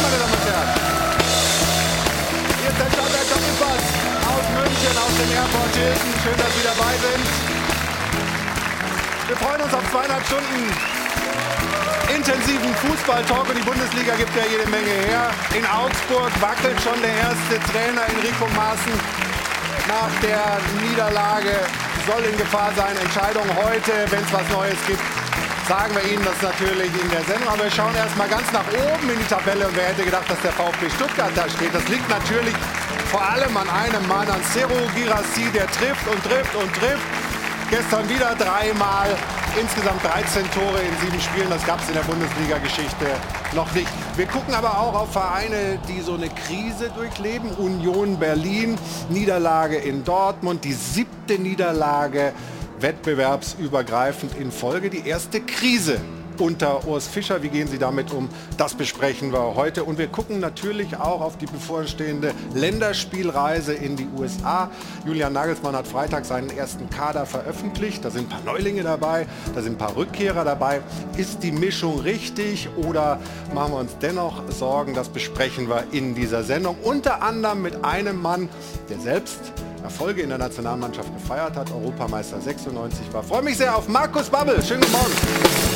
Meine 0.00 0.16
Damen 0.16 0.32
und 0.32 0.44
Herren. 0.48 0.70
Hier 2.60 2.70
ist 2.72 2.80
der 2.80 2.90
Stadtwerk 2.90 3.28
Doppelpass 3.28 3.84
aus 4.32 4.46
München, 4.56 4.94
aus 4.96 5.14
dem 5.20 5.30
Airport 5.36 5.72
Hilton. 5.76 6.12
Schön, 6.24 6.38
dass 6.40 6.52
Sie 6.56 6.64
dabei 6.64 6.92
sind. 7.04 7.26
Wir 9.28 9.36
freuen 9.36 9.60
uns 9.60 9.74
auf 9.74 9.84
zweieinhalb 9.92 10.24
Stunden 10.24 10.72
intensiven 12.16 12.74
Fußball-Talk 12.74 13.48
und 13.48 13.56
die 13.56 13.62
Bundesliga 13.62 14.16
gibt 14.16 14.34
ja 14.34 14.42
jede 14.50 14.68
Menge 14.68 14.90
her. 15.06 15.30
In 15.54 15.64
Augsburg 15.64 16.32
wackelt 16.40 16.80
schon 16.82 17.00
der 17.02 17.14
erste 17.14 17.60
Trainer 17.70 18.02
Enrico 18.08 18.48
Maaßen 18.56 18.96
nach 19.86 20.12
der 20.20 20.58
Niederlage. 20.82 21.60
Soll 22.08 22.24
in 22.24 22.36
Gefahr 22.36 22.72
sein. 22.74 22.96
Entscheidung 22.96 23.46
heute, 23.62 23.92
wenn 24.10 24.24
es 24.24 24.32
was 24.32 24.48
Neues 24.50 24.80
gibt 24.88 25.19
sagen 25.70 25.94
wir 25.94 26.02
Ihnen 26.10 26.24
das 26.24 26.42
natürlich 26.42 26.90
in 26.90 27.10
der 27.14 27.22
Sendung. 27.30 27.46
Aber 27.46 27.62
wir 27.62 27.70
schauen 27.70 27.94
erstmal 27.94 28.28
ganz 28.28 28.50
nach 28.50 28.66
oben 28.74 29.06
in 29.08 29.18
die 29.22 29.30
Tabelle. 29.30 29.68
Und 29.68 29.76
wer 29.76 29.94
hätte 29.94 30.02
gedacht, 30.02 30.28
dass 30.28 30.40
der 30.42 30.50
VfB 30.50 30.90
Stuttgart 30.90 31.30
da 31.36 31.48
steht? 31.48 31.72
Das 31.72 31.86
liegt 31.86 32.08
natürlich 32.10 32.54
vor 33.06 33.22
allem 33.22 33.56
an 33.56 33.70
einem 33.70 34.02
Mann, 34.08 34.26
an 34.28 34.42
Cero 34.52 34.74
Girassi, 34.96 35.46
der 35.54 35.70
trifft 35.70 36.02
und 36.10 36.18
trifft 36.26 36.54
und 36.56 36.74
trifft. 36.74 37.06
Gestern 37.70 38.02
wieder 38.08 38.34
dreimal, 38.34 39.14
insgesamt 39.60 40.02
13 40.02 40.42
Tore 40.50 40.82
in 40.82 41.06
sieben 41.06 41.20
Spielen. 41.22 41.48
Das 41.48 41.64
gab 41.64 41.78
es 41.80 41.86
in 41.86 41.94
der 41.94 42.02
Bundesliga-Geschichte 42.02 43.06
noch 43.54 43.70
nicht. 43.72 43.90
Wir 44.16 44.26
gucken 44.26 44.54
aber 44.54 44.76
auch 44.76 44.94
auf 44.94 45.12
Vereine, 45.12 45.78
die 45.86 46.00
so 46.00 46.14
eine 46.14 46.30
Krise 46.30 46.90
durchleben. 46.96 47.48
Union 47.50 48.18
Berlin, 48.18 48.76
Niederlage 49.08 49.76
in 49.76 50.02
Dortmund, 50.02 50.64
die 50.64 50.72
siebte 50.72 51.38
Niederlage 51.38 52.32
wettbewerbsübergreifend 52.82 54.36
in 54.38 54.50
Folge. 54.50 54.90
Die 54.90 55.06
erste 55.06 55.40
Krise 55.40 56.00
unter 56.40 56.86
Urs 56.86 57.06
Fischer. 57.06 57.42
Wie 57.42 57.48
gehen 57.48 57.68
Sie 57.68 57.78
damit 57.78 58.12
um? 58.12 58.28
Das 58.56 58.74
besprechen 58.74 59.32
wir 59.32 59.54
heute. 59.54 59.84
Und 59.84 59.98
wir 59.98 60.08
gucken 60.08 60.40
natürlich 60.40 60.96
auch 60.96 61.20
auf 61.20 61.38
die 61.38 61.46
bevorstehende 61.46 62.32
Länderspielreise 62.54 63.74
in 63.74 63.96
die 63.96 64.08
USA. 64.16 64.70
Julian 65.06 65.32
Nagelsmann 65.32 65.76
hat 65.76 65.86
Freitag 65.86 66.24
seinen 66.24 66.50
ersten 66.50 66.88
Kader 66.90 67.26
veröffentlicht. 67.26 68.04
Da 68.04 68.10
sind 68.10 68.26
ein 68.26 68.28
paar 68.28 68.54
Neulinge 68.54 68.82
dabei, 68.82 69.26
da 69.54 69.62
sind 69.62 69.74
ein 69.74 69.78
paar 69.78 69.96
Rückkehrer 69.96 70.44
dabei. 70.44 70.80
Ist 71.16 71.42
die 71.42 71.52
Mischung 71.52 72.00
richtig 72.00 72.68
oder 72.76 73.20
machen 73.54 73.72
wir 73.72 73.78
uns 73.78 73.96
dennoch 74.00 74.42
Sorgen? 74.50 74.94
Das 74.94 75.08
besprechen 75.08 75.68
wir 75.68 75.84
in 75.92 76.14
dieser 76.14 76.42
Sendung. 76.42 76.76
Unter 76.82 77.22
anderem 77.22 77.62
mit 77.62 77.84
einem 77.84 78.20
Mann, 78.20 78.48
der 78.88 78.98
selbst 78.98 79.52
Erfolge 79.82 80.22
in 80.22 80.28
der 80.28 80.38
Nationalmannschaft 80.38 81.12
gefeiert 81.14 81.56
hat, 81.56 81.70
Europameister 81.70 82.40
96 82.40 83.12
war. 83.12 83.22
Freue 83.22 83.42
mich 83.42 83.56
sehr 83.56 83.76
auf 83.76 83.88
Markus 83.88 84.28
Babbel. 84.28 84.62
Schönen 84.62 84.80
guten 84.80 84.92
Morgen. 84.92 85.69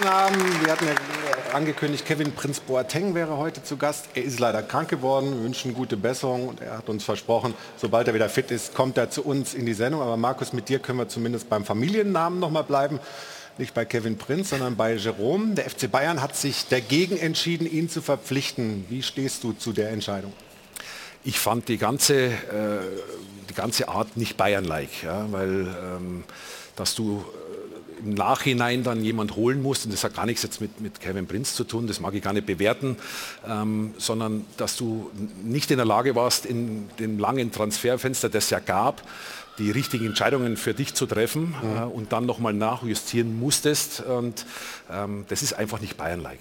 Gelesen 0.00 0.14
haben, 0.14 0.64
wir 0.64 0.72
hatten 0.72 0.86
ja 0.86 1.54
angekündigt, 1.54 2.06
Kevin 2.06 2.32
Prinz 2.32 2.60
Boateng 2.60 3.14
wäre 3.14 3.36
heute 3.36 3.62
zu 3.62 3.76
Gast. 3.76 4.08
Er 4.14 4.24
ist 4.24 4.40
leider 4.40 4.62
krank 4.62 4.88
geworden. 4.88 5.30
Wir 5.32 5.44
wünschen 5.44 5.74
gute 5.74 5.96
Besserung 5.96 6.48
und 6.48 6.60
er 6.60 6.78
hat 6.78 6.88
uns 6.88 7.04
versprochen, 7.04 7.54
sobald 7.76 8.08
er 8.08 8.14
wieder 8.14 8.28
fit 8.28 8.50
ist, 8.50 8.74
kommt 8.74 8.96
er 8.96 9.10
zu 9.10 9.22
uns 9.22 9.52
in 9.52 9.66
die 9.66 9.74
Sendung. 9.74 10.00
Aber 10.00 10.16
Markus, 10.16 10.52
mit 10.52 10.68
dir 10.68 10.78
können 10.78 10.98
wir 10.98 11.08
zumindest 11.08 11.48
beim 11.50 11.64
Familiennamen 11.64 12.40
noch 12.40 12.50
mal 12.50 12.62
bleiben. 12.62 12.98
Nicht 13.58 13.74
bei 13.74 13.84
Kevin 13.84 14.16
Prinz, 14.16 14.50
sondern 14.50 14.76
bei 14.76 14.94
Jerome. 14.94 15.54
Der 15.54 15.68
FC 15.68 15.90
Bayern 15.90 16.22
hat 16.22 16.34
sich 16.34 16.66
dagegen 16.68 17.18
entschieden, 17.18 17.70
ihn 17.70 17.90
zu 17.90 18.00
verpflichten. 18.00 18.86
Wie 18.88 19.02
stehst 19.02 19.44
du 19.44 19.52
zu 19.52 19.72
der 19.72 19.90
Entscheidung? 19.90 20.32
Ich 21.24 21.38
fand 21.38 21.68
die 21.68 21.76
ganze, 21.76 22.26
äh, 22.26 22.30
die 23.50 23.54
ganze 23.54 23.88
Art 23.88 24.16
nicht 24.16 24.38
Bayern-like, 24.38 25.02
ja, 25.02 25.30
weil 25.30 25.66
ähm, 25.66 26.24
dass 26.76 26.94
du 26.94 27.22
im 28.04 28.14
Nachhinein 28.14 28.82
dann 28.82 29.02
jemand 29.04 29.36
holen 29.36 29.62
musst, 29.62 29.84
und 29.84 29.92
das 29.92 30.04
hat 30.04 30.14
gar 30.14 30.26
nichts 30.26 30.42
jetzt 30.42 30.60
mit, 30.60 30.80
mit 30.80 31.00
Kevin 31.00 31.26
Prinz 31.26 31.54
zu 31.54 31.64
tun, 31.64 31.86
das 31.86 32.00
mag 32.00 32.14
ich 32.14 32.22
gar 32.22 32.32
nicht 32.32 32.46
bewerten, 32.46 32.96
ähm, 33.48 33.94
sondern 33.98 34.44
dass 34.56 34.76
du 34.76 35.10
nicht 35.42 35.70
in 35.70 35.76
der 35.76 35.86
Lage 35.86 36.14
warst, 36.14 36.46
in 36.46 36.88
dem 36.98 37.18
langen 37.18 37.52
Transferfenster, 37.52 38.28
das 38.28 38.44
es 38.44 38.50
ja 38.50 38.58
gab, 38.58 39.02
die 39.58 39.70
richtigen 39.70 40.06
Entscheidungen 40.06 40.56
für 40.56 40.74
dich 40.74 40.94
zu 40.94 41.06
treffen 41.06 41.54
mhm. 41.62 41.76
äh, 41.76 41.84
und 41.84 42.12
dann 42.12 42.26
nochmal 42.26 42.54
nachjustieren 42.54 43.38
musstest. 43.38 44.00
Und 44.00 44.46
ähm, 44.90 45.24
das 45.28 45.42
ist 45.42 45.52
einfach 45.52 45.80
nicht 45.80 45.96
Bayern-like. 45.96 46.40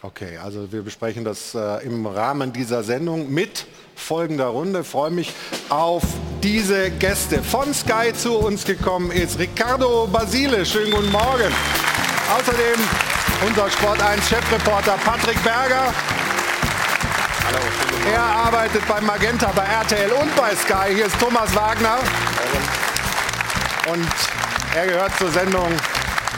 Okay, 0.00 0.38
also 0.38 0.70
wir 0.70 0.82
besprechen 0.82 1.24
das 1.24 1.56
äh, 1.56 1.84
im 1.84 2.06
Rahmen 2.06 2.52
dieser 2.52 2.84
Sendung 2.84 3.32
mit 3.34 3.66
folgender 3.96 4.46
Runde. 4.46 4.84
Freue 4.84 5.10
mich 5.10 5.34
auf 5.70 6.04
diese 6.40 6.92
Gäste. 6.92 7.42
Von 7.42 7.74
Sky 7.74 8.12
zu 8.14 8.38
uns 8.38 8.64
gekommen 8.64 9.10
ist 9.10 9.40
Ricardo 9.40 10.06
Basile. 10.06 10.64
Schönen 10.64 10.92
guten 10.92 11.10
Morgen. 11.10 11.52
Außerdem 12.32 12.78
unser 13.44 13.68
Sport 13.70 14.00
1 14.00 14.28
Chefreporter 14.28 14.96
Patrick 15.04 15.42
Berger. 15.42 15.92
Hallo, 17.44 17.58
er 18.12 18.22
arbeitet 18.22 18.86
bei 18.86 19.00
Magenta, 19.00 19.50
bei 19.50 19.64
RTL 19.64 20.12
und 20.12 20.36
bei 20.36 20.54
Sky. 20.54 20.94
Hier 20.94 21.06
ist 21.06 21.18
Thomas 21.18 21.52
Wagner. 21.56 21.98
Und 23.90 24.06
er 24.76 24.86
gehört 24.86 25.18
zur 25.18 25.32
Sendung 25.32 25.72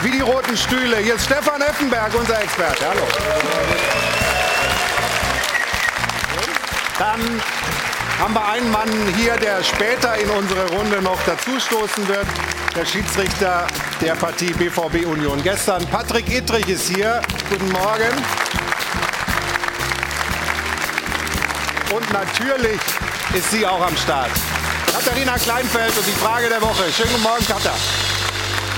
wie 0.03 0.11
die 0.11 0.21
roten 0.21 0.56
Stühle. 0.56 0.99
Hier 0.99 1.15
ist 1.15 1.25
Stefan 1.25 1.61
Effenberg, 1.61 2.15
unser 2.15 2.43
Experte. 2.43 2.87
Hallo. 2.88 3.03
Dann 6.99 7.43
haben 8.19 8.34
wir 8.34 8.49
einen 8.49 8.71
Mann 8.71 8.89
hier, 9.16 9.37
der 9.37 9.62
später 9.62 10.16
in 10.16 10.28
unsere 10.31 10.69
Runde 10.71 11.03
noch 11.03 11.19
dazustoßen 11.25 12.09
wird. 12.09 12.27
Der 12.77 12.87
Schiedsrichter 12.87 13.66
der 14.00 14.15
Partie 14.15 14.53
BVB 14.53 15.06
Union 15.06 15.43
gestern. 15.43 15.87
Patrick 15.89 16.31
Ittrich 16.31 16.69
ist 16.69 16.89
hier. 16.89 17.21
Guten 17.49 17.71
Morgen. 17.72 18.12
Und 21.93 22.12
natürlich 22.12 22.81
ist 23.34 23.50
sie 23.50 23.66
auch 23.66 23.84
am 23.84 23.97
Start. 23.97 24.31
Katharina 24.93 25.37
Kleinfeld 25.37 25.97
und 25.97 26.06
die 26.06 26.12
Frage 26.12 26.49
der 26.49 26.62
Woche. 26.62 26.91
Schönen 26.93 27.10
guten 27.10 27.22
Morgen, 27.22 27.47
Katha. 27.47 27.72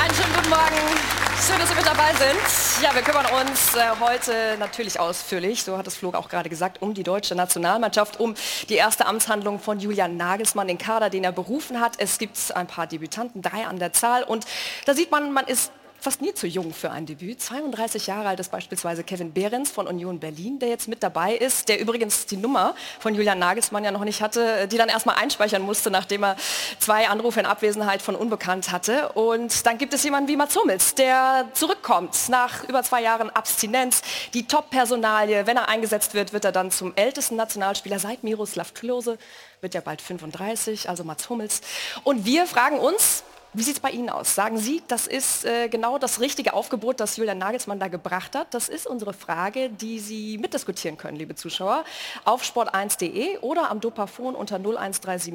Einen 0.03 0.15
schönen 0.17 0.35
guten 0.35 0.51
Morgen. 0.51 1.23
Schön, 1.47 1.61
dass 1.61 1.69
Sie 1.69 1.77
mit 1.77 1.87
dabei 1.87 2.13
sind. 2.15 2.83
Ja, 2.83 2.93
wir 2.93 3.03
kümmern 3.03 3.27
uns 3.41 3.77
äh, 3.77 3.83
heute 4.01 4.57
natürlich 4.59 4.99
ausführlich, 4.99 5.63
so 5.63 5.79
hat 5.79 5.87
es 5.87 5.97
Flo 5.97 6.11
auch 6.11 6.29
gerade 6.29 6.49
gesagt, 6.49 6.83
um 6.83 6.93
die 6.93 7.05
deutsche 7.05 7.37
Nationalmannschaft, 7.37 8.19
um 8.19 8.35
die 8.69 8.75
erste 8.75 9.07
Amtshandlung 9.07 9.61
von 9.61 9.79
Julian 9.79 10.17
Nagelsmann, 10.17 10.67
den 10.67 10.79
Kader, 10.79 11.09
den 11.09 11.23
er 11.23 11.31
berufen 11.31 11.81
hat. 11.81 11.93
Es 11.99 12.19
gibt 12.19 12.37
ein 12.57 12.67
paar 12.67 12.89
Debütanten, 12.89 13.43
drei 13.43 13.65
an 13.65 13.79
der 13.79 13.93
Zahl. 13.93 14.25
Und 14.25 14.45
da 14.87 14.95
sieht 14.95 15.13
man, 15.13 15.33
man 15.33 15.47
ist 15.47 15.71
fast 16.03 16.21
nie 16.21 16.35
zu 16.35 16.49
jung 16.49 16.75
für 16.75 16.91
ein 16.91 17.07
Debüt. 17.07 17.41
32 17.41 18.09
Jahre 18.09 18.31
alt 18.31 18.41
ist 18.41 18.51
beispielsweise 18.51 19.05
Kevin 19.05 19.33
Behrens 19.33 19.71
von 19.71 19.87
Union 19.87 20.19
Berlin, 20.19 20.59
der 20.59 20.69
jetzt 20.69 20.89
mit 20.89 21.01
dabei 21.01 21.37
ist, 21.37 21.69
der 21.69 21.79
übrigens 21.79 22.27
die 22.27 22.37
Nummer 22.37 22.75
von 22.99 23.15
Julian 23.15 23.39
Nagelsmann 23.39 23.85
ja 23.85 23.93
noch 23.93 24.03
nicht 24.03 24.21
hatte, 24.21 24.67
die 24.67 24.77
dann 24.79 24.89
erstmal 24.89 25.15
einspeichern 25.15 25.63
musste, 25.63 25.93
nachdem 25.93 26.25
er 26.25 26.37
zwei 26.81 27.09
Anrufe 27.09 27.39
in 27.39 27.47
Abwesenheit 27.47 28.03
von 28.03 28.17
Unbekannt 28.17 28.73
hatte. 28.73 29.11
Und 29.11 29.65
dann 29.65 29.79
gibt 29.79 29.95
es 29.95 30.03
jemanden 30.03 30.29
wie 30.29 30.37
Mats 30.37 30.57
Hummels, 30.57 30.97
der 30.97 31.47
zurückkommt 31.53 32.29
nach 32.29 32.65
über 32.69 32.83
zwei 32.83 33.01
Jahren 33.01 33.31
Abstinenz. 33.31 34.03
Die 34.35 34.49
Top-Personalie, 34.49 35.47
wenn 35.47 35.57
er 35.57 35.69
eingesetzt 35.69 36.15
wird, 36.15 36.33
wird 36.33 36.45
er 36.45 36.53
dann 36.53 36.73
zum 36.73 36.95
ältesten 36.97 37.37
Nationalspieler 37.37 38.01
seit 38.01 38.25
Miroslav 38.25 38.75
Klose, 38.75 39.19
wird 39.61 39.75
ja 39.75 39.81
bald 39.81 40.03
35, 40.03 40.89
also 40.89 41.05
Mats 41.05 41.31
Hummels. 41.31 41.61
Und 42.03 42.25
wir 42.25 42.47
fragen 42.49 42.81
uns, 42.81 43.23
wie 43.55 43.63
sieht 43.63 43.75
es 43.75 43.81
bei 43.81 43.91
Ihnen 43.91 44.09
aus? 44.09 44.35
Sagen 44.35 44.57
Sie, 44.57 44.83
das 44.89 45.07
ist 45.07 45.45
äh, 45.45 45.69
genau 45.69 45.99
das 45.99 46.21
richtige 46.21 46.55
Aufgebot, 46.55 47.01
das 47.01 47.19
Julian 47.19 47.37
Nagelsmann 47.37 47.79
da 47.79 47.89
gebracht 47.89 48.35
hat? 48.35 48.55
Das 48.55 48.71
ist 48.71 48.87
unsere 48.87 49.13
Frage, 49.13 49.69
die 49.69 49.99
Sie 49.99 50.39
mitdiskutieren 50.39 50.97
können, 50.97 51.19
liebe 51.19 51.35
Zuschauer, 51.35 51.85
auf 52.25 52.43
sport1.de 52.43 53.39
oder 53.39 53.71
am 53.71 53.81
Dopafon 53.81 54.35
unter 54.35 54.57
01379 54.57 55.35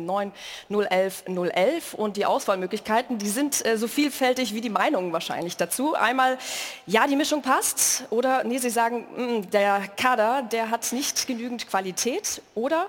011 0.69 1.23
011. 1.27 1.93
Und 1.93 2.17
die 2.17 2.25
Auswahlmöglichkeiten, 2.25 3.19
die 3.19 3.29
sind 3.29 3.63
äh, 3.65 3.77
so 3.77 3.87
vielfältig 3.87 4.53
wie 4.55 4.61
die 4.61 4.71
Meinungen 4.71 5.13
wahrscheinlich 5.13 5.55
dazu. 5.55 5.93
Einmal, 5.93 6.39
ja, 6.87 7.05
die 7.05 7.15
Mischung 7.15 7.43
passt 7.43 8.05
oder, 8.09 8.43
nee, 8.43 8.57
Sie 8.57 8.71
sagen, 8.71 9.05
mh, 9.15 9.23
mm, 9.23 9.49
der 9.51 9.81
Kader, 9.95 10.41
der 10.41 10.71
hat 10.71 10.91
nicht 10.91 11.27
genügend 11.27 11.67
Qualität 11.67 12.41
oder 12.55 12.87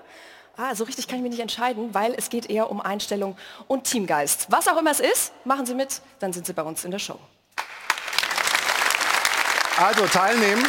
Ah, 0.61 0.75
so 0.75 0.83
richtig 0.83 1.07
kann 1.07 1.19
ich 1.19 1.23
mich 1.23 1.31
nicht 1.31 1.39
entscheiden, 1.39 1.93
weil 1.93 2.13
es 2.17 2.29
geht 2.29 2.49
eher 2.49 2.69
um 2.69 2.81
Einstellung 2.81 3.37
und 3.67 3.85
Teamgeist. 3.85 4.47
Was 4.49 4.67
auch 4.67 4.77
immer 4.77 4.91
es 4.91 4.99
ist, 4.99 5.31
machen 5.45 5.65
Sie 5.65 5.73
mit, 5.73 6.01
dann 6.19 6.33
sind 6.33 6.45
Sie 6.45 6.51
bei 6.51 6.63
uns 6.63 6.83
in 6.83 6.91
der 6.91 6.99
Show. 6.99 7.17
Also 9.77 10.05
teilnehmen. 10.07 10.61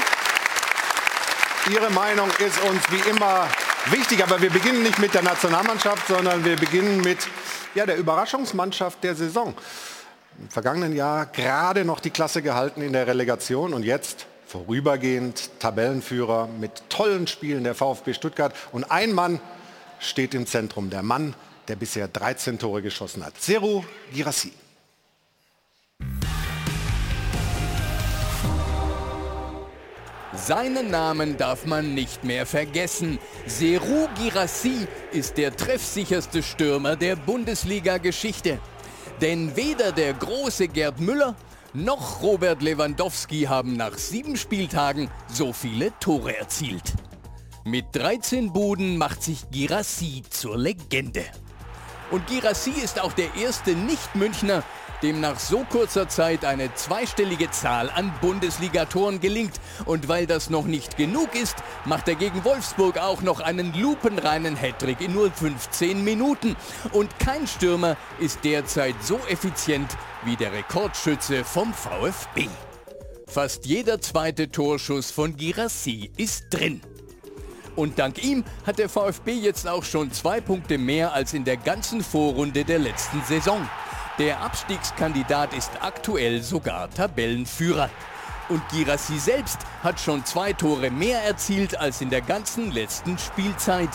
Ihre 1.72 1.90
Meinung 1.90 2.28
ist 2.38 2.62
uns 2.62 2.80
wie 2.92 3.10
immer 3.10 3.48
wichtig, 3.86 4.22
aber 4.22 4.40
wir 4.40 4.50
beginnen 4.50 4.84
nicht 4.84 5.00
mit 5.00 5.12
der 5.12 5.22
Nationalmannschaft, 5.22 6.06
sondern 6.06 6.44
wir 6.44 6.54
beginnen 6.54 7.00
mit 7.00 7.26
ja, 7.74 7.84
der 7.84 7.96
Überraschungsmannschaft 7.96 9.02
der 9.02 9.16
Saison. 9.16 9.54
Im 10.38 10.50
vergangenen 10.50 10.94
Jahr 10.94 11.26
gerade 11.26 11.84
noch 11.84 11.98
die 11.98 12.10
Klasse 12.10 12.42
gehalten 12.42 12.80
in 12.80 12.92
der 12.92 13.08
Relegation 13.08 13.74
und 13.74 13.82
jetzt 13.82 14.26
vorübergehend 14.46 15.50
Tabellenführer 15.58 16.46
mit 16.46 16.88
tollen 16.90 17.26
Spielen 17.26 17.64
der 17.64 17.74
VfB 17.74 18.14
Stuttgart. 18.14 18.54
Und 18.70 18.84
ein 18.92 19.12
Mann 19.12 19.40
steht 20.00 20.34
im 20.34 20.46
Zentrum, 20.46 20.90
der 20.90 21.02
Mann, 21.02 21.34
der 21.68 21.76
bisher 21.76 22.08
13 22.08 22.58
Tore 22.58 22.82
geschossen 22.82 23.24
hat. 23.24 23.40
Seru 23.40 23.84
Girassi. 24.12 24.52
Seinen 30.32 30.90
Namen 30.90 31.36
darf 31.36 31.66
man 31.66 31.94
nicht 31.94 32.24
mehr 32.24 32.46
vergessen. 32.46 33.18
Seru 33.46 34.08
Girassi 34.16 34.86
ist 35.12 35.36
der 35.36 35.54
treffsicherste 35.54 36.42
Stürmer 36.42 36.96
der 36.96 37.16
Bundesliga-Geschichte. 37.16 38.58
Denn 39.20 39.54
weder 39.54 39.92
der 39.92 40.14
große 40.14 40.68
Gerd 40.68 40.98
Müller 40.98 41.36
noch 41.72 42.22
Robert 42.22 42.62
Lewandowski 42.62 43.42
haben 43.42 43.76
nach 43.76 43.98
sieben 43.98 44.36
Spieltagen 44.36 45.10
so 45.28 45.52
viele 45.52 45.92
Tore 46.00 46.36
erzielt. 46.36 46.94
Mit 47.64 47.84
13 47.92 48.54
Buden 48.54 48.96
macht 48.96 49.22
sich 49.22 49.50
Girassi 49.50 50.22
zur 50.30 50.56
Legende. 50.56 51.26
Und 52.10 52.26
Girassi 52.26 52.70
ist 52.70 52.98
auch 52.98 53.12
der 53.12 53.34
erste 53.34 53.72
Nicht-Münchner, 53.72 54.62
dem 55.02 55.20
nach 55.20 55.38
so 55.38 55.66
kurzer 55.68 56.08
Zeit 56.08 56.46
eine 56.46 56.74
zweistellige 56.74 57.50
Zahl 57.50 57.90
an 57.90 58.14
Bundesligatoren 58.22 59.20
gelingt. 59.20 59.60
Und 59.84 60.08
weil 60.08 60.26
das 60.26 60.48
noch 60.48 60.64
nicht 60.64 60.96
genug 60.96 61.34
ist, 61.34 61.56
macht 61.84 62.08
er 62.08 62.14
gegen 62.14 62.44
Wolfsburg 62.44 62.96
auch 62.96 63.20
noch 63.20 63.40
einen 63.40 63.74
lupenreinen 63.74 64.56
Hattrick 64.56 65.02
in 65.02 65.12
nur 65.12 65.30
15 65.30 66.02
Minuten. 66.02 66.56
Und 66.92 67.18
kein 67.18 67.46
Stürmer 67.46 67.98
ist 68.20 68.42
derzeit 68.42 68.94
so 69.02 69.18
effizient 69.28 69.98
wie 70.24 70.36
der 70.36 70.54
Rekordschütze 70.54 71.44
vom 71.44 71.74
VfB. 71.74 72.48
Fast 73.26 73.66
jeder 73.66 74.00
zweite 74.00 74.50
Torschuss 74.50 75.10
von 75.10 75.36
Girassi 75.36 76.10
ist 76.16 76.46
drin. 76.50 76.80
Und 77.80 77.98
dank 77.98 78.22
ihm 78.22 78.44
hat 78.66 78.78
der 78.78 78.90
VfB 78.90 79.32
jetzt 79.32 79.66
auch 79.66 79.84
schon 79.84 80.12
zwei 80.12 80.42
Punkte 80.42 80.76
mehr 80.76 81.14
als 81.14 81.32
in 81.32 81.46
der 81.46 81.56
ganzen 81.56 82.04
Vorrunde 82.04 82.62
der 82.62 82.78
letzten 82.78 83.22
Saison. 83.22 83.66
Der 84.18 84.42
Abstiegskandidat 84.42 85.54
ist 85.54 85.70
aktuell 85.80 86.42
sogar 86.42 86.90
Tabellenführer. 86.90 87.88
Und 88.50 88.60
Girassi 88.68 89.18
selbst 89.18 89.60
hat 89.82 89.98
schon 89.98 90.26
zwei 90.26 90.52
Tore 90.52 90.90
mehr 90.90 91.22
erzielt 91.22 91.74
als 91.74 92.02
in 92.02 92.10
der 92.10 92.20
ganzen 92.20 92.70
letzten 92.70 93.16
Spielzeit. 93.16 93.88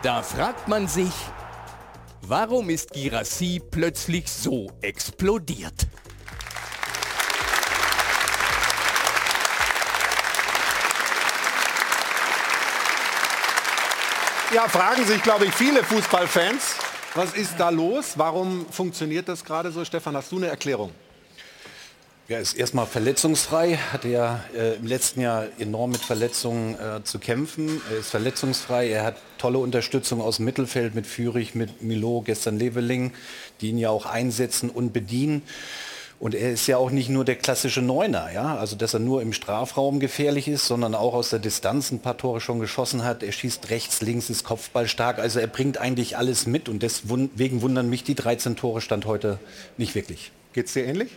Da 0.00 0.22
fragt 0.22 0.66
man 0.66 0.88
sich, 0.88 1.12
warum 2.22 2.70
ist 2.70 2.94
Girassi 2.94 3.60
plötzlich 3.70 4.32
so 4.32 4.70
explodiert? 4.80 5.86
Ja, 14.54 14.66
fragen 14.66 15.04
sich, 15.04 15.22
glaube 15.22 15.44
ich, 15.44 15.52
viele 15.52 15.84
Fußballfans. 15.84 16.76
Was 17.14 17.34
ist 17.34 17.56
da 17.58 17.68
los? 17.68 18.14
Warum 18.16 18.64
funktioniert 18.70 19.28
das 19.28 19.44
gerade 19.44 19.70
so? 19.70 19.84
Stefan, 19.84 20.16
hast 20.16 20.32
du 20.32 20.38
eine 20.38 20.46
Erklärung? 20.46 20.90
Er 22.28 22.40
ist 22.40 22.54
erstmal 22.54 22.86
verletzungsfrei, 22.86 23.76
hatte 23.92 24.08
ja 24.08 24.42
äh, 24.56 24.76
im 24.76 24.86
letzten 24.86 25.20
Jahr 25.20 25.48
enorm 25.58 25.90
mit 25.90 26.00
Verletzungen 26.00 26.78
äh, 26.78 27.04
zu 27.04 27.18
kämpfen. 27.18 27.82
Er 27.90 27.98
ist 27.98 28.08
verletzungsfrei, 28.08 28.88
er 28.88 29.04
hat 29.04 29.16
tolle 29.36 29.58
Unterstützung 29.58 30.22
aus 30.22 30.36
dem 30.36 30.46
Mittelfeld 30.46 30.94
mit 30.94 31.06
Fürich, 31.06 31.54
mit 31.54 31.82
Milo, 31.82 32.22
gestern 32.22 32.58
Leveling, 32.58 33.12
die 33.60 33.68
ihn 33.68 33.78
ja 33.78 33.90
auch 33.90 34.06
einsetzen 34.06 34.70
und 34.70 34.94
bedienen. 34.94 35.42
Und 36.20 36.34
er 36.34 36.50
ist 36.50 36.66
ja 36.66 36.78
auch 36.78 36.90
nicht 36.90 37.08
nur 37.08 37.24
der 37.24 37.36
klassische 37.36 37.80
Neuner, 37.80 38.32
ja, 38.32 38.56
also 38.56 38.74
dass 38.74 38.92
er 38.92 38.98
nur 38.98 39.22
im 39.22 39.32
Strafraum 39.32 40.00
gefährlich 40.00 40.48
ist, 40.48 40.66
sondern 40.66 40.96
auch 40.96 41.14
aus 41.14 41.30
der 41.30 41.38
Distanz 41.38 41.92
ein 41.92 42.00
paar 42.00 42.16
Tore 42.16 42.40
schon 42.40 42.58
geschossen 42.58 43.04
hat. 43.04 43.22
Er 43.22 43.30
schießt 43.30 43.70
rechts, 43.70 44.00
links, 44.00 44.28
ist 44.28 44.42
Kopfball 44.42 44.88
stark. 44.88 45.20
Also 45.20 45.38
er 45.38 45.46
bringt 45.46 45.78
eigentlich 45.78 46.16
alles 46.16 46.46
mit 46.46 46.68
und 46.68 46.82
deswegen 46.82 47.62
wundern 47.62 47.88
mich 47.88 48.02
die 48.02 48.16
13 48.16 48.56
Tore 48.56 48.80
Stand 48.80 49.06
heute 49.06 49.38
nicht 49.76 49.94
wirklich. 49.94 50.32
Geht's 50.54 50.72
dir 50.72 50.84
ähnlich? 50.86 51.10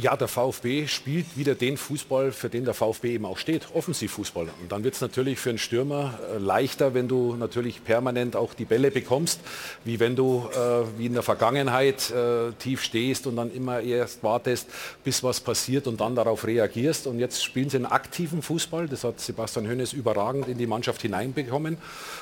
Ja, 0.00 0.16
der 0.16 0.28
VfB 0.28 0.86
spielt 0.86 1.36
wieder 1.36 1.56
den 1.56 1.76
Fußball, 1.76 2.30
für 2.30 2.48
den 2.48 2.64
der 2.64 2.72
VfB 2.72 3.14
eben 3.14 3.24
auch 3.24 3.36
steht, 3.36 3.66
Offensivfußball. 3.74 4.48
Und 4.62 4.70
dann 4.70 4.84
wird 4.84 4.94
es 4.94 5.00
natürlich 5.00 5.40
für 5.40 5.48
einen 5.48 5.58
Stürmer 5.58 6.20
äh, 6.32 6.38
leichter, 6.38 6.94
wenn 6.94 7.08
du 7.08 7.34
natürlich 7.34 7.82
permanent 7.82 8.36
auch 8.36 8.54
die 8.54 8.64
Bälle 8.64 8.92
bekommst, 8.92 9.40
wie 9.84 9.98
wenn 9.98 10.14
du 10.14 10.48
äh, 10.52 10.98
wie 10.98 11.06
in 11.06 11.14
der 11.14 11.24
Vergangenheit 11.24 12.12
äh, 12.12 12.52
tief 12.60 12.84
stehst 12.84 13.26
und 13.26 13.34
dann 13.34 13.52
immer 13.52 13.80
erst 13.80 14.22
wartest, 14.22 14.68
bis 15.02 15.24
was 15.24 15.40
passiert 15.40 15.88
und 15.88 16.00
dann 16.00 16.14
darauf 16.14 16.46
reagierst. 16.46 17.08
Und 17.08 17.18
jetzt 17.18 17.42
spielen 17.42 17.68
sie 17.68 17.78
einen 17.78 17.86
aktiven 17.86 18.40
Fußball, 18.40 18.86
das 18.86 19.02
hat 19.02 19.18
Sebastian 19.18 19.66
Hönes 19.66 19.92
überragend 19.94 20.46
in 20.46 20.58
die 20.58 20.68
Mannschaft 20.68 21.02
hineinbekommen. 21.02 21.76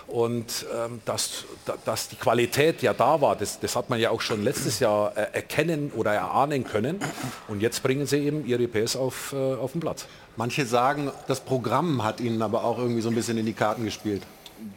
Und 0.07 0.65
ähm, 0.75 1.03
dass, 1.05 1.45
dass 1.85 2.09
die 2.09 2.17
Qualität 2.17 2.81
ja 2.81 2.95
da 2.95 3.21
war, 3.21 3.37
das, 3.37 3.61
das 3.61 3.77
hat 3.77 3.91
man 3.91 4.01
ja 4.01 4.09
auch 4.09 4.23
schon 4.23 4.43
letztes 4.43 4.81
Jahr 4.81 5.15
äh, 5.15 5.27
erkennen 5.35 5.93
oder 5.95 6.15
erahnen 6.15 6.65
können. 6.65 7.01
Und 7.49 7.66
jetzt 7.67 7.83
bringen 7.83 8.07
sie 8.07 8.19
eben 8.19 8.47
ihre 8.47 8.69
PS 8.69 8.95
auf, 8.95 9.33
äh, 9.33 9.55
auf 9.55 9.73
den 9.73 9.81
Platz. 9.81 10.07
Manche 10.37 10.65
sagen, 10.67 11.11
das 11.27 11.41
Programm 11.41 12.05
hat 12.05 12.21
ihnen 12.21 12.41
aber 12.41 12.63
auch 12.63 12.79
irgendwie 12.79 13.01
so 13.01 13.09
ein 13.09 13.15
bisschen 13.15 13.39
in 13.39 13.47
die 13.47 13.55
Karten 13.55 13.85
gespielt. 13.85 14.23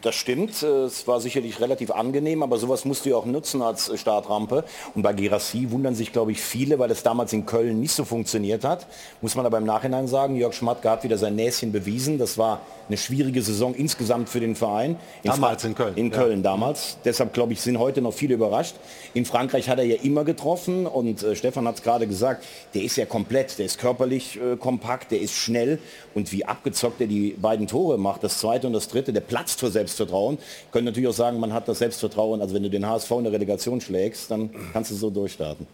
Das 0.02 0.14
stimmt, 0.14 0.62
es 0.62 1.06
war 1.06 1.20
sicherlich 1.20 1.60
relativ 1.60 1.90
angenehm, 1.90 2.42
aber 2.42 2.58
sowas 2.58 2.84
musst 2.84 3.04
du 3.04 3.10
ja 3.10 3.16
auch 3.16 3.26
nutzen 3.26 3.62
als 3.62 3.90
Startrampe. 3.98 4.64
Und 4.94 5.02
bei 5.02 5.12
Gerassi 5.12 5.70
wundern 5.70 5.94
sich, 5.94 6.12
glaube 6.12 6.32
ich, 6.32 6.40
viele, 6.40 6.78
weil 6.78 6.90
es 6.90 7.02
damals 7.02 7.32
in 7.32 7.46
Köln 7.46 7.80
nicht 7.80 7.92
so 7.92 8.04
funktioniert 8.04 8.64
hat. 8.64 8.86
Muss 9.20 9.34
man 9.36 9.46
aber 9.46 9.58
im 9.58 9.64
Nachhinein 9.64 10.06
sagen, 10.06 10.36
Jörg 10.36 10.52
Schmatke 10.54 10.90
hat 10.90 11.04
wieder 11.04 11.16
sein 11.16 11.34
Näschen 11.34 11.72
bewiesen. 11.72 12.18
Das 12.18 12.36
war 12.36 12.60
eine 12.88 12.96
schwierige 12.96 13.40
Saison 13.40 13.74
insgesamt 13.74 14.28
für 14.28 14.40
den 14.40 14.56
Verein. 14.56 14.96
In 15.22 15.30
damals 15.30 15.64
in 15.64 15.74
Köln. 15.74 15.94
In 15.96 16.10
Köln 16.10 16.38
ja. 16.38 16.50
damals. 16.50 16.98
Deshalb, 17.04 17.32
glaube 17.32 17.52
ich, 17.52 17.60
sind 17.60 17.78
heute 17.78 18.02
noch 18.02 18.12
viele 18.12 18.34
überrascht. 18.34 18.74
In 19.14 19.24
Frankreich 19.24 19.68
hat 19.68 19.78
er 19.78 19.84
ja 19.84 19.96
immer 20.02 20.24
getroffen 20.24 20.86
und 20.86 21.22
äh, 21.22 21.36
Stefan 21.36 21.66
hat 21.68 21.76
es 21.76 21.82
gerade 21.82 22.06
gesagt, 22.06 22.44
der 22.74 22.82
ist 22.82 22.96
ja 22.96 23.06
komplett, 23.06 23.58
der 23.58 23.66
ist 23.66 23.78
körperlich 23.78 24.40
äh, 24.40 24.56
kompakt, 24.56 25.12
der 25.12 25.20
ist 25.20 25.34
schnell 25.34 25.78
und 26.14 26.32
wie 26.32 26.44
abgezockt 26.44 27.00
er 27.00 27.06
die 27.06 27.36
beiden 27.40 27.66
Tore 27.66 27.96
macht, 27.98 28.24
das 28.24 28.40
zweite 28.40 28.66
und 28.66 28.72
das 28.72 28.88
dritte, 28.88 29.12
der 29.12 29.20
platzt 29.20 29.60
für 29.70 29.72
Selbstvertrauen. 29.72 30.38
Können 30.72 30.86
natürlich 30.86 31.08
auch 31.08 31.14
sagen, 31.14 31.38
man 31.38 31.52
hat 31.52 31.68
das 31.68 31.78
Selbstvertrauen, 31.78 32.40
also 32.40 32.54
wenn 32.54 32.62
du 32.62 32.70
den 32.70 32.86
HSV 32.86 33.10
in 33.12 33.24
der 33.24 33.32
Relegation 33.32 33.80
schlägst, 33.80 34.30
dann 34.30 34.50
kannst 34.72 34.90
du 34.90 34.94
so 34.96 35.10
durchstarten. 35.10 35.66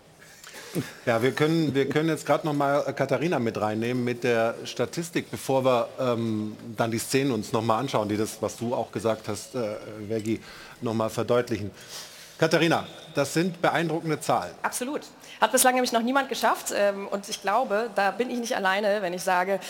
Ja, 1.06 1.22
wir 1.22 1.32
können, 1.32 1.74
wir 1.74 1.88
können 1.88 2.10
jetzt 2.10 2.26
gerade 2.26 2.46
noch 2.46 2.52
mal 2.52 2.82
Katharina 2.92 3.38
mit 3.38 3.58
reinnehmen 3.58 4.04
mit 4.04 4.24
der 4.24 4.56
Statistik, 4.64 5.30
bevor 5.30 5.64
wir 5.64 5.88
ähm, 5.98 6.54
dann 6.76 6.90
die 6.90 6.98
Szenen 6.98 7.30
uns 7.30 7.52
noch 7.52 7.62
mal 7.62 7.78
anschauen, 7.78 8.10
die 8.10 8.16
das, 8.18 8.42
was 8.42 8.58
du 8.58 8.74
auch 8.74 8.92
gesagt 8.92 9.26
hast, 9.28 9.54
äh, 9.54 9.76
Vergi, 10.08 10.38
noch 10.82 10.92
mal 10.92 11.08
verdeutlichen. 11.08 11.70
Katharina, 12.36 12.86
das 13.14 13.32
sind 13.32 13.62
beeindruckende 13.62 14.20
Zahlen. 14.20 14.52
Absolut. 14.62 15.00
Hat 15.40 15.52
bislang 15.52 15.74
nämlich 15.74 15.92
noch 15.92 16.02
niemand 16.02 16.28
geschafft. 16.28 16.74
Ähm, 16.76 17.08
und 17.08 17.26
ich 17.30 17.40
glaube, 17.40 17.88
da 17.94 18.10
bin 18.10 18.28
ich 18.28 18.38
nicht 18.38 18.54
alleine, 18.54 19.00
wenn 19.00 19.14
ich 19.14 19.22
sage, 19.22 19.60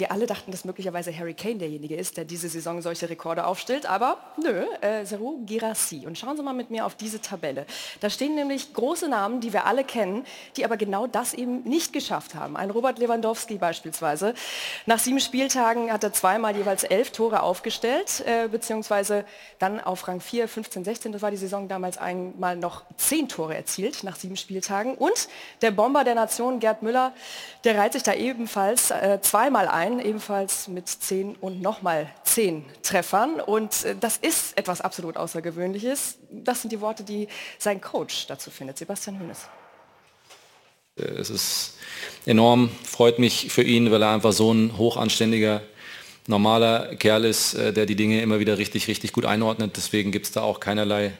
wir 0.00 0.10
alle 0.10 0.26
dachten, 0.26 0.50
dass 0.50 0.64
möglicherweise 0.64 1.16
Harry 1.16 1.34
Kane 1.34 1.56
derjenige 1.56 1.94
ist, 1.94 2.16
der 2.16 2.24
diese 2.24 2.48
Saison 2.48 2.82
solche 2.82 3.08
Rekorde 3.08 3.46
aufstellt, 3.46 3.86
aber 3.86 4.18
nö, 4.42 4.64
äh, 4.80 5.04
Girassi. 5.46 6.06
Und 6.06 6.18
schauen 6.18 6.36
Sie 6.36 6.42
mal 6.42 6.54
mit 6.54 6.70
mir 6.70 6.86
auf 6.86 6.94
diese 6.94 7.20
Tabelle. 7.20 7.66
Da 8.00 8.10
stehen 8.10 8.34
nämlich 8.34 8.72
große 8.72 9.08
Namen, 9.08 9.40
die 9.40 9.52
wir 9.52 9.66
alle 9.66 9.84
kennen, 9.84 10.24
die 10.56 10.64
aber 10.64 10.76
genau 10.76 11.06
das 11.06 11.34
eben 11.34 11.62
nicht 11.62 11.92
geschafft 11.92 12.34
haben. 12.34 12.56
Ein 12.56 12.70
Robert 12.70 12.98
Lewandowski 12.98 13.58
beispielsweise. 13.58 14.34
Nach 14.86 14.98
sieben 14.98 15.20
Spieltagen 15.20 15.92
hat 15.92 16.02
er 16.02 16.12
zweimal 16.12 16.56
jeweils 16.56 16.84
elf 16.84 17.12
Tore 17.12 17.42
aufgestellt, 17.42 18.24
äh, 18.26 18.48
beziehungsweise 18.48 19.24
dann 19.58 19.80
auf 19.80 20.08
Rang 20.08 20.20
4, 20.20 20.48
15, 20.48 20.84
16, 20.84 21.12
das 21.12 21.22
war 21.22 21.30
die 21.30 21.36
Saison 21.36 21.68
damals 21.68 21.98
einmal 21.98 22.56
noch 22.56 22.84
zehn 22.96 23.28
Tore 23.28 23.54
erzielt 23.54 24.02
nach 24.02 24.16
sieben 24.16 24.36
Spieltagen. 24.36 24.94
Und 24.94 25.28
der 25.60 25.70
Bomber 25.70 26.04
der 26.04 26.14
Nation, 26.14 26.58
Gerd 26.58 26.82
Müller, 26.82 27.12
der 27.64 27.76
reiht 27.76 27.92
sich 27.92 28.02
da 28.02 28.14
ebenfalls 28.14 28.90
äh, 28.90 29.18
zweimal 29.20 29.68
ein 29.68 29.89
Verein, 29.90 30.06
ebenfalls 30.06 30.68
mit 30.68 30.88
zehn 30.88 31.36
und 31.36 31.60
nochmal 31.60 32.10
zehn 32.24 32.64
Treffern. 32.82 33.40
Und 33.40 33.84
äh, 33.84 33.96
das 33.98 34.16
ist 34.16 34.56
etwas 34.56 34.80
absolut 34.80 35.16
Außergewöhnliches. 35.16 36.18
Das 36.30 36.62
sind 36.62 36.70
die 36.70 36.80
Worte, 36.80 37.02
die 37.02 37.28
sein 37.58 37.80
Coach 37.80 38.26
dazu 38.26 38.50
findet, 38.50 38.78
Sebastian 38.78 39.18
Hönes. 39.18 39.48
Äh, 40.96 41.02
es 41.02 41.30
ist 41.30 41.78
enorm, 42.26 42.70
freut 42.84 43.18
mich 43.18 43.50
für 43.50 43.62
ihn, 43.62 43.90
weil 43.90 44.02
er 44.02 44.10
einfach 44.10 44.32
so 44.32 44.52
ein 44.52 44.76
hochanständiger, 44.76 45.62
normaler 46.26 46.94
Kerl 46.96 47.24
ist, 47.24 47.54
äh, 47.54 47.72
der 47.72 47.86
die 47.86 47.96
Dinge 47.96 48.22
immer 48.22 48.38
wieder 48.38 48.58
richtig, 48.58 48.86
richtig 48.88 49.12
gut 49.12 49.24
einordnet. 49.24 49.76
Deswegen 49.76 50.12
gibt 50.12 50.26
es 50.26 50.32
da 50.32 50.42
auch 50.42 50.60
keinerlei 50.60 51.12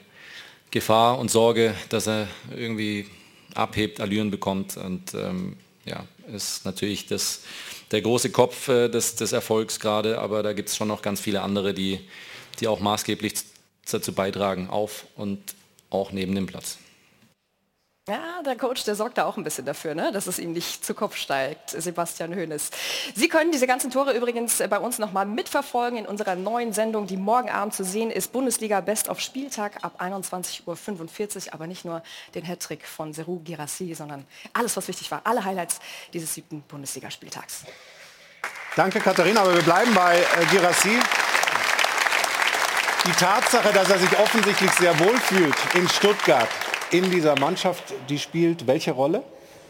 Gefahr 0.71 1.19
und 1.19 1.29
Sorge, 1.29 1.75
dass 1.89 2.07
er 2.07 2.29
irgendwie 2.55 3.07
abhebt, 3.53 3.99
Allüren 3.99 4.31
bekommt. 4.31 4.77
Und 4.77 5.13
ähm, 5.13 5.57
ja, 5.83 6.05
ist 6.33 6.63
natürlich 6.63 7.07
das 7.07 7.41
der 7.91 8.01
große 8.01 8.31
Kopf 8.31 8.67
äh, 8.67 8.89
des, 8.89 9.15
des 9.15 9.31
Erfolgs 9.31 9.79
gerade, 9.79 10.19
aber 10.19 10.43
da 10.43 10.53
gibt 10.53 10.69
es 10.69 10.75
schon 10.75 10.87
noch 10.87 11.01
ganz 11.01 11.19
viele 11.19 11.41
andere, 11.41 11.73
die, 11.73 11.99
die 12.59 12.67
auch 12.67 12.79
maßgeblich 12.79 13.33
dazu 13.89 14.13
beitragen, 14.13 14.69
auf 14.69 15.05
und 15.15 15.39
auch 15.89 16.11
neben 16.11 16.35
dem 16.35 16.47
Platz. 16.47 16.77
Ja, 18.07 18.41
der 18.43 18.57
Coach, 18.57 18.83
der 18.83 18.95
sorgt 18.95 19.19
da 19.19 19.25
auch 19.25 19.37
ein 19.37 19.43
bisschen 19.43 19.63
dafür, 19.63 19.93
ne? 19.93 20.11
dass 20.11 20.25
es 20.25 20.39
ihm 20.39 20.53
nicht 20.53 20.83
zu 20.83 20.95
Kopf 20.95 21.15
steigt, 21.15 21.69
Sebastian 21.69 22.35
Hoeneß. 22.35 22.71
Sie 23.13 23.27
können 23.27 23.51
diese 23.51 23.67
ganzen 23.67 23.91
Tore 23.91 24.13
übrigens 24.13 24.57
bei 24.57 24.79
uns 24.79 24.97
nochmal 24.97 25.27
mitverfolgen 25.27 25.99
in 25.99 26.07
unserer 26.07 26.33
neuen 26.33 26.73
Sendung, 26.73 27.05
die 27.05 27.15
morgen 27.15 27.51
Abend 27.51 27.75
zu 27.75 27.83
sehen 27.83 28.09
ist. 28.09 28.31
Bundesliga 28.31 28.81
Best 28.81 29.07
auf 29.07 29.19
Spieltag 29.19 29.83
ab 29.83 30.01
21.45 30.01 30.65
Uhr. 31.47 31.53
Aber 31.53 31.67
nicht 31.67 31.85
nur 31.85 32.01
den 32.33 32.43
Hattrick 32.43 32.87
von 32.87 33.13
Seru 33.13 33.39
Girassi, 33.43 33.93
sondern 33.93 34.25
alles, 34.53 34.75
was 34.75 34.87
wichtig 34.87 35.11
war. 35.11 35.21
Alle 35.23 35.45
Highlights 35.45 35.79
dieses 36.11 36.33
siebten 36.33 36.63
Bundesligaspieltags. 36.63 37.65
Danke, 38.75 38.99
Katharina. 38.99 39.41
Aber 39.41 39.53
wir 39.53 39.61
bleiben 39.61 39.93
bei 39.93 40.17
äh, 40.17 40.45
Girassi. 40.49 40.97
Die 43.05 43.11
Tatsache, 43.11 43.71
dass 43.73 43.91
er 43.91 43.99
sich 43.99 44.17
offensichtlich 44.17 44.71
sehr 44.71 44.99
wohl 44.99 45.17
fühlt 45.19 45.55
in 45.75 45.87
Stuttgart, 45.87 46.49
in 46.91 47.09
dieser 47.11 47.39
Mannschaft, 47.39 47.83
die 48.09 48.19
spielt 48.19 48.67
welche 48.67 48.91
Rolle? 48.91 49.23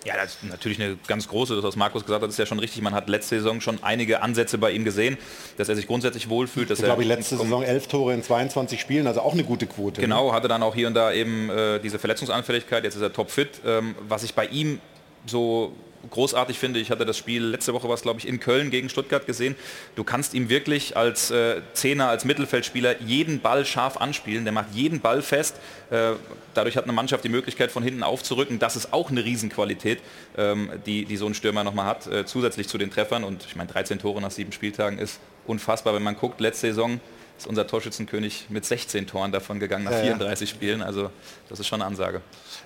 Ja, 0.03 0.15
das 0.15 0.33
ist 0.33 0.43
natürlich 0.43 0.81
eine 0.81 0.97
ganz 1.07 1.27
große, 1.27 1.55
das 1.55 1.63
was 1.63 1.75
Markus 1.75 2.03
gesagt 2.03 2.23
hat, 2.23 2.29
ist 2.29 2.39
ja 2.39 2.47
schon 2.47 2.57
richtig. 2.57 2.81
Man 2.81 2.95
hat 2.95 3.07
letzte 3.07 3.35
Saison 3.35 3.61
schon 3.61 3.83
einige 3.83 4.23
Ansätze 4.23 4.57
bei 4.57 4.71
ihm 4.71 4.83
gesehen, 4.83 5.17
dass 5.57 5.69
er 5.69 5.75
sich 5.75 5.85
grundsätzlich 5.85 6.27
wohlfühlt. 6.27 6.71
Dass 6.71 6.79
ich 6.79 6.85
glaube, 6.85 7.03
letzte 7.03 7.37
Saison 7.37 7.61
elf 7.61 7.87
Tore 7.87 8.13
in 8.13 8.23
22 8.23 8.81
Spielen, 8.81 9.05
also 9.05 9.21
auch 9.21 9.33
eine 9.33 9.43
gute 9.43 9.67
Quote. 9.67 10.01
Ne? 10.01 10.07
Genau, 10.07 10.33
hatte 10.33 10.47
dann 10.47 10.63
auch 10.63 10.73
hier 10.73 10.87
und 10.87 10.95
da 10.95 11.11
eben 11.11 11.51
äh, 11.51 11.79
diese 11.79 11.99
Verletzungsanfälligkeit. 11.99 12.83
Jetzt 12.83 12.95
ist 12.95 13.01
er 13.01 13.13
topfit. 13.13 13.61
Ähm, 13.63 13.93
was 14.07 14.23
ich 14.23 14.33
bei 14.33 14.47
ihm 14.47 14.79
so 15.27 15.73
großartig 16.09 16.57
finde. 16.57 16.79
Ich 16.79 16.91
hatte 16.91 17.05
das 17.05 17.17
Spiel 17.17 17.43
letzte 17.43 17.73
Woche 17.73 17.87
was, 17.89 18.01
glaube 18.01 18.19
ich, 18.19 18.27
in 18.27 18.39
Köln 18.39 18.71
gegen 18.71 18.89
Stuttgart 18.89 19.25
gesehen. 19.25 19.55
Du 19.95 20.03
kannst 20.03 20.33
ihm 20.33 20.49
wirklich 20.49 20.97
als 20.97 21.31
äh, 21.31 21.61
Zehner, 21.73 22.09
als 22.09 22.25
Mittelfeldspieler 22.25 23.01
jeden 23.01 23.39
Ball 23.41 23.65
scharf 23.65 23.97
anspielen. 23.97 24.43
Der 24.43 24.53
macht 24.53 24.73
jeden 24.73 24.99
Ball 25.01 25.21
fest. 25.21 25.57
Äh, 25.89 26.13
dadurch 26.53 26.77
hat 26.77 26.85
eine 26.85 26.93
Mannschaft 26.93 27.23
die 27.23 27.29
Möglichkeit, 27.29 27.71
von 27.71 27.83
hinten 27.83 28.03
aufzurücken. 28.03 28.59
Das 28.59 28.75
ist 28.75 28.93
auch 28.93 29.11
eine 29.11 29.23
Riesenqualität, 29.23 29.99
ähm, 30.37 30.69
die, 30.85 31.05
die 31.05 31.17
so 31.17 31.27
ein 31.27 31.33
Stürmer 31.33 31.63
nochmal 31.63 31.85
hat, 31.85 32.07
äh, 32.07 32.25
zusätzlich 32.25 32.67
zu 32.67 32.77
den 32.77 32.91
Treffern. 32.91 33.23
Und 33.23 33.45
ich 33.45 33.55
meine, 33.55 33.69
13 33.71 33.99
Tore 33.99 34.21
nach 34.21 34.31
sieben 34.31 34.51
Spieltagen 34.51 34.99
ist 34.99 35.19
unfassbar, 35.45 35.93
wenn 35.93 36.03
man 36.03 36.15
guckt. 36.15 36.39
Letzte 36.41 36.67
Saison 36.67 36.99
ist 37.37 37.47
unser 37.47 37.65
Torschützenkönig 37.65 38.45
mit 38.49 38.65
16 38.65 39.07
Toren 39.07 39.31
davon 39.31 39.59
gegangen 39.59 39.85
nach 39.85 39.91
ja, 39.91 40.01
34 40.01 40.49
ja. 40.49 40.55
Spielen. 40.55 40.81
Also 40.81 41.09
das 41.49 41.59
ist 41.59 41.67
schon 41.67 41.81
eine 41.81 41.87
Ansage. 41.87 42.21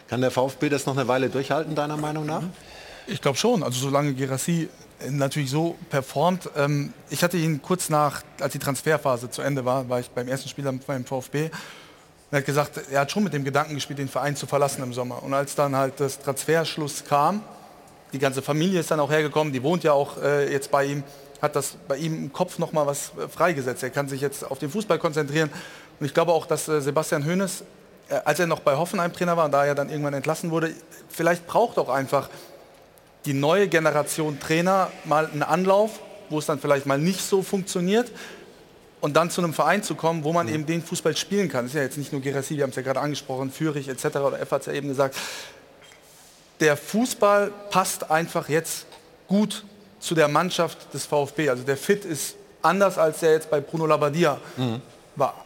Kann 0.07 0.21
der 0.21 0.31
VfB 0.31 0.69
das 0.69 0.85
noch 0.85 0.97
eine 0.97 1.07
Weile 1.07 1.29
durchhalten, 1.29 1.75
deiner 1.75 1.97
Meinung 1.97 2.25
nach? 2.25 2.41
Mhm. 2.41 2.51
Ich 3.07 3.21
glaube 3.21 3.37
schon. 3.37 3.61
Also 3.61 3.79
solange 3.79 4.13
Gerassi 4.13 4.69
natürlich 5.09 5.51
so 5.51 5.75
performt. 5.89 6.49
Ähm, 6.55 6.93
ich 7.09 7.23
hatte 7.23 7.37
ihn 7.37 7.61
kurz 7.61 7.89
nach, 7.89 8.23
als 8.39 8.53
die 8.53 8.59
Transferphase 8.59 9.29
zu 9.29 9.41
Ende 9.41 9.65
war, 9.65 9.87
war 9.89 9.99
ich 9.99 10.09
beim 10.09 10.27
ersten 10.27 10.49
Spiel 10.49 10.63
beim 10.63 11.05
VfB. 11.05 11.49
Er 12.31 12.39
hat 12.39 12.45
gesagt, 12.45 12.81
er 12.91 13.01
hat 13.01 13.11
schon 13.11 13.23
mit 13.23 13.33
dem 13.33 13.43
Gedanken 13.43 13.75
gespielt, 13.75 13.99
den 13.99 14.09
Verein 14.09 14.35
zu 14.35 14.47
verlassen 14.47 14.81
im 14.83 14.93
Sommer. 14.93 15.21
Und 15.21 15.33
als 15.33 15.55
dann 15.55 15.75
halt 15.75 15.99
das 15.99 16.19
Transferschluss 16.19 17.03
kam, 17.07 17.41
die 18.13 18.19
ganze 18.19 18.41
Familie 18.41 18.79
ist 18.79 18.91
dann 18.91 18.99
auch 18.99 19.11
hergekommen, 19.11 19.53
die 19.53 19.61
wohnt 19.61 19.83
ja 19.83 19.93
auch 19.93 20.21
äh, 20.21 20.51
jetzt 20.51 20.71
bei 20.71 20.85
ihm, 20.85 21.03
hat 21.41 21.55
das 21.55 21.77
bei 21.87 21.97
ihm 21.97 22.15
im 22.15 22.33
Kopf 22.33 22.57
noch 22.57 22.71
mal 22.71 22.87
was 22.87 23.11
äh, 23.17 23.27
freigesetzt. 23.27 23.83
Er 23.83 23.91
kann 23.91 24.09
sich 24.09 24.21
jetzt 24.21 24.49
auf 24.49 24.57
den 24.57 24.69
Fußball 24.69 24.97
konzentrieren. 24.97 25.49
Und 25.99 26.05
ich 26.05 26.13
glaube 26.13 26.31
auch, 26.33 26.45
dass 26.45 26.67
äh, 26.67 26.81
Sebastian 26.81 27.25
Hoeneß, 27.25 27.63
äh, 28.09 28.15
als 28.25 28.39
er 28.39 28.47
noch 28.47 28.61
bei 28.61 28.75
Hoffenheim 28.75 29.13
Trainer 29.13 29.37
war 29.37 29.47
da 29.49 29.65
er 29.65 29.75
dann 29.75 29.89
irgendwann 29.89 30.13
entlassen 30.13 30.49
wurde, 30.49 30.73
vielleicht 31.09 31.45
braucht 31.45 31.77
auch 31.77 31.89
einfach 31.89 32.29
die 33.25 33.33
neue 33.33 33.67
Generation 33.67 34.39
Trainer 34.39 34.91
mal 35.03 35.27
einen 35.27 35.43
Anlauf, 35.43 35.99
wo 36.29 36.39
es 36.39 36.45
dann 36.45 36.59
vielleicht 36.59 36.85
mal 36.85 36.97
nicht 36.97 37.21
so 37.21 37.41
funktioniert 37.41 38.11
und 39.01 39.15
dann 39.15 39.29
zu 39.29 39.41
einem 39.41 39.53
Verein 39.53 39.83
zu 39.83 39.95
kommen, 39.95 40.23
wo 40.23 40.33
man 40.33 40.47
mhm. 40.47 40.53
eben 40.53 40.65
den 40.65 40.81
Fußball 40.83 41.15
spielen 41.15 41.49
kann. 41.49 41.65
Das 41.65 41.73
ist 41.73 41.77
ja 41.77 41.83
jetzt 41.83 41.97
nicht 41.97 42.11
nur 42.11 42.21
Gerassi, 42.21 42.55
wir 42.57 42.63
haben 42.63 42.71
es 42.71 42.75
ja 42.75 42.81
gerade 42.81 42.99
angesprochen, 42.99 43.51
Fürich 43.51 43.87
etc. 43.87 44.05
oder 44.17 44.39
F 44.39 44.51
hat 44.51 44.61
es 44.61 44.67
ja 44.67 44.73
eben 44.73 44.87
gesagt. 44.87 45.15
Der 46.59 46.77
Fußball 46.77 47.51
passt 47.69 48.09
einfach 48.09 48.49
jetzt 48.49 48.85
gut 49.27 49.65
zu 49.99 50.15
der 50.15 50.27
Mannschaft 50.27 50.93
des 50.93 51.05
VfB. 51.05 51.49
Also 51.49 51.63
der 51.63 51.77
Fit 51.77 52.05
ist 52.05 52.35
anders, 52.61 52.97
als 52.97 53.19
der 53.19 53.33
jetzt 53.33 53.49
bei 53.49 53.59
Bruno 53.59 53.85
Labbadia 53.85 54.39
mhm. 54.57 54.81
war. 55.15 55.45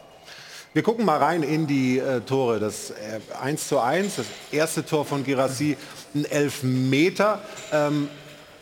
Wir 0.72 0.82
gucken 0.84 1.04
mal 1.04 1.18
rein 1.18 1.42
in 1.42 1.66
die 1.66 1.98
äh, 1.98 2.20
Tore. 2.20 2.60
Das 2.60 2.90
äh, 2.90 3.18
1 3.42 3.66
zu 3.66 3.80
1, 3.80 4.16
das 4.16 4.26
erste 4.52 4.86
Tor 4.86 5.04
von 5.04 5.24
Girassi, 5.24 5.76
ein 6.14 6.24
Elfmeter. 6.24 7.40
Ähm, 7.72 8.08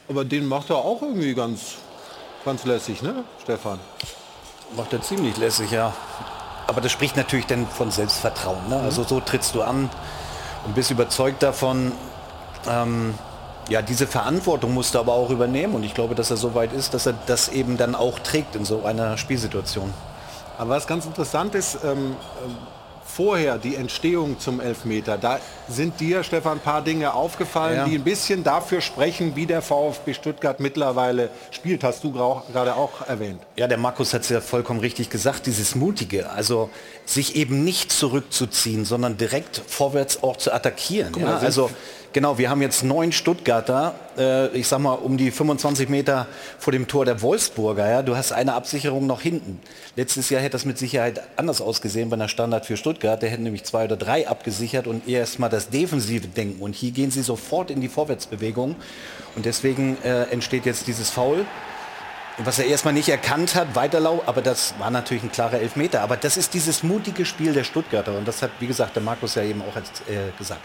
aber 0.09 0.25
den 0.25 0.47
macht 0.47 0.71
er 0.71 0.76
auch 0.76 1.02
irgendwie 1.02 1.35
ganz, 1.35 1.75
ganz 2.45 2.64
lässig, 2.64 3.02
ne, 3.02 3.25
Stefan? 3.43 3.78
Macht 4.76 4.93
er 4.93 5.02
ziemlich 5.02 5.37
lässig, 5.37 5.71
ja. 5.71 5.95
Aber 6.67 6.81
das 6.81 6.93
spricht 6.93 7.17
natürlich 7.17 7.47
dann 7.47 7.67
von 7.67 7.90
Selbstvertrauen. 7.90 8.69
Ne? 8.69 8.78
Also 8.78 9.02
so 9.02 9.21
trittst 9.21 9.55
du 9.55 9.62
an 9.62 9.88
und 10.67 10.75
bist 10.75 10.90
überzeugt 10.90 11.43
davon. 11.43 11.93
Ähm, 12.69 13.14
ja, 13.71 13.83
diese 13.83 14.07
Verantwortung 14.07 14.75
musst 14.75 14.95
du 14.95 14.99
aber 14.99 15.12
auch 15.12 15.31
übernehmen. 15.31 15.75
Und 15.75 15.83
ich 15.83 15.95
glaube, 15.95 16.14
dass 16.14 16.31
er 16.31 16.37
so 16.37 16.55
weit 16.55 16.73
ist, 16.73 16.93
dass 16.93 17.07
er 17.07 17.14
das 17.26 17.49
eben 17.49 17.78
dann 17.78 17.95
auch 17.95 18.19
trägt 18.19 18.55
in 18.55 18.64
so 18.64 18.85
einer 18.85 19.17
Spielsituation. 19.17 19.93
Aber 20.59 20.71
was 20.71 20.87
ganz 20.87 21.07
interessant 21.07 21.55
ist, 21.55 21.78
ähm, 21.85 22.17
ähm, 22.45 22.57
vorher 23.09 23.59
die 23.59 23.75
Entstehung 23.75 24.38
zum 24.38 24.61
Elfmeter, 24.61 25.19
da 25.19 25.41
sind 25.69 25.99
dir, 26.00 26.23
Stefan, 26.23 26.59
ein 26.59 26.61
paar 26.61 26.83
Dinge 26.83 27.15
aufgefallen, 27.15 27.77
ja. 27.77 27.85
die 27.87 27.97
ein 27.97 28.05
bisschen 28.05 28.45
dafür 28.45 28.81
sprechen, 28.81 29.35
wie 29.35 29.47
der 29.47 29.62
VfB 29.62 30.15
Stuttgart 30.15 30.61
mittlerweile 30.61 31.31
spielt. 31.50 31.83
Hast 31.85 32.05
du 32.05 32.12
gerade 32.12 32.75
auch 32.77 33.07
erwähnt. 33.09 33.41
Ja, 33.57 33.67
der 33.67 33.79
Markus 33.79 34.15
hat 34.15 34.23
es 34.23 34.29
ja 34.29 34.41
vollkommen 34.41 34.81
richtig 34.81 35.11
gesagt, 35.11 35.47
dieses 35.47 35.75
Mutige, 35.75 36.31
also 36.31 36.71
sich 37.07 37.37
eben 37.37 37.65
nicht 37.65 37.91
zurückzuziehen, 37.91 38.85
sondern 38.85 39.17
direkt 39.17 39.62
vorwärts 39.67 40.23
auch 40.23 40.37
zu 40.37 40.53
attackieren. 40.53 41.12
Mal, 41.12 41.21
ja? 41.21 41.38
Also 41.38 41.71
Genau, 42.15 42.38
wir 42.38 42.49
haben 42.49 42.62
jetzt 42.62 42.85
neun 42.85 43.12
Stuttgarter, 43.12 43.95
äh, 44.17 44.49
ich 44.57 44.67
sag 44.67 44.79
mal 44.79 44.95
um 44.95 45.19
die 45.19 45.31
25 45.31 45.91
Meter 45.91 46.27
vor 46.59 46.73
dem 46.73 46.88
Tor 46.88 47.05
der 47.05 47.21
Wolfsburger. 47.21 47.87
Ja? 47.87 48.03
Du 48.03 48.17
hast 48.17 48.33
eine 48.33 48.55
Absicherung 48.55 49.07
noch 49.07 49.21
hinten. 49.21 49.61
Letztes 49.95 50.31
Jahr 50.31 50.41
hätte 50.41 50.53
das 50.53 50.65
mit 50.65 50.79
Sicherheit 50.79 51.21
anders 51.37 51.61
ausgesehen 51.61 52.09
bei 52.09 52.15
einer 52.15 52.29
Standard 52.29 52.65
für 52.65 52.79
Stuttgart. 52.79 53.21
Der 53.21 53.29
hätte 53.29 53.43
nämlich 53.43 53.65
zwei 53.65 53.85
oder 53.85 53.99
drei 53.99 54.27
abgesichert 54.27 54.87
und 54.87 55.07
erst 55.07 55.38
mal 55.38 55.50
das 55.50 55.69
defensive 55.69 56.29
Denken. 56.29 56.62
Und 56.62 56.75
hier 56.75 56.93
gehen 56.93 57.11
sie 57.11 57.23
sofort 57.23 57.71
in 57.71 57.83
die 57.83 57.88
Vorwärtsbewegung. 57.88 58.77
Und 59.37 59.45
deswegen 59.45 59.99
äh, 60.03 60.23
entsteht 60.31 60.65
jetzt 60.65 60.87
dieses 60.87 61.11
Foul 61.11 61.45
was 62.45 62.61
er 62.61 62.67
erstmal 62.67 62.95
nicht 62.95 63.09
erkannt 63.09 63.57
hat, 63.57 63.75
Weiterlau, 63.75 64.23
aber 64.25 64.43
das 64.43 64.75
war 64.79 64.93
natürlich 64.93 65.25
ein 65.25 65.33
klarer 65.33 65.59
Elfmeter. 65.59 66.03
Aber 66.03 66.17
das 66.17 66.37
ist 66.37 66.55
dieses 66.55 66.85
mutige 66.85 67.25
Spiel 67.25 67.53
der 67.53 67.65
Stuttgarter 67.65 68.17
und 68.17 68.29
das 68.29 68.43
hat, 68.43 68.53
wie 68.61 68.69
gesagt, 68.69 68.95
der 68.95 69.03
Markus 69.03 69.35
ja 69.35 69.43
eben 69.43 69.61
auch 69.61 69.77
äh, 69.77 70.31
gesagt. 70.38 70.62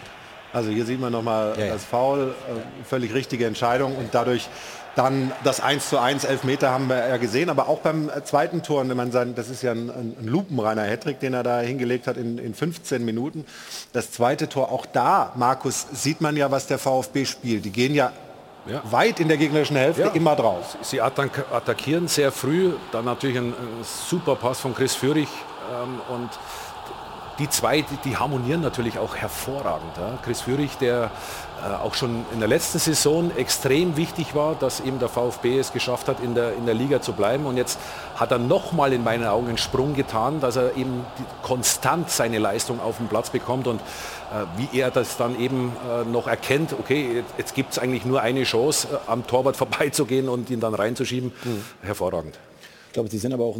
Also 0.54 0.70
hier 0.70 0.86
sieht 0.86 1.00
man 1.00 1.12
nochmal 1.12 1.54
ja, 1.58 1.66
ja. 1.66 1.72
das 1.74 1.84
Foul, 1.84 2.28
äh, 2.48 2.84
völlig 2.84 3.12
richtige 3.12 3.44
Entscheidung 3.46 3.96
und 3.96 4.14
dadurch 4.14 4.48
dann 4.94 5.32
das 5.42 5.60
1 5.60 5.88
zu 5.88 5.98
1 5.98 6.22
Elfmeter 6.22 6.70
haben 6.70 6.88
wir 6.88 7.08
ja 7.08 7.16
gesehen, 7.16 7.50
aber 7.50 7.68
auch 7.68 7.80
beim 7.80 8.08
äh, 8.08 8.22
zweiten 8.24 8.62
Tor, 8.62 8.88
wenn 8.88 8.96
man 8.96 9.10
sagen, 9.10 9.34
das 9.34 9.50
ist 9.50 9.62
ja 9.62 9.72
ein, 9.72 9.90
ein 9.90 10.26
lupenreiner 10.26 10.84
Hattrick, 10.84 11.18
den 11.18 11.34
er 11.34 11.42
da 11.42 11.60
hingelegt 11.60 12.06
hat 12.06 12.16
in, 12.16 12.38
in 12.38 12.54
15 12.54 13.04
Minuten. 13.04 13.44
Das 13.92 14.12
zweite 14.12 14.48
Tor, 14.48 14.70
auch 14.70 14.86
da, 14.86 15.32
Markus, 15.34 15.86
sieht 15.92 16.20
man 16.20 16.36
ja, 16.36 16.50
was 16.50 16.68
der 16.68 16.78
VfB 16.78 17.24
spielt. 17.24 17.64
Die 17.64 17.72
gehen 17.72 17.94
ja 17.94 18.12
ja. 18.66 18.80
weit 18.90 19.20
in 19.20 19.28
der 19.28 19.36
gegnerischen 19.36 19.76
Hälfte 19.76 20.02
ja. 20.02 20.08
immer 20.10 20.36
drauf. 20.36 20.76
Sie 20.82 21.00
attack 21.00 21.44
attackieren 21.52 22.08
sehr 22.08 22.32
früh, 22.32 22.72
dann 22.92 23.04
natürlich 23.04 23.36
ein, 23.36 23.48
ein 23.48 23.84
super 24.08 24.36
Pass 24.36 24.60
von 24.60 24.74
Chris 24.74 24.94
Führig 24.94 25.28
ähm, 25.70 26.00
und 26.08 26.30
die 27.38 27.48
zwei, 27.48 27.82
die, 27.82 27.96
die, 28.04 28.16
harmonieren 28.16 28.60
natürlich 28.60 28.98
auch 28.98 29.16
hervorragend. 29.16 29.96
Ja. 29.96 30.18
Chris 30.22 30.42
Führig, 30.42 30.78
der 30.78 31.10
äh, 31.62 31.82
auch 31.82 31.94
schon 31.94 32.24
in 32.32 32.38
der 32.38 32.48
letzten 32.48 32.78
Saison 32.78 33.30
extrem 33.36 33.96
wichtig 33.96 34.34
war, 34.34 34.54
dass 34.54 34.80
eben 34.80 34.98
der 34.98 35.08
VfB 35.08 35.58
es 35.58 35.72
geschafft 35.72 36.08
hat, 36.08 36.20
in 36.20 36.34
der, 36.34 36.54
in 36.54 36.66
der 36.66 36.74
Liga 36.74 37.00
zu 37.00 37.12
bleiben. 37.12 37.46
Und 37.46 37.56
jetzt 37.56 37.78
hat 38.16 38.30
er 38.30 38.38
nochmal 38.38 38.92
in 38.92 39.02
meinen 39.02 39.26
Augen 39.26 39.48
einen 39.48 39.58
Sprung 39.58 39.94
getan, 39.94 40.40
dass 40.40 40.56
er 40.56 40.76
eben 40.76 41.04
die, 41.18 41.24
konstant 41.42 42.10
seine 42.10 42.38
Leistung 42.38 42.80
auf 42.80 42.98
den 42.98 43.08
Platz 43.08 43.30
bekommt 43.30 43.66
und 43.66 43.80
äh, 43.80 44.44
wie 44.56 44.78
er 44.78 44.90
das 44.90 45.16
dann 45.16 45.38
eben 45.38 45.72
äh, 45.88 46.04
noch 46.04 46.26
erkennt, 46.26 46.72
okay, 46.72 47.16
jetzt, 47.16 47.34
jetzt 47.38 47.54
gibt 47.54 47.72
es 47.72 47.78
eigentlich 47.78 48.04
nur 48.04 48.20
eine 48.20 48.44
Chance, 48.44 48.88
äh, 48.92 49.10
am 49.10 49.26
Torwart 49.26 49.56
vorbeizugehen 49.64 50.28
und 50.28 50.50
ihn 50.50 50.60
dann 50.60 50.74
reinzuschieben. 50.74 51.32
Mhm. 51.44 51.64
Hervorragend. 51.82 52.38
Ich 52.94 52.96
glaube, 52.96 53.10
sie 53.10 53.18
sind 53.18 53.32
aber 53.32 53.42
auch, 53.42 53.58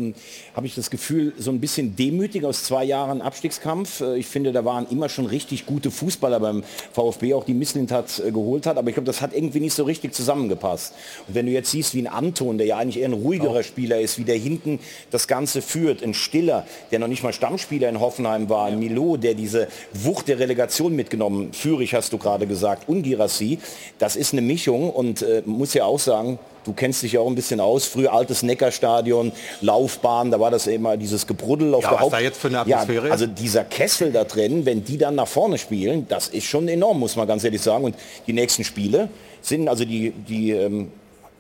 habe 0.55 0.67
ich 0.69 0.77
das 0.77 0.91
Gefühl, 0.91 1.33
so 1.37 1.51
ein 1.51 1.59
bisschen 1.59 1.97
demütig 1.97 2.45
aus 2.45 2.63
zwei 2.63 2.85
Jahren 2.85 3.21
Abstiegskampf. 3.21 4.01
Äh, 4.01 4.19
ich 4.19 4.27
finde, 4.27 4.53
da 4.53 4.65
waren 4.65 4.87
immer 4.91 5.09
schon 5.09 5.27
richtig 5.27 5.67
gute 5.67 5.91
Fußballer 5.91 6.39
beim 6.39 6.63
VfB, 6.93 7.35
auch 7.35 7.43
die 7.43 7.53
Misslintat 7.53 8.23
äh, 8.25 8.31
geholt 8.31 8.65
hat. 8.65 8.79
Aber 8.79 8.91
ich 8.91 8.95
glaube, 8.95 9.09
das 9.09 9.21
hat 9.21 9.35
irgendwie 9.35 9.59
nicht 9.59 9.75
so 9.75 9.83
richtig 9.83 10.15
zusammengepasst. 10.15 10.95
Und 11.27 11.35
wenn 11.35 11.47
du 11.47 11.51
jetzt 11.51 11.73
siehst, 11.73 11.97
wie 11.97 12.03
ein 12.03 12.07
Anton, 12.07 12.59
der 12.59 12.69
ja 12.69 12.79
eigentlich 12.79 13.01
eher 13.01 13.09
ein 13.09 13.13
ruhigerer. 13.13 13.65
Spieler 13.65 14.01
ist, 14.01 14.19
wie 14.19 14.25
der 14.25 14.37
hinten 14.37 14.79
das 15.11 15.27
Ganze 15.27 15.63
führt, 15.63 16.05
ein 16.05 16.15
Stiller, 16.15 16.65
der 16.93 17.01
noch 17.01 17.09
nicht 17.09 17.25
mal 17.25 17.33
Stammspieler 17.33 17.89
in 17.89 17.99
Hoffenheim 17.99 18.49
war, 18.49 18.67
ein 18.67 18.79
Milo, 18.79 19.17
der 19.17 19.35
diese 19.35 19.67
Wucht 19.93 20.29
der 20.29 20.39
Relegation 20.39 20.95
mitgenommen, 20.95 21.53
Führig 21.53 21.93
hast 21.93 22.13
du 22.13 22.19
gerade 22.19 22.47
gesagt, 22.47 22.89
und 22.89 23.03
Girassi, 23.03 23.59
das 23.99 24.15
ist 24.15 24.33
eine 24.33 24.43
Mischung 24.43 24.91
und 24.91 25.23
äh, 25.23 25.43
muss 25.45 25.75
ja 25.75 25.87
auch 25.87 25.99
sagen, 25.99 26.39
Du 26.65 26.73
kennst 26.73 27.03
dich 27.03 27.13
ja 27.13 27.21
auch 27.21 27.27
ein 27.27 27.35
bisschen 27.35 27.61
aus. 27.61 27.85
Früher 27.87 28.13
altes 28.13 28.43
Neckarstadion, 28.43 29.33
Laufbahn, 29.61 30.31
da 30.31 30.41
war 30.41 30.51
das 30.51 30.67
immer 30.67 30.97
dieses 30.97 31.27
Gebruddel 31.27 31.75
auf 31.75 31.83
Ja, 31.83 31.91
der 31.91 31.97
was 31.97 32.03
Haupt... 32.05 32.13
da 32.15 32.21
jetzt 32.21 32.39
für 32.41 32.49
eine 32.49 32.57
Ja, 32.69 32.79
Atmosphäre 32.79 33.07
ist? 33.07 33.13
also 33.13 33.27
dieser 33.27 33.65
Kessel 33.65 34.13
da 34.13 34.25
drin, 34.25 34.65
wenn 34.67 34.85
die 34.85 34.99
dann 34.99 35.15
nach 35.15 35.29
vorne 35.29 35.59
spielen, 35.59 36.07
das 36.09 36.29
ist 36.29 36.45
schon 36.47 36.67
enorm, 36.69 36.99
muss 36.99 37.17
man 37.17 37.29
ganz 37.29 37.45
ehrlich 37.45 37.61
sagen. 37.63 37.85
Und 37.85 37.97
die 38.27 38.33
nächsten 38.33 38.65
Spiele 38.65 39.09
sind, 39.43 39.69
also 39.69 39.85
die, 39.85 40.11
die 40.13 40.53
ähm, 40.53 40.91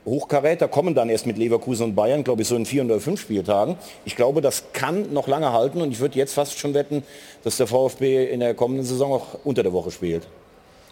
Hochkaräter 0.04 0.68
kommen 0.68 0.94
dann 0.94 1.08
erst 1.08 1.26
mit 1.26 1.38
Leverkusen 1.38 1.84
und 1.86 1.94
Bayern, 1.94 2.22
glaube 2.24 2.42
ich, 2.42 2.48
so 2.48 2.56
in 2.56 2.66
vier 2.66 2.84
oder 2.84 3.00
fünf 3.00 3.20
Spieltagen. 3.22 3.76
Ich 4.04 4.16
glaube, 4.16 4.42
das 4.42 4.64
kann 4.74 5.12
noch 5.14 5.26
lange 5.28 5.52
halten 5.52 5.80
und 5.80 5.90
ich 5.90 6.00
würde 6.00 6.18
jetzt 6.18 6.34
fast 6.34 6.58
schon 6.58 6.74
wetten, 6.74 7.02
dass 7.42 7.56
der 7.56 7.66
VfB 7.66 8.26
in 8.26 8.40
der 8.40 8.52
kommenden 8.54 8.84
Saison 8.84 9.12
auch 9.12 9.26
unter 9.44 9.62
der 9.62 9.72
Woche 9.72 9.90
spielt. 9.90 10.26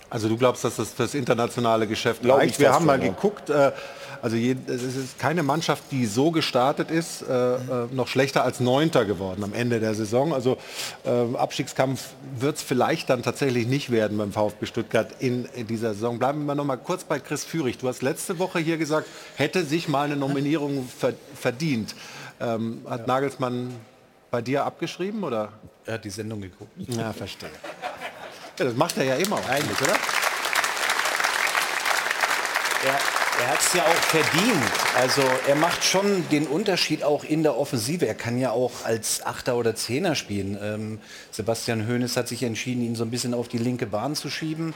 Also 0.08 0.28
du 0.28 0.36
glaubst, 0.36 0.64
dass 0.64 0.76
das 0.76 0.90
fürs 0.90 1.14
internationale 1.14 1.86
Geschäft 1.86 2.22
Glaub 2.22 2.38
reicht? 2.38 2.54
ich 2.54 2.60
Wir 2.60 2.72
haben 2.72 2.84
mal 2.86 2.96
schon, 2.98 3.06
ja. 3.06 3.12
geguckt, 3.12 3.50
äh, 3.50 3.72
also 4.22 4.36
je, 4.36 4.56
es 4.68 4.82
ist 4.82 5.18
keine 5.18 5.42
Mannschaft, 5.42 5.82
die 5.90 6.06
so 6.06 6.30
gestartet 6.30 6.92
ist, 6.92 7.22
äh, 7.22 7.54
äh, 7.56 7.58
noch 7.90 8.06
schlechter 8.06 8.44
als 8.44 8.60
Neunter 8.60 9.04
geworden 9.04 9.42
am 9.42 9.52
Ende 9.52 9.80
der 9.80 9.94
Saison. 9.94 10.32
Also 10.32 10.58
äh, 11.04 11.36
Abstiegskampf 11.36 12.10
wird 12.38 12.56
es 12.56 12.62
vielleicht 12.62 13.10
dann 13.10 13.24
tatsächlich 13.24 13.66
nicht 13.66 13.90
werden 13.90 14.16
beim 14.16 14.32
VfB 14.32 14.66
Stuttgart 14.66 15.08
in, 15.18 15.46
in 15.56 15.66
dieser 15.66 15.94
Saison. 15.94 16.20
Bleiben 16.20 16.46
wir 16.46 16.54
noch 16.54 16.64
mal 16.64 16.76
kurz 16.76 17.02
bei 17.02 17.18
Chris 17.18 17.44
Führig. 17.44 17.78
Du 17.78 17.88
hast 17.88 18.00
letzte 18.00 18.38
Woche 18.38 18.60
hier 18.60 18.78
gesagt, 18.78 19.08
hätte 19.34 19.64
sich 19.64 19.88
mal 19.88 20.04
eine 20.04 20.16
Nominierung 20.16 20.88
ver 20.88 21.14
verdient. 21.34 21.96
Ähm, 22.40 22.82
hat 22.88 23.08
Nagelsmann 23.08 23.74
bei 24.30 24.40
dir 24.40 24.64
abgeschrieben 24.64 25.24
oder? 25.24 25.48
Er 25.84 25.94
hat 25.94 26.04
die 26.04 26.10
Sendung 26.10 26.40
geguckt. 26.40 26.70
Ja, 26.76 27.12
verstehe. 27.12 27.50
Ja, 28.56 28.66
das 28.66 28.76
macht 28.76 28.96
er 28.98 29.04
ja 29.04 29.16
immer 29.16 29.38
eigentlich, 29.48 29.80
oder? 29.82 29.96
Er, 32.84 32.98
er 33.42 33.48
hat 33.48 33.60
es 33.60 33.72
ja 33.74 33.82
auch 33.82 33.94
verdient. 33.94 34.72
Also 34.96 35.22
er 35.46 35.54
macht 35.54 35.84
schon 35.84 36.28
den 36.30 36.46
Unterschied 36.48 37.04
auch 37.04 37.22
in 37.22 37.44
der 37.44 37.56
Offensive. 37.56 38.06
Er 38.06 38.14
kann 38.14 38.38
ja 38.38 38.50
auch 38.50 38.84
als 38.84 39.24
Achter 39.24 39.56
oder 39.56 39.76
Zehner 39.76 40.16
spielen. 40.16 40.58
Ähm, 40.60 40.98
Sebastian 41.30 41.86
Hoeneß 41.86 42.16
hat 42.16 42.26
sich 42.26 42.42
entschieden, 42.42 42.82
ihn 42.82 42.96
so 42.96 43.04
ein 43.04 43.10
bisschen 43.10 43.34
auf 43.34 43.46
die 43.46 43.58
linke 43.58 43.86
Bahn 43.86 44.16
zu 44.16 44.30
schieben. 44.30 44.74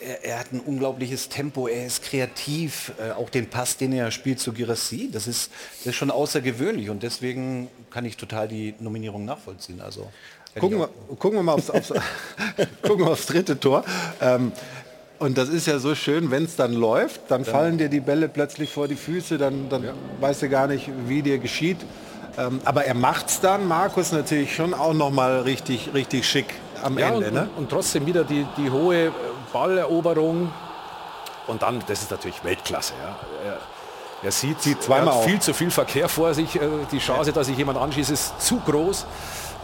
Er, 0.00 0.24
er 0.24 0.38
hat 0.38 0.52
ein 0.52 0.60
unglaubliches 0.60 1.28
Tempo, 1.28 1.68
er 1.68 1.86
ist 1.86 2.02
kreativ. 2.02 2.92
Äh, 2.98 3.12
auch 3.12 3.28
den 3.28 3.48
Pass, 3.48 3.76
den 3.76 3.92
er 3.92 4.10
spielt 4.10 4.40
zu 4.40 4.54
Girassi, 4.54 5.10
das 5.12 5.26
ist, 5.26 5.50
das 5.80 5.88
ist 5.88 5.96
schon 5.96 6.10
außergewöhnlich. 6.10 6.88
Und 6.88 7.02
deswegen 7.02 7.68
kann 7.90 8.06
ich 8.06 8.16
total 8.16 8.48
die 8.48 8.74
Nominierung 8.80 9.26
nachvollziehen. 9.26 9.82
Also, 9.82 10.10
Gucken 10.58 10.80
wir, 10.80 10.88
gucken 11.18 11.38
wir 11.38 11.42
mal 11.42 11.54
aufs, 11.54 11.70
aufs, 11.70 11.88
gucken 12.82 13.06
wir 13.06 13.12
aufs 13.12 13.24
dritte 13.24 13.58
Tor. 13.58 13.84
Ähm, 14.20 14.52
und 15.22 15.38
das 15.38 15.48
ist 15.48 15.66
ja 15.66 15.78
so 15.78 15.94
schön, 15.94 16.30
wenn 16.30 16.44
es 16.44 16.56
dann 16.56 16.72
läuft, 16.72 17.20
dann 17.28 17.44
fallen 17.44 17.78
dir 17.78 17.88
die 17.88 18.00
Bälle 18.00 18.28
plötzlich 18.28 18.70
vor 18.70 18.88
die 18.88 18.96
Füße, 18.96 19.38
dann, 19.38 19.68
dann 19.68 19.88
weißt 20.20 20.42
du 20.42 20.48
gar 20.48 20.66
nicht, 20.66 20.90
wie 21.06 21.22
dir 21.22 21.38
geschieht. 21.38 21.78
Ähm, 22.36 22.60
aber 22.64 22.84
er 22.84 22.94
macht 22.94 23.28
es 23.28 23.40
dann, 23.40 23.68
Markus, 23.68 24.10
natürlich 24.12 24.54
schon 24.54 24.74
auch 24.74 24.94
noch 24.94 25.10
mal 25.10 25.40
richtig, 25.42 25.90
richtig 25.94 26.26
schick 26.26 26.46
am 26.82 26.98
Ja, 26.98 27.08
Ende. 27.08 27.26
und, 27.28 27.34
ne? 27.34 27.48
und 27.56 27.70
trotzdem 27.70 28.04
wieder 28.06 28.24
die, 28.24 28.46
die 28.56 28.70
hohe 28.70 29.12
Balleroberung. 29.52 30.50
Und 31.46 31.62
dann, 31.62 31.82
das 31.86 32.02
ist 32.02 32.10
natürlich 32.10 32.42
Weltklasse. 32.42 32.94
Ja. 33.44 33.56
Er, 34.22 34.30
sieht, 34.32 34.60
Sieht 34.62 34.82
zweimal 34.82 35.16
er 35.16 35.22
viel 35.22 35.40
zu 35.40 35.52
viel 35.52 35.70
Verkehr 35.70 36.08
vor 36.08 36.32
sich. 36.34 36.56
Äh, 36.56 36.60
Die 36.90 36.98
Chance, 36.98 37.32
dass 37.32 37.48
sich 37.48 37.56
jemand 37.56 37.78
anschießt, 37.78 38.10
ist 38.10 38.40
zu 38.40 38.60
groß. 38.60 39.04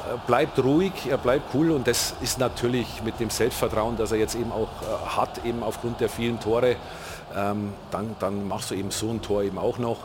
Er 0.08 0.16
bleibt 0.16 0.58
ruhig, 0.58 0.92
er 1.10 1.18
bleibt 1.18 1.54
cool 1.54 1.70
und 1.70 1.86
das 1.86 2.14
ist 2.22 2.38
natürlich 2.38 3.02
mit 3.04 3.20
dem 3.20 3.28
Selbstvertrauen, 3.28 3.98
das 3.98 4.10
er 4.10 4.16
jetzt 4.16 4.36
eben 4.36 4.50
auch 4.50 4.68
äh, 4.80 5.16
hat, 5.16 5.44
eben 5.44 5.62
aufgrund 5.62 6.00
der 6.00 6.08
vielen 6.08 6.40
Tore, 6.40 6.76
ähm, 7.36 7.74
dann, 7.90 8.16
dann 8.18 8.48
machst 8.48 8.70
du 8.70 8.74
eben 8.74 8.90
so 8.90 9.10
ein 9.10 9.20
Tor 9.20 9.42
eben 9.42 9.58
auch 9.58 9.76
noch. 9.76 9.98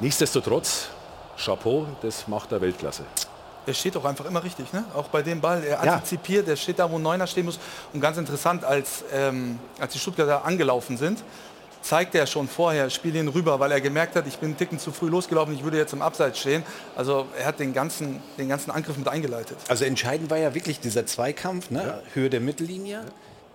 Nichtsdestotrotz, 0.00 0.88
Chapeau, 1.36 1.86
das 2.02 2.26
macht 2.26 2.50
er 2.50 2.60
Weltklasse. 2.60 3.04
Er 3.64 3.74
steht 3.74 3.96
auch 3.96 4.04
einfach 4.06 4.24
immer 4.24 4.42
richtig, 4.42 4.72
ne? 4.72 4.82
Auch 4.92 5.06
bei 5.08 5.22
dem 5.22 5.40
Ball. 5.40 5.62
Er 5.62 5.82
antizipiert, 5.82 6.48
er 6.48 6.56
steht 6.56 6.80
da, 6.80 6.90
wo 6.90 6.98
Neuner 6.98 7.26
stehen 7.28 7.44
muss. 7.44 7.60
Und 7.92 8.00
ganz 8.00 8.16
interessant, 8.16 8.64
als, 8.64 9.04
ähm, 9.12 9.60
als 9.78 9.92
die 9.92 10.00
Stuttgarter 10.00 10.44
angelaufen 10.44 10.96
sind, 10.96 11.22
zeigt 11.88 12.14
er 12.14 12.26
schon 12.26 12.48
vorher, 12.48 12.90
spiel 12.90 13.16
ihn 13.16 13.28
rüber, 13.28 13.58
weil 13.60 13.72
er 13.72 13.80
gemerkt 13.80 14.14
hat, 14.14 14.26
ich 14.26 14.36
bin 14.36 14.50
einen 14.50 14.58
Ticken 14.58 14.78
zu 14.78 14.92
früh 14.92 15.08
losgelaufen, 15.08 15.54
ich 15.54 15.64
würde 15.64 15.78
jetzt 15.78 15.94
im 15.94 16.02
Abseits 16.02 16.38
stehen. 16.38 16.62
Also 16.94 17.26
er 17.38 17.46
hat 17.46 17.60
den 17.60 17.72
ganzen, 17.72 18.20
den 18.36 18.50
ganzen 18.50 18.70
Angriff 18.70 18.98
mit 18.98 19.08
eingeleitet. 19.08 19.56
Also 19.68 19.86
entscheidend 19.86 20.30
war 20.30 20.36
ja 20.36 20.54
wirklich 20.54 20.80
dieser 20.80 21.06
Zweikampf, 21.06 21.70
ne? 21.70 22.02
Höhe 22.12 22.28
der 22.28 22.40
Mittellinie. 22.40 23.00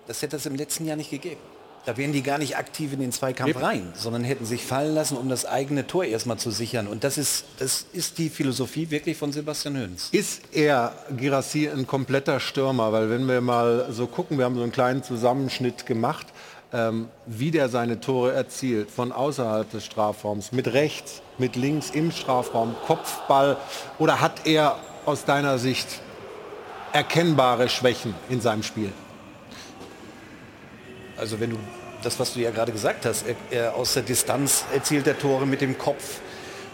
Das 0.08 0.24
hätte 0.24 0.38
es 0.38 0.48
im 0.48 0.56
letzten 0.56 0.86
Jahr 0.86 0.98
nicht 0.98 1.12
gegeben. 1.12 1.40
Da 1.86 1.98
wären 1.98 2.14
die 2.14 2.24
gar 2.24 2.38
nicht 2.38 2.58
aktiv 2.58 2.94
in 2.94 3.02
den 3.02 3.12
Zweikampf 3.12 3.62
rein, 3.62 3.92
sondern 3.94 4.24
hätten 4.24 4.46
sich 4.46 4.64
fallen 4.64 4.96
lassen, 4.96 5.18
um 5.18 5.28
das 5.28 5.46
eigene 5.46 5.86
Tor 5.86 6.06
erstmal 6.06 6.38
zu 6.38 6.50
sichern. 6.50 6.88
Und 6.88 7.04
das 7.04 7.18
ist, 7.18 7.44
das 7.60 7.86
ist 7.92 8.18
die 8.18 8.30
Philosophie 8.30 8.90
wirklich 8.90 9.18
von 9.18 9.34
Sebastian 9.34 9.78
Höns. 9.78 10.08
Ist 10.12 10.44
er, 10.54 10.94
Girassi, 11.18 11.70
ein 11.70 11.86
kompletter 11.86 12.40
Stürmer? 12.40 12.94
Weil 12.94 13.10
wenn 13.10 13.28
wir 13.28 13.42
mal 13.42 13.88
so 13.92 14.08
gucken, 14.08 14.38
wir 14.38 14.46
haben 14.46 14.56
so 14.56 14.64
einen 14.64 14.72
kleinen 14.72 15.04
Zusammenschnitt 15.04 15.86
gemacht, 15.86 16.28
ähm, 16.74 17.10
wie 17.28 17.52
der 17.52 17.70
seine 17.70 18.00
Tore 18.00 18.34
erzielt, 18.34 18.90
von 18.90 19.12
außerhalb 19.12 19.70
des 19.70 19.86
Strafraums, 19.86 20.52
mit 20.52 20.74
rechts, 20.74 21.22
mit 21.38 21.56
links 21.56 21.92
im 21.92 22.12
Strafraum, 22.12 22.76
Kopfball, 22.88 23.58
oder 24.00 24.20
hat 24.20 24.48
er 24.48 24.78
aus 25.06 25.24
deiner 25.26 25.60
Sicht 25.60 26.02
erkennbare 26.92 27.70
Schwächen 27.70 28.16
in 28.30 28.42
seinem 28.42 28.64
Spiel? 28.64 28.92
Also 31.16 31.40
wenn 31.40 31.52
du 31.52 31.58
das, 32.02 32.20
was 32.20 32.34
du 32.34 32.40
ja 32.40 32.50
gerade 32.50 32.72
gesagt 32.72 33.06
hast, 33.06 33.26
er, 33.28 33.36
er 33.52 33.76
aus 33.76 33.94
der 33.94 34.04
Distanz 34.04 34.66
erzielt 34.74 35.08
er 35.08 35.18
Tore 35.18 35.46
mit 35.46 35.62
dem 35.62 35.78
Kopf. 35.78 36.20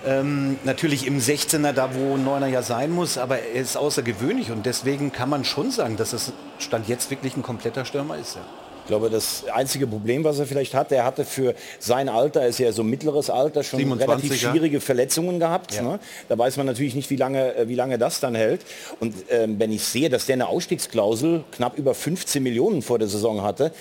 Ähm, 0.05 0.57
natürlich 0.63 1.05
im 1.05 1.19
16er, 1.19 1.73
da 1.73 1.93
wo 1.93 2.15
ein 2.15 2.23
Neuner 2.23 2.47
ja 2.47 2.62
sein 2.62 2.89
muss, 2.89 3.17
aber 3.17 3.39
er 3.39 3.62
ist 3.62 3.75
außergewöhnlich 3.75 4.49
und 4.49 4.65
deswegen 4.65 5.12
kann 5.12 5.29
man 5.29 5.43
schon 5.43 5.71
sagen, 5.71 5.97
dass 5.97 6.13
es 6.13 6.31
Stand 6.57 6.88
jetzt 6.88 7.12
wirklich 7.12 7.35
ein 7.35 7.43
kompletter 7.43 7.83
Stürmer 7.83 8.17
ist. 8.17 8.35
Ja. 8.35 8.41
Ich 8.89 8.91
glaube, 8.91 9.12
das 9.12 9.43
einzige 9.54 9.86
Problem, 9.86 10.23
was 10.23 10.39
er 10.39 10.47
vielleicht 10.47 10.73
hat, 10.73 10.91
er 10.91 11.04
hatte 11.06 11.23
für 11.23 11.54
sein 11.78 12.10
Alter, 12.10 12.47
ist 12.47 12.58
ja 12.58 12.71
so 12.71 12.84
mittleres 12.84 13.30
Alter, 13.30 13.62
schon 13.62 13.80
27er. 13.80 13.99
relativ 13.99 14.36
schwierige 14.36 14.82
Verletzungen 14.82 15.39
gehabt. 15.39 15.80
Ne? 15.80 15.99
Da 16.28 16.36
weiß 16.36 16.58
man 16.58 16.65
natürlich 16.65 16.95
nicht, 16.95 17.12
wie 17.12 17.15
lange, 17.15 17.56
äh, 17.56 17.67
wie 17.67 17.75
lange 17.75 17.99
das 17.99 18.19
dann 18.19 18.34
hält. 18.34 18.62
Und 18.99 19.13
ähm, 19.30 19.60
wenn 19.60 19.71
ich 19.71 19.84
sehe, 19.84 20.10
dass 20.10 20.25
der 20.25 20.34
eine 20.34 20.47
Ausstiegsklausel 20.47 21.43
knapp 21.52 21.78
über 21.78 21.93
15 21.93 22.41
Millionen 22.41 22.82
vor 22.82 22.97
der 22.97 23.08
Saison 23.08 23.43
hatte, 23.43 23.73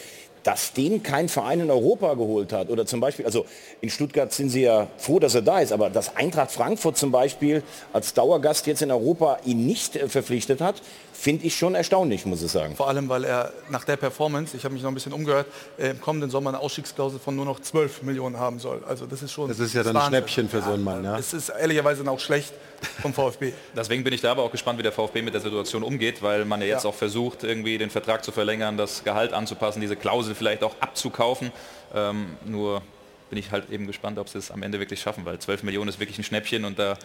dass 0.43 0.73
den 0.73 1.03
kein 1.03 1.29
Verein 1.29 1.61
in 1.61 1.71
Europa 1.71 2.15
geholt 2.15 2.53
hat. 2.53 2.69
Oder 2.71 2.87
zum 2.87 3.01
Beispiel, 3.01 3.25
also 3.25 3.47
in 3.81 3.91
Stuttgart 3.91 4.33
sind 4.33 4.51
sie 4.51 4.63
ja 4.63 4.89
froh, 4.97 5.19
dass 5.19 5.35
er 5.35 5.43
da 5.43 5.61
ist, 5.61 5.73
aber 5.73 5.91
dass 5.91 6.17
Eintracht 6.17 6.53
Frankfurt 6.53 6.97
zum 6.97 7.13
Beispiel 7.13 7.63
als 7.93 8.15
Dauergast 8.15 8.67
jetzt 8.67 8.83
in 8.83 8.91
Europa 8.91 9.39
ihn 9.45 9.67
nicht 9.67 9.97
äh, 9.97 10.09
verpflichtet 10.09 10.61
hat, 10.61 10.83
finde 11.21 11.45
ich 11.47 11.57
schon 11.57 11.75
erstaunlich, 11.75 12.25
muss 12.27 12.43
ich 12.43 12.51
sagen. 12.53 12.77
Vor 12.77 12.87
allem, 12.89 13.09
weil 13.09 13.25
er 13.25 13.53
nach 13.71 13.85
der 13.85 13.97
Performance, 13.97 14.57
ich 14.57 14.65
habe 14.65 14.73
mich 14.75 14.83
noch 14.85 14.91
ein 14.91 14.95
bisschen 14.95 15.13
umgehört, 15.13 15.47
äh, 15.77 15.91
im 15.91 16.01
kommenden 16.01 16.31
Sommer 16.31 16.51
eine 16.51 16.61
Ausstiegsklausel 16.61 17.19
von 17.19 17.35
nur 17.35 17.45
noch 17.45 17.59
12 17.61 18.03
Millionen 18.03 18.39
haben 18.39 18.61
soll. 18.61 18.83
Also 18.87 19.05
das 19.07 19.23
ist 19.23 19.33
schon 19.33 19.49
Das 19.49 19.59
ist 19.59 19.75
ja 19.75 19.83
dann 19.83 19.97
ein. 19.97 20.09
Schnäppchen 20.09 20.49
für 20.49 20.63
so 20.63 20.71
einen 20.71 20.85
Mann. 20.85 21.03
Ja? 21.03 21.19
Es 21.19 21.33
ist 21.35 21.49
ehrlicherweise 21.49 22.05
dann 22.05 22.15
auch 22.15 22.21
schlecht 22.21 22.53
vom 23.03 23.13
VfB. 23.13 23.53
Deswegen 23.77 24.05
bin 24.05 24.13
ich 24.13 24.21
da 24.21 24.31
aber 24.31 24.45
auch 24.45 24.53
gespannt, 24.53 24.79
wie 24.79 24.85
der 24.85 24.93
VfB 24.93 25.23
mit 25.23 25.35
der 25.35 25.41
Situation 25.41 25.83
umgeht, 25.83 26.23
weil 26.23 26.45
man 26.45 26.61
ja 26.61 26.69
jetzt 26.69 26.85
Ja. 26.85 26.91
auch 26.91 26.95
versucht, 26.95 27.43
irgendwie 27.43 27.79
den 27.79 27.91
Vertrag 27.91 28.25
zu 28.25 28.31
verlängern, 28.31 28.77
das 28.77 29.03
Gehalt 29.03 29.33
anzupassen, 29.33 29.81
diese 29.81 29.97
Klausel 29.97 30.37
vielleicht 30.37 30.63
auch 30.63 30.77
abzukaufen. 30.81 31.51
Ähm, 31.95 32.37
nur 32.45 32.81
bin 33.31 33.39
ich 33.41 33.51
halt 33.51 33.71
eben 33.71 33.87
gespannt, 33.89 34.19
ob 34.19 34.29
sie 34.29 34.39
es 34.39 34.51
am 34.53 34.63
Ende 34.63 34.79
wirklich 34.79 35.01
schaffen, 35.01 35.25
weil 35.25 35.39
12 35.39 35.65
Millionen 35.65 35.89
ist 35.89 35.99
wirklich 35.99 36.19
ein 36.19 36.25
Schnäppchen 36.25 36.65
und 36.65 36.79
da 36.79 36.97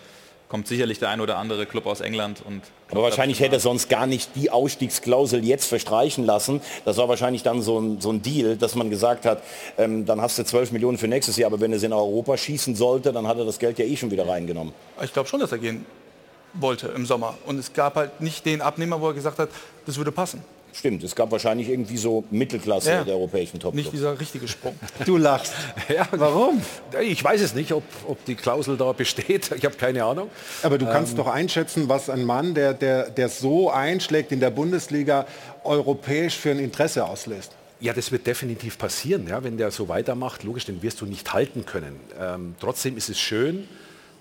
kommt 0.47 0.67
sicherlich 0.67 0.99
der 0.99 1.09
ein 1.09 1.21
oder 1.21 1.37
andere 1.37 1.65
Club 1.65 1.85
aus 1.85 2.01
England 2.01 2.43
und 2.45 2.61
Aber 2.91 3.03
wahrscheinlich 3.03 3.39
hätte 3.39 3.55
er 3.55 3.59
sonst 3.59 3.89
gar 3.89 4.05
nicht 4.05 4.35
die 4.35 4.51
Ausstiegsklausel 4.51 5.43
jetzt 5.43 5.65
verstreichen 5.65 6.25
lassen. 6.25 6.61
Das 6.85 6.97
war 6.97 7.09
wahrscheinlich 7.09 7.43
dann 7.43 7.61
so 7.61 7.79
ein, 7.79 8.01
so 8.01 8.11
ein 8.11 8.21
Deal, 8.21 8.55
dass 8.55 8.75
man 8.75 8.89
gesagt 8.89 9.25
hat, 9.25 9.41
ähm, 9.77 10.05
dann 10.05 10.21
hast 10.21 10.37
du 10.37 10.43
12 10.43 10.71
Millionen 10.71 10.97
für 10.97 11.07
nächstes 11.07 11.37
Jahr, 11.37 11.47
aber 11.47 11.59
wenn 11.59 11.71
er 11.71 11.77
es 11.77 11.83
in 11.83 11.93
Europa 11.93 12.37
schießen 12.37 12.75
sollte, 12.75 13.11
dann 13.11 13.27
hat 13.27 13.37
er 13.37 13.45
das 13.45 13.59
Geld 13.59 13.79
ja 13.79 13.85
eh 13.85 13.95
schon 13.95 14.11
wieder 14.11 14.27
reingenommen. 14.27 14.73
Ich 15.01 15.13
glaube 15.13 15.27
schon, 15.27 15.39
dass 15.39 15.51
er 15.51 15.57
gehen 15.57 15.85
wollte 16.53 16.87
im 16.89 17.05
Sommer. 17.05 17.35
Und 17.45 17.57
es 17.57 17.73
gab 17.73 17.95
halt 17.95 18.21
nicht 18.21 18.45
den 18.45 18.61
Abnehmer, 18.61 19.01
wo 19.01 19.07
er 19.07 19.13
gesagt 19.13 19.39
hat, 19.39 19.49
das 19.85 19.97
würde 19.97 20.11
passen. 20.11 20.43
Stimmt, 20.73 21.03
es 21.03 21.15
gab 21.15 21.31
wahrscheinlich 21.31 21.69
irgendwie 21.69 21.97
so 21.97 22.23
Mittelklasse 22.31 22.89
Ja. 22.89 23.03
der 23.03 23.13
europäischen 23.13 23.59
top 23.59 23.75
Nicht 23.75 23.93
dieser 23.93 24.19
richtige 24.19 24.47
Sprung. 24.47 24.75
Du 25.05 25.17
lachst. 25.17 25.53
Ja, 25.87 26.07
warum? 26.11 26.61
Ich 27.01 27.23
weiß 27.23 27.41
es 27.41 27.53
nicht, 27.53 27.71
ob, 27.71 27.83
ob 28.07 28.25
die 28.25 28.33
Klausel 28.35 28.75
da 28.75 28.91
besteht. 28.91 29.51
Ich 29.55 29.65
habe 29.65 29.75
keine 29.75 30.03
Ahnung. 30.03 30.29
Aber 30.63 30.77
du 30.79 30.85
kannst 30.85 31.17
doch 31.17 31.27
einschätzen, 31.27 31.89
was 31.89 32.09
ein 32.09 32.25
Mann, 32.25 32.55
der, 32.55 32.73
der, 32.73 33.09
der 33.11 33.29
so 33.29 33.69
einschlägt 33.69 34.31
in 34.31 34.39
der 34.39 34.49
Bundesliga, 34.49 35.27
europäisch 35.63 36.35
für 36.35 36.49
ein 36.51 36.59
Interesse 36.59 37.05
auslöst. 37.05 37.51
Ja, 37.79 37.93
das 37.93 38.11
wird 38.11 38.25
definitiv 38.25 38.77
passieren, 38.77 39.27
ja, 39.27 39.43
wenn 39.43 39.57
der 39.57 39.69
so 39.69 39.89
weitermacht. 39.89 40.43
Logisch, 40.43 40.65
den 40.65 40.81
wirst 40.81 41.01
du 41.01 41.05
nicht 41.05 41.33
halten 41.33 41.65
können. 41.65 41.99
Ähm, 42.19 42.55
trotzdem 42.59 42.97
ist 42.97 43.09
es 43.09 43.19
schön, 43.19 43.67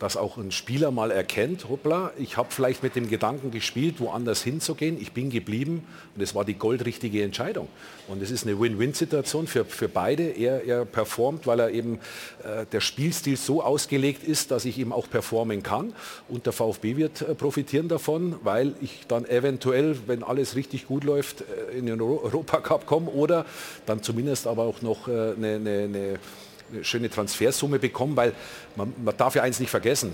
dass 0.02 0.16
auch 0.16 0.36
ein 0.36 0.50
Spieler 0.50 0.90
mal 0.90 1.12
erkennt, 1.12 1.68
hoppla, 1.68 2.10
ich 2.18 2.36
habe 2.36 2.48
vielleicht 2.50 2.82
mit 2.82 2.96
dem 2.96 3.08
Gedanken 3.08 3.52
gespielt, 3.52 4.00
woanders 4.00 4.42
hinzugehen, 4.42 5.00
ich 5.00 5.12
bin 5.12 5.30
geblieben 5.30 5.86
und 6.16 6.20
es 6.20 6.34
war 6.34 6.44
die 6.44 6.54
goldrichtige 6.54 7.22
Entscheidung. 7.22 7.68
Und 8.08 8.20
es 8.20 8.32
ist 8.32 8.44
eine 8.44 8.58
Win-Win-Situation 8.58 9.46
für, 9.46 9.64
für 9.64 9.88
beide. 9.88 10.24
Er, 10.24 10.64
er 10.64 10.84
performt, 10.84 11.46
weil 11.46 11.60
er 11.60 11.70
eben 11.70 12.00
äh, 12.42 12.66
der 12.72 12.80
Spielstil 12.80 13.36
so 13.36 13.62
ausgelegt 13.62 14.24
ist, 14.24 14.50
dass 14.50 14.64
ich 14.64 14.76
eben 14.76 14.92
auch 14.92 15.08
performen 15.08 15.62
kann. 15.62 15.94
Und 16.28 16.46
der 16.46 16.52
VfB 16.52 16.96
wird 16.96 17.22
äh, 17.22 17.36
profitieren 17.36 17.86
davon, 17.86 18.34
weil 18.42 18.74
ich 18.80 19.06
dann 19.06 19.24
eventuell, 19.24 19.96
wenn 20.08 20.24
alles 20.24 20.56
richtig 20.56 20.88
gut 20.88 21.04
läuft, 21.04 21.42
äh, 21.42 21.78
in 21.78 21.86
den 21.86 22.00
Europacup 22.00 22.86
komme 22.86 23.08
oder 23.08 23.46
dann 23.86 24.02
zumindest 24.02 24.48
aber 24.48 24.64
auch 24.64 24.82
noch 24.82 25.06
äh, 25.06 25.12
eine, 25.12 25.54
eine, 25.54 25.78
eine 25.84 26.18
eine 26.72 26.84
schöne 26.84 27.10
Transfersumme 27.10 27.78
bekommen, 27.78 28.16
weil 28.16 28.32
man, 28.76 28.92
man, 29.04 29.16
darf 29.16 29.34
ja 29.34 29.42
eins 29.42 29.60
nicht 29.60 29.70
vergessen, 29.70 30.12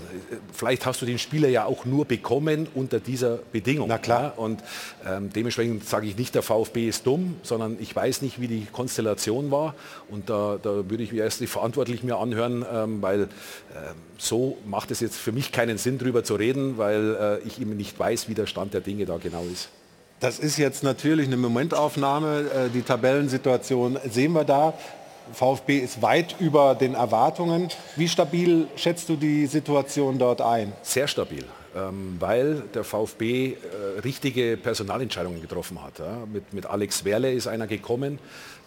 vielleicht 0.53 0.85
hast 0.85 1.01
du 1.01 1.05
den 1.05 1.19
Spieler 1.19 1.49
ja 1.49 1.65
auch 1.65 1.85
nur 1.85 2.05
bekommen 2.05 2.67
unter 2.75 2.99
dieser 2.99 3.37
Bedingung. 3.51 3.87
Na 3.87 3.97
klar. 3.97 4.21
Ja? 4.23 4.29
Und 4.35 4.63
ähm, 5.05 5.31
dementsprechend 5.33 5.87
sage 5.87 6.07
ich 6.07 6.17
nicht, 6.17 6.35
der 6.35 6.41
VfB 6.41 6.87
ist 6.87 7.05
dumm, 7.07 7.37
sondern 7.43 7.77
ich 7.79 7.95
weiß 7.95 8.21
nicht, 8.21 8.41
wie 8.41 8.47
die 8.47 8.65
Konstellation 8.71 9.51
war 9.51 9.75
und 10.09 10.29
da, 10.29 10.59
da 10.61 10.89
würde 10.89 11.03
ich 11.03 11.11
mir 11.11 11.23
erst 11.23 11.41
die 11.41 11.47
Verantwortlichen 11.47 12.05
mir 12.05 12.17
anhören, 12.17 12.65
ähm, 12.71 13.01
weil 13.01 13.21
ähm, 13.21 13.27
so 14.17 14.57
macht 14.65 14.91
es 14.91 14.99
jetzt 14.99 15.17
für 15.17 15.31
mich 15.31 15.51
keinen 15.51 15.77
Sinn, 15.77 15.97
darüber 15.97 16.23
zu 16.23 16.35
reden, 16.35 16.77
weil 16.77 17.39
äh, 17.43 17.47
ich 17.47 17.61
eben 17.61 17.75
nicht 17.77 17.97
weiß, 17.97 18.27
wie 18.29 18.33
der 18.33 18.45
Stand 18.45 18.73
der 18.73 18.81
Dinge 18.81 19.05
da 19.05 19.17
genau 19.17 19.45
ist. 19.51 19.69
Das 20.19 20.37
ist 20.37 20.57
jetzt 20.57 20.83
natürlich 20.83 21.27
eine 21.27 21.37
Momentaufnahme. 21.37 22.45
Äh, 22.53 22.69
die 22.69 22.81
Tabellensituation 22.81 23.97
sehen 24.09 24.33
wir 24.33 24.43
da. 24.43 24.73
VfB 25.33 25.79
ist 25.79 26.01
weit 26.01 26.35
über 26.39 26.75
den 26.75 26.95
Erwartungen. 26.95 27.69
Wie 27.95 28.07
stabil 28.07 28.67
schätzt 28.75 29.09
du 29.09 29.15
die 29.15 29.45
Situation 29.47 30.17
dort 30.17 30.41
ein? 30.41 30.73
Sehr 30.81 31.07
stabil. 31.07 31.45
Ähm, 31.75 32.15
weil 32.19 32.63
der 32.73 32.83
VfB 32.83 33.53
äh, 33.53 33.99
richtige 33.99 34.57
Personalentscheidungen 34.57 35.39
getroffen 35.39 35.83
hat. 35.83 36.01
Mit, 36.51 36.65
Alex 36.65 37.05
Werle 37.05 37.31
ist 37.31 37.47
einer 37.47 37.67
gekommen, 37.67 38.17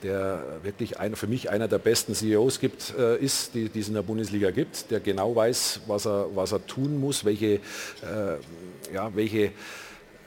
der 0.05 0.43
wirklich 0.63 0.95
für 1.15 1.27
mich 1.27 1.51
einer 1.51 1.67
der 1.67 1.79
besten 1.79 2.15
CEOs 2.15 2.61
gibt, 2.61 2.95
äh, 2.97 3.19
ist, 3.19 3.55
die, 3.55 3.69
die 3.69 3.81
es 3.81 3.89
in 3.89 3.95
der 3.95 4.03
Bundesliga 4.03 4.53
gibt, 4.53 4.91
der 4.91 5.01
genau 5.01 5.35
weiß, 5.35 5.81
was 5.87 6.07
er, 6.07 6.27
was 6.35 6.53
er 6.53 6.65
tun 6.67 7.01
muss, 7.01 7.25
welche, 7.25 7.55
äh, 7.55 7.61
ja, 8.95 9.11
welche 9.15 9.51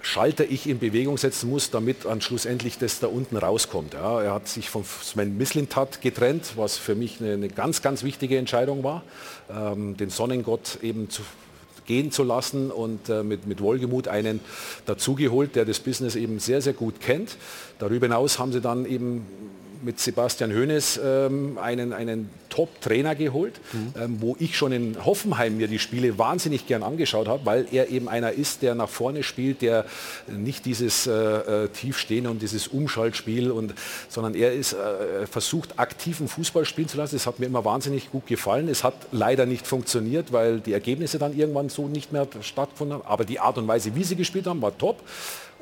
Schalter 0.06 0.46
ich 0.48 0.70
in 0.70 0.78
Bewegung 0.78 1.18
setzen 1.18 1.50
muss, 1.50 1.72
damit 1.72 2.06
dann 2.06 2.22
schlussendlich 2.22 2.78
das 2.78 3.00
da 3.00 3.08
unten 3.08 3.38
rauskommt. 3.38 3.96
Ja, 3.96 4.22
er 4.22 4.36
hat 4.36 4.48
sich 4.48 4.70
von 4.70 4.84
Sven 4.84 5.36
Mislintat 5.36 6.00
getrennt, 6.00 6.54
was 6.58 6.78
für 6.78 6.94
mich 6.94 7.20
eine, 7.20 7.34
eine 7.34 7.50
ganz, 7.50 7.82
ganz 7.82 8.04
wichtige 8.04 8.38
Entscheidung 8.38 8.84
war, 8.84 9.02
ähm, 9.50 9.98
den 9.98 10.12
Sonnengott 10.12 10.78
eben 10.84 11.10
zu, 11.10 11.24
gehen 11.88 12.12
zu 12.12 12.24
lassen 12.24 12.70
und 12.70 13.10
äh, 13.10 13.24
mit, 13.24 13.48
mit 13.48 13.62
Wohlgemut 13.62 14.08
einen 14.08 14.42
dazugeholt, 14.86 15.56
der 15.56 15.66
das 15.66 15.80
Business 15.80 16.16
eben 16.16 16.38
sehr, 16.38 16.62
sehr 16.62 16.74
gut 16.74 17.02
kennt. 17.02 17.36
Darüber 17.80 18.06
hinaus 18.06 18.38
haben 18.38 18.54
sie 18.54 18.62
dann 18.62 18.86
eben 18.86 19.26
mit 19.86 20.00
Sebastian 20.00 20.52
Hoeneß 20.52 21.00
ähm, 21.04 21.58
einen, 21.62 21.94
einen 21.94 22.30
Top-Trainer 22.50 23.16
geholt, 23.16 23.54
mhm. 23.72 23.94
ähm, 24.02 24.18
wo 24.20 24.36
ich 24.40 24.58
schon 24.58 24.72
in 24.72 25.06
Hoffenheim 25.06 25.58
mir 25.58 25.68
die 25.68 25.78
Spiele 25.78 26.18
wahnsinnig 26.18 26.68
gern 26.68 26.84
angeschaut 26.84 27.28
habe, 27.28 27.46
weil 27.46 27.68
er 27.72 27.90
eben 27.90 28.10
einer 28.10 28.32
ist, 28.32 28.62
der 28.62 28.76
nach 28.76 28.90
vorne 28.90 29.24
spielt, 29.24 29.62
der 29.62 29.86
nicht 30.28 30.66
dieses 30.66 31.06
äh, 31.06 31.12
äh 31.12 31.68
Tiefstehen 31.68 32.28
und 32.28 32.42
dieses 32.42 32.68
Umschaltspiel, 32.68 33.52
und, 33.52 33.74
sondern 34.10 34.34
er 34.36 34.54
ist, 34.54 34.74
äh, 34.74 35.28
versucht 35.28 35.78
aktiven 35.78 36.28
Fußball 36.28 36.66
spielen 36.66 36.88
zu 36.88 36.98
lassen. 36.98 37.16
Das 37.16 37.28
hat 37.28 37.40
mir 37.40 37.46
immer 37.46 37.66
wahnsinnig 37.66 38.12
gut 38.12 38.26
gefallen. 38.28 38.68
Es 38.70 38.84
hat 38.84 38.96
leider 39.12 39.46
nicht 39.46 39.68
funktioniert, 39.68 40.32
weil 40.32 40.60
die 40.60 40.74
Ergebnisse 40.74 41.20
dann 41.20 41.38
irgendwann 41.38 41.70
so 41.70 41.88
nicht 41.88 42.12
mehr 42.12 42.28
stattgefunden 42.42 42.98
haben. 42.98 43.08
Aber 43.08 43.26
die 43.26 43.40
Art 43.40 43.58
und 43.58 43.68
Weise, 43.68 43.96
wie 43.96 44.04
sie 44.04 44.16
gespielt 44.16 44.48
haben, 44.48 44.62
war 44.62 44.76
top. 44.78 45.04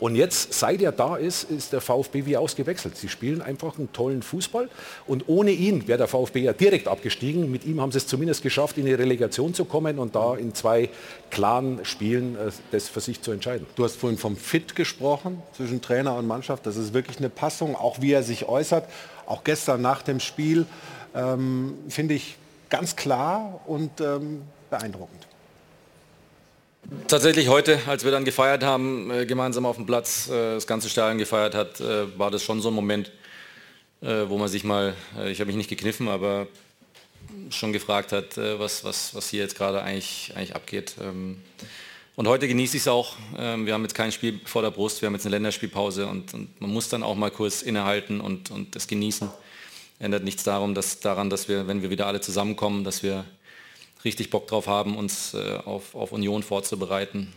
Und 0.03 0.17
jetzt, 0.17 0.51
seit 0.51 0.81
er 0.81 0.91
da 0.91 1.15
ist, 1.15 1.49
ist 1.49 1.71
der 1.71 1.79
VfB 1.79 2.25
wie 2.25 2.35
ausgewechselt. 2.35 2.97
Sie 2.97 3.07
spielen 3.07 3.41
einfach 3.41 3.79
einen 3.79 3.93
tollen 3.93 4.21
Fußball. 4.21 4.67
Und 5.07 5.29
ohne 5.29 5.51
ihn 5.51 5.87
wäre 5.87 5.97
der 5.97 6.09
VfB 6.09 6.41
ja 6.41 6.51
direkt 6.51 6.89
abgestiegen. 6.89 7.49
Mit 7.49 7.63
ihm 7.63 7.79
haben 7.79 7.93
sie 7.93 7.99
es 7.99 8.07
zumindest 8.07 8.43
geschafft, 8.43 8.77
in 8.77 8.85
die 8.85 8.93
Relegation 8.93 9.53
zu 9.53 9.63
kommen 9.63 9.99
und 9.99 10.13
da 10.13 10.35
in 10.35 10.53
zwei 10.53 10.89
klaren 11.29 11.85
Spielen 11.85 12.35
äh, 12.35 12.51
das 12.71 12.89
für 12.89 12.99
sich 12.99 13.21
zu 13.21 13.31
entscheiden. 13.31 13.65
Du 13.77 13.85
hast 13.85 13.95
vorhin 13.95 14.19
vom 14.19 14.35
Fit 14.35 14.75
gesprochen 14.75 15.41
zwischen 15.55 15.81
Trainer 15.81 16.17
und 16.17 16.27
Mannschaft. 16.27 16.65
Das 16.65 16.75
ist 16.75 16.93
wirklich 16.93 17.19
eine 17.19 17.29
Passung, 17.29 17.73
auch 17.73 18.01
wie 18.01 18.11
er 18.11 18.23
sich 18.23 18.45
äußert. 18.45 18.89
Auch 19.25 19.45
gestern 19.45 19.81
nach 19.81 20.01
dem 20.01 20.19
Spiel 20.19 20.65
ähm, 21.15 21.75
finde 21.87 22.15
ich 22.15 22.35
ganz 22.69 22.97
klar 22.97 23.61
und 23.67 24.01
ähm, 24.01 24.41
beeindruckend. 24.69 25.27
Tatsächlich 27.07 27.47
heute, 27.47 27.79
als 27.87 28.03
wir 28.03 28.11
dann 28.11 28.25
gefeiert 28.25 28.63
haben, 28.63 29.09
äh, 29.09 29.25
gemeinsam 29.25 29.65
auf 29.65 29.77
dem 29.77 29.85
Platz, 29.85 30.29
äh, 30.29 30.55
das 30.55 30.67
ganze 30.67 30.89
Stadion 30.89 31.17
gefeiert 31.17 31.55
hat, 31.55 31.79
äh, 31.79 32.17
war 32.17 32.29
das 32.29 32.43
schon 32.43 32.61
so 32.61 32.69
ein 32.69 32.75
Moment, 32.75 33.11
wo 34.05 34.37
man 34.37 34.49
sich 34.49 34.65
mal, 34.65 34.95
ich 35.29 35.39
habe 35.39 35.47
mich 35.47 35.55
nicht 35.55 35.69
gekniffen, 35.69 36.09
aber 36.09 36.47
schon 37.51 37.71
gefragt 37.71 38.11
hat, 38.11 38.35
was, 38.35 38.83
was, 38.83 39.15
was 39.15 39.29
hier 39.29 39.43
jetzt 39.43 39.55
gerade 39.55 39.81
eigentlich, 39.81 40.33
eigentlich 40.35 40.57
abgeht. 40.57 40.95
Ähm, 41.01 41.41
und 42.15 42.27
heute 42.27 42.49
genieße 42.49 42.75
ich 42.75 42.83
es 42.83 42.87
auch. 42.89 43.15
Ähm, 43.37 43.65
wir 43.65 43.73
haben 43.73 43.81
jetzt 43.83 43.95
kein 43.95 44.11
Spiel 44.11 44.41
vor 44.43 44.61
der 44.61 44.71
Brust, 44.71 45.01
wir 45.01 45.07
haben 45.07 45.13
jetzt 45.13 45.25
eine 45.25 45.35
Länderspielpause 45.35 46.05
und, 46.05 46.33
und 46.33 46.59
man 46.59 46.69
muss 46.69 46.89
dann 46.89 47.01
auch 47.01 47.15
mal 47.15 47.31
kurz 47.31 47.61
innehalten 47.61 48.19
und, 48.19 48.51
und 48.51 48.75
das 48.75 48.87
genießen. 48.87 49.29
Ändert 49.99 50.25
nichts 50.25 50.43
darum, 50.43 50.75
dass, 50.75 50.99
daran, 50.99 51.29
dass 51.29 51.47
wir, 51.47 51.65
wenn 51.67 51.81
wir 51.81 51.89
wieder 51.89 52.05
alle 52.05 52.19
zusammenkommen, 52.19 52.83
dass 52.83 53.03
wir 53.03 53.23
richtig 54.05 54.29
Bock 54.29 54.47
drauf 54.47 54.67
haben, 54.67 54.97
uns 54.97 55.33
äh, 55.33 55.57
auf, 55.65 55.95
auf 55.95 56.11
Union 56.11 56.43
vorzubereiten. 56.43 57.33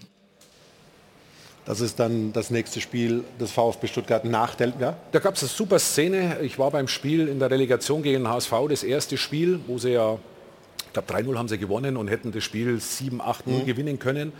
Das 1.65 1.81
ist 1.81 1.99
dann 1.99 2.33
das 2.33 2.51
nächste 2.51 2.81
Spiel 2.81 3.25
des 3.41 3.51
VfB 3.51 3.89
Stuttgart 3.89 4.25
nach 4.25 4.55
der... 4.55 4.73
Ja? 4.79 4.97
Da 5.11 5.19
gab 5.19 5.35
es 5.35 5.43
eine 5.43 5.49
super 5.49 5.81
Szene. 5.81 6.39
Ich 6.43 6.61
war 6.61 6.71
beim 6.71 6.87
Spiel 6.87 7.27
in 7.27 7.41
der 7.41 7.51
Relegation 7.51 8.05
gegen 8.05 8.23
den 8.23 8.29
HSV, 8.29 8.53
das 8.69 8.85
erste 8.85 9.17
Spiel, 9.17 9.59
wo 9.67 9.77
sie 9.77 9.91
ja 9.91 10.19
glaube 10.97 11.13
3-0 11.13 11.37
haben 11.37 11.49
sie 11.49 11.59
gewonnen 11.59 11.97
und 11.97 12.09
hätten 12.09 12.33
das 12.33 12.43
Spiel 12.43 12.77
7-8-0 12.77 13.43
mhm. 13.47 13.67
gewinnen 13.67 13.99
können. 13.99 14.33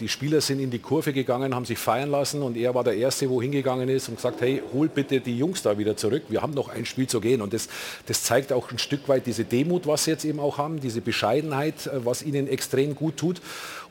Die 0.00 0.08
Spieler 0.08 0.40
sind 0.40 0.60
in 0.60 0.70
die 0.70 0.78
Kurve 0.78 1.12
gegangen, 1.12 1.54
haben 1.54 1.64
sich 1.64 1.78
feiern 1.78 2.10
lassen 2.10 2.42
und 2.42 2.56
er 2.56 2.74
war 2.74 2.84
der 2.84 2.94
Erste, 2.94 3.28
wo 3.28 3.40
hingegangen 3.40 3.88
ist 3.88 4.08
und 4.08 4.16
gesagt, 4.16 4.40
hey, 4.40 4.62
hol 4.72 4.88
bitte 4.88 5.20
die 5.20 5.36
Jungs 5.36 5.62
da 5.62 5.78
wieder 5.78 5.96
zurück. 5.96 6.24
Wir 6.28 6.42
haben 6.42 6.54
noch 6.54 6.68
ein 6.68 6.84
Spiel 6.84 7.06
zu 7.06 7.20
gehen. 7.20 7.42
Und 7.42 7.52
das, 7.52 7.68
das 8.06 8.22
zeigt 8.22 8.52
auch 8.52 8.70
ein 8.70 8.78
Stück 8.78 9.08
weit 9.08 9.26
diese 9.26 9.44
Demut, 9.44 9.86
was 9.86 10.04
sie 10.04 10.12
jetzt 10.12 10.24
eben 10.24 10.40
auch 10.40 10.58
haben, 10.58 10.80
diese 10.80 11.00
Bescheidenheit, 11.00 11.86
äh, 11.86 12.04
was 12.04 12.22
ihnen 12.22 12.48
extrem 12.48 12.94
gut 12.94 13.16
tut. 13.16 13.40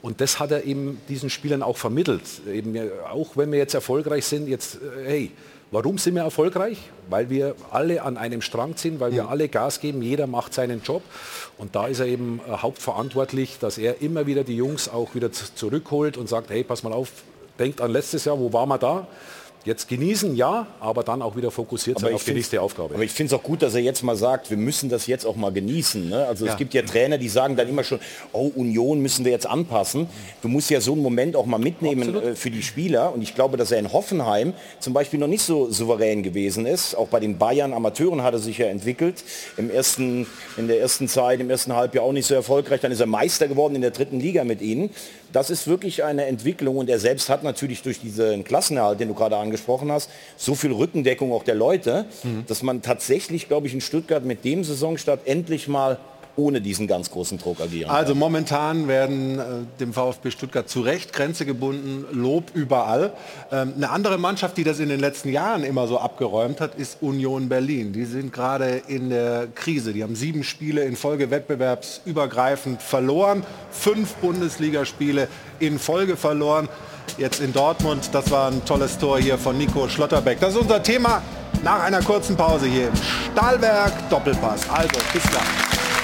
Und 0.02 0.22
das 0.22 0.39
hat 0.39 0.52
er 0.52 0.63
eben 0.65 1.02
diesen 1.10 1.30
Spielern 1.30 1.63
auch 1.63 1.78
vermittelt. 1.78 2.22
Eben, 2.52 2.78
auch 3.12 3.36
wenn 3.38 3.52
wir 3.52 3.60
jetzt 3.60 3.74
erfolgreich 3.74 4.26
sind, 4.26 4.48
jetzt, 4.48 4.76
äh, 4.76 5.06
hey, 5.06 5.32
Warum 5.71 5.97
sind 5.97 6.15
wir 6.15 6.21
erfolgreich? 6.21 6.78
Weil 7.10 7.30
wir 7.30 7.56
alle 7.71 8.04
an 8.04 8.17
einem 8.17 8.41
Strang 8.41 8.75
ziehen, 8.78 8.99
weil 8.99 9.12
wir 9.12 9.30
alle 9.30 9.49
Gas 9.49 9.80
geben, 9.80 10.01
jeder 10.01 10.28
macht 10.28 10.54
seinen 10.54 10.82
Job. 10.84 11.01
Und 11.58 11.75
da 11.75 11.88
ist 11.88 11.99
er 11.99 12.06
eben 12.06 12.39
äh, 12.47 12.58
hauptverantwortlich, 12.58 13.58
dass 13.60 13.78
er 13.78 14.01
immer 14.01 14.28
wieder 14.28 14.43
die 14.43 14.56
Jungs 14.56 14.88
auch 14.88 15.15
wieder 15.15 15.32
zurückholt 15.32 16.17
und 16.17 16.30
sagt, 16.30 16.49
hey, 16.49 16.63
pass 16.63 16.84
mal 16.84 16.93
auf, 16.93 17.12
denkt 17.58 17.82
an 17.82 17.91
letztes 17.91 18.25
Jahr, 18.25 18.39
wo 18.39 18.54
waren 18.54 18.69
wir 18.69 18.78
da? 18.78 19.08
Jetzt 19.65 19.89
genießen, 19.89 20.36
ja, 20.36 20.67
aber 20.80 21.01
dann 21.01 21.23
auch 21.23 21.36
wieder 21.36 21.49
fokussiert 21.49 21.97
sein 21.97 22.13
auf 22.13 22.23
die 22.23 22.34
nächste 22.34 22.62
Aufgabe. 22.62 22.93
Aber 22.93 23.04
ich 23.04 23.12
finde 23.12 23.34
es 23.34 23.39
auch 23.39 23.41
gut, 23.41 23.63
dass 23.63 23.73
er 23.73 23.82
jetzt 23.82 24.04
mal 24.04 24.15
sagt, 24.15 24.51
wir 24.51 24.58
müssen 24.58 24.89
das 24.89 25.08
jetzt 25.08 25.25
auch 25.25 25.36
mal 25.36 25.51
genießen. 25.51 26.08
Ne? 26.08 26.23
Also 26.28 26.45
ja. 26.45 26.51
es 26.51 26.58
gibt 26.58 26.75
ja 26.75 26.84
Trainer, 26.84 27.17
die 27.17 27.28
sagen 27.28 27.56
dann 27.56 27.67
immer 27.67 27.84
schon, 27.84 27.99
oh, 28.32 28.51
Union 28.56 29.01
müssen 29.01 29.25
wir 29.25 29.32
jetzt 29.32 29.47
anpassen. 29.47 30.08
Du 30.43 30.49
musst 30.49 30.69
ja 30.69 30.80
so 30.82 30.93
einen 30.93 31.01
Moment 31.01 31.36
auch 31.36 31.47
mal 31.47 31.58
mitnehmen 31.58 32.15
äh, 32.15 32.36
für 32.36 32.51
die 32.51 32.62
Spieler. 32.62 33.12
Und 33.12 33.23
ich 33.23 33.34
glaube, 33.34 33.58
dass 33.58 33.71
er 33.71 33.80
in 33.80 33.91
Hoffenheim 33.91 34.54
zum 34.80 34.93
Beispiel 34.93 35.19
noch 35.19 35.28
nicht 35.28 35.41
so 35.41 35.71
souverän 35.71 36.21
gewesen 36.21 36.67
ist. 36.67 36.93
Auch 36.93 37.08
bei 37.08 37.19
den 37.19 37.39
Bayern 37.39 37.73
Amateuren 37.73 38.21
hat 38.21 38.36
er 38.36 38.39
sich 38.39 38.60
ja 38.60 38.67
entwickelt. 38.67 39.23
Im 39.58 39.71
ersten, 39.71 40.28
in 40.58 40.67
der 40.67 40.80
ersten 40.80 41.08
Zeit, 41.08 41.39
im 41.39 41.49
ersten 41.49 41.73
Halbjahr 41.73 42.06
auch 42.06 42.13
nicht 42.13 42.28
so 42.28 42.36
erfolgreich. 42.36 42.82
Dann 42.82 42.91
ist 42.91 42.99
er 42.99 43.08
Meister 43.08 43.47
geworden 43.47 43.73
in 43.73 43.82
der 43.82 43.91
dritten 43.91 44.19
Liga 44.19 44.43
mit 44.43 44.62
ihnen. 44.62 44.91
Das 45.36 45.50
ist 45.50 45.67
wirklich 45.67 46.02
eine 46.06 46.28
Entwicklung. 46.28 46.78
Und 46.78 46.89
er 46.89 46.98
selbst 46.98 47.28
hat 47.28 47.43
natürlich 47.43 47.82
durch 47.82 48.00
diesen 48.00 48.45
Klassenerhalt, 48.45 49.02
den 49.02 49.10
du 49.10 49.13
gerade 49.13 49.36
angesprochen 49.36 49.91
hast, 49.91 50.10
so 50.38 50.56
viel 50.56 50.71
Rückendeckung 50.71 51.34
auch 51.34 51.43
der 51.43 51.56
Leute, 51.56 52.06
mhm. 52.24 52.45
dass 52.48 52.63
man 52.63 52.82
tatsächlich, 52.82 53.50
glaube 53.50 53.67
ich, 53.67 53.74
in 53.74 53.82
Stuttgart 53.82 54.24
mit 54.24 54.45
dem 54.45 54.63
Saisonstart 54.63 55.28
endlich 55.28 55.67
mal 55.67 55.98
ohne 56.36 56.62
diesen 56.62 56.88
ganz 56.88 57.12
großen 57.12 57.38
Druck 57.38 57.62
agieren. 57.62 57.89
Also 57.89 58.15
momentan 58.15 58.88
werden 58.88 59.39
äh, 59.39 59.43
dem 59.80 59.93
VfB 59.93 60.32
Stuttgart 60.32 60.69
zu 60.69 60.82
Recht 60.82 61.13
Grenze 61.13 61.45
gebunden, 61.45 62.06
Lob 62.12 62.52
überall. 62.54 63.13
Ähm, 63.52 63.74
eine 63.76 63.89
andere 63.89 64.17
Mannschaft, 64.17 64.58
die 64.58 64.63
das 64.63 64.80
in 64.80 64.89
den 64.89 65.00
letzten 65.00 65.30
Jahren 65.30 65.63
immer 65.63 65.88
so 65.88 66.00
abgeräumt 66.00 66.62
hat, 66.62 66.76
ist 66.76 66.98
Union 67.02 67.50
Berlin. 67.50 67.93
Die 67.93 68.06
sind 68.06 68.34
gerade 68.34 68.82
in 68.88 69.10
der 69.10 69.48
Krise. 69.54 69.93
Die 69.93 70.04
haben 70.04 70.15
sieben 70.15 70.43
Spiele 70.43 70.84
in 70.84 70.95
Folge 70.95 71.32
wettbewerbsübergreifend 71.32 72.82
verloren, 72.82 73.43
fünf 73.71 74.15
Bundesligaspiele 74.15 75.28
in 75.60 75.80
Folge 75.80 76.17
verloren 76.17 76.69
jetzt 77.17 77.39
in 77.39 77.54
Dortmund. 77.54 78.10
Das 78.12 78.30
war 78.32 78.52
ein 78.52 78.63
tolles 78.65 78.98
Tor 78.98 79.19
hier 79.19 79.38
von 79.38 79.58
Nico 79.58 79.88
Schlotterbeck. 79.88 80.39
Das 80.39 80.54
ist 80.54 80.62
unser 80.62 80.82
Thema 80.82 81.21
nach 81.63 81.84
einer 81.84 82.02
kurzen 82.02 82.36
Pause 82.36 82.65
hier 82.67 82.88
im 82.88 82.93
Stahlwerk 83.34 84.10
Doppelpass. 84.10 84.69
Also, 84.69 84.98
bis 85.13 85.24
gleich. 85.24 85.94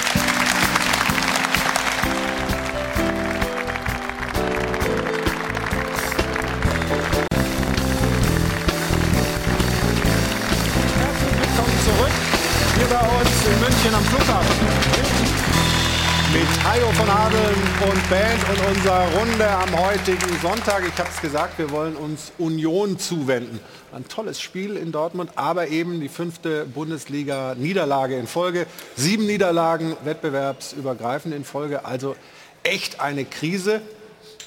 Hajo 16.63 16.91
von 16.91 17.11
Hadeln 17.11 17.55
und 17.89 18.09
Band 18.09 18.49
und 18.49 18.75
unserer 18.75 19.07
Runde 19.17 19.49
am 19.49 19.79
heutigen 19.79 20.39
Sonntag. 20.41 20.83
Ich 20.87 20.97
habe 20.99 21.09
es 21.09 21.19
gesagt, 21.19 21.57
wir 21.57 21.71
wollen 21.71 21.95
uns 21.95 22.31
Union 22.37 22.99
zuwenden. 22.99 23.59
Ein 23.91 24.07
tolles 24.07 24.39
Spiel 24.39 24.77
in 24.77 24.91
Dortmund, 24.91 25.31
aber 25.35 25.69
eben 25.69 25.99
die 25.99 26.07
fünfte 26.07 26.65
Bundesliga-Niederlage 26.65 28.15
in 28.15 28.27
Folge. 28.27 28.67
Sieben 28.95 29.25
Niederlagen 29.25 29.97
wettbewerbsübergreifend 30.03 31.33
in 31.33 31.45
Folge. 31.45 31.83
Also 31.83 32.15
echt 32.61 32.99
eine 32.99 33.25
Krise. 33.25 33.81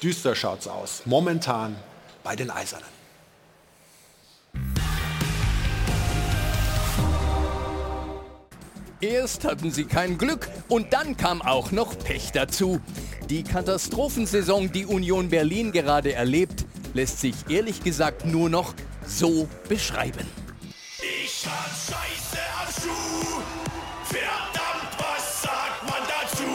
Düster 0.01 0.35
schaut 0.35 0.61
es 0.61 0.67
aus. 0.69 1.01
Momentan 1.03 1.75
bei 2.23 2.37
den 2.37 2.49
Eisernen. 2.49 2.94
Erst 9.05 9.45
hatten 9.45 9.69
sie 9.69 9.83
kein 9.85 10.17
Glück 10.17 10.49
und 10.67 10.91
dann 10.91 11.15
kam 11.15 11.43
auch 11.43 11.71
noch 11.71 11.95
Pech 11.95 12.31
dazu. 12.33 12.79
Die 13.29 13.43
Katastrophensaison, 13.43 14.71
die 14.71 14.87
Union 14.87 15.29
Berlin 15.29 15.71
gerade 15.71 16.13
erlebt, 16.13 16.65
lässt 16.95 17.21
sich 17.21 17.35
ehrlich 17.47 17.83
gesagt 17.83 18.25
nur 18.25 18.49
noch 18.49 18.73
so 19.05 19.47
beschreiben. 19.69 20.27
Ich 21.21 21.45
hab 21.45 21.69
Scheiße 21.69 22.39
am 22.59 22.67
Schuh. 22.81 23.41
Verdammt, 24.05 24.97
was 24.97 25.43
sagt 25.43 25.83
man 25.83 26.01
dazu? 26.07 26.49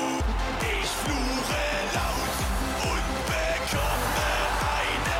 Ich 0.60 0.88
fluche 1.04 1.62
laut 1.94 2.34
und 2.90 3.06
bekomme 3.30 4.26
eine 4.82 5.14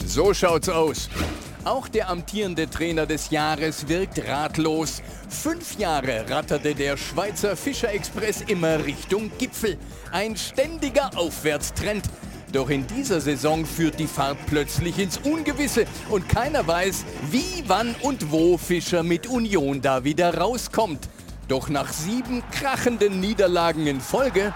Krise. 0.00 0.08
So 0.08 0.34
schaut's 0.34 0.68
aus. 0.68 1.08
Auch 1.64 1.88
der 1.88 2.10
amtierende 2.10 2.68
Trainer 2.68 3.06
des 3.06 3.30
Jahres 3.30 3.88
wirkt 3.88 4.28
ratlos. 4.28 5.00
Fünf 5.30 5.78
Jahre 5.78 6.28
ratterte 6.28 6.74
der 6.74 6.98
Schweizer 6.98 7.56
Fischer 7.56 7.90
Express 7.90 8.42
immer 8.42 8.84
Richtung 8.84 9.30
Gipfel. 9.38 9.78
Ein 10.12 10.36
ständiger 10.36 11.16
Aufwärtstrend. 11.16 12.04
Doch 12.52 12.68
in 12.68 12.86
dieser 12.86 13.22
Saison 13.22 13.64
führt 13.64 13.98
die 13.98 14.06
Fahrt 14.06 14.36
plötzlich 14.46 14.98
ins 14.98 15.16
Ungewisse 15.16 15.86
und 16.10 16.28
keiner 16.28 16.66
weiß, 16.66 17.06
wie, 17.30 17.64
wann 17.66 17.94
und 18.02 18.30
wo 18.30 18.58
Fischer 18.58 19.02
mit 19.02 19.26
Union 19.26 19.80
da 19.80 20.04
wieder 20.04 20.36
rauskommt. 20.36 21.08
Doch 21.48 21.70
nach 21.70 21.90
sieben 21.90 22.42
krachenden 22.52 23.20
Niederlagen 23.20 23.86
in 23.86 24.02
Folge 24.02 24.52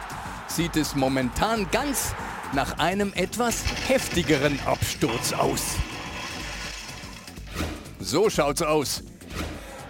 sieht 0.46 0.76
es 0.76 0.94
momentan 0.94 1.70
ganz 1.70 2.12
nach 2.52 2.78
einem 2.78 3.14
etwas 3.14 3.64
heftigeren 3.88 4.58
Absturz 4.66 5.32
aus. 5.32 5.62
So 8.00 8.30
schaut's 8.30 8.62
aus. 8.62 9.02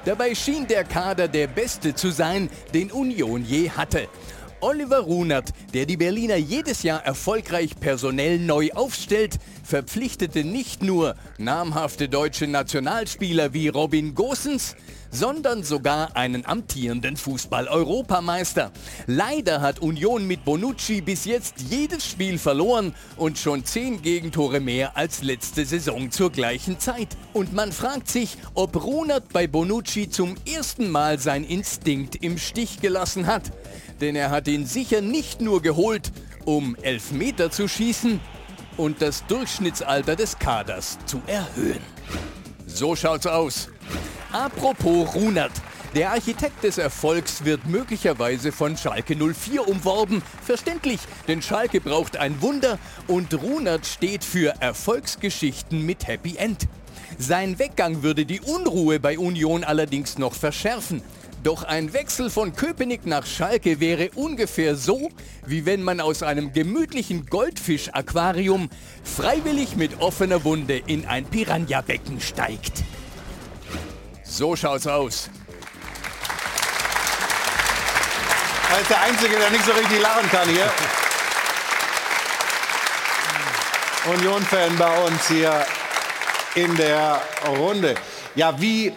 Dabei 0.05 0.35
schien 0.35 0.66
der 0.66 0.85
Kader 0.85 1.29
der 1.29 1.47
beste 1.47 1.94
zu 1.94 2.11
sein, 2.11 2.49
den 2.73 2.90
Union 2.90 3.44
je 3.44 3.71
hatte. 3.71 4.09
Oliver 4.61 5.01
Runert, 5.01 5.51
der 5.75 5.87
die 5.87 5.97
Berliner 5.97 6.37
jedes 6.37 6.83
Jahr 6.83 7.05
erfolgreich 7.05 7.79
personell 7.79 8.38
neu 8.38 8.71
aufstellt, 8.75 9.38
verpflichtete 9.62 10.42
nicht 10.42 10.83
nur 10.83 11.14
namhafte 11.37 12.09
deutsche 12.09 12.49
Nationalspieler 12.49 13.53
wie 13.53 13.68
Robin 13.68 14.14
Gosens, 14.14 14.75
sondern 15.11 15.62
sogar 15.62 16.16
einen 16.16 16.44
amtierenden 16.47 17.16
Fußball-Europameister. 17.16 18.73
Leider 19.07 19.61
hat 19.61 19.81
Union 19.81 20.27
mit 20.27 20.44
Bonucci 20.44 21.01
bis 21.01 21.25
jetzt 21.25 21.55
jedes 21.71 22.07
Spiel 22.07 22.38
verloren 22.38 22.94
und 23.16 23.38
schon 23.38 23.64
zehn 23.64 24.03
Gegentore 24.03 24.61
mehr 24.61 24.97
als 24.97 25.23
letzte 25.23 25.64
Saison 25.64 26.11
zur 26.11 26.31
gleichen 26.31 26.79
Zeit. 26.79 27.16
Und 27.33 27.53
man 27.53 27.73
fragt 27.73 28.09
sich, 28.09 28.37
ob 28.55 28.83
Runert 28.83 29.33
bei 29.33 29.47
Bonucci 29.47 30.09
zum 30.11 30.37
ersten 30.47 30.90
Mal 30.90 31.18
sein 31.18 31.44
Instinkt 31.44 32.16
im 32.16 32.38
Stich 32.38 32.81
gelassen 32.81 33.27
hat. 33.27 33.51
Denn 34.01 34.16
er 34.16 34.31
hat 34.31 34.49
ihn 34.49 34.66
sicher 34.66 35.01
nicht 35.01 35.40
nur 35.40 35.62
geholt, 35.62 36.12
um 36.44 36.77
Elfmeter 36.83 37.51
zu 37.51 37.68
schießen 37.68 38.21
und 38.77 39.03
das 39.03 39.27
Durchschnittsalter 39.27 40.16
des 40.16 40.38
Kaders 40.38 40.99
zu 41.05 41.21
erhöhen. 41.27 41.83
So 42.79 42.95
schaut's 42.95 43.27
aus. 43.27 43.69
Apropos 44.31 45.12
Runert. 45.12 45.51
Der 45.97 46.12
Architekt 46.12 46.62
des 46.62 46.79
Erfolgs 46.79 47.45
wird 47.45 47.67
möglicherweise 47.67 48.53
von 48.53 48.77
Schalke 48.77 49.17
04 49.17 49.67
umworben. 49.67 50.23
Verständlich, 50.47 51.01
denn 51.27 51.43
Schalke 51.43 51.81
braucht 51.81 52.17
ein 52.17 52.41
Wunder 52.41 52.79
und 53.09 53.35
Runert 53.35 53.85
steht 53.85 54.23
für 54.23 54.55
Erfolgsgeschichten 54.61 55.85
mit 55.85 56.07
Happy 56.07 56.37
End. 56.37 56.69
Sein 57.19 57.59
Weggang 57.59 58.05
würde 58.05 58.25
die 58.25 58.41
Unruhe 58.41 59.01
bei 59.01 59.19
Union 59.19 59.64
allerdings 59.64 60.17
noch 60.17 60.35
verschärfen. 60.35 61.03
Doch 61.44 61.62
ein 61.62 61.92
Wechsel 61.92 62.31
von 62.31 62.55
Köpenick 62.55 63.07
nach 63.07 63.24
Schalke 63.24 63.79
wäre 63.79 64.11
ungefähr 64.16 64.74
so, 64.74 65.09
wie 65.46 65.66
wenn 65.66 65.83
man 65.83 66.01
aus 66.01 66.22
einem 66.22 66.53
gemütlichen 66.53 67.27
Goldfisch-Aquarium 67.27 68.68
freiwillig 69.05 69.77
mit 69.77 70.01
offener 70.01 70.42
Wunde 70.42 70.83
in 70.87 71.07
ein 71.07 71.24
Piranha-Becken 71.24 72.20
steigt. 72.20 72.83
So 74.24 74.57
schaut's 74.57 74.87
aus. 74.87 75.31
Er 78.70 78.81
ist 78.81 78.90
der 78.90 79.01
Einzige, 79.01 79.37
der 79.38 79.51
nicht 79.51 79.64
so 79.64 79.72
richtig 79.72 80.01
lachen 80.03 80.29
kann 80.31 80.48
hier. 80.48 80.70
Union-Fan 84.12 84.77
bei 84.77 85.05
uns 85.05 85.29
hier 85.29 85.64
in 86.55 86.77
der 86.77 87.20
Runde. 87.46 87.94
Ja, 88.35 88.61
wie, 88.61 88.92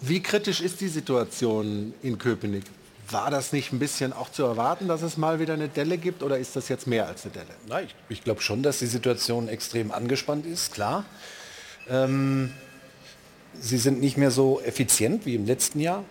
wie 0.00 0.22
kritisch 0.22 0.60
ist 0.60 0.80
die 0.80 0.88
Situation 0.88 1.94
in 2.02 2.18
Köpenick? 2.18 2.64
War 3.10 3.30
das 3.30 3.52
nicht 3.52 3.72
ein 3.72 3.78
bisschen 3.78 4.12
auch 4.12 4.30
zu 4.30 4.44
erwarten, 4.44 4.86
dass 4.86 5.02
es 5.02 5.16
mal 5.16 5.40
wieder 5.40 5.54
eine 5.54 5.68
Delle 5.68 5.98
gibt 5.98 6.22
oder 6.22 6.38
ist 6.38 6.54
das 6.54 6.68
jetzt 6.68 6.86
mehr 6.86 7.06
als 7.06 7.24
eine 7.24 7.32
Delle? 7.32 7.46
Nein, 7.68 7.86
ich, 7.86 8.18
ich 8.18 8.24
glaube 8.24 8.40
schon, 8.40 8.62
dass 8.62 8.78
die 8.78 8.86
Situation 8.86 9.48
extrem 9.48 9.90
angespannt 9.90 10.46
ist, 10.46 10.72
klar. 10.72 11.04
Ähm, 11.88 12.52
sie 13.60 13.78
sind 13.78 14.00
nicht 14.00 14.16
mehr 14.16 14.30
so 14.30 14.60
effizient 14.60 15.26
wie 15.26 15.34
im 15.34 15.44
letzten 15.44 15.80
Jahr. 15.80 16.04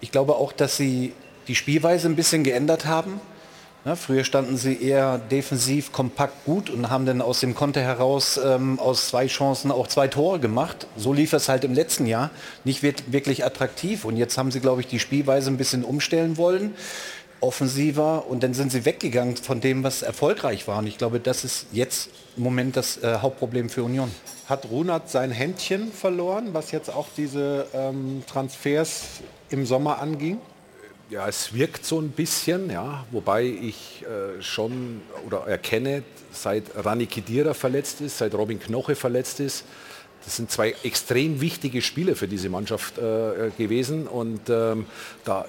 Ich 0.00 0.10
glaube 0.10 0.36
auch, 0.36 0.52
dass 0.52 0.76
sie 0.76 1.12
die 1.46 1.54
Spielweise 1.54 2.08
ein 2.08 2.16
bisschen 2.16 2.42
geändert 2.42 2.86
haben. 2.86 3.20
Ja, 3.86 3.94
früher 3.94 4.24
standen 4.24 4.56
sie 4.56 4.82
eher 4.82 5.16
defensiv 5.16 5.92
kompakt 5.92 6.44
gut 6.44 6.70
und 6.70 6.90
haben 6.90 7.06
dann 7.06 7.22
aus 7.22 7.38
dem 7.38 7.54
Konter 7.54 7.82
heraus 7.82 8.36
ähm, 8.44 8.80
aus 8.80 9.06
zwei 9.06 9.28
Chancen 9.28 9.70
auch 9.70 9.86
zwei 9.86 10.08
Tore 10.08 10.40
gemacht. 10.40 10.88
So 10.96 11.12
lief 11.12 11.32
es 11.32 11.48
halt 11.48 11.62
im 11.62 11.72
letzten 11.72 12.04
Jahr. 12.04 12.30
Nicht 12.64 12.82
wirklich 12.82 13.44
attraktiv. 13.44 14.04
Und 14.04 14.16
jetzt 14.16 14.36
haben 14.38 14.50
sie, 14.50 14.58
glaube 14.58 14.80
ich, 14.80 14.88
die 14.88 14.98
Spielweise 14.98 15.52
ein 15.52 15.56
bisschen 15.56 15.84
umstellen 15.84 16.36
wollen 16.36 16.74
offensiver 17.40 18.26
und 18.28 18.42
dann 18.42 18.54
sind 18.54 18.72
sie 18.72 18.86
weggegangen 18.86 19.36
von 19.36 19.60
dem, 19.60 19.84
was 19.84 20.00
erfolgreich 20.02 20.66
war. 20.66 20.78
Und 20.78 20.86
ich 20.86 20.96
glaube, 20.96 21.20
das 21.20 21.44
ist 21.44 21.66
jetzt 21.70 22.08
im 22.36 22.42
Moment 22.42 22.76
das 22.76 22.96
äh, 23.02 23.18
Hauptproblem 23.20 23.68
für 23.68 23.84
Union. 23.84 24.10
Hat 24.48 24.68
Runert 24.70 25.10
sein 25.10 25.30
Händchen 25.30 25.92
verloren, 25.92 26.54
was 26.54 26.72
jetzt 26.72 26.88
auch 26.88 27.06
diese 27.14 27.66
ähm, 27.74 28.24
Transfers 28.26 29.20
im 29.50 29.66
Sommer 29.66 30.00
anging? 30.00 30.38
Ja, 31.08 31.28
es 31.28 31.54
wirkt 31.54 31.84
so 31.84 32.00
ein 32.00 32.10
bisschen, 32.10 32.68
ja, 32.68 33.04
wobei 33.12 33.44
ich 33.44 34.04
äh, 34.04 34.42
schon 34.42 35.02
oder 35.24 35.46
erkenne, 35.46 36.02
seit 36.32 36.64
Rani 36.74 37.06
Kidira 37.06 37.54
verletzt 37.54 38.00
ist, 38.00 38.18
seit 38.18 38.34
Robin 38.34 38.58
Knoche 38.58 38.96
verletzt 38.96 39.38
ist, 39.38 39.64
das 40.26 40.36
sind 40.36 40.50
zwei 40.50 40.74
extrem 40.82 41.40
wichtige 41.40 41.80
Spiele 41.80 42.16
für 42.16 42.26
diese 42.26 42.48
Mannschaft 42.48 42.98
äh, 42.98 43.50
gewesen 43.56 44.08
und 44.08 44.40
ähm, 44.50 44.86
da 45.24 45.46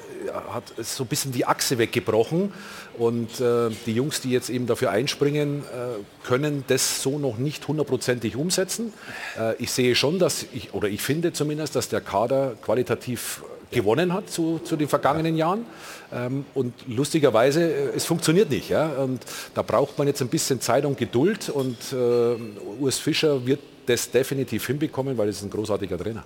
hat 0.52 0.72
es 0.78 0.96
so 0.96 1.04
ein 1.04 1.08
bisschen 1.08 1.32
die 1.32 1.46
Achse 1.46 1.80
weggebrochen 1.80 2.54
und 2.98 3.42
äh, 3.42 3.72
die 3.88 3.94
Jungs, 3.94 4.22
die 4.22 4.30
jetzt 4.30 4.52
eben 4.52 4.68
dafür 4.68 4.92
einspringen, 4.92 5.64
äh, 5.64 6.28
können 6.28 6.64
das 6.68 7.02
so 7.02 7.18
noch 7.18 7.38
nicht 7.40 7.68
hundertprozentig 7.68 8.36
umsetzen. 8.36 8.94
Äh, 9.38 9.56
ich 9.56 9.72
sehe 9.72 9.96
schon, 9.96 10.20
dass 10.20 10.46
ich, 10.54 10.76
oder 10.76 10.88
ich 10.88 11.02
finde 11.02 11.34
zumindest, 11.34 11.76
dass 11.76 11.90
der 11.90 12.02
Kader 12.02 12.54
qualitativ 12.62 13.42
gewonnen 13.72 14.14
hat 14.14 14.30
zu, 14.30 14.60
zu 14.64 14.76
den 14.76 14.88
vergangenen 14.88 15.36
Jahren. 15.36 15.66
Ähm, 16.14 16.46
und 16.54 16.74
lustigerweise, 16.88 17.64
äh, 17.64 17.96
es 17.96 18.06
funktioniert 18.06 18.52
nicht. 18.52 18.70
Ja? 18.70 18.90
Und 18.90 19.22
da 19.56 19.64
braucht 19.64 19.98
man 19.98 20.08
jetzt 20.08 20.22
ein 20.22 20.30
bisschen 20.30 20.62
Zeit 20.62 20.86
und 20.86 20.98
Geduld. 20.98 21.50
Und 21.50 21.78
äh, 21.92 22.36
Urs 22.80 23.00
Fischer 23.00 23.46
wird 23.46 23.60
das 23.88 24.12
definitiv 24.12 24.68
hinbekommen, 24.68 25.18
weil 25.18 25.30
es 25.30 25.38
ist 25.38 25.44
ein 25.44 25.50
großartiger 25.50 25.98
Trainer. 25.98 26.24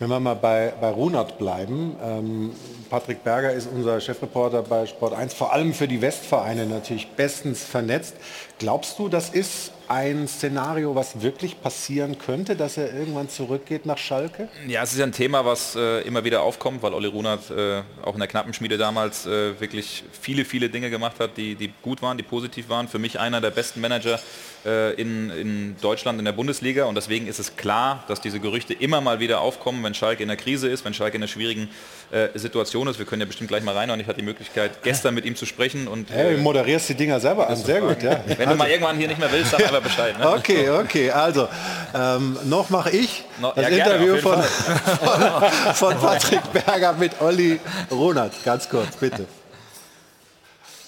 Wenn 0.00 0.08
wir 0.10 0.18
mal 0.18 0.34
bei, 0.34 0.72
bei 0.80 0.88
Runert 0.88 1.38
bleiben, 1.38 1.94
ähm, 2.02 2.50
Patrick 2.90 3.22
Berger 3.22 3.52
ist 3.52 3.68
unser 3.72 4.00
Chefreporter 4.00 4.62
bei 4.62 4.86
Sport 4.86 5.14
1, 5.14 5.34
vor 5.34 5.52
allem 5.52 5.72
für 5.72 5.86
die 5.86 6.00
Westvereine 6.02 6.66
natürlich 6.66 7.06
bestens 7.08 7.62
vernetzt. 7.62 8.16
Glaubst 8.58 8.98
du, 8.98 9.08
das 9.08 9.30
ist 9.30 9.70
ein 9.86 10.26
Szenario, 10.26 10.96
was 10.96 11.22
wirklich 11.22 11.60
passieren 11.60 12.18
könnte, 12.18 12.56
dass 12.56 12.76
er 12.76 12.92
irgendwann 12.92 13.28
zurückgeht 13.28 13.86
nach 13.86 13.98
Schalke? 13.98 14.48
Ja, 14.66 14.82
es 14.82 14.92
ist 14.92 15.00
ein 15.00 15.12
Thema, 15.12 15.44
was 15.44 15.76
äh, 15.76 16.00
immer 16.00 16.24
wieder 16.24 16.42
aufkommt, 16.42 16.82
weil 16.82 16.92
Olli 16.92 17.08
Runert 17.08 17.50
äh, 17.50 17.82
auch 18.02 18.14
in 18.14 18.18
der 18.18 18.28
Knappenschmiede 18.28 18.78
damals 18.78 19.26
äh, 19.26 19.60
wirklich 19.60 20.02
viele, 20.20 20.44
viele 20.44 20.70
Dinge 20.70 20.90
gemacht 20.90 21.20
hat, 21.20 21.36
die, 21.36 21.54
die 21.54 21.72
gut 21.82 22.02
waren, 22.02 22.16
die 22.16 22.24
positiv 22.24 22.68
waren. 22.68 22.88
Für 22.88 22.98
mich 22.98 23.20
einer 23.20 23.40
der 23.40 23.50
besten 23.50 23.80
Manager 23.80 24.14
äh, 24.14 24.18
in, 24.64 25.30
in 25.30 25.76
Deutschland 25.80 26.18
in 26.18 26.24
der 26.24 26.32
Bundesliga 26.32 26.84
und 26.84 26.94
deswegen 26.94 27.26
ist 27.26 27.38
es 27.38 27.56
klar, 27.56 28.04
dass 28.08 28.20
diese 28.20 28.40
Gerüchte 28.40 28.72
immer 28.72 29.00
mal 29.00 29.20
wieder 29.20 29.40
aufkommen, 29.40 29.82
wenn 29.84 29.94
Schalke 29.94 30.22
in 30.22 30.28
der 30.28 30.36
Krise 30.36 30.68
ist, 30.68 30.84
wenn 30.84 30.94
Schalke 30.94 31.16
in 31.16 31.22
einer 31.22 31.28
schwierigen 31.28 31.68
äh, 32.10 32.28
Situation 32.34 32.88
ist. 32.88 32.98
Wir 32.98 33.06
können 33.06 33.20
ja 33.20 33.26
bestimmt 33.26 33.48
gleich 33.48 33.62
mal 33.62 33.76
rein 33.76 33.90
und 33.90 34.00
ich 34.00 34.06
hatte 34.06 34.18
die 34.20 34.24
Möglichkeit, 34.24 34.82
gestern 34.82 35.14
mit 35.14 35.24
ihm 35.24 35.36
zu 35.36 35.46
sprechen. 35.46 35.88
Und, 35.88 36.10
hey, 36.10 36.36
du 36.36 36.42
moderierst 36.42 36.88
die 36.88 36.94
Dinger 36.94 37.20
selber 37.20 37.48
an, 37.48 37.56
sehr 37.56 37.80
gut. 37.80 38.02
Ja. 38.02 38.22
Wenn 38.36 38.48
du 38.48 38.54
mal 38.54 38.68
irgendwann 38.68 38.96
hier 38.96 39.08
nicht 39.08 39.18
mehr 39.18 39.30
willst, 39.30 39.50
sag 39.50 39.66
aber 39.68 39.80
Bescheid. 39.80 40.18
Ne? 40.18 40.28
Okay, 40.30 40.70
okay, 40.70 41.10
also 41.10 41.48
ähm, 41.94 42.38
noch 42.44 42.70
mache 42.70 42.90
ich 42.90 43.24
no, 43.40 43.52
das 43.54 43.68
ja, 43.70 43.84
Interview 43.84 44.16
von, 44.16 44.42
von, 44.42 45.74
von 45.74 45.98
Patrick 45.98 46.40
Berger 46.52 46.92
mit 46.94 47.20
Olli 47.20 47.60
Ronald. 47.90 48.32
Ganz 48.44 48.68
kurz, 48.68 48.96
bitte. 48.96 49.26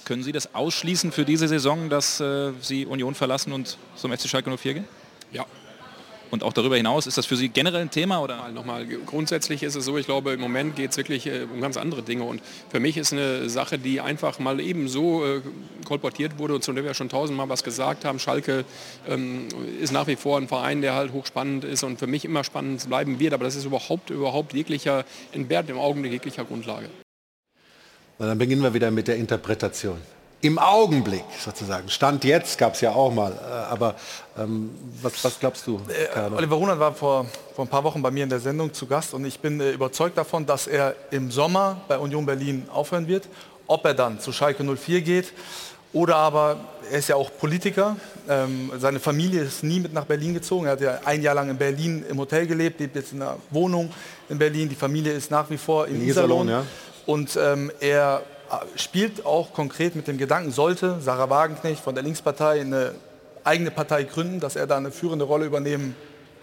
Können 0.07 0.23
Sie 0.23 0.33
das 0.33 0.55
ausschließen 0.55 1.11
für 1.11 1.25
diese 1.25 1.49
Saison, 1.49 1.91
dass 1.91 2.21
äh, 2.21 2.53
Sie 2.61 2.87
Union 2.87 3.15
verlassen 3.15 3.53
und 3.53 3.77
zum 3.97 4.13
FC 4.13 4.29
Schalke 4.29 4.57
04 4.57 4.75
gehen? 4.75 4.85
Ja, 5.33 5.45
und 6.31 6.43
auch 6.43 6.53
darüber 6.53 6.77
hinaus, 6.77 7.07
ist 7.07 7.19
das 7.19 7.27
für 7.27 7.37
Sie 7.37 7.49
generell 7.49 7.83
ein 7.83 7.91
Thema? 7.91 8.21
Oder? 8.21 8.49
Nochmal, 8.49 8.87
grundsätzlich 8.87 9.63
ist 9.63 9.75
es 9.75 9.85
so, 9.85 9.97
ich 9.99 10.07
glaube, 10.07 10.33
im 10.33 10.41
Moment 10.41 10.77
geht 10.77 10.91
es 10.91 10.97
wirklich 10.97 11.27
äh, 11.27 11.47
um 11.53 11.61
ganz 11.61 11.77
andere 11.77 12.03
Dinge. 12.03 12.25
Und 12.25 12.41
für 12.69 12.81
mich 12.81 12.97
ist 12.97 13.13
eine 13.13 13.49
Sache, 13.49 13.79
die 13.79 14.01
einfach 14.01 14.39
mal 14.39 14.61
eben 14.61 14.89
so 14.89 15.25
äh, 15.25 15.41
kolportiert 15.85 16.39
wurde 16.39 16.55
und 16.55 16.65
zu 16.65 16.73
der 16.73 16.85
wir 16.85 16.95
schon 16.95 17.09
tausendmal 17.09 17.49
was 17.49 17.65
gesagt 17.65 18.05
haben. 18.05 18.19
Schalke 18.19 18.65
ähm, 19.09 19.49
ist 19.81 19.93
nach 19.93 20.07
wie 20.07 20.17
vor 20.17 20.39
ein 20.39 20.49
Verein, 20.49 20.83
der 20.83 20.95
halt 20.95 21.13
hochspannend 21.13 21.65
ist 21.65 21.83
und 21.83 21.99
für 21.99 22.07
mich 22.07 22.25
immer 22.25 22.45
spannend 22.45 22.89
bleiben 22.89 23.19
wird. 23.19 23.33
Aber 23.33 23.45
das 23.45 23.57
ist 23.57 23.65
überhaupt, 23.65 24.11
überhaupt 24.11 24.53
jeglicher, 24.53 25.05
entbehrt 25.33 25.69
im 25.69 25.79
Augenblick 25.79 26.13
jeglicher 26.13 26.45
Grundlage. 26.45 26.89
Dann 28.19 28.39
beginnen 28.39 28.63
wir 28.63 28.73
wieder 28.73 28.91
mit 28.91 29.09
der 29.09 29.17
Interpretation 29.17 30.01
im 30.47 30.59
Augenblick 30.59 31.25
sozusagen. 31.45 31.89
Stand 31.89 32.25
jetzt 32.25 32.59
gab 32.59 32.75
es 32.75 32.81
ja 32.81 32.93
auch 32.93 33.13
mal. 33.13 33.33
Äh, 33.33 33.73
aber 33.73 33.95
ähm, 34.39 34.71
was, 35.03 35.25
was, 35.25 35.41
glaubst 35.41 35.67
du? 35.67 35.81
Äh, 35.89 36.31
Oliver 36.31 36.57
Runert 36.57 36.79
war 36.79 36.95
vor, 36.95 37.27
vor 37.55 37.65
ein 37.65 37.69
paar 37.69 37.85
Wochen 37.85 38.03
bei 38.03 38.11
mir 38.11 38.25
in 38.25 38.31
der 38.31 38.41
Sendung 38.41 38.73
zu 38.73 38.87
Gast 38.87 39.15
und 39.15 39.25
ich 39.25 39.41
bin 39.41 39.61
äh, 39.61 39.73
überzeugt 39.73 40.17
davon, 40.17 40.47
dass 40.47 40.67
er 40.67 40.95
im 41.11 41.31
Sommer 41.31 41.81
bei 41.89 41.99
Union 41.99 42.27
Berlin 42.27 42.69
aufhören 42.73 43.09
wird. 43.09 43.29
Ob 43.67 43.85
er 43.85 43.95
dann 43.95 44.21
zu 44.21 44.31
Schalke 44.31 44.63
04 44.63 45.01
geht 45.01 45.33
oder 45.93 46.17
aber, 46.17 46.59
er 46.91 46.99
ist 46.99 47.09
ja 47.09 47.17
auch 47.17 47.31
Politiker, 47.37 47.97
ähm, 48.29 48.71
seine 48.79 49.01
Familie 49.01 49.43
ist 49.43 49.65
nie 49.65 49.81
mit 49.81 49.93
nach 49.93 50.05
Berlin 50.05 50.35
gezogen. 50.35 50.67
Er 50.67 50.73
hat 50.73 50.81
ja 50.81 51.01
ein 51.05 51.23
Jahr 51.23 51.35
lang 51.35 51.49
in 51.51 51.57
Berlin 51.57 52.05
im 52.09 52.19
Hotel 52.19 52.47
gelebt, 52.47 52.79
lebt 52.79 52.95
jetzt 52.95 53.13
in 53.13 53.23
einer 53.23 53.37
Wohnung 53.51 53.91
in 54.29 54.39
Berlin. 54.39 54.69
Die 54.69 54.75
Familie 54.77 55.13
ist 55.13 55.31
nach 55.31 55.49
wie 55.51 55.57
vor 55.57 55.89
in, 55.89 55.97
in 55.97 56.09
Iserlohn. 56.09 56.47
Iserlohn 56.47 56.49
ja. 56.49 56.65
Und 57.07 57.39
ähm, 57.41 57.71
er 57.81 58.23
spielt 58.77 59.25
auch 59.25 59.53
konkret 59.53 59.97
mit 59.97 60.09
dem 60.09 60.19
Gedanken, 60.19 60.53
sollte 60.53 61.01
Sarah 61.01 61.31
Wagenknecht 61.31 61.83
von 61.83 61.95
der 61.95 62.05
Linkspartei 62.05 62.61
eine 62.61 62.93
eigene 63.45 63.71
Partei 63.71 64.03
gründen, 64.03 64.41
dass 64.41 64.57
er 64.57 64.67
da 64.67 64.77
eine 64.77 64.91
führende 64.91 65.25
Rolle 65.25 65.47
übernehmen 65.47 65.95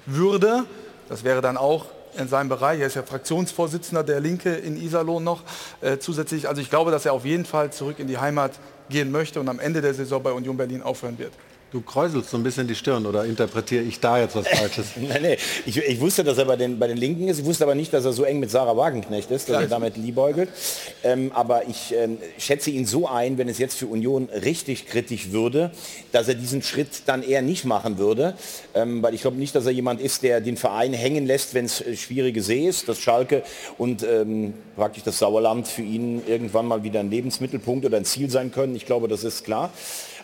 würde. 0.05 0.65
Das 1.09 1.23
wäre 1.23 1.41
dann 1.41 1.57
auch 1.57 1.85
in 2.17 2.27
seinem 2.27 2.49
Bereich. 2.49 2.79
Er 2.79 2.87
ist 2.87 2.95
ja 2.95 3.03
Fraktionsvorsitzender 3.03 4.03
der 4.03 4.19
Linke 4.19 4.53
in 4.53 4.77
Iserlohn 4.77 5.23
noch 5.23 5.43
äh, 5.81 5.97
zusätzlich. 5.97 6.47
Also 6.47 6.61
ich 6.61 6.69
glaube, 6.69 6.91
dass 6.91 7.05
er 7.05 7.13
auf 7.13 7.25
jeden 7.25 7.45
Fall 7.45 7.71
zurück 7.71 7.99
in 7.99 8.07
die 8.07 8.17
Heimat 8.17 8.53
gehen 8.89 9.11
möchte 9.11 9.39
und 9.39 9.49
am 9.49 9.59
Ende 9.59 9.81
der 9.81 9.93
Saison 9.93 10.21
bei 10.21 10.31
Union 10.31 10.57
Berlin 10.57 10.81
aufhören 10.81 11.17
wird. 11.17 11.33
Du 11.73 11.81
kräuselst 11.81 12.29
so 12.29 12.37
ein 12.37 12.43
bisschen 12.43 12.67
die 12.67 12.75
Stirn 12.75 13.03
oder 13.07 13.25
interpretiere 13.25 13.81
ich 13.81 13.99
da 13.99 14.19
jetzt 14.19 14.35
was 14.35 14.47
Falsches? 14.47 14.89
nein, 14.95 15.23
nein. 15.23 15.37
Ich, 15.65 15.75
ich, 15.75 15.99
wusste, 15.99 16.23
dass 16.23 16.37
er 16.37 16.45
bei 16.45 16.55
den, 16.55 16.77
bei 16.77 16.85
den 16.85 16.97
Linken 16.97 17.27
ist. 17.27 17.39
Ich 17.39 17.45
wusste 17.45 17.63
aber 17.63 17.73
nicht, 17.73 17.91
dass 17.91 18.05
er 18.05 18.13
so 18.13 18.25
eng 18.25 18.39
mit 18.39 18.51
Sarah 18.51 18.77
Wagenknecht 18.77 19.31
ist, 19.31 19.49
dass 19.49 19.59
er 19.59 19.67
damit 19.67 19.97
liebäugelt. 19.97 20.49
Ähm, 21.03 21.31
aber 21.33 21.67
ich 21.67 21.91
ähm, 21.97 22.19
schätze 22.37 22.69
ihn 22.69 22.85
so 22.85 23.07
ein, 23.07 23.39
wenn 23.39 23.49
es 23.49 23.57
jetzt 23.57 23.75
für 23.75 23.87
Union 23.87 24.29
richtig 24.29 24.85
kritisch 24.85 25.31
würde, 25.31 25.71
dass 26.11 26.27
er 26.27 26.35
diesen 26.35 26.61
Schritt 26.61 27.07
dann 27.07 27.23
eher 27.23 27.41
nicht 27.41 27.65
machen 27.65 27.97
würde. 27.97 28.35
Ähm, 28.75 29.01
weil 29.01 29.15
ich 29.15 29.21
glaube 29.21 29.37
nicht, 29.37 29.55
dass 29.55 29.65
er 29.65 29.71
jemand 29.71 29.99
ist, 29.99 30.21
der 30.21 30.41
den 30.41 30.57
Verein 30.57 30.93
hängen 30.93 31.25
lässt, 31.25 31.55
wenn 31.55 31.65
es 31.65 31.81
äh, 31.81 31.95
schwierige 31.95 32.43
See 32.43 32.67
ist, 32.67 32.87
das 32.87 32.99
Schalke 32.99 33.41
und 33.79 34.03
ähm, 34.03 34.53
praktisch 34.75 35.01
das 35.01 35.17
Sauerland 35.17 35.67
für 35.67 35.81
ihn 35.81 36.21
irgendwann 36.27 36.67
mal 36.67 36.83
wieder 36.83 36.99
ein 36.99 37.09
Lebensmittelpunkt 37.09 37.83
oder 37.83 37.97
ein 37.97 38.05
Ziel 38.05 38.29
sein 38.29 38.51
können. 38.51 38.75
Ich 38.75 38.85
glaube, 38.85 39.07
das 39.07 39.23
ist 39.23 39.43
klar. 39.43 39.71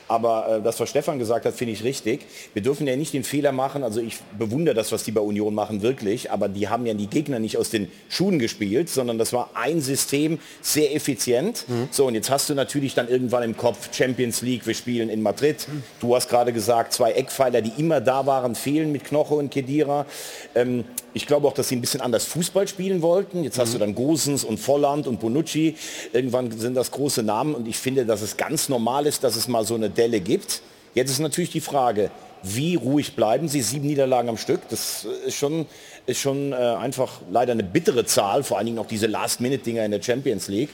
Aber 0.09 0.57
äh, 0.57 0.61
das, 0.61 0.79
was 0.79 0.89
Stefan 0.89 1.19
gesagt 1.19 1.45
hat, 1.45 1.53
finde 1.53 1.73
ich 1.73 1.83
richtig. 1.83 2.25
Wir 2.53 2.61
dürfen 2.61 2.87
ja 2.87 2.95
nicht 2.95 3.13
den 3.13 3.23
Fehler 3.23 3.51
machen, 3.51 3.83
also 3.83 4.01
ich 4.01 4.17
bewundere 4.37 4.75
das, 4.75 4.91
was 4.91 5.03
die 5.03 5.11
bei 5.11 5.21
Union 5.21 5.53
machen, 5.53 5.81
wirklich, 5.81 6.31
aber 6.31 6.49
die 6.49 6.67
haben 6.67 6.85
ja 6.85 6.95
die 6.95 7.07
Gegner 7.07 7.39
nicht 7.39 7.57
aus 7.57 7.69
den 7.69 7.89
Schuhen 8.09 8.39
gespielt, 8.39 8.89
sondern 8.89 9.17
das 9.17 9.31
war 9.33 9.51
ein 9.53 9.81
System, 9.81 10.39
sehr 10.61 10.95
effizient. 10.95 11.65
Mhm. 11.67 11.89
So, 11.91 12.07
und 12.07 12.15
jetzt 12.15 12.29
hast 12.29 12.49
du 12.49 12.55
natürlich 12.55 12.95
dann 12.95 13.07
irgendwann 13.07 13.43
im 13.43 13.55
Kopf 13.55 13.89
Champions 13.93 14.41
League, 14.41 14.65
wir 14.65 14.73
spielen 14.73 15.09
in 15.09 15.21
Madrid. 15.21 15.67
Mhm. 15.67 15.83
Du 15.99 16.15
hast 16.15 16.27
gerade 16.27 16.51
gesagt, 16.51 16.91
zwei 16.93 17.11
Eckpfeiler, 17.11 17.61
die 17.61 17.73
immer 17.77 18.01
da 18.01 18.25
waren, 18.25 18.55
fehlen 18.55 18.91
mit 18.91 19.05
Knoche 19.05 19.35
und 19.35 19.51
Kedira. 19.51 20.07
Ähm, 20.55 20.85
ich 21.13 21.27
glaube 21.27 21.47
auch, 21.47 21.53
dass 21.53 21.69
sie 21.69 21.75
ein 21.75 21.81
bisschen 21.81 22.01
anders 22.01 22.25
Fußball 22.25 22.67
spielen 22.67 23.01
wollten. 23.01 23.43
Jetzt 23.43 23.59
hast 23.59 23.73
du 23.73 23.77
mhm. 23.77 23.81
dann 23.81 23.95
Gosens 23.95 24.43
und 24.43 24.59
Volland 24.59 25.07
und 25.07 25.19
Bonucci. 25.19 25.75
Irgendwann 26.13 26.51
sind 26.57 26.75
das 26.75 26.91
große 26.91 27.23
Namen 27.23 27.55
und 27.55 27.67
ich 27.67 27.77
finde, 27.77 28.05
dass 28.05 28.21
es 28.21 28.37
ganz 28.37 28.69
normal 28.69 29.05
ist, 29.05 29.23
dass 29.23 29.35
es 29.35 29.47
mal 29.47 29.65
so 29.65 29.75
eine 29.75 29.89
Delle 29.89 30.19
gibt. 30.19 30.61
Jetzt 30.93 31.11
ist 31.11 31.19
natürlich 31.19 31.51
die 31.51 31.61
Frage, 31.61 32.09
wie 32.41 32.75
ruhig 32.75 33.15
bleiben 33.15 33.47
sie? 33.47 33.61
Sieben 33.61 33.85
Niederlagen 33.85 34.29
am 34.29 34.37
Stück, 34.37 34.61
das 34.69 35.05
ist 35.25 35.35
schon, 35.35 35.65
ist 36.05 36.19
schon 36.19 36.53
äh, 36.53 36.55
einfach 36.55 37.21
leider 37.29 37.51
eine 37.51 37.63
bittere 37.63 38.05
Zahl, 38.05 38.43
vor 38.43 38.57
allen 38.57 38.67
Dingen 38.67 38.79
auch 38.79 38.87
diese 38.87 39.07
Last-Minute-Dinger 39.07 39.83
in 39.83 39.91
der 39.91 40.01
Champions 40.01 40.47
League. 40.47 40.69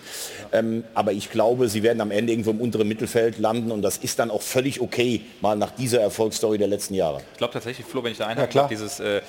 Ähm, 0.51 0.83
aber 0.93 1.11
ich 1.11 1.31
glaube, 1.31 1.67
sie 1.67 1.83
werden 1.83 2.01
am 2.01 2.11
Ende 2.11 2.33
irgendwo 2.33 2.51
im 2.51 2.61
unteren 2.61 2.87
Mittelfeld 2.87 3.39
landen 3.39 3.71
und 3.71 3.81
das 3.81 3.97
ist 3.97 4.19
dann 4.19 4.31
auch 4.31 4.41
völlig 4.41 4.79
okay, 4.79 5.21
mal 5.41 5.55
nach 5.55 5.71
dieser 5.71 6.01
Erfolgsstory 6.01 6.57
der 6.57 6.67
letzten 6.67 6.93
Jahre. 6.93 7.21
Ich 7.31 7.37
glaube 7.39 7.53
tatsächlich, 7.53 7.85
Flo, 7.85 8.03
wenn 8.03 8.11
ich 8.11 8.19
da 8.19 8.27
einhaken 8.27 8.55
ja, 8.55 8.67
dieses 8.67 8.99
äh, 8.99 9.21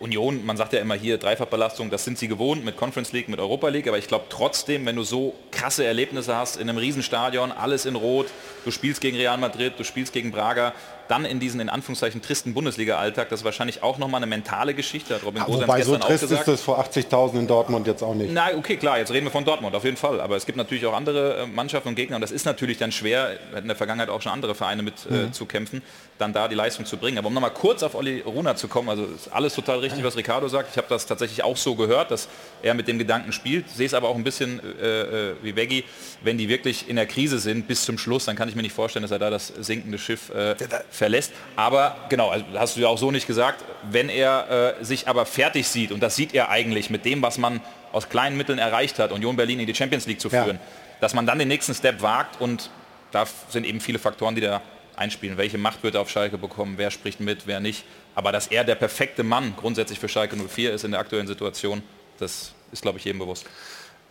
Union, 0.00 0.44
man 0.44 0.56
sagt 0.56 0.72
ja 0.72 0.80
immer 0.80 0.94
hier 0.94 1.18
Dreifachbelastung, 1.18 1.90
das 1.90 2.04
sind 2.04 2.18
sie 2.18 2.26
gewohnt 2.26 2.64
mit 2.64 2.76
Conference 2.76 3.12
League, 3.12 3.28
mit 3.28 3.38
Europa 3.38 3.68
League, 3.68 3.86
aber 3.86 3.98
ich 3.98 4.08
glaube 4.08 4.24
trotzdem, 4.30 4.86
wenn 4.86 4.96
du 4.96 5.02
so 5.02 5.34
krasse 5.50 5.84
Erlebnisse 5.84 6.34
hast 6.34 6.56
in 6.56 6.68
einem 6.68 6.78
Riesenstadion, 6.78 7.52
alles 7.52 7.84
in 7.84 7.96
Rot, 7.96 8.26
du 8.64 8.70
spielst 8.70 9.02
gegen 9.02 9.16
Real 9.16 9.36
Madrid, 9.36 9.74
du 9.76 9.84
spielst 9.84 10.14
gegen 10.14 10.32
Braga, 10.32 10.72
dann 11.10 11.24
in 11.24 11.40
diesen 11.40 11.60
in 11.60 11.68
Anführungszeichen 11.68 12.22
tristen 12.22 12.54
Bundesliga-Alltag, 12.54 13.28
das 13.28 13.40
ist 13.40 13.44
wahrscheinlich 13.44 13.82
auch 13.82 13.98
nochmal 13.98 14.20
eine 14.20 14.26
mentale 14.26 14.74
Geschichte. 14.74 15.16
Hat 15.16 15.24
Robin 15.24 15.42
ja, 15.42 15.48
wobei 15.48 15.82
so 15.82 15.96
trist 15.96 16.22
ist 16.22 16.46
das 16.46 16.62
vor 16.62 16.80
80.000 16.80 17.40
in 17.40 17.46
Dortmund 17.46 17.86
jetzt 17.86 18.02
auch 18.02 18.14
nicht. 18.14 18.32
Nein, 18.32 18.56
okay, 18.56 18.76
klar, 18.76 18.98
jetzt 18.98 19.12
reden 19.12 19.26
wir 19.26 19.32
von 19.32 19.44
Dortmund, 19.44 19.74
auf 19.74 19.84
jeden 19.84 19.96
Fall. 19.96 20.20
Aber 20.20 20.36
es 20.36 20.46
gibt 20.46 20.56
natürlich 20.56 20.86
auch 20.86 20.94
andere 20.94 21.42
äh, 21.42 21.46
Mannschaften 21.46 21.88
und 21.88 21.94
Gegner 21.96 22.16
und 22.16 22.22
das 22.22 22.30
ist 22.30 22.46
natürlich 22.46 22.78
dann 22.78 22.92
schwer, 22.92 23.38
in 23.56 23.66
der 23.66 23.76
Vergangenheit 23.76 24.08
auch 24.08 24.22
schon 24.22 24.32
andere 24.32 24.54
Vereine 24.54 24.82
mit 24.82 24.94
äh, 25.10 25.14
mhm. 25.14 25.32
zu 25.32 25.46
kämpfen, 25.46 25.82
dann 26.20 26.32
da 26.32 26.46
die 26.48 26.54
Leistung 26.54 26.86
zu 26.86 26.96
bringen. 26.96 27.18
Aber 27.18 27.28
um 27.28 27.34
nochmal 27.34 27.52
kurz 27.52 27.82
auf 27.82 27.94
Olli 27.94 28.20
Runa 28.20 28.54
zu 28.54 28.68
kommen, 28.68 28.88
also 28.88 29.04
ist 29.04 29.32
alles 29.32 29.54
total 29.54 29.80
richtig, 29.80 30.04
was 30.04 30.16
Ricardo 30.16 30.46
sagt. 30.48 30.70
Ich 30.70 30.76
habe 30.76 30.86
das 30.88 31.06
tatsächlich 31.06 31.42
auch 31.42 31.56
so 31.56 31.74
gehört, 31.74 32.10
dass 32.10 32.28
er 32.62 32.74
mit 32.74 32.86
dem 32.86 32.98
Gedanken 32.98 33.32
spielt. 33.32 33.68
Sehe 33.68 33.86
es 33.86 33.94
aber 33.94 34.08
auch 34.08 34.16
ein 34.16 34.24
bisschen 34.24 34.60
äh, 34.80 35.30
äh 35.30 35.34
wie 35.42 35.56
Veggie, 35.56 35.84
wenn 36.22 36.38
die 36.38 36.48
wirklich 36.48 36.88
in 36.88 36.96
der 36.96 37.06
Krise 37.06 37.38
sind 37.38 37.66
bis 37.66 37.84
zum 37.84 37.98
Schluss, 37.98 38.26
dann 38.26 38.36
kann 38.36 38.48
ich 38.48 38.54
mir 38.54 38.62
nicht 38.62 38.74
vorstellen, 38.74 39.02
dass 39.02 39.10
er 39.10 39.18
da 39.18 39.30
das 39.30 39.48
sinkende 39.48 39.98
Schiff 39.98 40.30
äh, 40.30 40.54
verlässt. 40.90 41.32
Aber 41.56 41.80
aber 41.80 41.96
genau, 42.08 42.30
also 42.30 42.44
hast 42.56 42.76
du 42.76 42.80
ja 42.80 42.88
auch 42.88 42.98
so 42.98 43.10
nicht 43.10 43.26
gesagt, 43.26 43.64
wenn 43.90 44.08
er 44.08 44.76
äh, 44.80 44.84
sich 44.84 45.08
aber 45.08 45.24
fertig 45.24 45.68
sieht, 45.68 45.92
und 45.92 46.02
das 46.02 46.16
sieht 46.16 46.34
er 46.34 46.50
eigentlich 46.50 46.90
mit 46.90 47.04
dem, 47.04 47.22
was 47.22 47.38
man 47.38 47.60
aus 47.92 48.08
kleinen 48.08 48.36
Mitteln 48.36 48.58
erreicht 48.58 48.98
hat, 48.98 49.12
Union 49.12 49.36
Berlin 49.36 49.60
in 49.60 49.66
die 49.66 49.74
Champions 49.74 50.06
League 50.06 50.20
zu 50.20 50.30
führen, 50.30 50.56
ja. 50.56 50.98
dass 51.00 51.14
man 51.14 51.26
dann 51.26 51.38
den 51.38 51.48
nächsten 51.48 51.74
Step 51.74 52.02
wagt 52.02 52.40
und 52.40 52.70
da 53.12 53.24
sind 53.48 53.66
eben 53.66 53.80
viele 53.80 53.98
Faktoren, 53.98 54.34
die 54.34 54.40
da 54.40 54.60
einspielen. 55.00 55.36
Welche 55.36 55.58
Macht 55.58 55.82
wird 55.82 55.94
er 55.96 56.02
auf 56.02 56.10
Schalke 56.10 56.38
bekommen, 56.38 56.74
wer 56.76 56.90
spricht 56.90 57.20
mit, 57.20 57.46
wer 57.46 57.58
nicht. 57.58 57.84
Aber 58.14 58.30
dass 58.30 58.46
er 58.46 58.64
der 58.64 58.74
perfekte 58.74 59.22
Mann 59.22 59.54
grundsätzlich 59.56 59.98
für 59.98 60.08
Schalke 60.08 60.36
04 60.36 60.74
ist 60.74 60.84
in 60.84 60.92
der 60.92 61.00
aktuellen 61.00 61.26
Situation, 61.26 61.82
das 62.18 62.52
ist, 62.70 62.82
glaube 62.82 62.98
ich, 62.98 63.04
jedem 63.04 63.18
bewusst. 63.18 63.46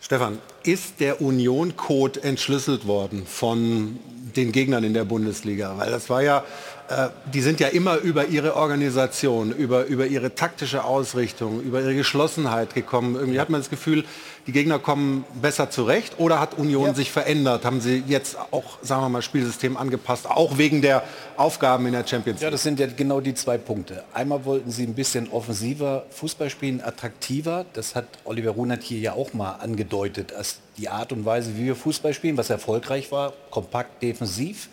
Stefan, 0.02 0.38
ist 0.64 1.00
der 1.00 1.20
Union-Code 1.20 2.22
entschlüsselt 2.22 2.86
worden 2.86 3.26
von 3.26 3.98
den 4.34 4.50
Gegnern 4.50 4.82
in 4.82 4.94
der 4.94 5.04
Bundesliga? 5.04 5.76
Weil 5.76 5.90
das 5.90 6.08
war 6.08 6.22
ja 6.22 6.44
äh, 6.90 7.10
die 7.32 7.40
sind 7.40 7.60
ja 7.60 7.68
immer 7.68 7.98
über 7.98 8.26
ihre 8.26 8.56
Organisation, 8.56 9.52
über, 9.52 9.84
über 9.84 10.06
ihre 10.06 10.34
taktische 10.34 10.82
Ausrichtung, 10.82 11.62
über 11.62 11.80
ihre 11.80 11.94
Geschlossenheit 11.94 12.74
gekommen. 12.74 13.14
Irgendwie 13.14 13.38
hat 13.38 13.48
man 13.48 13.60
das 13.60 13.70
Gefühl, 13.70 14.04
die 14.46 14.52
Gegner 14.52 14.78
kommen 14.78 15.24
besser 15.40 15.70
zurecht 15.70 16.14
oder 16.18 16.40
hat 16.40 16.54
Union 16.54 16.86
ja. 16.86 16.94
sich 16.94 17.10
verändert? 17.10 17.64
Haben 17.64 17.80
sie 17.80 18.02
jetzt 18.06 18.36
auch, 18.50 18.78
sagen 18.82 19.02
wir 19.02 19.08
mal, 19.08 19.22
Spielsystem 19.22 19.76
angepasst, 19.76 20.28
auch 20.28 20.58
wegen 20.58 20.82
der 20.82 21.02
Aufgaben 21.36 21.86
in 21.86 21.92
der 21.92 22.06
Champions 22.06 22.40
League? 22.40 22.44
Ja, 22.44 22.50
das 22.50 22.62
sind 22.62 22.80
ja 22.80 22.86
genau 22.86 23.20
die 23.20 23.34
zwei 23.34 23.58
Punkte. 23.58 24.04
Einmal 24.12 24.44
wollten 24.44 24.70
sie 24.70 24.84
ein 24.84 24.94
bisschen 24.94 25.28
offensiver 25.30 26.04
Fußball 26.10 26.50
spielen, 26.50 26.80
attraktiver. 26.80 27.66
Das 27.72 27.94
hat 27.94 28.06
Oliver 28.24 28.52
Runert 28.52 28.82
hier 28.82 28.98
ja 28.98 29.12
auch 29.12 29.32
mal 29.34 29.52
angedeutet, 29.52 30.32
als 30.32 30.60
die 30.76 30.88
Art 30.88 31.12
und 31.12 31.24
Weise, 31.24 31.56
wie 31.56 31.66
wir 31.66 31.76
Fußball 31.76 32.14
spielen, 32.14 32.36
was 32.36 32.50
erfolgreich 32.50 33.12
war, 33.12 33.32
kompakt 33.50 34.02
defensiv. 34.02 34.68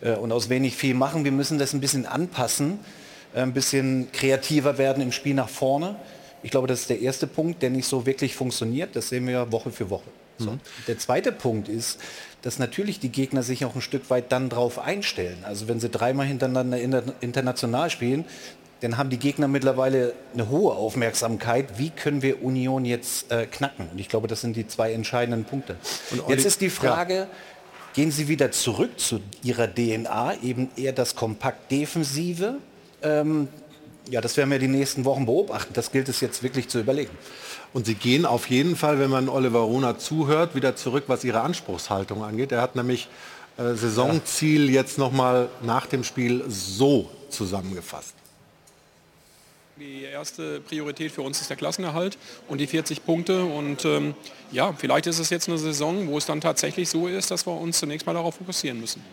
äh, 0.00 0.12
und 0.12 0.32
aus 0.32 0.48
wenig 0.48 0.76
viel 0.76 0.94
machen. 0.94 1.24
Wir 1.24 1.32
müssen 1.32 1.58
das 1.58 1.72
ein 1.72 1.80
bisschen 1.80 2.06
anpassen, 2.06 2.78
äh, 3.34 3.40
ein 3.40 3.52
bisschen 3.52 4.10
kreativer 4.12 4.78
werden 4.78 5.02
im 5.02 5.12
Spiel 5.12 5.34
nach 5.34 5.48
vorne. 5.48 5.96
Ich 6.42 6.50
glaube, 6.50 6.66
das 6.66 6.80
ist 6.80 6.90
der 6.90 7.00
erste 7.00 7.26
Punkt, 7.26 7.62
der 7.62 7.70
nicht 7.70 7.86
so 7.86 8.06
wirklich 8.06 8.34
funktioniert. 8.34 8.94
Das 8.94 9.08
sehen 9.08 9.26
wir 9.26 9.50
Woche 9.52 9.70
für 9.70 9.90
Woche. 9.90 10.08
So. 10.38 10.52
Mhm. 10.52 10.60
Der 10.86 10.98
zweite 10.98 11.32
Punkt 11.32 11.68
ist, 11.68 11.98
dass 12.42 12.58
natürlich 12.58 13.00
die 13.00 13.08
Gegner 13.08 13.42
sich 13.42 13.64
auch 13.64 13.74
ein 13.74 13.80
Stück 13.80 14.08
weit 14.10 14.30
dann 14.30 14.48
drauf 14.48 14.78
einstellen. 14.78 15.38
Also 15.42 15.66
wenn 15.66 15.80
sie 15.80 15.88
dreimal 15.88 16.26
hintereinander 16.26 16.78
inter- 16.80 17.14
international 17.20 17.90
spielen, 17.90 18.24
dann 18.80 18.96
haben 18.96 19.10
die 19.10 19.18
Gegner 19.18 19.48
mittlerweile 19.48 20.12
eine 20.34 20.48
hohe 20.48 20.72
Aufmerksamkeit. 20.74 21.78
Wie 21.78 21.90
können 21.90 22.22
wir 22.22 22.44
Union 22.44 22.84
jetzt 22.84 23.32
äh, 23.32 23.46
knacken? 23.46 23.88
Und 23.90 23.98
ich 23.98 24.08
glaube, 24.08 24.28
das 24.28 24.40
sind 24.40 24.54
die 24.54 24.68
zwei 24.68 24.92
entscheidenden 24.92 25.44
Punkte. 25.44 25.76
Und 26.12 26.28
jetzt 26.28 26.46
ist 26.46 26.60
die 26.60 26.70
Frage, 26.70 27.26
gehen 27.94 28.12
Sie 28.12 28.28
wieder 28.28 28.52
zurück 28.52 29.00
zu 29.00 29.18
Ihrer 29.42 29.66
DNA, 29.66 30.34
eben 30.44 30.70
eher 30.76 30.92
das 30.92 31.16
kompakt 31.16 31.72
Defensive? 31.72 32.58
Ähm, 33.02 33.48
ja, 34.10 34.20
das 34.20 34.36
werden 34.36 34.50
wir 34.50 34.58
die 34.58 34.68
nächsten 34.68 35.04
Wochen 35.04 35.26
beobachten. 35.26 35.72
Das 35.74 35.92
gilt 35.92 36.08
es 36.08 36.20
jetzt 36.20 36.42
wirklich 36.42 36.68
zu 36.68 36.80
überlegen. 36.80 37.10
Und 37.72 37.86
sie 37.86 37.94
gehen 37.94 38.24
auf 38.24 38.48
jeden 38.48 38.76
Fall, 38.76 38.98
wenn 38.98 39.10
man 39.10 39.28
Oliver 39.28 39.60
Runa 39.60 39.98
zuhört, 39.98 40.54
wieder 40.54 40.76
zurück, 40.76 41.04
was 41.06 41.24
ihre 41.24 41.42
Anspruchshaltung 41.42 42.24
angeht. 42.24 42.52
Er 42.52 42.62
hat 42.62 42.76
nämlich 42.76 43.08
äh, 43.58 43.74
Saisonziel 43.74 44.70
jetzt 44.70 44.98
nochmal 44.98 45.48
nach 45.62 45.86
dem 45.86 46.04
Spiel 46.04 46.44
so 46.48 47.10
zusammengefasst. 47.28 48.14
Die 49.76 50.02
erste 50.02 50.60
Priorität 50.60 51.12
für 51.12 51.22
uns 51.22 51.40
ist 51.40 51.50
der 51.50 51.56
Klassenerhalt 51.56 52.18
und 52.48 52.58
die 52.58 52.66
40 52.66 53.04
Punkte. 53.04 53.44
Und 53.44 53.84
ähm, 53.84 54.14
ja, 54.50 54.72
vielleicht 54.72 55.06
ist 55.06 55.18
es 55.18 55.30
jetzt 55.30 55.48
eine 55.48 55.58
Saison, 55.58 56.08
wo 56.08 56.18
es 56.18 56.26
dann 56.26 56.40
tatsächlich 56.40 56.88
so 56.88 57.06
ist, 57.06 57.30
dass 57.30 57.46
wir 57.46 57.52
uns 57.52 57.78
zunächst 57.78 58.06
mal 58.06 58.14
darauf 58.14 58.34
fokussieren 58.36 58.80
müssen. 58.80 59.04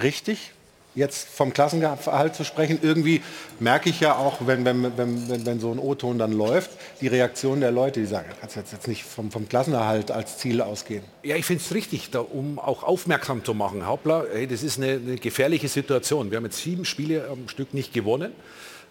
Richtig, 0.00 0.52
jetzt 0.94 1.28
vom 1.28 1.52
Klassenerhalt 1.52 2.34
zu 2.34 2.44
sprechen. 2.44 2.78
Irgendwie 2.82 3.22
merke 3.60 3.90
ich 3.90 4.00
ja 4.00 4.16
auch, 4.16 4.46
wenn, 4.46 4.64
wenn, 4.64 4.96
wenn, 4.96 5.46
wenn, 5.46 5.60
so 5.60 5.72
ein 5.72 5.78
O-Ton 5.78 6.18
dann 6.18 6.32
läuft, 6.32 6.70
die 7.00 7.08
Reaktion 7.08 7.60
der 7.60 7.70
Leute, 7.70 8.00
die 8.00 8.06
sagen, 8.06 8.28
kannst 8.40 8.56
jetzt, 8.56 8.72
jetzt 8.72 8.88
nicht 8.88 9.04
vom, 9.04 9.30
vom 9.30 9.48
Klassenerhalt 9.48 10.10
als 10.10 10.38
Ziel 10.38 10.60
ausgehen. 10.60 11.02
Ja, 11.22 11.36
ich 11.36 11.44
finde 11.44 11.62
es 11.64 11.74
richtig, 11.74 12.10
da, 12.10 12.20
um 12.20 12.58
auch 12.58 12.82
aufmerksam 12.82 13.44
zu 13.44 13.54
machen. 13.54 13.86
Hauptler, 13.86 14.26
hey, 14.32 14.46
das 14.46 14.62
ist 14.62 14.78
eine, 14.78 14.92
eine 14.92 15.16
gefährliche 15.16 15.68
Situation. 15.68 16.30
Wir 16.30 16.36
haben 16.36 16.44
jetzt 16.44 16.58
sieben 16.58 16.84
Spiele 16.84 17.28
am 17.30 17.48
Stück 17.48 17.74
nicht 17.74 17.92
gewonnen. 17.92 18.32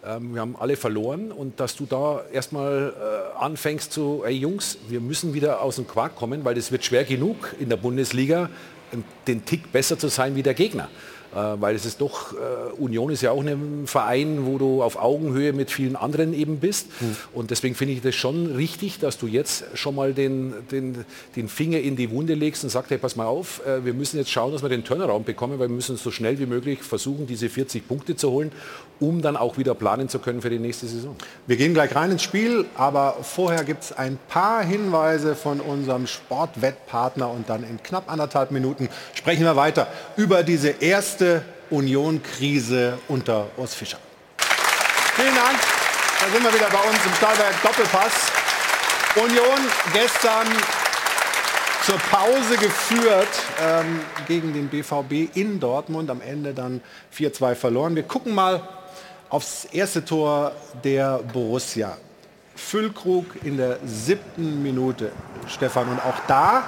Ähm, 0.04 0.34
wir 0.34 0.41
haben 0.41 0.56
alle 0.56 0.76
verloren 0.76 1.32
und 1.32 1.60
dass 1.60 1.76
du 1.76 1.86
da 1.86 2.24
erstmal 2.34 2.93
äh, 2.99 3.39
anfängst 3.39 3.91
zu, 3.91 4.24
ey 4.26 4.34
Jungs, 4.34 4.80
wir 4.89 4.99
müssen 4.99 5.36
wieder 5.36 5.62
aus 5.62 5.76
dem 5.76 5.88
Quark 5.88 6.16
kommen, 6.16 6.43
weil 6.43 6.56
das 6.56 6.72
wird 6.72 6.84
schwer 6.84 7.04
genug 7.04 7.54
in 7.60 7.70
der 7.70 7.78
Bundesliga, 7.78 8.49
ähm, 8.91 9.04
den 9.28 9.45
Tick 9.45 9.72
besser 9.72 9.99
zu 9.99 10.08
sein 10.08 10.36
wie 10.36 10.41
der 10.41 10.56
Gegner. 10.56 10.89
Äh, 11.34 11.62
weil 11.62 11.76
es 11.76 11.86
ist 11.86 12.02
doch, 12.02 12.34
äh, 12.34 12.38
Union 12.78 13.10
ist 13.10 13.22
ja 13.22 13.32
auch 13.32 13.42
ein 13.42 13.84
Verein, 13.86 14.46
wo 14.46 14.58
du 14.58 14.84
auf 14.84 15.02
Augenhöhe 15.02 15.54
mit 15.54 15.72
vielen 15.72 15.96
anderen 15.96 16.34
eben 16.34 16.60
bist. 16.60 16.88
Und 17.34 17.52
deswegen 17.52 17.74
finde 17.74 17.94
ich 17.94 18.02
das 18.02 18.16
schon 18.16 18.48
richtig, 18.48 19.00
dass 19.00 19.18
du 19.18 19.28
jetzt 19.28 19.64
schon 19.76 19.96
mal 19.96 20.14
den, 20.14 20.54
den, 20.72 21.06
den 21.38 21.48
Finger 21.48 21.80
in 21.80 21.96
die 21.96 22.12
Wunde 22.12 22.34
legst 22.34 22.66
und 22.66 22.70
sagst, 22.70 22.92
hey, 22.92 22.98
pass 22.98 23.16
mal 23.16 23.28
auf, 23.28 23.66
äh, 23.66 23.86
wir 23.86 23.94
müssen 23.94 24.18
jetzt 24.18 24.30
schauen, 24.30 24.52
dass 24.52 24.62
wir 24.62 24.68
den 24.68 24.84
Turnaround 24.84 25.26
bekommen, 25.26 25.58
weil 25.58 25.70
wir 25.70 25.76
müssen 25.76 25.96
so 25.96 26.12
schnell 26.12 26.38
wie 26.38 26.46
möglich 26.46 26.84
versuchen, 26.84 27.28
diese 27.28 27.48
40 27.48 27.88
Punkte 27.88 28.18
zu 28.18 28.30
holen, 28.30 28.52
um 29.00 29.22
dann 29.22 29.38
auch 29.38 29.58
wieder 29.58 29.74
planen 29.74 30.10
zu 30.10 30.20
können 30.20 30.42
für 30.42 30.50
die 30.50 30.60
nächste 30.60 30.88
Saison. 30.88 31.16
Wir 31.48 31.56
gehen 31.56 31.74
gleich 31.74 31.96
rein 31.96 32.12
ins 32.12 32.24
Spiel, 32.24 32.66
aber 32.76 33.16
vorher 33.22 33.64
gibt 33.64 33.84
es 33.84 33.94
ein 33.94 34.20
paar 34.28 34.64
Hinweise 34.64 35.36
von 35.36 35.62
unserem 35.62 36.08
Sportwettpartner 36.08 37.30
und 37.30 37.50
dann 37.50 37.64
in 37.64 37.82
knapp 37.82 38.12
anderthalb 38.12 38.52
Minuten 38.52 38.90
sprechen 39.14 39.44
wir 39.44 39.56
weiter 39.56 39.88
über 40.18 40.44
diese 40.44 40.70
erste 40.82 41.20
Union-Krise 41.69 42.97
unter 43.07 43.47
Urs 43.57 43.74
Fischer. 43.74 43.99
Vielen 45.15 45.36
Dank. 45.36 45.59
Da 46.19 46.32
sind 46.32 46.43
wir 46.43 46.53
wieder 46.53 46.69
bei 46.69 46.89
uns 46.89 46.97
im 47.05 47.13
Stahlwerk 47.13 47.61
Doppelpass. 47.61 48.32
Union 49.15 49.59
gestern 49.93 50.47
zur 51.86 51.97
Pause 51.97 52.57
geführt 52.57 53.28
ähm, 53.61 53.99
gegen 54.28 54.53
den 54.53 54.67
BVB 54.67 55.36
in 55.36 55.59
Dortmund. 55.59 56.09
Am 56.09 56.22
Ende 56.22 56.53
dann 56.53 56.82
4-2 57.15 57.55
verloren. 57.55 57.95
Wir 57.95 58.03
gucken 58.03 58.34
mal 58.34 58.67
aufs 59.30 59.65
erste 59.65 60.05
Tor 60.05 60.53
der 60.84 61.19
Borussia. 61.19 61.97
Füllkrug 62.55 63.26
in 63.43 63.57
der 63.57 63.80
siebten 63.86 64.61
Minute. 64.61 65.11
Stefan, 65.47 65.88
und 65.89 65.99
auch 65.99 66.19
da, 66.28 66.63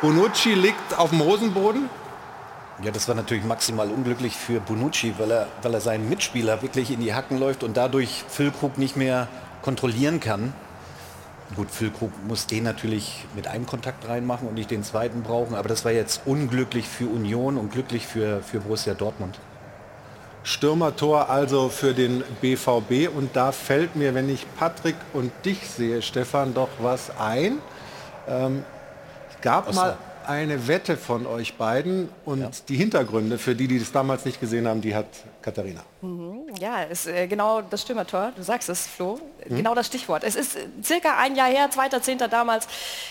Bonucci 0.00 0.54
liegt 0.54 0.98
auf 0.98 1.10
dem 1.10 1.20
Hosenboden. 1.20 1.88
Ja, 2.82 2.90
das 2.90 3.08
war 3.08 3.14
natürlich 3.14 3.44
maximal 3.44 3.90
unglücklich 3.90 4.34
für 4.34 4.58
Bonucci, 4.58 5.14
weil 5.18 5.30
er, 5.30 5.48
weil 5.60 5.74
er 5.74 5.82
seinen 5.82 6.08
Mitspieler 6.08 6.62
wirklich 6.62 6.90
in 6.90 7.00
die 7.00 7.12
Hacken 7.12 7.38
läuft 7.38 7.62
und 7.62 7.76
dadurch 7.76 8.24
Füllkrug 8.28 8.78
nicht 8.78 8.96
mehr 8.96 9.28
kontrollieren 9.60 10.18
kann. 10.18 10.54
Gut, 11.56 11.70
Füllkrug 11.70 12.10
muss 12.26 12.46
den 12.46 12.64
natürlich 12.64 13.26
mit 13.34 13.48
einem 13.48 13.66
Kontakt 13.66 14.08
reinmachen 14.08 14.48
und 14.48 14.54
nicht 14.54 14.70
den 14.70 14.82
zweiten 14.82 15.22
brauchen, 15.22 15.56
aber 15.56 15.68
das 15.68 15.84
war 15.84 15.92
jetzt 15.92 16.22
unglücklich 16.24 16.88
für 16.88 17.06
Union 17.06 17.58
und 17.58 17.70
glücklich 17.70 18.06
für, 18.06 18.40
für 18.42 18.60
Borussia 18.60 18.94
Dortmund. 18.94 19.38
Stürmertor 20.42 21.28
also 21.28 21.68
für 21.68 21.92
den 21.92 22.24
BVB 22.40 23.14
und 23.14 23.36
da 23.36 23.52
fällt 23.52 23.94
mir, 23.94 24.14
wenn 24.14 24.30
ich 24.30 24.46
Patrick 24.58 24.96
und 25.12 25.32
dich 25.44 25.68
sehe, 25.68 26.00
Stefan, 26.00 26.54
doch 26.54 26.70
was 26.78 27.10
ein. 27.18 27.58
Ähm, 28.26 28.64
es 29.34 29.40
gab 29.42 29.70
so. 29.70 29.78
mal 29.78 29.98
eine 30.26 30.68
Wette 30.68 30.96
von 30.96 31.26
euch 31.26 31.54
beiden 31.54 32.08
und 32.24 32.68
die 32.68 32.76
Hintergründe, 32.76 33.38
für 33.38 33.54
die, 33.54 33.68
die 33.68 33.78
das 33.78 33.92
damals 33.92 34.24
nicht 34.24 34.40
gesehen 34.40 34.66
haben, 34.68 34.80
die 34.80 34.94
hat 34.94 35.06
Katharina. 35.42 35.82
Mhm, 36.02 36.46
Ja, 36.58 36.82
ist 36.82 37.06
äh, 37.06 37.26
genau 37.26 37.62
das 37.62 37.82
Stürmertor. 37.82 38.32
Du 38.36 38.42
sagst 38.42 38.68
es, 38.68 38.86
Flo. 38.86 39.20
Genau 39.48 39.74
das 39.74 39.86
Stichwort. 39.86 40.24
Es 40.24 40.36
ist 40.36 40.56
äh, 40.56 40.66
circa 40.82 41.16
ein 41.18 41.34
Jahr 41.36 41.48
her, 41.48 41.68
2.10. 41.70 42.26
damals. 42.28 42.66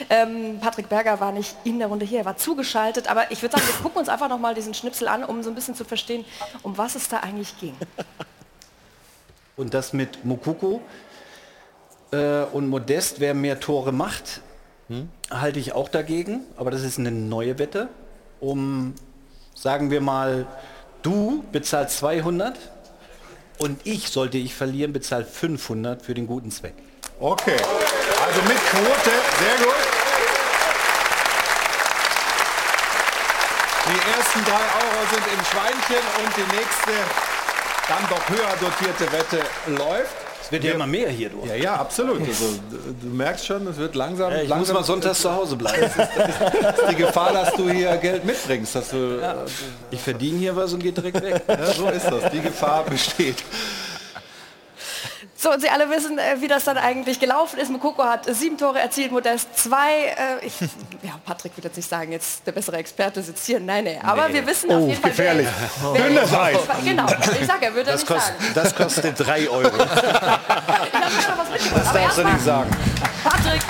Ähm, 0.09 0.59
Patrick 0.59 0.89
Berger 0.89 1.19
war 1.19 1.31
nicht 1.31 1.55
in 1.63 1.79
der 1.79 1.87
Runde 1.87 2.05
hier, 2.05 2.19
er 2.19 2.25
war 2.25 2.37
zugeschaltet. 2.37 3.09
Aber 3.09 3.31
ich 3.31 3.41
würde 3.41 3.57
sagen, 3.57 3.67
wir 3.67 3.81
gucken 3.81 3.99
uns 3.99 4.09
einfach 4.09 4.29
noch 4.29 4.39
mal 4.39 4.53
diesen 4.55 4.73
Schnipsel 4.73 5.07
an, 5.07 5.23
um 5.23 5.43
so 5.43 5.49
ein 5.49 5.55
bisschen 5.55 5.75
zu 5.75 5.85
verstehen, 5.85 6.25
um 6.63 6.77
was 6.77 6.95
es 6.95 7.09
da 7.09 7.17
eigentlich 7.17 7.57
ging. 7.59 7.75
Und 9.55 9.73
das 9.73 9.91
mit 9.91 10.23
Mukoko 10.23 10.79
äh, 12.11 12.43
und 12.53 12.69
Modest, 12.69 13.19
wer 13.19 13.33
mehr 13.33 13.59
Tore 13.59 13.91
macht, 13.91 14.41
halte 15.29 15.59
ich 15.59 15.73
auch 15.73 15.89
dagegen. 15.89 16.41
Aber 16.57 16.71
das 16.71 16.83
ist 16.83 16.99
eine 16.99 17.11
neue 17.11 17.59
Wette. 17.59 17.89
Um, 18.39 18.93
sagen 19.53 19.91
wir 19.91 20.01
mal, 20.01 20.47
du 21.01 21.43
bezahlst 21.51 21.97
200 21.97 22.57
und 23.57 23.81
ich, 23.83 24.09
sollte 24.09 24.37
ich 24.37 24.55
verlieren, 24.55 24.93
bezahle 24.93 25.25
500 25.25 26.01
für 26.01 26.13
den 26.13 26.27
guten 26.27 26.51
Zweck. 26.51 26.75
Okay, 27.19 27.57
also 27.57 28.41
mit 28.43 28.57
Quote, 28.57 29.11
sehr 29.39 29.65
gut. 29.65 29.75
Die 33.87 34.11
ersten 34.11 34.45
drei 34.45 34.53
Euro 34.53 35.01
sind 35.11 35.25
im 35.33 35.45
Schweinchen 35.45 36.05
und 36.23 36.37
die 36.37 36.55
nächste, 36.55 36.91
dann 37.89 38.07
doch 38.09 38.29
höher 38.29 38.55
dotierte 38.61 39.11
Wette 39.11 39.41
läuft. 39.65 40.28
Es 40.49 40.53
wird 40.53 40.63
ja 40.63 40.71
immer 40.73 40.87
mehr 40.87 41.09
hier, 41.09 41.29
du. 41.29 41.45
Ja, 41.47 41.53
ja, 41.53 41.75
absolut. 41.75 42.19
Also, 42.21 42.45
du- 42.71 43.07
du 43.07 43.15
merkst 43.15 43.45
schon, 43.45 43.67
es 43.67 43.77
wird 43.77 43.93
langsam. 43.93 44.31
Ja, 44.31 44.41
ich 44.41 44.49
langsam 44.49 44.73
muss 44.73 44.81
mal 44.81 44.83
sonntags 44.83 45.21
zu 45.21 45.31
Hause 45.31 45.55
bleiben. 45.55 45.83
ist 45.85 46.89
die 46.89 46.95
Gefahr, 46.95 47.31
dass 47.33 47.53
du 47.53 47.69
hier 47.69 47.95
Geld 47.97 48.25
mitbringst. 48.25 48.73
Dass 48.75 48.89
du, 48.89 49.19
Ich 49.91 50.01
verdiene 50.01 50.39
hier 50.39 50.55
was 50.55 50.73
und 50.73 50.81
gehe 50.81 50.91
direkt 50.91 51.21
weg. 51.21 51.43
ja, 51.47 51.65
so 51.73 51.87
ist 51.89 52.05
das. 52.05 52.31
Die 52.31 52.41
Gefahr 52.41 52.83
besteht. 52.85 53.37
So, 55.41 55.53
und 55.53 55.61
Sie 55.61 55.69
alle 55.69 55.89
wissen, 55.89 56.17
äh, 56.19 56.41
wie 56.41 56.49
das 56.49 56.65
dann 56.65 56.77
eigentlich 56.77 57.17
gelaufen 57.17 57.59
ist. 57.59 57.71
Mukoko 57.71 58.03
hat 58.03 58.27
äh, 58.27 58.33
sieben 58.33 58.57
Tore 58.57 58.79
erzielt, 58.79 59.13
Modest 59.13 59.57
zwei. 59.57 60.07
Äh, 60.41 60.45
ich, 60.45 60.53
ja, 61.01 61.11
Patrick 61.25 61.55
wird 61.55 61.63
jetzt 61.63 61.77
nicht 61.77 61.87
sagen, 61.89 62.11
jetzt 62.11 62.45
der 62.45 62.51
bessere 62.51 62.75
Experte 62.75 63.23
sitzt 63.23 63.45
hier. 63.45 63.61
Nein, 63.61 63.85
nein. 63.85 63.99
Aber 64.03 64.27
wir 64.33 64.45
wissen 64.45 64.69
auf 64.69 64.81
Oh, 64.83 64.87
jeden 64.87 64.99
Fall, 65.01 65.11
gefährlich. 65.11 65.47
wer, 65.93 66.01
Dünnes 66.01 66.33
Eis. 66.33 66.57
Genau, 66.83 67.05
ich 67.39 67.47
sage, 67.47 67.65
er 67.67 67.73
würde 67.73 67.91
Das, 67.91 68.01
nicht 68.01 68.07
kost, 68.11 68.25
sagen. 68.27 68.51
das 68.53 68.75
kostet 68.75 69.17
3 69.27 69.49
Euro. 69.49 69.61
Ich 69.67 69.79
habe 69.79 69.81
noch 71.31 71.37
was 71.37 71.49
mitgebracht. 71.51 71.85
Das 71.85 71.93
darfst 71.93 72.17
du 72.17 72.23
nicht 72.25 72.41
sagen. 72.43 72.69
Patrick, 73.23 73.61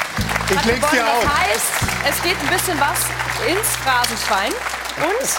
Ich 0.49 0.65
leg's 0.65 0.89
dir 0.89 1.03
aus. 1.05 1.23
Das 1.23 1.37
heißt, 1.37 1.71
es 2.09 2.23
geht 2.23 2.35
ein 2.41 2.47
bisschen 2.49 2.79
was 2.79 2.99
ins 3.47 3.75
Phrasenschwein. 3.83 4.51
Und 4.97 5.29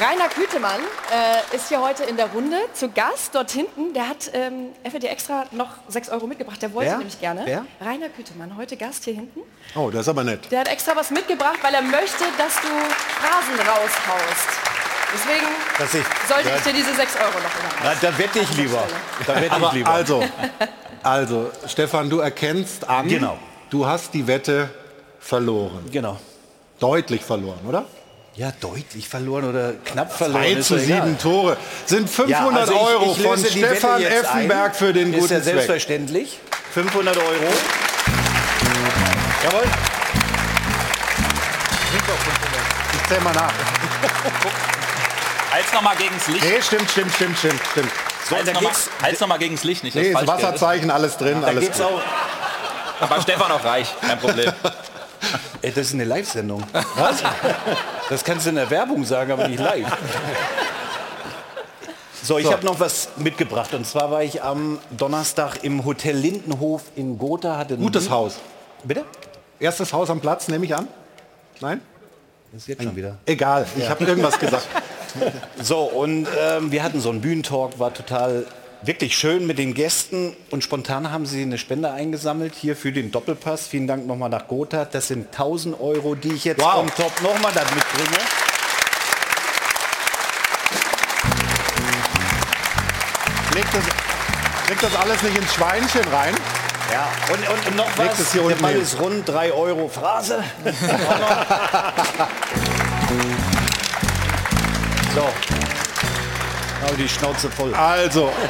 Rainer 0.00 0.28
Kütemann 0.28 0.80
äh, 1.12 1.54
ist 1.54 1.68
hier 1.68 1.80
heute 1.82 2.04
in 2.04 2.16
der 2.16 2.26
Runde 2.32 2.56
zu 2.72 2.88
Gast. 2.90 3.34
Dort 3.34 3.50
hinten, 3.50 3.92
der 3.92 4.08
hat 4.08 4.30
ähm, 4.32 4.70
FD 4.84 5.06
extra 5.06 5.44
noch 5.50 5.68
6 5.88 6.08
Euro 6.08 6.26
mitgebracht. 6.26 6.62
Der 6.62 6.72
wollte 6.72 6.90
Wer? 6.90 6.98
nämlich 6.98 7.20
gerne. 7.20 7.42
Wer? 7.44 7.66
Rainer 7.80 8.08
Kütemann, 8.08 8.56
heute 8.56 8.76
Gast 8.78 9.04
hier 9.04 9.14
hinten. 9.14 9.40
Oh, 9.74 9.90
das 9.90 10.02
ist 10.02 10.08
aber 10.08 10.24
nett. 10.24 10.50
Der 10.50 10.60
hat 10.60 10.68
extra 10.68 10.96
was 10.96 11.10
mitgebracht, 11.10 11.58
weil 11.60 11.74
er 11.74 11.82
möchte, 11.82 12.24
dass 12.38 12.54
du 12.54 12.68
Phrasen 12.68 13.60
raushaust. 13.68 14.48
Deswegen 15.14 15.46
Dass 15.78 15.92
ich, 15.92 16.04
sollte 16.26 16.48
ja, 16.48 16.56
ich 16.56 16.62
dir 16.62 16.72
diese 16.72 16.94
6 16.94 17.16
Euro 17.16 17.26
noch 17.26 17.80
überreichen. 17.82 17.98
da 18.00 18.18
wette 18.18 18.38
ich 18.38 18.56
lieber. 18.56 18.82
Da 19.26 19.34
wette 19.42 19.56
ich 19.60 19.72
lieber. 19.72 19.90
also, 19.90 20.24
also, 21.02 21.50
Stefan, 21.66 22.08
du 22.08 22.20
erkennst 22.20 22.88
an, 22.88 23.08
Genau. 23.08 23.36
du 23.68 23.84
hast 23.84 24.14
die 24.14 24.26
Wette 24.26 24.70
verloren. 25.20 25.84
Genau. 25.92 26.18
Deutlich 26.80 27.20
verloren, 27.22 27.60
oder? 27.68 27.84
Ja, 28.34 28.50
deutlich 28.60 29.08
verloren 29.08 29.44
oder 29.44 29.74
knapp 29.84 30.10
verloren. 30.10 30.42
2 30.42 30.62
zu 30.62 30.78
7 30.78 31.18
Tore. 31.18 31.58
Sind 31.84 32.08
500 32.08 32.30
ja, 32.30 32.48
also 32.48 32.72
ich, 32.72 32.80
Euro 32.80 33.14
ich 33.14 33.22
von 33.22 33.44
Stefan 33.44 34.02
Effenberg 34.02 34.72
ein. 34.72 34.74
für 34.74 34.94
den 34.94 35.12
guten 35.12 35.24
Ist 35.24 35.30
ja 35.30 35.40
selbstverständlich. 35.40 36.38
500 36.72 37.14
Euro. 37.14 37.28
Jawohl. 39.44 39.64
Ich 42.94 43.08
zähl 43.08 43.20
mal 43.20 43.34
nach. 43.34 43.52
Halt's 45.52 45.72
noch 45.74 45.82
mal 45.82 45.96
gegens 45.96 46.26
Licht. 46.28 46.42
Nee, 46.42 46.62
stimmt, 46.62 46.90
stimmt, 46.90 47.14
stimmt, 47.14 47.38
stimmt, 47.38 47.60
stimmt. 47.72 47.92
So, 48.30 48.36
halt's 48.36 48.52
noch, 48.54 48.62
mal, 48.62 48.72
halt's 49.02 49.20
noch 49.20 49.28
mal 49.28 49.38
gegens 49.38 49.64
Licht, 49.64 49.84
nicht 49.84 49.94
nee, 49.94 50.14
das 50.14 50.26
Wasserzeichen, 50.26 50.90
alles 50.90 51.18
drin, 51.18 51.42
ja, 51.42 51.48
alles 51.48 51.66
gut. 51.66 51.80
Auch, 51.82 53.10
war 53.10 53.20
Stefan 53.20 53.52
auch 53.52 53.62
reich, 53.62 53.88
kein 54.00 54.18
Problem. 54.18 54.50
Ey, 55.62 55.72
das 55.72 55.88
ist 55.88 55.94
eine 55.94 56.04
Live-Sendung. 56.04 56.64
Was? 56.96 57.22
Das 58.12 58.24
kannst 58.24 58.44
du 58.44 58.50
in 58.50 58.56
der 58.56 58.68
Werbung 58.68 59.06
sagen, 59.06 59.32
aber 59.32 59.48
nicht 59.48 59.58
live. 59.58 59.90
So, 62.22 62.36
ich 62.36 62.44
so. 62.44 62.52
habe 62.52 62.64
noch 62.66 62.78
was 62.78 63.08
mitgebracht. 63.16 63.72
Und 63.72 63.86
zwar 63.86 64.10
war 64.10 64.22
ich 64.22 64.42
am 64.42 64.78
Donnerstag 64.90 65.64
im 65.64 65.86
Hotel 65.86 66.14
Lindenhof 66.14 66.82
in 66.94 67.16
Gotha. 67.16 67.56
Hatte 67.56 67.78
Gutes 67.78 68.10
Haus. 68.10 68.38
Bitte? 68.84 69.06
Erstes 69.58 69.94
Haus 69.94 70.10
am 70.10 70.20
Platz, 70.20 70.46
nehme 70.48 70.66
ich 70.66 70.76
an? 70.76 70.88
Nein? 71.60 71.80
Das 72.52 72.60
ist 72.60 72.68
jetzt 72.68 72.82
schon 72.82 72.94
wieder. 72.94 73.16
Egal, 73.24 73.66
ich 73.76 73.84
ja. 73.84 73.88
habe 73.88 74.04
irgendwas 74.04 74.38
gesagt. 74.38 74.68
So, 75.60 75.80
und 75.80 76.26
ähm, 76.40 76.72
wir 76.72 76.82
hatten 76.82 76.98
so 76.98 77.10
einen 77.10 77.20
Bühnentalk, 77.20 77.78
war 77.78 77.92
total 77.92 78.46
wirklich 78.84 79.16
schön 79.16 79.46
mit 79.46 79.58
den 79.58 79.72
Gästen 79.74 80.34
und 80.50 80.64
spontan 80.64 81.10
haben 81.10 81.26
sie 81.26 81.42
eine 81.42 81.58
Spende 81.58 81.92
eingesammelt 81.92 82.54
hier 82.54 82.76
für 82.76 82.92
den 82.92 83.12
Doppelpass. 83.12 83.66
Vielen 83.66 83.86
Dank 83.86 84.06
nochmal 84.06 84.30
nach 84.30 84.48
Gotha. 84.48 84.84
Das 84.84 85.08
sind 85.08 85.28
1000 85.28 85.80
Euro, 85.80 86.14
die 86.14 86.32
ich 86.32 86.44
jetzt 86.44 86.60
wow. 86.60 86.76
on 86.76 86.88
top 86.88 87.12
nochmal 87.22 87.52
da 87.54 87.62
mitbringe. 87.62 88.18
Legt 93.54 93.74
das, 93.74 93.84
legt 94.68 94.82
das 94.82 94.94
alles 94.96 95.22
nicht 95.22 95.36
ins 95.36 95.54
Schweinchen 95.54 96.04
rein? 96.12 96.34
Ja, 96.90 97.08
und, 97.32 97.48
und, 97.48 97.66
und 97.68 97.76
noch 97.76 97.96
was, 97.96 98.32
der 98.32 98.56
Ball 98.56 98.74
ist 98.74 98.98
rund, 99.00 99.28
3 99.28 99.52
Euro 99.52 99.88
Phrase. 99.88 100.42
so, 105.14 105.28
aber 106.82 106.96
die 106.96 107.08
Schnauze 107.08 107.50
voll. 107.50 107.74
Also. 107.74 108.30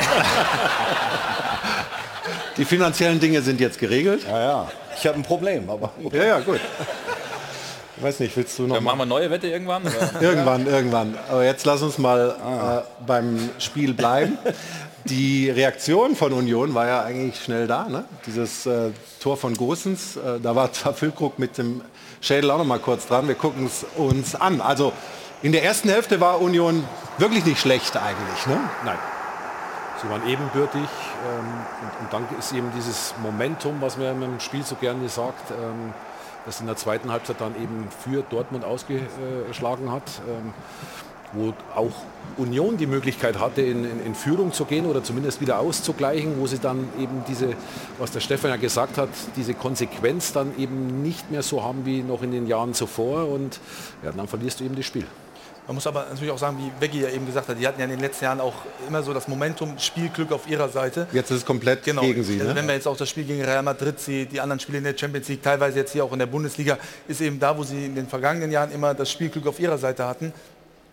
die 2.57 2.64
finanziellen 2.64 3.20
Dinge 3.20 3.43
sind 3.43 3.61
jetzt 3.61 3.78
geregelt. 3.78 4.24
Ja, 4.28 4.41
ja. 4.41 4.70
Ich 4.97 5.07
habe 5.07 5.16
ein 5.16 5.22
Problem, 5.22 5.68
aber. 5.68 5.91
Ja, 6.12 6.24
ja, 6.24 6.41
gut. 6.41 6.61
Ich 7.97 8.03
weiß 8.03 8.20
nicht, 8.20 8.37
willst 8.37 8.59
du 8.59 8.66
noch. 8.66 8.74
Ja, 8.74 8.80
machen 8.80 8.99
wir 8.99 9.07
neue 9.07 9.30
Wette 9.30 9.47
irgendwann? 9.47 9.83
irgendwann, 10.20 10.66
irgendwann. 10.66 11.18
Aber 11.30 11.45
jetzt 11.45 11.64
lass 11.66 11.83
uns 11.83 11.99
mal 11.99 12.35
ah. 12.43 12.78
äh, 12.78 12.83
beim 13.07 13.51
Spiel 13.59 13.95
bleiben. 13.95 14.39
Die 15.05 15.51
Reaktion 15.51 16.14
von 16.14 16.33
Union 16.33 16.74
war 16.74 16.87
ja 16.87 17.03
eigentlich 17.03 17.43
schnell 17.43 17.66
da. 17.66 17.89
Ne? 17.89 18.05
Dieses 18.26 18.66
äh, 18.66 18.91
Tor 19.20 19.37
von 19.37 19.55
Gosens, 19.55 20.16
äh, 20.16 20.41
da 20.41 20.55
war 20.55 20.72
zwar 20.72 20.95
Füllkrug 20.95 21.39
mit 21.39 21.59
dem 21.59 21.83
Schädel 22.20 22.51
auch 22.51 22.59
noch 22.59 22.64
mal 22.64 22.78
kurz 22.78 23.07
dran. 23.07 23.26
Wir 23.26 23.35
gucken 23.35 23.66
es 23.66 23.85
uns 23.97 24.35
an. 24.35 24.61
Also 24.61 24.93
in 25.43 25.53
der 25.53 25.64
ersten 25.64 25.88
Hälfte 25.88 26.20
war 26.20 26.40
Union 26.40 26.84
wirklich 27.18 27.45
nicht 27.45 27.61
schlecht 27.61 27.97
eigentlich. 27.97 28.47
Ne? 28.47 28.59
Nein. 28.84 28.99
Sie 30.01 30.09
waren 30.09 30.26
ebenbürtig 30.26 30.82
ähm, 30.82 31.38
und, 31.82 32.05
und, 32.05 32.12
dann 32.12 32.38
ist 32.38 32.53
eben 32.53 32.72
dieses 32.74 33.14
Momentum, 33.22 33.76
was 33.80 33.97
man 33.97 34.20
im 34.22 34.40
Spiel 34.40 34.64
so 34.64 34.74
gerne 34.74 35.09
sagt, 35.09 35.51
ähm, 35.51 35.93
das 36.45 36.61
in 36.61 36.66
der 36.66 36.76
zweiten 36.76 37.12
Halbzeit 37.12 37.36
dann 37.40 37.55
eben 37.55 37.86
für 38.03 38.22
Dortmund 38.22 38.64
ausgeschlagen 38.64 39.93
hat, 39.93 40.03
ähm, 40.28 40.53
wo 41.32 41.55
auch 41.74 41.93
Union 42.36 42.76
die 42.76 42.86
Möglichkeit 42.86 43.38
hatte, 43.38 43.62
in, 43.62 43.84
in, 43.84 44.05
in, 44.05 44.14
Führung 44.14 44.53
zu 44.53 44.64
gehen 44.64 44.86
oder 44.86 45.05
zumindest 45.05 45.40
wieder 45.40 45.61
auszugleichen, 45.61 46.34
wo 46.40 46.47
sie 46.47 46.59
dann 46.59 46.88
eben 46.99 47.24
diese, 47.28 47.51
was 47.99 48.11
der 48.11 48.20
Stefan 48.20 48.51
ja 48.51 48.57
gesagt 48.57 48.99
hat, 48.99 49.09
diese 49.36 49.55
Konsequenz 49.55 50.32
dann 50.32 50.53
eben 50.59 51.03
nicht 51.03 51.30
mehr 51.30 51.43
so 51.43 51.62
haben 51.62 51.86
wie 51.86 52.03
noch 52.03 52.22
in 52.22 52.32
den 52.32 52.47
Jahren 52.47 52.74
zuvor 52.74 53.28
und 53.28 53.61
ja, 54.03 54.12
dann 54.12 54.26
verlierst 54.26 54.61
du 54.61 54.64
eben 54.64 54.76
das 54.76 54.84
Spiel. 54.84 55.07
Man 55.67 55.77
muss 55.77 55.87
aber 55.87 56.07
natürlich 56.11 56.33
auch 56.33 56.39
sagen, 56.39 56.59
wie 56.59 56.81
Veggie 56.81 57.03
ja 57.03 57.09
eben 57.09 57.25
gesagt 57.25 57.49
hat, 57.49 57.59
die 57.59 57.67
hatten 57.67 57.79
ja 57.79 57.85
in 57.85 57.93
den 57.93 58.01
letzten 58.01 58.25
Jahren 58.25 58.41
auch 58.41 58.55
immer 58.89 59.03
so 59.03 59.15
das 59.15 59.29
Momentum, 59.29 59.79
Spielglück 59.79 60.33
auf 60.33 60.49
ihrer 60.49 60.69
Seite. 60.69 61.07
Jetzt 61.13 61.31
ist 61.31 61.39
es 61.39 61.47
komplett 61.47 61.85
genau. 61.85 62.03
gegen 62.03 62.25
sie. 62.25 62.41
Also 62.41 62.53
ne? 62.53 62.57
Wenn 62.57 62.67
wir 62.67 62.75
jetzt 62.75 62.89
auch 62.89 62.97
das 62.97 63.09
Spiel 63.09 63.25
gegen 63.25 63.45
Real 63.45 63.63
Madrid 63.63 64.01
sehen, 64.01 64.29
die 64.31 64.41
anderen 64.41 64.59
Spiele 64.59 64.79
in 64.79 64.85
der 64.85 64.99
Champions 64.99 65.29
League, 65.29 65.43
teilweise 65.43 65.79
jetzt 65.79 65.93
hier 65.93 66.05
auch 66.05 66.13
in 66.13 66.19
der 66.19 66.27
Bundesliga, 66.27 66.79
ist 67.07 67.21
eben 67.21 67.39
da, 67.39 67.57
wo 67.57 67.63
sie 67.63 67.87
in 67.87 67.95
den 67.95 68.09
vergangenen 68.09 68.51
Jahren 68.51 68.73
immer 68.73 68.93
das 68.93 69.11
Spielglück 69.11 69.47
auf 69.47 69.61
ihrer 69.61 69.79
Seite 69.79 70.07
hatten, 70.07 70.33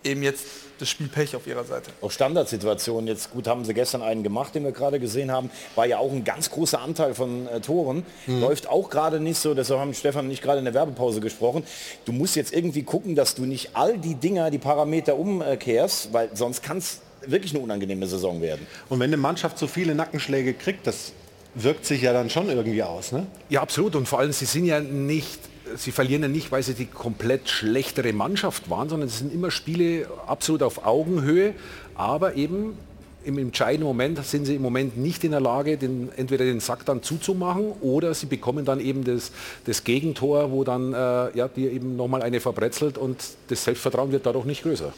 eben 0.04 0.22
jetzt 0.22 0.46
das 0.80 0.88
Spiel 0.88 1.08
Pech 1.08 1.36
auf 1.36 1.46
ihrer 1.46 1.64
Seite. 1.64 1.90
Auch 2.00 2.10
Standardsituationen, 2.10 3.06
jetzt 3.06 3.30
gut 3.30 3.46
haben 3.46 3.64
sie 3.64 3.74
gestern 3.74 4.02
einen 4.02 4.22
gemacht, 4.22 4.54
den 4.54 4.64
wir 4.64 4.72
gerade 4.72 5.00
gesehen 5.00 5.30
haben, 5.30 5.50
war 5.74 5.86
ja 5.86 5.98
auch 5.98 6.10
ein 6.10 6.24
ganz 6.24 6.50
großer 6.50 6.80
Anteil 6.80 7.14
von 7.14 7.46
äh, 7.48 7.60
Toren. 7.60 8.04
Mhm. 8.26 8.40
Läuft 8.40 8.68
auch 8.68 8.90
gerade 8.90 9.20
nicht 9.20 9.38
so, 9.38 9.54
deshalb 9.54 9.80
haben 9.80 9.94
Stefan 9.94 10.28
nicht 10.28 10.42
gerade 10.42 10.58
in 10.58 10.64
der 10.64 10.74
Werbepause 10.74 11.20
gesprochen. 11.20 11.64
Du 12.04 12.12
musst 12.12 12.36
jetzt 12.36 12.52
irgendwie 12.52 12.82
gucken, 12.82 13.14
dass 13.14 13.34
du 13.34 13.44
nicht 13.44 13.70
all 13.74 13.98
die 13.98 14.14
Dinger, 14.14 14.50
die 14.50 14.58
Parameter 14.58 15.16
umkehrst, 15.16 16.12
weil 16.12 16.30
sonst 16.34 16.62
kann 16.62 16.78
es 16.78 17.00
wirklich 17.26 17.54
eine 17.54 17.62
unangenehme 17.62 18.06
Saison 18.06 18.40
werden. 18.40 18.66
Und 18.88 18.98
wenn 19.00 19.10
eine 19.10 19.16
Mannschaft 19.16 19.58
so 19.58 19.66
viele 19.66 19.94
Nackenschläge 19.94 20.54
kriegt, 20.54 20.86
das 20.86 21.12
wirkt 21.54 21.84
sich 21.84 22.02
ja 22.02 22.12
dann 22.12 22.30
schon 22.30 22.48
irgendwie 22.48 22.82
aus, 22.82 23.12
ne? 23.12 23.26
Ja, 23.48 23.60
absolut. 23.60 23.96
Und 23.96 24.06
vor 24.06 24.20
allem, 24.20 24.32
sie 24.32 24.44
sind 24.44 24.64
ja 24.64 24.80
nicht 24.80 25.49
sie 25.76 25.92
verlieren 25.92 26.22
ja 26.22 26.28
nicht, 26.28 26.52
weil 26.52 26.62
sie 26.62 26.74
die 26.74 26.86
komplett 26.86 27.48
schlechtere 27.48 28.12
Mannschaft 28.12 28.70
waren, 28.70 28.88
sondern 28.88 29.08
es 29.08 29.18
sind 29.18 29.32
immer 29.32 29.50
Spiele 29.50 30.06
absolut 30.26 30.62
auf 30.62 30.84
Augenhöhe, 30.84 31.54
aber 31.94 32.34
eben 32.34 32.76
im 33.24 33.38
entscheidenden 33.38 33.86
Moment 33.86 34.24
sind 34.24 34.46
sie 34.46 34.54
im 34.54 34.62
Moment 34.62 34.96
nicht 34.96 35.24
in 35.24 35.32
der 35.32 35.40
Lage, 35.40 35.76
den, 35.76 36.10
entweder 36.16 36.44
den 36.44 36.60
Sack 36.60 36.86
dann 36.86 37.02
zuzumachen 37.02 37.72
oder 37.80 38.14
sie 38.14 38.26
bekommen 38.26 38.64
dann 38.64 38.80
eben 38.80 39.04
das, 39.04 39.30
das 39.66 39.84
Gegentor, 39.84 40.50
wo 40.50 40.64
dann 40.64 40.94
äh, 40.94 41.36
ja, 41.36 41.48
dir 41.48 41.70
eben 41.70 41.96
nochmal 41.96 42.22
eine 42.22 42.40
verbrezelt 42.40 42.96
und 42.96 43.22
das 43.48 43.64
Selbstvertrauen 43.64 44.12
wird 44.12 44.24
dadurch 44.26 44.46
nicht 44.46 44.62
größer. 44.62 44.92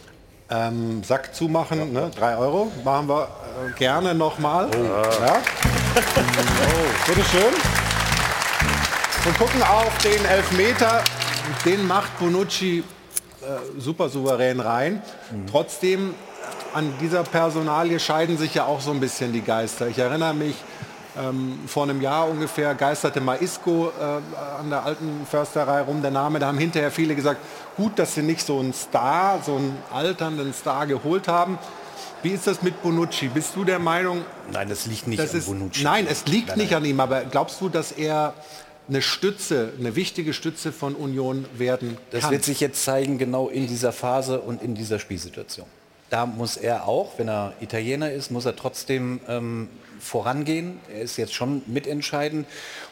Ähm, 0.50 1.02
Sack 1.02 1.34
zumachen, 1.34 1.78
ja. 1.78 2.02
ne? 2.02 2.10
3 2.14 2.36
Euro, 2.36 2.70
machen 2.84 3.08
wir 3.08 3.24
äh, 3.24 3.78
gerne 3.78 4.14
nochmal. 4.14 4.68
Oh. 4.70 4.84
Ja. 4.84 5.42
oh. 5.96 7.08
Bitteschön 7.08 7.91
und 9.24 9.38
gucken 9.38 9.62
auf 9.62 9.96
den 9.98 10.24
Elfmeter. 10.24 11.02
Den 11.64 11.86
macht 11.86 12.18
Bonucci 12.18 12.80
äh, 13.40 13.80
super 13.80 14.08
souverän 14.08 14.58
rein. 14.58 15.02
Mhm. 15.30 15.46
Trotzdem, 15.46 16.14
an 16.74 16.92
dieser 17.00 17.22
Personalie 17.22 18.00
scheiden 18.00 18.36
sich 18.36 18.54
ja 18.54 18.64
auch 18.64 18.80
so 18.80 18.90
ein 18.90 19.00
bisschen 19.00 19.32
die 19.32 19.42
Geister. 19.42 19.86
Ich 19.86 19.98
erinnere 19.98 20.34
mich, 20.34 20.56
ähm, 21.16 21.60
vor 21.66 21.84
einem 21.84 22.00
Jahr 22.00 22.28
ungefähr 22.28 22.74
geisterte 22.74 23.20
Maisco 23.20 23.92
äh, 24.00 24.60
an 24.60 24.70
der 24.70 24.84
alten 24.84 25.26
Försterei 25.30 25.82
rum, 25.82 26.02
der 26.02 26.10
Name. 26.10 26.38
Da 26.38 26.46
haben 26.46 26.58
hinterher 26.58 26.90
viele 26.90 27.14
gesagt, 27.14 27.40
gut, 27.76 27.98
dass 27.98 28.14
sie 28.14 28.22
nicht 28.22 28.44
so 28.44 28.58
einen 28.58 28.72
Star, 28.72 29.40
so 29.44 29.56
einen 29.56 29.76
alternden 29.92 30.52
Star 30.52 30.86
geholt 30.86 31.28
haben. 31.28 31.58
Wie 32.22 32.30
ist 32.30 32.46
das 32.46 32.62
mit 32.62 32.82
Bonucci? 32.82 33.28
Bist 33.28 33.54
du 33.54 33.64
der 33.64 33.78
Meinung? 33.78 34.24
Nein, 34.50 34.68
das 34.68 34.86
liegt 34.86 35.06
nicht 35.06 35.20
an 35.20 35.26
ist, 35.26 35.46
Bonucci. 35.46 35.82
Nein, 35.84 36.06
es 36.08 36.24
liegt 36.26 36.48
nein, 36.48 36.58
nicht 36.58 36.70
nein. 36.70 36.82
an 36.82 36.88
ihm. 36.88 37.00
Aber 37.00 37.22
glaubst 37.22 37.60
du, 37.60 37.68
dass 37.68 37.92
er 37.92 38.34
eine 38.88 39.02
Stütze, 39.02 39.72
eine 39.78 39.96
wichtige 39.96 40.32
Stütze 40.32 40.72
von 40.72 40.94
Union 40.94 41.46
werden 41.56 41.96
kann. 41.96 42.20
Das 42.20 42.30
wird 42.30 42.44
sich 42.44 42.60
jetzt 42.60 42.84
zeigen, 42.84 43.18
genau 43.18 43.48
in 43.48 43.66
dieser 43.66 43.92
Phase 43.92 44.40
und 44.40 44.62
in 44.62 44.74
dieser 44.74 44.98
Spielsituation. 44.98 45.66
Da 46.10 46.26
muss 46.26 46.58
er 46.58 46.86
auch, 46.86 47.18
wenn 47.18 47.28
er 47.28 47.54
Italiener 47.60 48.12
ist, 48.12 48.30
muss 48.30 48.44
er 48.44 48.54
trotzdem 48.54 49.20
ähm, 49.28 49.68
vorangehen. 49.98 50.78
Er 50.92 51.00
ist 51.00 51.16
jetzt 51.16 51.32
schon 51.32 51.62
mitentscheidend. 51.66 52.46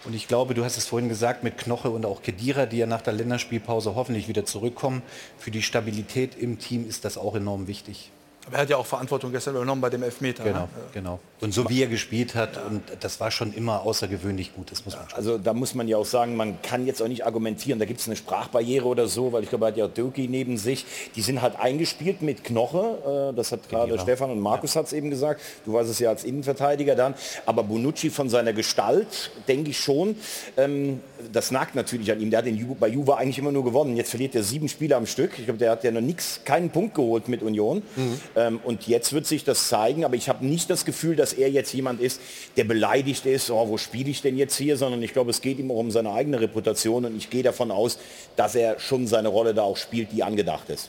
Und 0.04 0.14
ich 0.14 0.26
glaube, 0.26 0.54
du 0.54 0.64
hast 0.64 0.78
es 0.78 0.86
vorhin 0.86 1.10
gesagt, 1.10 1.44
mit 1.44 1.58
Knoche 1.58 1.90
und 1.90 2.06
auch 2.06 2.22
Kedira, 2.22 2.64
die 2.64 2.78
ja 2.78 2.86
nach 2.86 3.02
der 3.02 3.12
Länderspielpause 3.12 3.94
hoffentlich 3.94 4.28
wieder 4.28 4.46
zurückkommen. 4.46 5.02
Für 5.38 5.50
die 5.50 5.60
Stabilität 5.60 6.34
im 6.34 6.58
Team 6.58 6.88
ist 6.88 7.04
das 7.04 7.18
auch 7.18 7.34
enorm 7.34 7.66
wichtig. 7.66 8.10
Aber 8.46 8.56
er 8.56 8.62
hat 8.62 8.70
ja 8.70 8.76
auch 8.78 8.86
Verantwortung 8.86 9.32
gestern 9.32 9.54
übernommen 9.54 9.80
bei 9.80 9.90
dem 9.90 10.02
Elfmeter. 10.02 10.44
Genau, 10.44 10.60
ne? 10.60 10.68
genau. 10.92 11.20
Und 11.40 11.54
so 11.54 11.68
wie 11.68 11.82
er 11.82 11.88
gespielt 11.88 12.34
hat, 12.34 12.56
ja. 12.56 12.62
und 12.62 12.82
das 13.00 13.20
war 13.20 13.30
schon 13.30 13.52
immer 13.52 13.82
außergewöhnlich 13.82 14.54
gut. 14.54 14.70
Das 14.70 14.84
muss 14.84 14.96
man 14.96 15.06
also 15.14 15.38
da 15.38 15.54
muss 15.54 15.74
man 15.74 15.88
ja 15.88 15.96
auch 15.96 16.06
sagen, 16.06 16.36
man 16.36 16.60
kann 16.62 16.86
jetzt 16.86 17.02
auch 17.02 17.08
nicht 17.08 17.24
argumentieren, 17.24 17.78
da 17.78 17.84
gibt 17.84 18.00
es 18.00 18.06
eine 18.06 18.16
Sprachbarriere 18.16 18.86
oder 18.86 19.06
so, 19.06 19.32
weil 19.32 19.42
ich 19.42 19.50
glaube, 19.50 19.66
er 19.66 19.68
hat 19.68 19.76
ja 19.76 19.88
Döki 19.88 20.28
neben 20.28 20.56
sich. 20.56 20.86
Die 21.16 21.22
sind 21.22 21.42
halt 21.42 21.58
eingespielt 21.58 22.22
mit 22.22 22.44
Knoche. 22.44 23.30
Äh, 23.30 23.36
das 23.36 23.52
hat 23.52 23.68
gerade 23.68 23.98
Stefan 23.98 24.30
und 24.30 24.40
Markus 24.40 24.74
ja. 24.74 24.80
hat 24.80 24.86
es 24.86 24.92
eben 24.92 25.10
gesagt. 25.10 25.40
Du 25.64 25.72
warst 25.74 25.90
es 25.90 25.98
ja 25.98 26.08
als 26.08 26.24
Innenverteidiger 26.24 26.94
dann. 26.94 27.14
Aber 27.46 27.62
Bonucci 27.62 28.10
von 28.10 28.28
seiner 28.28 28.52
Gestalt, 28.52 29.30
denke 29.48 29.70
ich 29.70 29.78
schon, 29.78 30.16
ähm, 30.56 31.00
das 31.32 31.50
nagt 31.50 31.74
natürlich 31.74 32.10
an 32.10 32.20
ihm. 32.20 32.30
Der 32.30 32.38
hat 32.38 32.46
den 32.46 32.76
bei 32.78 32.88
Juve 32.88 33.16
eigentlich 33.16 33.38
immer 33.38 33.52
nur 33.52 33.64
gewonnen. 33.64 33.96
Jetzt 33.96 34.10
verliert 34.10 34.34
er 34.34 34.42
sieben 34.42 34.68
Spiele 34.68 34.96
am 34.96 35.06
Stück. 35.06 35.38
Ich 35.38 35.44
glaube, 35.44 35.58
der 35.58 35.70
hat 35.70 35.84
ja 35.84 35.90
noch 35.90 36.00
nichts, 36.00 36.40
keinen 36.44 36.70
Punkt 36.70 36.94
geholt 36.94 37.28
mit 37.28 37.42
Union. 37.42 37.82
Mhm. 37.96 38.20
Ähm, 38.36 38.60
und 38.62 38.86
jetzt 38.86 39.12
wird 39.12 39.26
sich 39.26 39.44
das 39.44 39.68
zeigen, 39.68 40.04
aber 40.04 40.14
ich 40.14 40.28
habe 40.28 40.44
nicht 40.44 40.70
das 40.70 40.84
Gefühl, 40.84 41.16
dass 41.16 41.32
er 41.32 41.50
jetzt 41.50 41.72
jemand 41.72 42.00
ist, 42.00 42.20
der 42.56 42.64
beleidigt 42.64 43.26
ist, 43.26 43.50
oh, 43.50 43.68
wo 43.68 43.78
spiele 43.78 44.10
ich 44.10 44.22
denn 44.22 44.36
jetzt 44.36 44.56
hier, 44.56 44.76
sondern 44.76 45.02
ich 45.02 45.12
glaube, 45.12 45.30
es 45.30 45.40
geht 45.40 45.58
ihm 45.58 45.70
auch 45.70 45.76
um 45.76 45.90
seine 45.90 46.12
eigene 46.12 46.40
Reputation 46.40 47.04
und 47.04 47.16
ich 47.16 47.30
gehe 47.30 47.42
davon 47.42 47.70
aus, 47.70 47.98
dass 48.36 48.54
er 48.54 48.78
schon 48.78 49.06
seine 49.06 49.28
Rolle 49.28 49.54
da 49.54 49.62
auch 49.62 49.76
spielt, 49.76 50.12
die 50.12 50.22
angedacht 50.22 50.70
ist. 50.70 50.88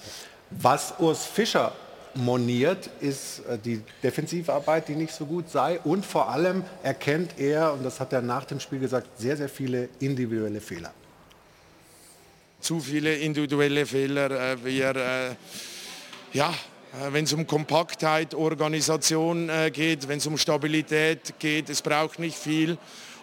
Was 0.51 0.95
Urs 0.99 1.25
Fischer 1.25 1.73
moniert, 2.13 2.89
ist 2.99 3.39
äh, 3.47 3.57
die 3.57 3.81
Defensivarbeit, 4.03 4.87
die 4.87 4.95
nicht 4.95 5.13
so 5.13 5.25
gut 5.25 5.49
sei. 5.49 5.79
Und 5.79 6.05
vor 6.05 6.29
allem 6.29 6.63
erkennt 6.83 7.39
er, 7.39 7.73
und 7.73 7.83
das 7.83 7.99
hat 7.99 8.13
er 8.13 8.21
nach 8.21 8.45
dem 8.45 8.59
Spiel 8.59 8.79
gesagt, 8.79 9.07
sehr, 9.17 9.37
sehr 9.37 9.49
viele 9.49 9.89
individuelle 9.99 10.61
Fehler. 10.61 10.93
Zu 12.59 12.79
viele 12.79 13.15
individuelle 13.15 13.85
Fehler. 13.85 14.51
Äh, 14.51 14.63
wir, 14.63 14.95
äh, 14.95 15.35
ja, 16.33 16.53
wenn 17.11 17.23
es 17.23 17.33
um 17.33 17.47
Kompaktheit, 17.47 18.35
Organisation 18.35 19.49
geht, 19.71 20.07
wenn 20.07 20.17
es 20.17 20.27
um 20.27 20.37
Stabilität 20.37 21.35
geht, 21.39 21.69
es 21.69 21.81
braucht 21.81 22.19
nicht 22.19 22.37
viel 22.37 22.77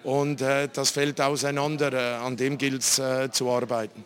und 0.05 0.41
das 0.41 0.91
fällt 0.91 1.21
auseinander. 1.21 2.21
An 2.21 2.37
dem 2.37 2.57
gilt 2.57 2.83
es 2.83 3.01
zu 3.33 3.51
arbeiten. 3.51 4.05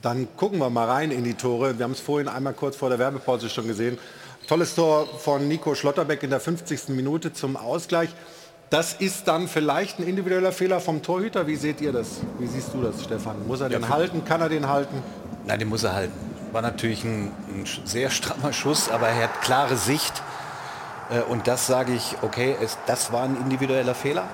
Dann 0.00 0.28
gucken 0.36 0.60
wir 0.60 0.70
mal 0.70 0.88
rein 0.88 1.10
in 1.10 1.24
die 1.24 1.34
Tore. 1.34 1.76
Wir 1.76 1.84
haben 1.84 1.92
es 1.92 2.00
vorhin 2.00 2.28
einmal 2.28 2.52
kurz 2.52 2.76
vor 2.76 2.88
der 2.88 3.00
Werbepause 3.00 3.48
schon 3.48 3.66
gesehen. 3.66 3.98
Tolles 4.46 4.76
Tor 4.76 5.08
von 5.18 5.48
Nico 5.48 5.74
Schlotterbeck 5.74 6.22
in 6.22 6.30
der 6.30 6.40
50. 6.40 6.90
Minute 6.90 7.32
zum 7.32 7.56
Ausgleich. 7.56 8.10
Das 8.70 8.92
ist 8.92 9.26
dann 9.26 9.48
vielleicht 9.48 9.98
ein 9.98 10.06
individueller 10.06 10.52
Fehler 10.52 10.80
vom 10.80 11.02
Torhüter. 11.02 11.46
Wie 11.46 11.56
seht 11.56 11.80
ihr 11.80 11.90
das? 11.90 12.20
Wie 12.38 12.46
siehst 12.46 12.72
du 12.72 12.82
das, 12.82 13.02
Stefan? 13.02 13.46
Muss 13.48 13.60
er 13.60 13.70
den 13.70 13.82
ja, 13.82 13.88
halten? 13.88 14.24
Kann 14.24 14.40
er 14.40 14.48
den 14.48 14.68
halten? 14.68 15.02
Nein, 15.46 15.58
den 15.58 15.68
muss 15.68 15.82
er 15.82 15.94
halten. 15.94 16.12
War 16.52 16.62
natürlich 16.62 17.04
ein, 17.04 17.32
ein 17.48 17.66
sehr 17.84 18.10
strammer 18.10 18.52
Schuss, 18.52 18.88
aber 18.88 19.08
er 19.08 19.24
hat 19.24 19.42
klare 19.42 19.76
Sicht. 19.76 20.22
Äh, 21.10 21.20
und 21.20 21.46
das 21.46 21.66
sage 21.66 21.92
ich, 21.92 22.16
okay, 22.22 22.56
es, 22.62 22.78
das 22.86 23.12
war 23.12 23.24
ein 23.24 23.36
individueller 23.36 23.94
Fehler. 23.94 24.24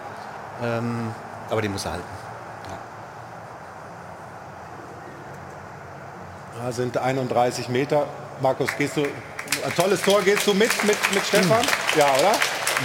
Ähm, 0.62 1.12
aber 1.50 1.62
den 1.62 1.72
muss 1.72 1.84
er 1.84 1.92
halten. 1.92 2.04
Ja, 6.62 6.72
sind 6.72 6.96
31 6.96 7.68
Meter. 7.68 8.06
Markus, 8.40 8.70
gehst 8.78 8.96
du, 8.96 9.02
ein 9.02 9.74
tolles 9.76 10.00
Tor, 10.02 10.22
gehst 10.22 10.46
du 10.46 10.54
mit, 10.54 10.70
mit, 10.84 10.96
mit 11.12 11.26
Stefan? 11.26 11.60
Hm. 11.60 11.68
Ja, 11.98 12.06
oder? 12.14 12.32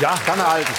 Ja. 0.01 0.15
Kann 0.25 0.39
er 0.39 0.51
halten. 0.51 0.73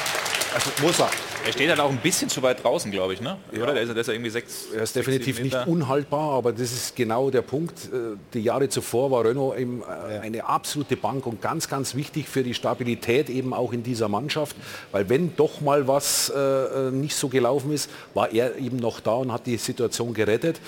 Also 0.54 0.70
muss 0.82 0.98
er. 0.98 1.08
Er 1.46 1.52
steht 1.52 1.70
halt 1.70 1.80
auch 1.80 1.90
ein 1.90 1.98
bisschen 1.98 2.28
zu 2.28 2.42
weit 2.42 2.62
draußen, 2.62 2.90
glaube 2.90 3.14
ich, 3.14 3.20
ne? 3.20 3.38
Ja. 3.52 3.62
Oder? 3.62 3.74
Der 3.74 3.82
ist, 3.82 3.88
der 3.88 3.96
ist 3.96 4.06
ja 4.06 4.12
irgendwie 4.12 4.30
sechs. 4.30 4.66
Er 4.74 4.82
ist 4.82 4.94
definitiv 4.94 5.40
nicht 5.40 5.56
unhaltbar, 5.66 6.32
aber 6.32 6.52
das 6.52 6.72
ist 6.72 6.94
genau 6.94 7.30
der 7.30 7.42
Punkt. 7.42 7.86
Äh, 7.86 8.16
die 8.34 8.40
Jahre 8.40 8.68
zuvor 8.68 9.10
war 9.10 9.24
Renault 9.24 9.58
eben 9.58 9.82
äh, 9.82 10.18
eine 10.18 10.44
absolute 10.44 10.96
Bank 10.96 11.26
und 11.26 11.40
ganz, 11.40 11.68
ganz 11.68 11.94
wichtig 11.94 12.28
für 12.28 12.42
die 12.42 12.52
Stabilität 12.52 13.30
eben 13.30 13.54
auch 13.54 13.72
in 13.72 13.82
dieser 13.82 14.08
Mannschaft. 14.08 14.54
Weil 14.92 15.08
wenn 15.08 15.34
doch 15.36 15.60
mal 15.60 15.88
was 15.88 16.30
äh, 16.30 16.90
nicht 16.90 17.16
so 17.16 17.28
gelaufen 17.28 17.72
ist, 17.72 17.90
war 18.12 18.30
er 18.32 18.56
eben 18.58 18.76
noch 18.76 19.00
da 19.00 19.12
und 19.12 19.32
hat 19.32 19.46
die 19.46 19.56
Situation 19.56 20.12
gerettet. 20.12 20.60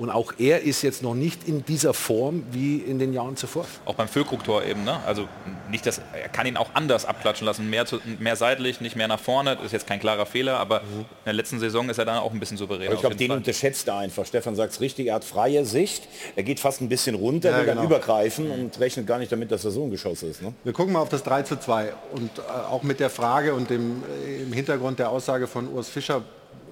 Und 0.00 0.08
auch 0.08 0.32
er 0.38 0.62
ist 0.62 0.80
jetzt 0.80 1.02
noch 1.02 1.14
nicht 1.14 1.46
in 1.46 1.62
dieser 1.62 1.92
Form 1.92 2.44
wie 2.52 2.78
in 2.78 2.98
den 2.98 3.12
Jahren 3.12 3.36
zuvor. 3.36 3.66
Auch 3.84 3.96
beim 3.96 4.08
Füllkrug-Tor 4.08 4.64
eben, 4.64 4.82
ne? 4.82 4.98
Also 5.04 5.28
nicht, 5.70 5.84
dass 5.84 5.98
er 5.98 6.30
kann 6.30 6.46
ihn 6.46 6.56
auch 6.56 6.70
anders 6.72 7.04
abklatschen 7.04 7.44
lassen, 7.44 7.68
mehr, 7.68 7.84
zu, 7.84 8.00
mehr 8.18 8.34
seitlich, 8.34 8.80
nicht 8.80 8.96
mehr 8.96 9.08
nach 9.08 9.20
vorne. 9.20 9.56
Das 9.56 9.66
ist 9.66 9.72
jetzt 9.72 9.86
kein 9.86 10.00
klarer 10.00 10.24
Fehler, 10.24 10.58
aber 10.58 10.80
mhm. 10.80 11.00
in 11.00 11.06
der 11.26 11.34
letzten 11.34 11.58
Saison 11.58 11.90
ist 11.90 11.98
er 11.98 12.06
dann 12.06 12.16
auch 12.16 12.32
ein 12.32 12.40
bisschen 12.40 12.56
souverän. 12.56 12.86
Aber 12.86 12.94
ich 12.94 13.00
glaube, 13.00 13.14
den 13.14 13.28
Fall. 13.28 13.36
unterschätzt 13.36 13.88
er 13.88 13.98
einfach. 13.98 14.24
Stefan 14.24 14.56
sagt 14.56 14.72
es 14.72 14.80
richtig, 14.80 15.08
er 15.08 15.16
hat 15.16 15.24
freie 15.24 15.66
Sicht, 15.66 16.08
er 16.34 16.44
geht 16.44 16.60
fast 16.60 16.80
ein 16.80 16.88
bisschen 16.88 17.14
runter, 17.14 17.50
ja, 17.50 17.58
will 17.58 17.66
genau. 17.66 17.82
dann 17.82 17.84
übergreifen 17.84 18.50
und 18.50 18.80
rechnet 18.80 19.06
gar 19.06 19.18
nicht 19.18 19.30
damit, 19.30 19.52
dass 19.52 19.66
er 19.66 19.70
so 19.70 19.84
ein 19.84 19.90
Geschoss 19.90 20.22
ist. 20.22 20.40
Ne? 20.40 20.54
Wir 20.64 20.72
gucken 20.72 20.94
mal 20.94 21.00
auf 21.00 21.10
das 21.10 21.22
3 21.24 21.42
zu 21.42 21.60
2 21.60 21.92
und 22.12 22.30
äh, 22.38 22.40
auch 22.70 22.82
mit 22.82 23.00
der 23.00 23.10
Frage 23.10 23.52
und 23.52 23.68
dem, 23.68 24.02
äh, 24.26 24.44
im 24.44 24.54
Hintergrund 24.54 24.98
der 24.98 25.10
Aussage 25.10 25.46
von 25.46 25.68
Urs 25.68 25.90
Fischer, 25.90 26.22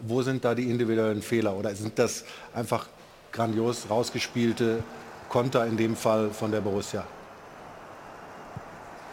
wo 0.00 0.22
sind 0.22 0.46
da 0.46 0.54
die 0.54 0.70
individuellen 0.70 1.20
Fehler 1.20 1.54
oder 1.54 1.74
sind 1.74 1.98
das 1.98 2.24
einfach 2.54 2.86
grandios 3.32 3.90
rausgespielte 3.90 4.82
Konter 5.28 5.66
in 5.66 5.76
dem 5.76 5.96
Fall 5.96 6.30
von 6.30 6.50
der 6.50 6.60
Borussia? 6.60 7.04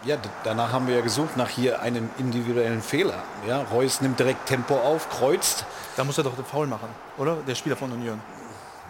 Ja, 0.06 0.18
danach 0.44 0.72
haben 0.72 0.88
wir 0.88 0.96
ja 0.96 1.02
gesucht 1.02 1.36
nach 1.36 1.50
hier 1.50 1.82
einem 1.82 2.10
individuellen 2.20 2.82
Fehler. 2.82 3.24
Ja, 3.48 3.64
Reus 3.64 4.02
nimmt 4.02 4.20
direkt 4.20 4.46
Tempo 4.46 4.76
auf, 4.76 5.10
kreuzt. 5.10 5.66
Da 5.98 6.04
muss 6.04 6.18
er 6.20 6.24
doch 6.24 6.36
den 6.36 6.46
Foul 6.46 6.68
machen, 6.68 6.90
oder? 7.18 7.38
Der 7.48 7.56
Spieler 7.56 7.76
von 7.76 7.92
Union. 7.92 8.22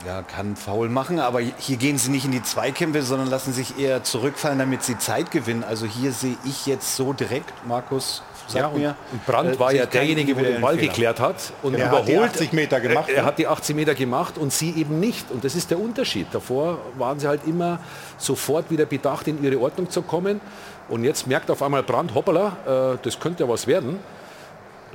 Ja, 0.05 0.21
kann 0.21 0.55
Foul 0.55 0.89
machen, 0.89 1.19
aber 1.19 1.39
hier 1.39 1.77
gehen 1.77 1.97
sie 1.97 2.11
nicht 2.11 2.25
in 2.25 2.31
die 2.31 2.43
Zweikämpfe, 2.43 3.01
sondern 3.01 3.29
lassen 3.29 3.53
sich 3.53 3.79
eher 3.79 4.03
zurückfallen, 4.03 4.59
damit 4.59 4.83
sie 4.83 4.97
Zeit 4.97 5.31
gewinnen. 5.31 5.63
Also 5.63 5.85
hier 5.85 6.11
sehe 6.11 6.37
ich 6.43 6.65
jetzt 6.65 6.95
so 6.95 7.13
direkt, 7.13 7.53
Markus, 7.65 8.21
ja, 8.53 8.67
und, 8.67 8.79
mir, 8.79 8.95
und 9.11 9.25
Brandt 9.25 9.55
äh, 9.55 9.59
war 9.59 9.73
ja 9.73 9.85
derjenige, 9.85 10.35
der 10.35 10.43
den 10.43 10.61
Ball 10.61 10.75
Fehler. 10.75 10.87
geklärt 10.87 11.19
hat 11.19 11.53
und 11.63 11.73
er 11.73 11.87
überholt. 11.87 12.29
Hat 12.29 12.35
80 12.35 12.53
Meter 12.53 12.79
gemacht. 12.79 13.09
Er, 13.09 13.15
er, 13.15 13.25
hat 13.25 13.39
die 13.39 13.47
80 13.47 13.75
Meter 13.75 13.95
gemacht 13.95 14.37
und 14.37 14.53
sie 14.53 14.71
eben 14.71 14.99
nicht. 14.99 15.31
Und 15.31 15.43
das 15.43 15.55
ist 15.55 15.71
der 15.71 15.79
Unterschied. 15.79 16.27
Davor 16.31 16.79
waren 16.97 17.19
sie 17.19 17.27
halt 17.27 17.41
immer 17.47 17.79
sofort 18.17 18.69
wieder 18.69 18.85
bedacht, 18.85 19.27
in 19.27 19.43
ihre 19.43 19.59
Ordnung 19.59 19.89
zu 19.89 20.01
kommen. 20.01 20.41
Und 20.89 21.03
jetzt 21.03 21.25
merkt 21.25 21.49
auf 21.49 21.63
einmal 21.63 21.81
Brandt, 21.81 22.13
hoppala, 22.13 22.93
äh, 22.93 22.97
das 23.01 23.19
könnte 23.19 23.43
ja 23.43 23.49
was 23.49 23.65
werden. 23.65 23.99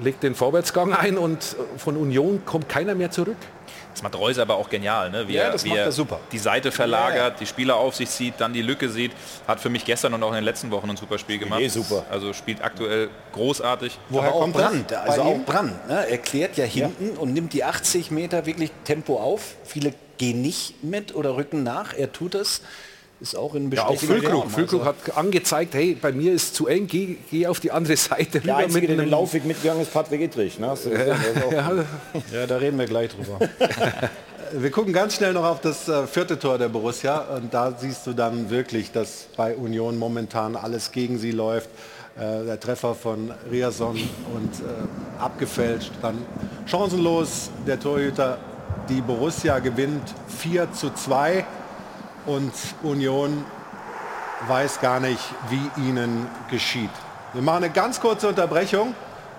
Legt 0.02 0.22
den 0.22 0.34
Vorwärtsgang 0.34 0.92
ein 0.92 1.18
und 1.18 1.56
von 1.76 1.96
Union 1.96 2.44
kommt 2.44 2.68
keiner 2.68 2.94
mehr 2.94 3.10
zurück. 3.10 3.36
Das 3.92 4.02
macht 4.02 4.16
Reus 4.16 4.38
aber 4.38 4.54
auch 4.54 4.70
genial, 4.70 5.10
ne? 5.10 5.26
wie, 5.26 5.34
ja, 5.34 5.44
er, 5.44 5.64
wie 5.64 5.76
er 5.76 5.90
die 6.30 6.38
Seite 6.38 6.70
verlagert, 6.70 7.16
ja, 7.16 7.28
ja. 7.28 7.30
die 7.30 7.46
Spieler 7.46 7.76
auf 7.76 7.96
sich 7.96 8.08
zieht, 8.08 8.34
dann 8.38 8.52
die 8.52 8.62
Lücke 8.62 8.88
sieht. 8.88 9.12
Hat 9.48 9.60
für 9.60 9.68
mich 9.68 9.84
gestern 9.84 10.14
und 10.14 10.22
auch 10.22 10.28
in 10.28 10.36
den 10.36 10.44
letzten 10.44 10.70
Wochen 10.70 10.90
ein 10.90 10.96
super 10.96 11.18
Spiel 11.18 11.38
gemacht. 11.38 11.60
Nee, 11.60 11.68
super. 11.68 12.04
Also 12.08 12.32
spielt 12.32 12.62
aktuell 12.62 13.10
großartig. 13.32 13.98
Woher 14.08 14.28
aber 14.28 14.36
auch 14.36 14.48
Brand, 14.52 14.92
also 14.92 15.22
auch 15.22 15.38
Brand. 15.44 15.88
Ne? 15.88 16.08
Er 16.08 16.18
klärt 16.18 16.56
ja 16.56 16.64
hinten 16.64 17.16
und 17.18 17.32
nimmt 17.32 17.52
die 17.52 17.64
80 17.64 18.10
Meter 18.10 18.46
wirklich 18.46 18.70
Tempo 18.84 19.18
auf. 19.18 19.56
Viele 19.64 19.92
gehen 20.18 20.40
nicht 20.40 20.84
mit 20.84 21.14
oder 21.14 21.36
rücken 21.36 21.62
nach. 21.62 21.92
Er 21.94 22.12
tut 22.12 22.34
es 22.34 22.62
ist 23.20 23.36
auch 23.36 23.54
in 23.54 23.70
ja, 23.70 23.86
auch 23.86 23.98
Füllkrug. 23.98 24.50
Füllkrug 24.50 24.80
also 24.80 24.84
hat 24.84 25.16
angezeigt, 25.16 25.74
hey, 25.74 25.96
bei 26.00 26.12
mir 26.12 26.32
ist 26.32 26.54
zu 26.54 26.66
eng, 26.66 26.86
geh, 26.86 27.16
geh 27.30 27.46
auf 27.46 27.60
die 27.60 27.70
andere 27.70 27.96
Seite. 27.96 28.40
Der 28.40 28.56
Einzige, 28.56 28.86
der 28.86 28.96
den 28.96 29.10
Laufweg 29.10 29.44
mitgegangen 29.44 29.82
ist, 29.82 29.92
Patrick 29.92 30.22
Ittrich. 30.22 30.58
Ne? 30.58 30.74
Ja, 31.50 31.84
ja, 32.32 32.46
da 32.46 32.56
reden 32.56 32.78
wir 32.78 32.86
gleich 32.86 33.10
drüber. 33.10 33.38
wir 34.52 34.70
gucken 34.70 34.92
ganz 34.92 35.16
schnell 35.16 35.32
noch 35.32 35.44
auf 35.44 35.60
das 35.60 35.88
äh, 35.88 36.06
vierte 36.06 36.38
Tor 36.38 36.58
der 36.58 36.68
Borussia 36.68 37.20
und 37.36 37.52
da 37.52 37.76
siehst 37.78 38.06
du 38.06 38.12
dann 38.12 38.50
wirklich, 38.50 38.90
dass 38.90 39.28
bei 39.36 39.54
Union 39.54 39.98
momentan 39.98 40.56
alles 40.56 40.90
gegen 40.90 41.18
sie 41.18 41.32
läuft. 41.32 41.68
Äh, 42.16 42.44
der 42.44 42.58
Treffer 42.58 42.94
von 42.94 43.32
Riason 43.50 43.96
und 44.34 44.54
äh, 44.60 45.22
abgefälscht, 45.22 45.92
dann 46.02 46.18
chancenlos 46.66 47.50
der 47.66 47.78
Torhüter. 47.78 48.38
Die 48.88 49.00
Borussia 49.00 49.58
gewinnt 49.58 50.02
4 50.40 50.72
zu 50.72 50.92
2 50.92 51.44
und 52.30 52.52
Union 52.82 53.44
weiß 54.46 54.80
gar 54.80 55.00
nicht, 55.00 55.20
wie 55.48 55.82
ihnen 55.88 56.28
geschieht. 56.50 56.90
Wir 57.32 57.42
machen 57.42 57.64
eine 57.64 57.72
ganz 57.72 58.00
kurze 58.00 58.28
Unterbrechung 58.28 58.94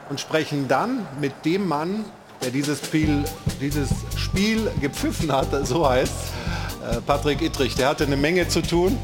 und 0.10 0.20
sprechen 0.20 0.68
dann 0.68 1.06
mit 1.20 1.46
dem 1.46 1.68
Mann, 1.68 2.06
der 2.42 2.52
dieses 2.52 2.80
Spiel, 2.80 3.24
dieses 3.60 3.90
Spiel 4.16 4.70
gepfiffen 4.82 5.32
hat, 5.32 5.48
so 5.66 5.90
heißt 5.90 6.14
äh, 6.92 7.02
Patrick 7.02 7.42
Ittrich. 7.42 7.76
Der 7.76 7.90
hatte 7.90 8.06
eine 8.06 8.18
Menge 8.18 8.48
zu 8.48 8.62
tun. 8.62 8.98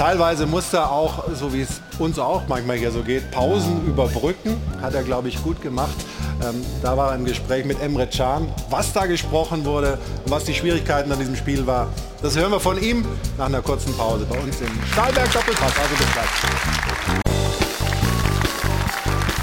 Teilweise 0.00 0.46
musste 0.46 0.78
er 0.78 0.90
auch, 0.90 1.24
so 1.34 1.52
wie 1.52 1.60
es 1.60 1.82
uns 1.98 2.18
auch 2.18 2.44
manchmal 2.48 2.78
hier 2.78 2.90
so 2.90 3.02
geht, 3.02 3.30
Pausen 3.30 3.86
überbrücken. 3.86 4.56
Hat 4.80 4.94
er, 4.94 5.02
glaube 5.02 5.28
ich, 5.28 5.42
gut 5.42 5.60
gemacht. 5.60 5.94
Ähm, 6.42 6.64
da 6.80 6.96
war 6.96 7.10
er 7.10 7.16
im 7.16 7.26
Gespräch 7.26 7.66
mit 7.66 7.82
Emre 7.82 8.06
Can. 8.06 8.48
Was 8.70 8.94
da 8.94 9.04
gesprochen 9.04 9.66
wurde 9.66 9.98
und 10.24 10.30
was 10.30 10.44
die 10.44 10.54
Schwierigkeiten 10.54 11.12
an 11.12 11.18
diesem 11.18 11.36
Spiel 11.36 11.66
war, 11.66 11.88
das 12.22 12.34
hören 12.34 12.50
wir 12.50 12.60
von 12.60 12.82
ihm 12.82 13.04
nach 13.36 13.44
einer 13.44 13.60
kurzen 13.60 13.94
Pause 13.94 14.24
bei 14.24 14.38
uns 14.38 14.58
im 14.62 14.70
Stahlberg 14.90 15.30
Doppelpass. 15.34 15.72
Also 15.78 15.94
bis 15.94 16.12
gleich. 16.14 16.30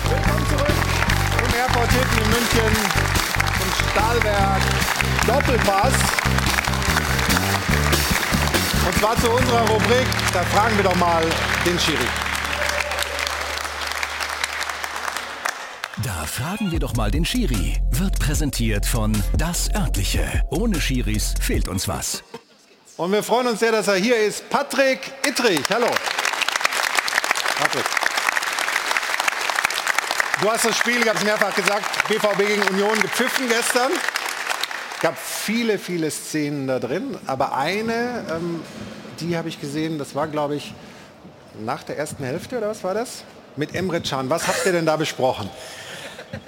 Willkommen 0.09 0.45
zurück 0.49 0.73
im 1.45 1.55
Airport 1.55 1.91
Hilton 1.91 2.17
in 2.23 2.29
München 2.31 2.71
im 3.61 3.91
Stahlberg 3.91 4.61
Doppelpass. 5.27 5.93
Und 8.87 8.97
zwar 8.99 9.17
zu 9.17 9.29
unserer 9.29 9.67
Rubrik, 9.67 10.07
da 10.31 10.43
fragen 10.43 10.77
wir 10.77 10.85
doch 10.85 10.95
mal 10.95 11.21
den 11.65 11.77
Schiri. 11.77 12.07
Da 16.01 16.25
fragen 16.25 16.71
wir 16.71 16.79
doch 16.79 16.95
mal 16.95 17.11
den 17.11 17.25
Schiri. 17.25 17.81
Wird 17.91 18.17
präsentiert 18.17 18.85
von 18.85 19.11
Das 19.35 19.69
Örtliche. 19.75 20.41
Ohne 20.51 20.79
Schiris 20.79 21.33
fehlt 21.41 21.67
uns 21.67 21.89
was. 21.89 22.23
Und 22.95 23.11
wir 23.11 23.23
freuen 23.23 23.47
uns 23.47 23.59
sehr, 23.59 23.73
dass 23.73 23.89
er 23.89 23.95
hier 23.95 24.15
ist. 24.15 24.49
Patrick 24.49 24.99
Ittrich. 25.27 25.65
Hallo. 25.69 25.89
Patrick. 27.59 27.85
Du 30.39 30.49
hast 30.49 30.63
das 30.63 30.77
Spiel, 30.77 31.01
ich 31.01 31.09
habe 31.09 31.17
es 31.17 31.25
mehrfach 31.25 31.53
gesagt, 31.53 32.07
BVB 32.07 32.37
gegen 32.37 32.63
Union 32.69 33.01
gepfiffen 33.01 33.49
gestern. 33.49 33.91
Es 34.97 35.03
gab 35.03 35.15
viele, 35.15 35.77
viele 35.77 36.09
Szenen 36.09 36.65
da 36.67 36.79
drin, 36.79 37.15
aber 37.27 37.55
eine, 37.55 38.25
ähm, 38.31 38.61
die 39.19 39.37
habe 39.37 39.47
ich 39.47 39.61
gesehen, 39.61 39.99
das 39.99 40.15
war, 40.15 40.27
glaube 40.27 40.55
ich, 40.55 40.73
nach 41.63 41.83
der 41.83 41.99
ersten 41.99 42.23
Hälfte 42.23 42.57
oder 42.57 42.69
was 42.69 42.83
war 42.83 42.95
das? 42.95 43.23
Mit 43.57 43.75
Emre 43.75 44.01
Can. 44.01 44.27
Was 44.31 44.47
habt 44.47 44.65
ihr 44.65 44.71
denn 44.71 44.87
da 44.87 44.95
besprochen? 44.97 45.51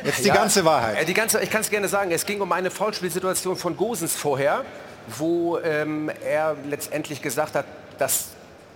Jetzt 0.04 0.24
die 0.24 0.30
Ja, 0.30 0.34
ganze 0.34 0.66
Wahrheit. 0.66 0.98
äh, 1.00 1.06
Die 1.06 1.14
ganze, 1.14 1.40
ich 1.42 1.52
kann 1.52 1.62
es 1.62 1.70
gerne 1.70 1.88
sagen. 1.88 2.10
Es 2.12 2.26
ging 2.26 2.42
um 2.42 2.52
eine 2.52 2.72
Foulspielsituation 2.72 3.56
von 3.56 3.78
Gosens 3.78 4.16
vorher, 4.16 4.66
wo 5.06 5.60
ähm, 5.60 6.10
er 6.26 6.56
letztendlich 6.68 7.22
gesagt 7.22 7.54
hat, 7.54 7.66
dass 8.00 8.30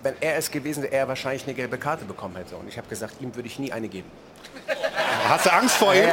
wenn 0.04 0.14
er 0.22 0.38
es 0.38 0.52
gewesen 0.52 0.84
wäre, 0.84 0.94
er 0.94 1.08
wahrscheinlich 1.08 1.46
eine 1.46 1.56
gelbe 1.56 1.80
Karte 1.80 2.06
bekommen 2.06 2.36
hätte. 2.36 2.56
Und 2.58 2.68
ich 2.68 2.78
habe 2.78 2.88
gesagt, 2.90 3.16
ihm 3.22 3.36
würde 3.36 3.48
ich 3.48 3.58
nie 3.58 3.72
eine 3.72 3.88
geben. 3.88 4.12
Hast 5.30 5.48
du 5.48 5.54
Angst 5.54 5.78
vor 5.78 5.96
ihm? 5.96 6.10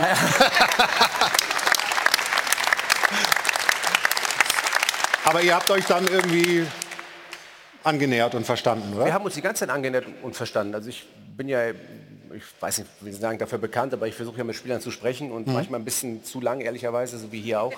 Aber 5.25 5.43
ihr 5.43 5.55
habt 5.55 5.71
euch 5.71 5.85
dann 5.87 6.07
irgendwie 6.07 6.67
angenähert 7.85 8.35
und 8.35 8.45
verstanden, 8.45 8.95
oder? 8.95 9.07
Wir 9.07 9.15
haben 9.15 9.25
uns 9.25 9.35
die 9.35 9.43
ganze 9.43 9.61
Zeit 9.61 9.71
angenähert 9.71 10.07
und 10.23 10.35
verstanden. 10.37 10.75
Also 10.75 10.89
ich 10.89 11.07
bin 11.37 11.49
ja, 11.49 11.71
ich 11.71 12.43
weiß 12.61 12.79
nicht, 12.79 12.91
wie 13.01 13.11
Sie 13.13 13.19
sagen, 13.21 13.39
dafür 13.39 13.59
bekannt, 13.59 13.93
aber 13.95 14.07
ich 14.07 14.15
versuche 14.15 14.39
ja 14.39 14.45
mit 14.45 14.55
Spielern 14.57 14.81
zu 14.81 14.91
sprechen 14.91 15.31
und 15.33 15.47
Mhm. 15.47 15.53
manchmal 15.55 15.81
ein 15.81 15.85
bisschen 15.85 16.25
zu 16.25 16.41
lang, 16.41 16.61
ehrlicherweise, 16.61 17.19
so 17.19 17.33
wie 17.33 17.41
hier 17.41 17.61
auch. 17.63 17.73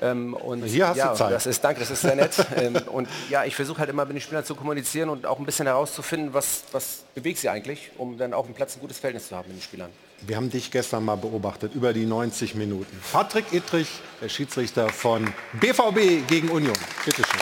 Ähm, 0.00 0.34
und 0.34 0.64
Hier 0.64 0.88
hast 0.88 0.96
du 0.96 1.00
ja, 1.00 1.14
Zeit. 1.14 1.32
Das 1.32 1.46
ist, 1.46 1.62
danke, 1.64 1.80
das 1.80 1.90
ist 1.90 2.02
sehr 2.02 2.14
nett. 2.16 2.32
ähm, 2.56 2.76
und 2.92 3.08
ja, 3.30 3.44
ich 3.44 3.54
versuche 3.56 3.78
halt 3.80 3.90
immer 3.90 4.04
mit 4.04 4.16
den 4.16 4.20
Spielern 4.20 4.44
zu 4.44 4.54
kommunizieren 4.54 5.08
und 5.08 5.26
auch 5.26 5.38
ein 5.38 5.44
bisschen 5.46 5.66
herauszufinden, 5.66 6.34
was, 6.34 6.64
was 6.72 7.04
bewegt 7.14 7.38
sie 7.38 7.48
eigentlich, 7.48 7.90
um 7.98 8.16
dann 8.18 8.32
auf 8.34 8.46
dem 8.46 8.54
Platz 8.54 8.76
ein 8.76 8.80
gutes 8.80 8.98
Verhältnis 8.98 9.28
zu 9.28 9.36
haben 9.36 9.48
mit 9.48 9.58
den 9.58 9.62
Spielern. 9.62 9.90
Wir 10.26 10.36
haben 10.36 10.50
dich 10.50 10.70
gestern 10.70 11.04
mal 11.04 11.16
beobachtet, 11.16 11.74
über 11.74 11.92
die 11.92 12.04
90 12.04 12.56
Minuten. 12.56 12.98
Patrick 13.12 13.52
Ittrich, 13.52 13.88
der 14.20 14.28
Schiedsrichter 14.28 14.88
von 14.88 15.32
BVB 15.60 16.26
gegen 16.28 16.48
Union. 16.48 16.76
Bitte 17.04 17.22
schön. 17.22 17.40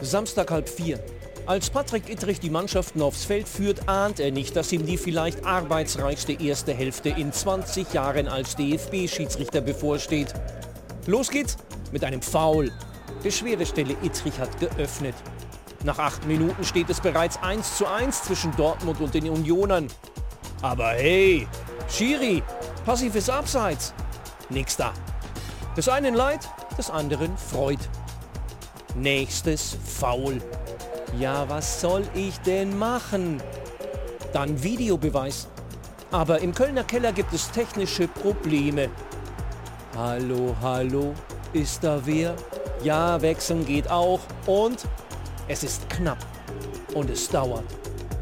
Samstag 0.00 0.50
halb 0.50 0.68
vier. 0.68 0.98
Als 1.46 1.70
Patrick 1.70 2.08
Ittrich 2.10 2.40
die 2.40 2.50
Mannschaften 2.50 3.00
aufs 3.00 3.24
Feld 3.24 3.48
führt, 3.48 3.88
ahnt 3.88 4.18
er 4.18 4.32
nicht, 4.32 4.56
dass 4.56 4.72
ihm 4.72 4.84
die 4.84 4.98
vielleicht 4.98 5.44
arbeitsreichste 5.44 6.32
erste 6.32 6.74
Hälfte 6.74 7.10
in 7.10 7.32
20 7.32 7.92
Jahren 7.92 8.26
als 8.26 8.56
DFB-Schiedsrichter 8.56 9.60
bevorsteht. 9.60 10.34
Los 11.06 11.30
geht's 11.30 11.56
mit 11.92 12.02
einem 12.02 12.20
Foul. 12.20 12.72
Beschwerdestelle 13.22 13.96
Ittrich 14.02 14.40
hat 14.40 14.58
geöffnet. 14.58 15.14
Nach 15.84 15.98
acht 15.98 16.26
Minuten 16.26 16.64
steht 16.64 16.90
es 16.90 17.00
bereits 17.00 17.38
1 17.42 17.76
zu 17.76 17.86
1 17.86 18.24
zwischen 18.24 18.54
Dortmund 18.56 19.00
und 19.00 19.14
den 19.14 19.28
Unionern. 19.28 19.88
Aber 20.62 20.88
hey, 20.88 21.46
Schiri, 21.88 22.42
passives 22.84 23.28
Abseits. 23.30 23.94
Nix 24.48 24.76
da. 24.76 24.92
Des 25.76 25.88
einen 25.88 26.14
leid, 26.14 26.48
des 26.78 26.90
anderen 26.90 27.36
freut. 27.36 27.78
Nächstes 28.94 29.76
Foul. 29.84 30.40
Ja, 31.18 31.48
was 31.48 31.80
soll 31.80 32.04
ich 32.14 32.38
denn 32.40 32.78
machen? 32.78 33.42
Dann 34.32 34.62
Videobeweis. 34.62 35.48
Aber 36.10 36.40
im 36.40 36.54
Kölner 36.54 36.84
Keller 36.84 37.12
gibt 37.12 37.32
es 37.32 37.50
technische 37.50 38.08
Probleme. 38.08 38.88
Hallo, 39.96 40.54
hallo, 40.60 41.14
ist 41.52 41.84
da 41.84 42.00
wer? 42.04 42.34
Ja, 42.82 43.20
wechseln 43.20 43.66
geht 43.66 43.90
auch. 43.90 44.20
Und 44.46 44.84
es 45.48 45.62
ist 45.64 45.88
knapp. 45.88 46.18
Und 46.94 47.10
es 47.10 47.28
dauert. 47.28 47.64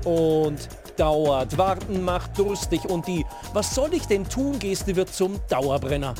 Und 0.05 0.69
dauert. 0.97 1.57
Warten 1.57 2.03
macht 2.03 2.39
durstig. 2.39 2.85
Und 2.85 3.07
die 3.07 3.25
Was 3.53 3.75
soll 3.75 3.95
ich 3.95 4.07
denn 4.07 4.29
tun? 4.29 4.59
Geste 4.59 4.95
wird 4.97 5.13
zum 5.13 5.41
Dauerbrenner. 5.49 6.15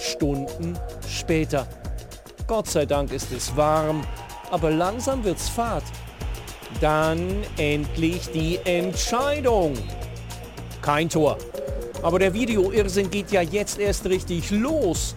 Stunden 0.00 0.78
später. 1.08 1.66
Gott 2.46 2.68
sei 2.68 2.86
Dank 2.86 3.12
ist 3.12 3.32
es 3.32 3.56
warm, 3.56 4.02
aber 4.50 4.70
langsam 4.70 5.24
wird's 5.24 5.48
fad. 5.48 5.84
Dann 6.80 7.44
endlich 7.56 8.30
die 8.30 8.58
Entscheidung. 8.64 9.74
Kein 10.80 11.08
Tor. 11.08 11.38
Aber 12.02 12.18
der 12.18 12.34
Videoirrsinn 12.34 13.10
geht 13.10 13.30
ja 13.30 13.42
jetzt 13.42 13.78
erst 13.78 14.06
richtig 14.06 14.50
los. 14.50 15.14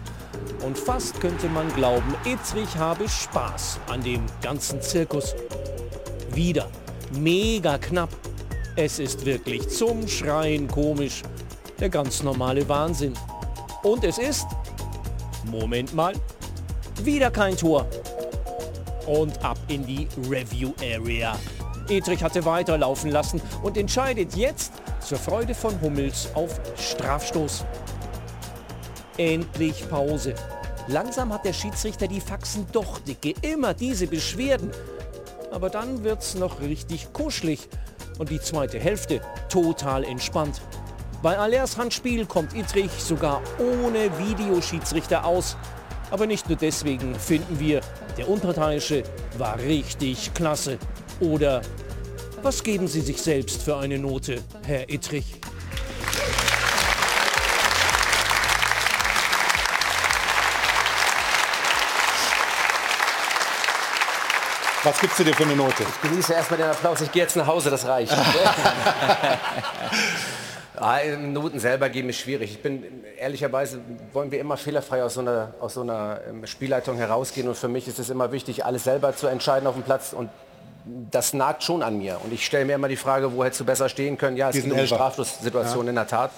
Und 0.64 0.78
fast 0.78 1.20
könnte 1.20 1.48
man 1.48 1.72
glauben, 1.74 2.14
Ittrich 2.24 2.76
habe 2.76 3.08
Spaß 3.08 3.80
an 3.88 4.02
dem 4.02 4.24
ganzen 4.42 4.80
Zirkus. 4.80 5.34
Wieder. 6.32 6.68
Mega 7.12 7.78
knapp. 7.78 8.10
Es 8.74 8.98
ist 8.98 9.24
wirklich 9.24 9.68
zum 9.68 10.06
Schreien 10.08 10.68
komisch. 10.68 11.22
Der 11.78 11.88
ganz 11.88 12.22
normale 12.22 12.68
Wahnsinn. 12.68 13.14
Und 13.82 14.04
es 14.04 14.18
ist... 14.18 14.46
Moment 15.44 15.94
mal. 15.94 16.14
Wieder 17.02 17.30
kein 17.30 17.56
Tor. 17.56 17.86
Und 19.06 19.42
ab 19.44 19.58
in 19.68 19.86
die 19.86 20.08
Review 20.28 20.72
Area. 20.82 21.38
Edrich 21.88 22.22
hatte 22.22 22.44
weiterlaufen 22.44 23.10
lassen 23.10 23.40
und 23.62 23.76
entscheidet 23.76 24.34
jetzt 24.34 24.72
zur 25.00 25.18
Freude 25.18 25.54
von 25.54 25.80
Hummels 25.80 26.28
auf 26.34 26.60
Strafstoß. 26.76 27.64
Endlich 29.18 29.88
Pause. 29.88 30.34
Langsam 30.88 31.32
hat 31.32 31.44
der 31.44 31.52
Schiedsrichter 31.52 32.06
die 32.06 32.20
Faxen 32.20 32.66
doch 32.72 32.98
dicke, 33.00 33.34
immer 33.42 33.74
diese 33.74 34.06
Beschwerden. 34.06 34.70
Aber 35.50 35.70
dann 35.70 36.04
wird's 36.04 36.34
noch 36.34 36.60
richtig 36.60 37.12
kuschelig 37.12 37.68
und 38.18 38.30
die 38.30 38.40
zweite 38.40 38.78
Hälfte 38.78 39.20
total 39.48 40.04
entspannt. 40.04 40.60
Bei 41.22 41.38
Alers 41.38 41.76
Handspiel 41.76 42.26
kommt 42.26 42.54
Ittrich 42.54 42.90
sogar 42.98 43.40
ohne 43.58 44.10
Videoschiedsrichter 44.18 45.24
aus. 45.24 45.56
Aber 46.10 46.26
nicht 46.26 46.48
nur 46.48 46.58
deswegen 46.58 47.14
finden 47.14 47.58
wir, 47.58 47.80
der 48.16 48.28
Unparteiische 48.28 49.02
war 49.38 49.58
richtig 49.58 50.34
klasse. 50.34 50.78
Oder 51.20 51.62
was 52.42 52.62
geben 52.62 52.86
Sie 52.86 53.00
sich 53.00 53.20
selbst 53.20 53.62
für 53.62 53.76
eine 53.78 53.98
Note, 53.98 54.40
Herr 54.64 54.88
Ittrich? 54.88 55.40
Was 64.86 65.00
gibst 65.00 65.18
du 65.18 65.24
dir 65.24 65.34
für 65.34 65.42
eine 65.42 65.56
Note? 65.56 65.82
Ich 65.82 66.08
genieße 66.08 66.32
erstmal 66.32 66.58
den 66.58 66.68
Applaus. 66.68 67.00
Ich 67.00 67.10
gehe 67.10 67.22
jetzt 67.22 67.34
nach 67.34 67.48
Hause, 67.48 67.70
das 67.70 67.86
reicht. 67.86 68.16
Ah, 70.78 70.98
Noten 71.18 71.58
selber 71.58 71.88
geben 71.88 72.10
ist 72.10 72.18
schwierig. 72.18 72.50
Ich 72.50 72.60
bin 72.62 72.84
ehrlicherweise 73.18 73.80
wollen 74.12 74.30
wir 74.30 74.38
immer 74.38 74.58
fehlerfrei 74.58 75.02
aus 75.02 75.14
so 75.14 75.20
einer, 75.20 75.54
aus 75.58 75.72
so 75.72 75.80
einer 75.80 76.20
ähm, 76.28 76.46
Spielleitung 76.46 76.98
herausgehen 76.98 77.48
und 77.48 77.56
für 77.56 77.68
mich 77.68 77.88
ist 77.88 77.98
es 77.98 78.10
immer 78.10 78.30
wichtig, 78.30 78.66
alles 78.66 78.84
selber 78.84 79.16
zu 79.16 79.26
entscheiden 79.26 79.66
auf 79.66 79.72
dem 79.72 79.84
Platz 79.84 80.12
und 80.12 80.28
das 81.10 81.32
nagt 81.32 81.62
schon 81.62 81.82
an 81.82 81.96
mir. 81.96 82.20
Und 82.22 82.30
ich 82.30 82.44
stelle 82.44 82.66
mir 82.66 82.74
immer 82.74 82.88
die 82.88 82.96
Frage, 82.96 83.32
wo 83.34 83.42
hättest 83.42 83.60
du 83.62 83.64
besser 83.64 83.88
stehen 83.88 84.18
können? 84.18 84.36
Ja, 84.36 84.50
es 84.50 84.54
Diesen 84.54 84.70
um 84.70 84.76
die 84.76 84.82
Elfer. 84.82 84.96
Strafschlusssituation 84.96 85.86
Ja. 85.86 85.90
in 85.90 85.96
der 85.96 86.06
Tat. 86.08 86.30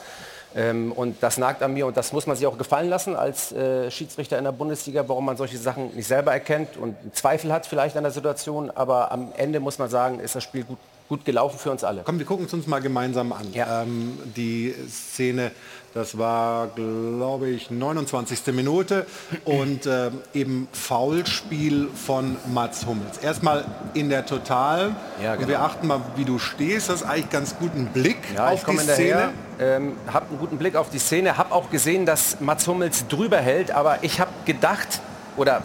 Ähm, 0.55 0.92
und 0.92 1.22
das 1.22 1.38
nagt 1.38 1.62
an 1.62 1.74
mir 1.74 1.86
und 1.86 1.96
das 1.96 2.12
muss 2.12 2.26
man 2.26 2.36
sich 2.36 2.46
auch 2.46 2.57
gefallen 2.57 2.88
lassen 2.88 3.14
als 3.14 3.53
äh, 3.53 3.90
Schiedsrichter 3.90 4.38
in 4.38 4.44
der 4.44 4.53
Bundesliga, 4.53 5.05
warum 5.07 5.26
man 5.26 5.36
solche 5.36 5.59
Sachen 5.59 5.94
nicht 5.94 6.07
selber 6.07 6.32
erkennt 6.32 6.76
und 6.76 6.96
Zweifel 7.12 7.53
hat 7.53 7.66
vielleicht 7.66 7.96
an 7.96 8.05
der 8.05 8.12
Situation. 8.12 8.70
Aber 8.70 9.12
am 9.12 9.32
Ende 9.36 9.61
muss 9.61 9.78
man 9.78 9.90
sagen, 9.90 10.20
ist 10.20 10.34
das 10.34 10.44
Spiel 10.44 10.64
gut, 10.64 10.78
gut 11.09 11.24
gelaufen 11.24 11.59
für 11.59 11.70
uns 11.70 11.84
alle. 11.84 12.03
Komm, 12.05 12.18
wir 12.18 12.26
gucken 12.26 12.46
es 12.46 12.55
uns 12.55 12.66
mal 12.66 12.80
gemeinsam 12.80 13.32
an. 13.32 13.46
Ähm, 13.55 14.18
die 14.36 14.74
Szene, 14.88 15.51
das 15.95 16.18
war, 16.18 16.68
glaube 16.68 17.49
ich, 17.49 17.70
29. 17.70 18.55
Minute 18.55 19.07
und 19.45 19.86
ähm, 19.86 20.18
eben 20.34 20.68
Foulspiel 20.72 21.89
von 21.95 22.36
Mats 22.53 22.86
Hummels. 22.86 23.18
Erstmal 23.18 23.64
in 23.95 24.09
der 24.11 24.26
Total. 24.26 24.95
Ja, 25.22 25.32
Und 25.32 25.39
genau. 25.39 25.49
wir 25.49 25.62
achten 25.62 25.86
mal, 25.86 26.01
wie 26.16 26.24
du 26.24 26.39
stehst. 26.39 26.89
Das 26.89 27.03
ist 27.03 27.07
eigentlich 27.07 27.30
ganz 27.30 27.57
guten 27.59 27.86
Blick 27.86 28.18
Ja, 28.34 28.53
ich 28.53 28.66
auf 28.66 28.70
die 28.70 28.78
Szene. 28.78 29.30
ähm, 29.59 29.97
habe 30.12 30.26
einen 30.30 30.39
guten 30.39 30.59
Blick 30.59 30.76
auf 30.76 30.91
die 30.91 30.99
Szene, 30.99 31.36
habe 31.39 31.53
auch 31.55 31.70
gesehen, 31.70 32.07
dass 32.07 32.41
Mats 32.41 32.66
Hummels 32.68 33.09
drüber 33.09 33.39
hält, 33.39 33.70
aber 33.70 33.99
ich 34.03 34.20
habe 34.20 34.30
gedacht 34.45 35.01
oder 35.36 35.62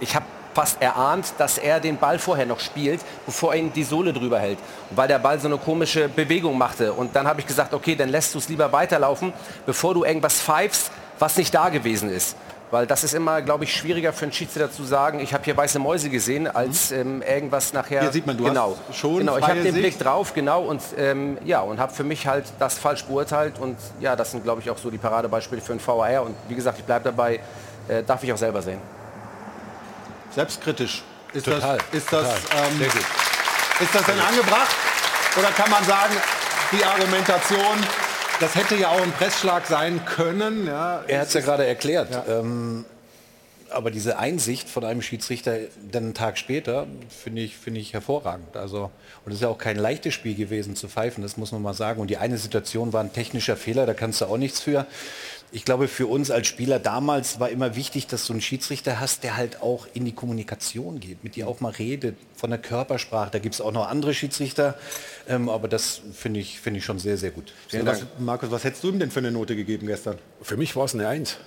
ich 0.00 0.14
habe 0.14 0.26
fast 0.58 0.82
erahnt, 0.82 1.34
dass 1.38 1.56
er 1.56 1.78
den 1.78 1.98
Ball 1.98 2.18
vorher 2.18 2.44
noch 2.44 2.58
spielt, 2.58 3.00
bevor 3.24 3.54
er 3.54 3.60
ihn 3.60 3.72
die 3.72 3.84
Sohle 3.84 4.12
drüber 4.12 4.40
hält, 4.40 4.58
weil 4.90 5.06
der 5.06 5.20
Ball 5.20 5.38
so 5.38 5.46
eine 5.46 5.56
komische 5.56 6.08
Bewegung 6.08 6.58
machte. 6.58 6.92
Und 6.92 7.14
dann 7.14 7.28
habe 7.28 7.38
ich 7.38 7.46
gesagt, 7.46 7.72
okay, 7.72 7.94
dann 7.94 8.08
lässt 8.08 8.34
du 8.34 8.38
es 8.38 8.48
lieber 8.48 8.72
weiterlaufen, 8.72 9.32
bevor 9.66 9.94
du 9.94 10.02
irgendwas 10.02 10.40
pfeifst, 10.40 10.90
was 11.20 11.36
nicht 11.36 11.54
da 11.54 11.68
gewesen 11.68 12.10
ist. 12.10 12.34
Weil 12.72 12.88
das 12.88 13.04
ist 13.04 13.14
immer, 13.14 13.40
glaube 13.40 13.64
ich, 13.64 13.72
schwieriger 13.72 14.12
für 14.12 14.24
einen 14.24 14.32
Schiedsrichter 14.32 14.72
zu 14.72 14.82
sagen, 14.82 15.20
ich 15.20 15.32
habe 15.32 15.44
hier 15.44 15.56
weiße 15.56 15.78
Mäuse 15.78 16.10
gesehen, 16.10 16.48
als 16.48 16.90
ähm, 16.90 17.22
irgendwas 17.22 17.72
nachher... 17.72 18.00
Hier 18.00 18.10
sieht 18.10 18.26
man, 18.26 18.36
du 18.36 18.42
genau, 18.42 18.76
hast 18.88 18.98
schon 18.98 19.18
genau, 19.18 19.38
ich 19.38 19.46
habe 19.46 19.62
den 19.62 19.74
Blick 19.76 19.96
drauf, 19.96 20.34
genau, 20.34 20.62
und 20.62 20.82
ähm, 20.98 21.38
ja, 21.44 21.60
und 21.60 21.78
habe 21.78 21.92
für 21.92 22.04
mich 22.04 22.26
halt 22.26 22.46
das 22.58 22.76
falsch 22.78 23.04
beurteilt. 23.04 23.60
Und 23.60 23.76
ja, 24.00 24.16
das 24.16 24.32
sind, 24.32 24.42
glaube 24.42 24.60
ich, 24.60 24.68
auch 24.68 24.78
so 24.78 24.90
die 24.90 24.98
Paradebeispiele 24.98 25.60
für 25.60 25.72
einen 25.72 25.86
VAR 25.86 26.24
und 26.24 26.34
wie 26.48 26.56
gesagt, 26.56 26.80
ich 26.80 26.84
bleibe 26.84 27.04
dabei, 27.04 27.38
äh, 27.86 28.02
darf 28.02 28.24
ich 28.24 28.32
auch 28.32 28.36
selber 28.36 28.60
sehen. 28.60 28.97
Selbstkritisch. 30.30 31.02
Ist 31.32 31.44
Total, 31.44 31.78
das, 31.78 32.02
ist 32.02 32.12
das, 32.12 32.42
total. 32.42 32.66
ähm, 32.70 32.78
Sehr 32.78 32.88
gut. 32.88 33.00
ist 33.80 33.94
das 33.94 34.06
denn 34.06 34.18
angebracht? 34.18 34.74
Oder 35.38 35.48
kann 35.48 35.70
man 35.70 35.84
sagen, 35.84 36.14
die 36.72 36.82
Argumentation, 36.84 37.76
das 38.40 38.54
hätte 38.54 38.76
ja 38.76 38.88
auch 38.88 39.00
ein 39.02 39.12
Pressschlag 39.12 39.66
sein 39.66 40.04
können? 40.06 40.66
Ja, 40.66 41.02
Er 41.06 41.20
hat 41.20 41.28
es 41.28 41.34
ja 41.34 41.40
gerade 41.42 41.66
erklärt. 41.66 42.08
Ähm, 42.28 42.84
aber 43.70 43.90
diese 43.90 44.18
Einsicht 44.18 44.70
von 44.70 44.84
einem 44.84 45.02
Schiedsrichter 45.02 45.58
dann 45.92 46.04
einen 46.04 46.14
Tag 46.14 46.38
später 46.38 46.86
finde 47.10 47.42
ich, 47.42 47.56
finde 47.58 47.80
ich 47.80 47.92
hervorragend. 47.92 48.56
Also, 48.56 48.90
und 49.26 49.32
es 49.32 49.34
ist 49.36 49.42
ja 49.42 49.48
auch 49.48 49.58
kein 49.58 49.76
leichtes 49.76 50.14
Spiel 50.14 50.34
gewesen 50.34 50.74
zu 50.76 50.88
pfeifen, 50.88 51.22
das 51.22 51.36
muss 51.36 51.52
man 51.52 51.60
mal 51.60 51.74
sagen. 51.74 52.00
Und 52.00 52.08
die 52.08 52.16
eine 52.16 52.38
Situation 52.38 52.94
war 52.94 53.02
ein 53.02 53.12
technischer 53.12 53.56
Fehler, 53.58 53.84
da 53.84 53.92
kannst 53.92 54.22
du 54.22 54.24
auch 54.24 54.38
nichts 54.38 54.60
für. 54.60 54.86
Ich 55.50 55.64
glaube, 55.64 55.88
für 55.88 56.06
uns 56.06 56.30
als 56.30 56.46
Spieler 56.46 56.78
damals 56.78 57.40
war 57.40 57.48
immer 57.48 57.74
wichtig, 57.74 58.06
dass 58.06 58.26
du 58.26 58.34
einen 58.34 58.42
Schiedsrichter 58.42 59.00
hast, 59.00 59.24
der 59.24 59.36
halt 59.36 59.62
auch 59.62 59.86
in 59.94 60.04
die 60.04 60.12
Kommunikation 60.12 61.00
geht, 61.00 61.24
mit 61.24 61.36
dir 61.36 61.48
auch 61.48 61.60
mal 61.60 61.72
redet, 61.72 62.16
von 62.36 62.50
der 62.50 62.58
Körpersprache. 62.58 63.30
Da 63.30 63.38
gibt 63.38 63.54
es 63.54 63.62
auch 63.62 63.72
noch 63.72 63.88
andere 63.88 64.12
Schiedsrichter, 64.12 64.78
ähm, 65.26 65.48
aber 65.48 65.66
das 65.66 66.02
finde 66.12 66.40
ich, 66.40 66.60
finde 66.60 66.78
ich 66.78 66.84
schon 66.84 66.98
sehr, 66.98 67.16
sehr 67.16 67.30
gut. 67.30 67.54
So, 67.68 67.84
was, 67.86 68.04
Markus, 68.18 68.50
was 68.50 68.64
hättest 68.64 68.84
du 68.84 68.88
ihm 68.88 68.98
denn 68.98 69.10
für 69.10 69.20
eine 69.20 69.30
Note 69.30 69.56
gegeben 69.56 69.86
gestern? 69.86 70.18
Für 70.42 70.58
mich 70.58 70.76
war 70.76 70.84
es 70.84 70.94
eine 70.94 71.08
Eins. 71.08 71.38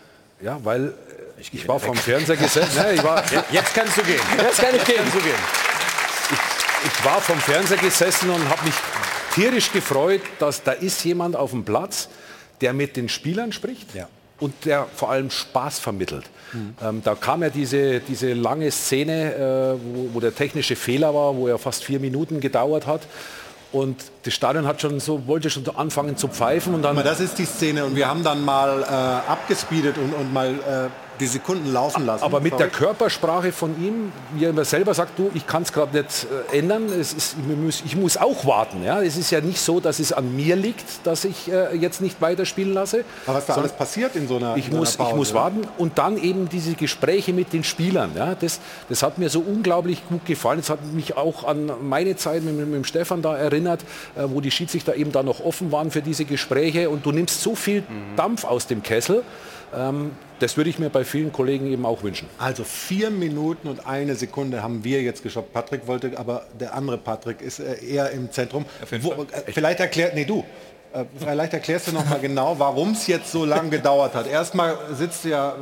Ja, 0.42 0.60
weil 0.64 0.94
ich, 1.38 1.54
ich 1.54 1.68
war 1.68 1.80
vom 1.80 1.96
Fernseher 1.96 2.38
gesessen. 2.38 2.82
Nee, 2.84 2.96
ich 2.96 3.04
war, 3.04 3.24
Jetzt 3.52 3.76
kannst 3.76 3.98
du 3.98 4.02
gehen. 4.02 4.20
Jetzt 4.38 4.60
kann 4.60 4.76
ich 4.76 4.84
gehen. 4.84 4.98
Kannst 4.98 5.16
du 5.16 5.22
gehen. 5.22 5.36
Ich, 6.32 6.88
ich 6.88 7.06
war 7.06 7.22
vom 7.22 7.38
Fernseher 7.40 7.78
gesessen 7.78 8.32
und 8.32 8.50
habe 8.50 8.66
mich 8.66 8.76
tierisch 9.36 9.72
gefreut, 9.72 10.22
dass 10.40 10.64
da 10.64 10.72
ist 10.72 11.04
jemand 11.04 11.36
auf 11.36 11.52
dem 11.52 11.64
Platz, 11.64 12.10
der 12.62 12.74
mit 12.74 12.96
den 12.98 13.10
Spielern 13.10 13.52
spricht 13.52 13.94
Ja. 13.96 14.08
und 14.40 14.54
der 14.66 14.88
vor 14.96 15.10
allem 15.12 15.30
Spaß 15.30 15.80
vermittelt. 15.80 16.26
Ähm, 16.84 17.02
da 17.04 17.16
kam 17.16 17.44
ja 17.44 17.50
diese, 17.50 18.00
diese 18.02 18.34
lange 18.34 18.70
Szene, 18.72 19.34
äh, 19.36 19.96
wo, 19.96 20.10
wo 20.16 20.20
der 20.20 20.36
technische 20.36 20.76
Fehler 20.76 21.14
war, 21.14 21.36
wo 21.38 21.48
ja 21.48 21.58
fast 21.58 21.84
vier 21.84 22.00
Minuten 22.00 22.40
gedauert 22.42 22.88
hat. 22.88 23.02
Und 23.72 23.96
das 24.24 24.34
Stadion 24.34 24.68
hat 24.68 24.82
schon 24.82 25.00
so, 25.00 25.28
wollte 25.28 25.50
schon 25.50 25.64
anfangen 25.78 26.18
zu 26.18 26.28
pfeifen 26.28 26.74
und 26.74 26.82
dann. 26.82 26.98
Das 26.98 27.22
ist 27.22 27.38
die 27.38 27.46
Szene 27.46 27.86
und 27.86 27.96
wir 27.96 28.10
haben 28.10 28.22
dann 28.22 28.44
mal 28.44 28.82
äh, 28.84 29.32
abgespeedet 29.32 29.98
und, 29.98 30.14
und 30.14 30.34
mal 30.34 30.50
äh, 30.50 31.11
die 31.22 31.28
Sekunden 31.28 31.72
laufen 31.72 32.06
lassen. 32.06 32.24
Aber 32.24 32.42
mit 32.42 32.52
Sorry. 32.52 32.64
der 32.64 32.72
Körpersprache 32.72 33.52
von 33.52 33.82
ihm, 33.82 34.12
wie 34.34 34.46
er 34.46 34.50
immer 34.50 34.66
selber 34.66 34.94
sagt, 34.94 35.18
du, 35.18 35.32
ich 35.34 35.48
kann 35.48 35.64
es 35.64 35.72
gerade 35.72 35.98
nicht 35.98 36.28
äh, 36.52 36.58
ändern, 36.58 36.88
es 36.88 37.14
ist, 37.14 37.36
ich, 37.40 37.58
muss, 37.58 37.84
ich 37.86 37.96
muss 37.96 38.18
auch 38.18 38.46
warten. 38.46 38.84
Ja? 38.84 39.02
Es 39.02 39.16
ist 39.18 39.32
ja 39.32 39.40
nicht 39.40 39.62
so, 39.62 39.80
dass 39.80 40.00
es 40.00 40.12
an 40.12 40.36
mir 40.36 40.56
liegt, 40.56 41.06
dass 41.06 41.24
ich 41.24 41.52
äh, 41.52 41.76
jetzt 41.76 42.02
nicht 42.02 42.22
weiterspielen 42.22 42.74
lasse. 42.74 43.06
Aber 43.26 43.38
was 43.38 43.46
da 43.46 43.54
alles 43.56 43.72
passiert 43.74 44.16
in 44.16 44.28
so 44.28 44.38
einer 44.38 44.58
ich 44.58 44.70
so 44.72 44.78
muss, 44.78 45.00
einer 45.00 45.10
ich 45.10 45.16
muss 45.16 45.30
Pause, 45.30 45.40
warten 45.40 45.62
und 45.78 45.98
dann 45.98 46.18
eben 46.18 46.50
diese 46.50 46.74
Gespräche 46.74 47.34
mit 47.34 47.54
den 47.54 47.64
Spielern. 47.64 48.12
Ja? 48.16 48.36
Das, 48.36 48.60
das 48.90 49.04
hat 49.04 49.18
mir 49.18 49.30
so 49.30 49.42
unglaublich 49.42 50.08
gut 50.10 50.26
gefallen. 50.26 50.60
Es 50.60 50.70
hat 50.70 50.80
mich 50.94 51.16
auch 51.18 51.44
an 51.44 51.72
meine 51.82 52.16
Zeit 52.16 52.44
mit, 52.44 52.56
mit 52.56 52.74
dem 52.74 52.84
Stefan 52.84 53.22
da 53.22 53.38
erinnert, 53.38 53.82
äh, 54.16 54.24
wo 54.26 54.42
die 54.42 54.52
Schiedsrichter 54.52 54.96
eben 54.96 55.12
da 55.12 55.22
noch 55.24 55.40
offen 55.40 55.72
waren 55.72 55.92
für 55.92 56.02
diese 56.02 56.26
Gespräche 56.26 56.90
und 56.90 57.06
du 57.06 57.12
nimmst 57.12 57.42
so 57.42 57.54
viel 57.56 57.84
Mhm. 57.92 58.16
Dampf 58.16 58.44
aus 58.44 58.68
dem 58.68 58.84
Kessel. 58.84 59.24
Ähm, 59.76 60.12
das 60.42 60.58
würde 60.58 60.72
ich 60.72 60.80
mir 60.80 60.90
bei 60.90 61.04
vielen 61.04 61.32
Kollegen 61.32 61.72
eben 61.72 61.86
auch 61.86 62.02
wünschen. 62.02 62.28
Also 62.40 62.64
vier 62.64 63.12
Minuten 63.12 63.68
und 63.68 63.86
eine 63.86 64.16
Sekunde 64.16 64.64
haben 64.64 64.84
wir 64.84 65.02
jetzt 65.04 65.22
geschafft. 65.22 65.54
Patrick 65.54 65.86
wollte, 65.86 66.18
aber 66.18 66.48
der 66.60 66.74
andere 66.74 66.98
Patrick 66.98 67.42
ist 67.42 67.60
äh, 67.60 67.76
eher 67.86 68.10
im 68.10 68.32
Zentrum. 68.32 68.66
Wo, 69.02 69.12
äh, 69.12 69.52
vielleicht 69.52 69.80
erklärt, 69.80 70.16
nee 70.16 70.26
du, 70.26 70.44
vielleicht 71.18 71.54
erklärst 71.54 71.88
du 71.88 71.92
noch 71.94 72.06
mal 72.10 72.20
genau, 72.20 72.60
warum 72.60 72.92
es 72.92 73.08
jetzt 73.08 73.32
so 73.32 73.46
lange 73.46 73.70
gedauert 73.70 74.14
hat. 74.14 74.28
Erstmal 74.28 74.78
sitzt 74.94 75.24
du 75.24 75.30
ja, 75.30 75.52
äh, 75.52 75.56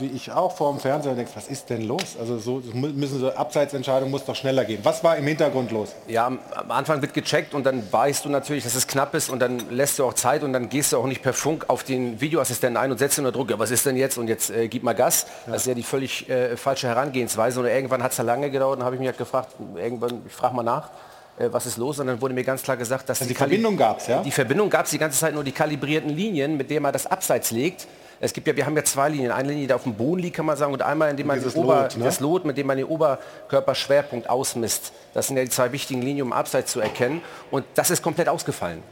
wie 0.00 0.06
ich 0.08 0.30
auch, 0.30 0.54
vor 0.54 0.72
dem 0.72 0.80
Fernseher 0.80 1.12
und 1.12 1.16
denkst, 1.16 1.32
was 1.34 1.48
ist 1.48 1.70
denn 1.70 1.82
los? 1.82 2.16
Also 2.18 2.38
so 2.38 2.62
müssen 2.72 3.18
so 3.18 3.32
Abseitsentscheidungen 3.32 4.10
muss 4.10 4.24
doch 4.24 4.36
schneller 4.36 4.64
gehen. 4.64 4.80
Was 4.82 5.02
war 5.02 5.16
im 5.16 5.26
Hintergrund 5.26 5.70
los? 5.70 5.94
Ja, 6.06 6.26
am, 6.26 6.38
Anfang 6.68 7.00
wird 7.00 7.14
gecheckt 7.14 7.54
und 7.54 7.64
dann 7.64 7.90
weißt 7.90 8.24
du 8.24 8.28
natürlich, 8.28 8.64
dass 8.64 8.74
es 8.74 8.86
knapp 8.86 9.14
ist 9.14 9.30
und 9.30 9.40
dann 9.40 9.70
lässt 9.70 9.98
du 9.98 10.04
auch 10.04 10.14
Zeit 10.14 10.42
und 10.42 10.52
dann 10.52 10.68
gehst 10.68 10.92
du 10.92 10.98
auch 10.98 11.06
nicht 11.06 11.22
per 11.22 11.32
Funk 11.32 11.64
auf 11.68 11.82
den 11.82 12.20
Videoassistenten 12.20 12.76
ein 12.76 12.90
und 12.90 12.98
setzt 12.98 13.16
ihn 13.18 13.24
unter 13.24 13.36
Druck. 13.36 13.50
Ja, 13.50 13.58
was 13.58 13.70
ist 13.70 13.86
denn 13.86 13.96
jetzt? 13.96 14.18
Und 14.18 14.28
jetzt 14.28 14.50
äh, 14.50 14.68
gib 14.68 14.82
mal 14.82 14.94
Gas. 14.94 15.26
Das 15.46 15.62
ist 15.62 15.66
ja 15.66 15.74
die 15.74 15.82
völlig 15.82 16.28
äh, 16.28 16.56
falsche 16.56 16.88
Herangehensweise. 16.88 17.60
Und 17.60 17.66
irgendwann 17.66 18.02
hat 18.02 18.12
es 18.12 18.18
ja 18.18 18.24
lange 18.24 18.50
gedauert 18.50 18.78
und 18.78 18.84
habe 18.84 18.96
ich 18.96 19.00
mich 19.00 19.08
halt 19.08 19.18
gefragt, 19.18 19.54
irgendwann, 19.76 20.22
ich 20.26 20.32
frage 20.32 20.54
mal 20.54 20.62
nach, 20.62 20.90
äh, 21.38 21.48
was 21.50 21.66
ist 21.66 21.76
los? 21.76 21.98
Und 22.00 22.06
dann 22.06 22.20
wurde 22.20 22.34
mir 22.34 22.44
ganz 22.44 22.62
klar 22.62 22.76
gesagt, 22.76 23.08
dass 23.08 23.20
Also 23.20 23.28
die 23.28 23.34
Kali- 23.34 23.50
Verbindung 23.50 23.76
gab's, 23.76 24.06
ja? 24.06 24.22
Die 24.22 24.30
Verbindung 24.30 24.70
gab 24.70 24.84
es 24.84 24.90
die 24.90 24.98
ganze 24.98 25.18
Zeit 25.18 25.34
nur 25.34 25.44
die 25.44 25.52
kalibrierten 25.52 26.10
Linien, 26.10 26.56
mit 26.56 26.70
denen 26.70 26.82
man 26.82 26.92
das 26.92 27.06
Abseits 27.06 27.50
legt. 27.50 27.86
Es 28.20 28.32
gibt 28.32 28.46
ja, 28.46 28.54
wir 28.56 28.64
haben 28.64 28.76
ja 28.76 28.84
zwei 28.84 29.08
Linien. 29.08 29.32
Eine 29.32 29.48
Linie, 29.50 29.66
die 29.66 29.72
auf 29.74 29.82
dem 29.82 29.94
Boden 29.94 30.20
liegt, 30.22 30.36
kann 30.36 30.46
man 30.46 30.56
sagen, 30.56 30.72
und 30.72 30.80
einmal, 30.82 31.10
indem 31.10 31.26
man 31.26 31.40
die 31.42 31.46
Ober, 31.58 31.82
Lot, 31.82 31.96
ne? 31.96 32.04
das 32.04 32.20
Lot, 32.20 32.44
mit 32.44 32.56
dem 32.56 32.66
man 32.68 32.76
den 32.76 32.86
Oberkörperschwerpunkt 32.86 34.30
ausmisst. 34.30 34.92
Das 35.12 35.26
sind 35.26 35.36
ja 35.36 35.42
die 35.42 35.50
zwei 35.50 35.72
wichtigen 35.72 36.00
Linien, 36.00 36.26
um 36.26 36.32
Abseits 36.32 36.72
zu 36.72 36.80
erkennen. 36.80 37.20
Und 37.50 37.64
das 37.74 37.90
ist 37.90 38.02
komplett 38.02 38.28
ausgefallen. 38.28 38.82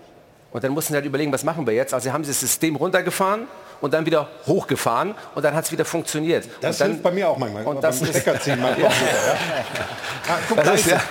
Und 0.53 0.63
dann 0.65 0.73
mussten 0.73 0.93
sie 0.93 0.97
halt 0.97 1.07
überlegen, 1.07 1.33
was 1.33 1.45
machen 1.45 1.67
wir 1.67 1.73
jetzt? 1.73 1.95
Also 1.95 2.05
sie 2.05 2.13
haben 2.13 2.25
das 2.27 2.39
System 2.41 2.77
runtergefahren 2.77 3.47
und 3.81 3.95
dann 3.95 4.05
wieder 4.05 4.29
hochgefahren 4.47 5.15
und 5.35 5.43
dann 5.45 5.55
hat 5.55 5.65
es 5.65 5.73
wieder 5.73 5.85
funktioniert. 5.87 6.47
Das 6.61 6.77
und 6.77 6.81
dann, 6.81 6.89
hilft 6.91 7.03
bei 7.03 7.11
mir 7.13 7.29
auch 7.29 7.39
manchmal. 7.39 7.65
Und 7.65 7.83
das 7.83 8.03
ist- 8.03 8.11
Stecker 8.11 8.39
ziehen 8.39 8.61
mein 8.61 8.79
Ja. 8.79 8.89
Ah, 8.89 10.39
guck, 10.49 10.57
Das 10.59 10.67
da 10.67 10.73
ist 10.75 10.87
ja- 10.87 10.97
er. 10.97 11.03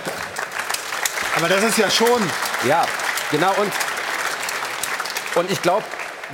Aber 1.42 1.52
das 1.52 1.64
ist 1.64 1.76
ja 1.76 1.90
schon 1.90 2.22
Ja, 2.68 2.86
genau. 3.32 3.50
Und, 3.56 3.72
und 5.34 5.50
ich 5.50 5.60
glaube, 5.60 5.82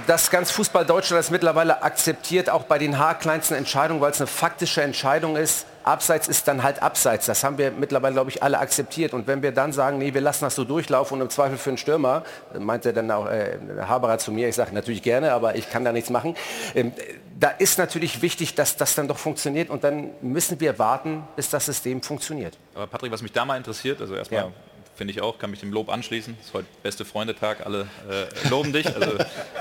dass 0.06 0.30
ganz 0.30 0.50
Fußball 0.50 0.84
Deutschland 0.84 1.18
das 1.18 1.30
mittlerweile 1.30 1.82
akzeptiert, 1.82 2.50
auch 2.50 2.64
bei 2.64 2.76
den 2.76 2.98
haarkleinsten 2.98 3.56
Entscheidungen, 3.56 4.02
weil 4.02 4.10
es 4.10 4.20
eine 4.20 4.26
faktische 4.26 4.82
Entscheidung 4.82 5.36
ist. 5.36 5.64
Abseits 5.82 6.28
ist 6.28 6.46
dann 6.46 6.62
halt 6.62 6.82
Abseits. 6.82 7.24
Das 7.24 7.42
haben 7.42 7.56
wir 7.56 7.70
mittlerweile, 7.70 8.12
glaube 8.12 8.28
ich, 8.28 8.42
alle 8.42 8.58
akzeptiert. 8.58 9.14
Und 9.14 9.26
wenn 9.26 9.40
wir 9.40 9.52
dann 9.52 9.72
sagen, 9.72 9.96
nee, 9.96 10.12
wir 10.12 10.20
lassen 10.20 10.44
das 10.44 10.54
so 10.54 10.64
durchlaufen 10.64 11.14
und 11.14 11.22
im 11.22 11.30
Zweifel 11.30 11.56
für 11.56 11.70
einen 11.70 11.78
Stürmer, 11.78 12.22
meinte 12.58 12.92
dann 12.92 13.10
auch 13.10 13.30
äh, 13.30 13.56
Haberer 13.80 14.18
zu 14.18 14.30
mir, 14.30 14.50
ich 14.50 14.56
sage 14.56 14.74
natürlich 14.74 15.02
gerne, 15.02 15.32
aber 15.32 15.56
ich 15.56 15.70
kann 15.70 15.86
da 15.86 15.92
nichts 15.92 16.10
machen. 16.10 16.36
Ähm, 16.74 16.92
da 17.40 17.48
ist 17.48 17.78
natürlich 17.78 18.20
wichtig, 18.20 18.56
dass 18.56 18.76
das 18.76 18.94
dann 18.94 19.08
doch 19.08 19.16
funktioniert 19.16 19.70
und 19.70 19.84
dann 19.84 20.10
müssen 20.20 20.60
wir 20.60 20.78
warten, 20.78 21.26
bis 21.34 21.48
das 21.48 21.64
System 21.64 22.02
funktioniert. 22.02 22.58
Aber 22.74 22.86
Patrick, 22.86 23.10
was 23.10 23.22
mich 23.22 23.32
da 23.32 23.46
mal 23.46 23.56
interessiert, 23.56 24.02
also 24.02 24.14
erstmal 24.14 24.42
Ja. 24.42 24.52
Finde 24.98 25.12
ich 25.12 25.22
auch, 25.22 25.38
kann 25.38 25.50
mich 25.50 25.60
dem 25.60 25.72
Lob 25.72 25.88
anschließen. 25.88 26.36
Ist 26.42 26.52
heute 26.52 26.66
beste 26.82 27.04
Freundetag, 27.06 27.64
alle 27.64 27.86
äh, 28.10 28.48
loben 28.50 28.72
dich. 28.72 28.86
Also 28.94 29.12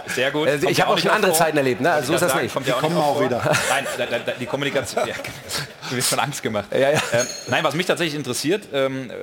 sehr 0.07 0.31
gut. 0.31 0.47
Also 0.47 0.61
Kommt 0.61 0.71
ich 0.71 0.77
ja 0.79 0.85
habe 0.85 0.95
auch 0.95 0.97
schon 0.99 1.11
andere 1.11 1.31
vor. 1.31 1.37
Zeiten 1.39 1.57
erlebt, 1.57 1.79
ne? 1.79 1.91
Also 1.91 2.07
so 2.07 2.13
ist 2.15 2.21
das 2.21 2.31
sagen, 2.31 2.43
nicht. 2.43 2.53
Kommt 2.53 2.67
ja 2.67 2.73
Die 2.73 2.77
auch 2.77 2.81
kommen 2.81 2.97
auch 2.97 3.13
vor. 3.17 3.23
wieder. 3.25 3.41
Nein, 3.69 3.87
da, 3.97 4.05
da, 4.05 4.31
die 4.39 4.45
Kommunikation. 4.47 5.07
Ja, 5.07 5.13
du 5.89 5.95
wirst 5.95 6.09
schon 6.09 6.19
Angst 6.19 6.43
gemacht. 6.43 6.67
Ja, 6.71 6.91
ja. 6.91 7.01
Ähm, 7.13 7.27
nein, 7.47 7.63
was 7.63 7.75
mich 7.75 7.85
tatsächlich 7.85 8.15
interessiert, 8.15 8.67
ähm, 8.73 9.09
äh, 9.09 9.13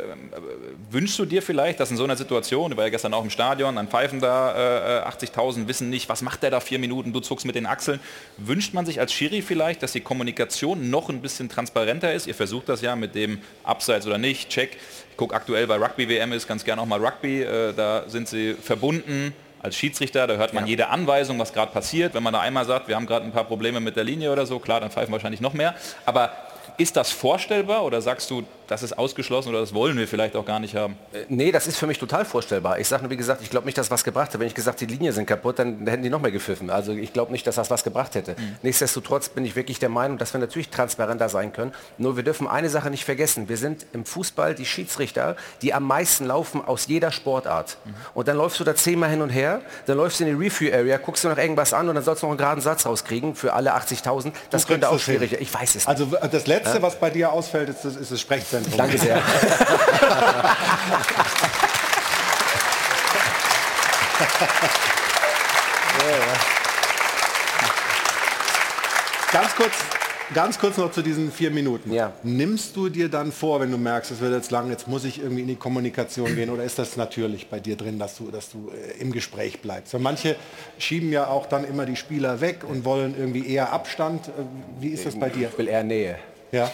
wünschst 0.90 1.18
du 1.18 1.24
dir 1.24 1.42
vielleicht, 1.42 1.80
dass 1.80 1.90
in 1.90 1.96
so 1.96 2.04
einer 2.04 2.16
Situation, 2.16 2.70
du 2.70 2.76
war 2.76 2.84
ja 2.84 2.90
gestern 2.90 3.14
auch 3.14 3.24
im 3.24 3.30
Stadion, 3.30 3.78
an 3.78 3.88
Pfeifen 3.88 4.20
da, 4.20 5.02
äh, 5.02 5.08
80.000 5.08 5.68
wissen 5.68 5.90
nicht, 5.90 6.08
was 6.08 6.22
macht 6.22 6.42
der 6.42 6.50
da 6.50 6.60
vier 6.60 6.78
Minuten, 6.78 7.12
du 7.12 7.20
zuckst 7.20 7.46
mit 7.46 7.54
den 7.54 7.66
Achseln. 7.66 8.00
Wünscht 8.36 8.74
man 8.74 8.86
sich 8.86 9.00
als 9.00 9.12
Schiri 9.12 9.42
vielleicht, 9.42 9.82
dass 9.82 9.92
die 9.92 10.00
Kommunikation 10.00 10.90
noch 10.90 11.08
ein 11.08 11.20
bisschen 11.20 11.48
transparenter 11.48 12.12
ist? 12.12 12.26
Ihr 12.26 12.34
versucht 12.34 12.68
das 12.68 12.80
ja 12.80 12.96
mit 12.96 13.14
dem 13.14 13.40
Abseits 13.62 14.06
oder 14.06 14.18
nicht, 14.18 14.48
Check. 14.48 14.76
Ich 15.10 15.16
gucke 15.16 15.34
aktuell 15.34 15.66
bei 15.66 15.76
Rugby-WM 15.76 16.32
ist 16.32 16.48
ganz 16.48 16.64
gerne 16.64 16.82
auch 16.82 16.86
mal 16.86 17.04
Rugby, 17.04 17.42
äh, 17.42 17.72
da 17.72 18.04
sind 18.08 18.28
sie 18.28 18.54
verbunden 18.54 19.32
als 19.64 19.76
Schiedsrichter, 19.76 20.26
da 20.26 20.34
hört 20.34 20.52
man 20.52 20.66
jede 20.66 20.88
Anweisung, 20.88 21.38
was 21.38 21.54
gerade 21.54 21.72
passiert. 21.72 22.12
Wenn 22.12 22.22
man 22.22 22.34
da 22.34 22.40
einmal 22.40 22.66
sagt, 22.66 22.86
wir 22.86 22.96
haben 22.96 23.06
gerade 23.06 23.24
ein 23.24 23.32
paar 23.32 23.44
Probleme 23.44 23.80
mit 23.80 23.96
der 23.96 24.04
Linie 24.04 24.30
oder 24.30 24.44
so, 24.44 24.58
klar, 24.58 24.80
dann 24.80 24.90
pfeifen 24.90 25.10
wahrscheinlich 25.10 25.40
noch 25.40 25.54
mehr. 25.54 25.74
Aber 26.04 26.32
ist 26.76 26.96
das 26.96 27.10
vorstellbar 27.10 27.84
oder 27.84 28.00
sagst 28.00 28.30
du, 28.30 28.44
das 28.66 28.82
ist 28.82 28.96
ausgeschlossen 28.98 29.50
oder 29.50 29.60
das 29.60 29.74
wollen 29.74 29.96
wir 29.96 30.08
vielleicht 30.08 30.36
auch 30.36 30.44
gar 30.46 30.60
nicht 30.60 30.74
haben? 30.74 30.96
Äh, 31.12 31.24
Nee, 31.28 31.52
das 31.52 31.66
ist 31.66 31.76
für 31.78 31.86
mich 31.86 31.98
total 31.98 32.24
vorstellbar. 32.24 32.78
Ich 32.78 32.88
sage 32.88 33.02
nur, 33.02 33.10
wie 33.10 33.16
gesagt, 33.16 33.42
ich 33.42 33.50
glaube 33.50 33.66
nicht, 33.66 33.76
dass 33.78 33.90
was 33.90 34.04
gebracht 34.04 34.32
hat. 34.32 34.40
Wenn 34.40 34.46
ich 34.46 34.54
gesagt, 34.54 34.80
die 34.80 34.86
Linien 34.86 35.12
sind 35.12 35.26
kaputt, 35.26 35.58
dann 35.58 35.86
hätten 35.86 36.02
die 36.02 36.10
noch 36.10 36.20
mehr 36.20 36.30
gepfiffen. 36.30 36.70
Also 36.70 36.92
ich 36.92 37.12
glaube 37.12 37.32
nicht, 37.32 37.46
dass 37.46 37.56
das 37.56 37.70
was 37.70 37.84
gebracht 37.84 38.14
hätte. 38.14 38.36
Nichtsdestotrotz 38.62 39.28
bin 39.28 39.44
ich 39.44 39.56
wirklich 39.56 39.78
der 39.78 39.88
Meinung, 39.88 40.18
dass 40.18 40.32
wir 40.32 40.40
natürlich 40.40 40.68
transparenter 40.70 41.28
sein 41.28 41.52
können. 41.52 41.72
Nur 41.98 42.16
wir 42.16 42.22
dürfen 42.22 42.48
eine 42.48 42.68
Sache 42.70 42.90
nicht 42.90 43.04
vergessen. 43.04 43.48
Wir 43.48 43.56
sind 43.56 43.86
im 43.92 44.04
Fußball 44.04 44.54
die 44.54 44.64
Schiedsrichter, 44.66 45.36
die 45.62 45.74
am 45.74 45.84
meisten 45.84 46.24
laufen 46.26 46.64
aus 46.64 46.86
jeder 46.86 47.12
Sportart. 47.12 47.76
Und 48.14 48.28
dann 48.28 48.36
läufst 48.36 48.58
du 48.60 48.64
da 48.64 48.74
zehnmal 48.74 49.10
hin 49.10 49.22
und 49.22 49.30
her, 49.30 49.60
dann 49.86 49.96
läufst 49.96 50.20
du 50.20 50.24
in 50.24 50.38
die 50.38 50.44
Review-Area, 50.46 50.96
guckst 50.98 51.24
du 51.24 51.28
noch 51.28 51.38
irgendwas 51.38 51.72
an 51.72 51.88
und 51.88 51.94
dann 51.94 52.04
sollst 52.04 52.22
du 52.22 52.26
noch 52.26 52.32
einen 52.32 52.38
geraden 52.38 52.60
Satz 52.60 52.86
rauskriegen 52.86 53.34
für 53.34 53.52
alle 53.52 53.74
80.000. 53.74 54.32
Das 54.50 54.62
Du 54.62 54.68
könnte 54.68 54.88
auch 54.88 54.98
schwierig. 54.98 55.32
Ich 55.40 55.52
weiß 55.52 55.70
es 55.70 55.74
nicht. 55.74 55.88
Also 55.88 56.06
das 56.06 56.46
Letzte, 56.46 56.76
Ja? 56.78 56.82
was 56.82 56.98
bei 56.98 57.10
dir 57.10 57.32
ausfällt, 57.32 57.68
ist 57.68 57.84
das, 57.84 57.96
ist 57.96 58.10
das 58.12 58.20
Sprechzentrum. 58.54 58.78
Danke 58.78 58.98
sehr. 58.98 59.22
Ganz 69.32 69.54
kurz, 69.56 69.72
ganz 70.32 70.58
kurz 70.58 70.76
noch 70.76 70.92
zu 70.92 71.02
diesen 71.02 71.32
vier 71.32 71.50
Minuten. 71.50 71.92
Nimmst 72.22 72.76
du 72.76 72.88
dir 72.88 73.08
dann 73.08 73.32
vor, 73.32 73.60
wenn 73.60 73.72
du 73.72 73.78
merkst, 73.78 74.12
es 74.12 74.20
wird 74.20 74.32
jetzt 74.32 74.52
lang, 74.52 74.70
jetzt 74.70 74.86
muss 74.86 75.04
ich 75.04 75.20
irgendwie 75.20 75.42
in 75.42 75.48
die 75.48 75.56
Kommunikation 75.56 76.34
gehen 76.36 76.50
oder 76.50 76.62
ist 76.62 76.78
das 76.78 76.96
natürlich 76.96 77.48
bei 77.48 77.58
dir 77.58 77.76
drin, 77.76 77.98
dass 77.98 78.16
du, 78.16 78.30
dass 78.30 78.50
du 78.50 78.70
äh, 78.70 79.00
im 79.00 79.10
Gespräch 79.10 79.60
bleibst? 79.60 79.92
Weil 79.94 80.00
manche 80.00 80.36
schieben 80.78 81.10
ja 81.10 81.26
auch 81.26 81.46
dann 81.46 81.64
immer 81.64 81.84
die 81.84 81.96
Spieler 81.96 82.40
weg 82.40 82.62
und 82.68 82.84
wollen 82.84 83.16
irgendwie 83.18 83.48
eher 83.48 83.72
Abstand. 83.72 84.28
Äh, 84.28 84.42
Wie 84.78 84.90
ist 84.90 85.04
das 85.04 85.18
bei 85.18 85.30
dir? 85.30 85.48
Ich 85.50 85.58
will 85.58 85.68
eher 85.68 85.82
Nähe. 85.82 86.16
Ja. 86.54 86.70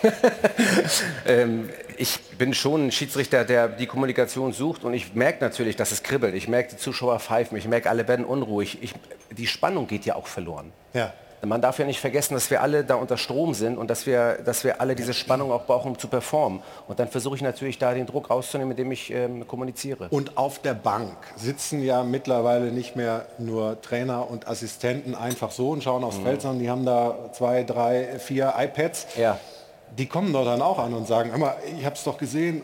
ähm, 1.27 1.71
ich 1.97 2.21
bin 2.37 2.53
schon 2.53 2.87
ein 2.87 2.93
Schiedsrichter, 2.93 3.45
der 3.45 3.69
die 3.69 3.87
Kommunikation 3.87 4.53
sucht 4.53 4.85
und 4.85 4.93
ich 4.93 5.15
merke 5.15 5.43
natürlich, 5.43 5.77
dass 5.77 5.91
es 5.91 6.03
kribbelt. 6.03 6.35
Ich 6.35 6.49
merke, 6.49 6.71
die 6.71 6.77
Zuschauer 6.77 7.19
pfeifen, 7.19 7.57
ich 7.57 7.67
merke, 7.67 7.89
alle 7.89 8.07
werden 8.07 8.27
unruhig. 8.27 8.79
Ich, 8.83 8.95
die 9.31 9.47
Spannung 9.47 9.87
geht 9.87 10.05
ja 10.05 10.17
auch 10.17 10.27
verloren. 10.27 10.73
Ja. 10.93 11.15
Man 11.43 11.63
darf 11.63 11.79
ja 11.79 11.87
nicht 11.87 12.01
vergessen, 12.01 12.35
dass 12.35 12.51
wir 12.51 12.61
alle 12.61 12.85
da 12.85 12.97
unter 12.97 13.17
Strom 13.17 13.55
sind 13.55 13.79
und 13.79 13.89
dass 13.89 14.05
wir, 14.05 14.41
dass 14.45 14.63
wir 14.63 14.83
alle 14.83 14.95
diese 14.95 15.15
Spannung 15.15 15.51
auch 15.51 15.65
brauchen, 15.65 15.93
um 15.93 15.99
zu 15.99 16.09
performen. 16.09 16.61
Und 16.87 16.99
dann 16.99 17.09
versuche 17.09 17.37
ich 17.37 17.41
natürlich 17.41 17.79
da 17.79 17.95
den 17.95 18.05
Druck 18.05 18.29
rauszunehmen, 18.29 18.73
indem 18.73 18.93
ich 18.93 19.11
ähm, 19.11 19.47
kommuniziere. 19.47 20.09
Und 20.11 20.37
auf 20.37 20.59
der 20.59 20.75
Bank 20.75 21.17
sitzen 21.37 21.83
ja 21.83 22.03
mittlerweile 22.03 22.71
nicht 22.73 22.95
mehr 22.95 23.25
nur 23.39 23.81
Trainer 23.81 24.31
und 24.31 24.49
Assistenten 24.49 25.15
einfach 25.15 25.51
so 25.51 25.71
und 25.71 25.83
schauen 25.83 26.05
aufs 26.05 26.19
mhm. 26.19 26.25
Feld, 26.25 26.43
sondern 26.43 26.59
die 26.59 26.69
haben 26.69 26.85
da 26.85 27.31
zwei, 27.33 27.65
drei, 27.65 28.19
vier 28.19 28.53
iPads. 28.59 29.07
Ja 29.17 29.41
die 29.97 30.07
kommen 30.07 30.33
doch 30.33 30.45
dann 30.45 30.63
auch 30.63 30.79
an 30.79 30.95
und 30.95 31.07
sagen, 31.07 31.33
aber 31.33 31.59
ich 31.79 31.85
habe 31.85 31.95
es 31.95 32.05
doch 32.05 32.19
gesehen, 32.19 32.59
äh, 32.59 32.63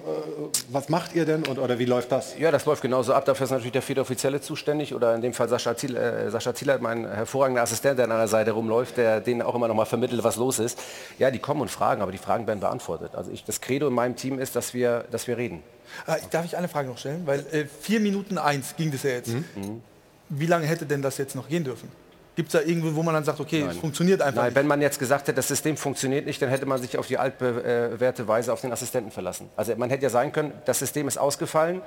was 0.68 0.88
macht 0.88 1.14
ihr 1.14 1.24
denn 1.24 1.44
und, 1.44 1.58
oder 1.58 1.78
wie 1.78 1.84
läuft 1.84 2.12
das? 2.12 2.38
Ja, 2.38 2.50
das 2.50 2.64
läuft 2.66 2.82
genauso 2.82 3.12
ab. 3.12 3.24
Dafür 3.24 3.44
ist 3.44 3.50
natürlich 3.50 3.72
der 3.72 3.82
vierte 3.82 4.00
Offizielle 4.00 4.40
zuständig 4.40 4.94
oder 4.94 5.14
in 5.14 5.22
dem 5.22 5.34
Fall 5.34 5.48
Sascha, 5.48 5.76
Ziel, 5.76 5.96
äh, 5.96 6.30
Sascha 6.30 6.54
Zieler, 6.54 6.78
mein 6.78 7.06
hervorragender 7.06 7.62
Assistent, 7.62 7.98
der 7.98 8.06
an 8.06 8.12
einer 8.12 8.28
Seite 8.28 8.52
rumläuft, 8.52 8.96
der 8.96 9.20
denen 9.20 9.42
auch 9.42 9.54
immer 9.54 9.68
noch 9.68 9.74
mal 9.74 9.86
vermittelt, 9.86 10.22
was 10.24 10.36
los 10.36 10.58
ist. 10.58 10.78
Ja, 11.18 11.30
die 11.30 11.38
kommen 11.38 11.60
und 11.60 11.70
fragen, 11.70 12.02
aber 12.02 12.12
die 12.12 12.18
Fragen 12.18 12.46
werden 12.46 12.60
beantwortet. 12.60 13.14
Also 13.14 13.30
ich, 13.30 13.44
das 13.44 13.60
Credo 13.60 13.88
in 13.88 13.94
meinem 13.94 14.16
Team 14.16 14.38
ist, 14.38 14.56
dass 14.56 14.74
wir, 14.74 15.04
dass 15.10 15.26
wir 15.26 15.36
reden. 15.36 15.62
Ah, 16.06 16.16
darf 16.30 16.44
ich 16.44 16.56
eine 16.56 16.68
Frage 16.68 16.88
noch 16.88 16.98
stellen? 16.98 17.22
Weil 17.26 17.40
äh, 17.52 17.64
vier 17.80 18.00
Minuten 18.00 18.38
eins 18.38 18.74
ging 18.76 18.90
das 18.90 19.02
ja 19.02 19.10
jetzt. 19.10 19.28
Mhm. 19.28 19.82
Wie 20.28 20.46
lange 20.46 20.66
hätte 20.66 20.86
denn 20.86 21.02
das 21.02 21.18
jetzt 21.18 21.34
noch 21.34 21.48
gehen 21.48 21.64
dürfen? 21.64 21.88
Gibt 22.36 22.54
es 22.54 22.60
da 22.60 22.68
irgendwo, 22.68 22.94
wo 22.94 23.02
man 23.02 23.14
dann 23.14 23.24
sagt, 23.24 23.40
okay, 23.40 23.62
es 23.62 23.78
funktioniert 23.78 24.20
einfach 24.20 24.42
Nein, 24.42 24.46
nicht? 24.48 24.56
wenn 24.56 24.66
man 24.66 24.82
jetzt 24.82 24.98
gesagt 24.98 25.22
hätte, 25.22 25.36
das 25.36 25.48
System 25.48 25.78
funktioniert 25.78 26.26
nicht, 26.26 26.40
dann 26.42 26.50
hätte 26.50 26.66
man 26.66 26.80
sich 26.80 26.98
auf 26.98 27.06
die 27.06 27.16
altbewährte 27.16 28.28
Weise 28.28 28.52
auf 28.52 28.60
den 28.60 28.72
Assistenten 28.72 29.10
verlassen. 29.10 29.48
Also 29.56 29.74
man 29.76 29.88
hätte 29.88 30.02
ja 30.02 30.10
sagen 30.10 30.32
können, 30.32 30.52
das 30.66 30.78
System 30.78 31.08
ist 31.08 31.16
ausgefallen, 31.16 31.80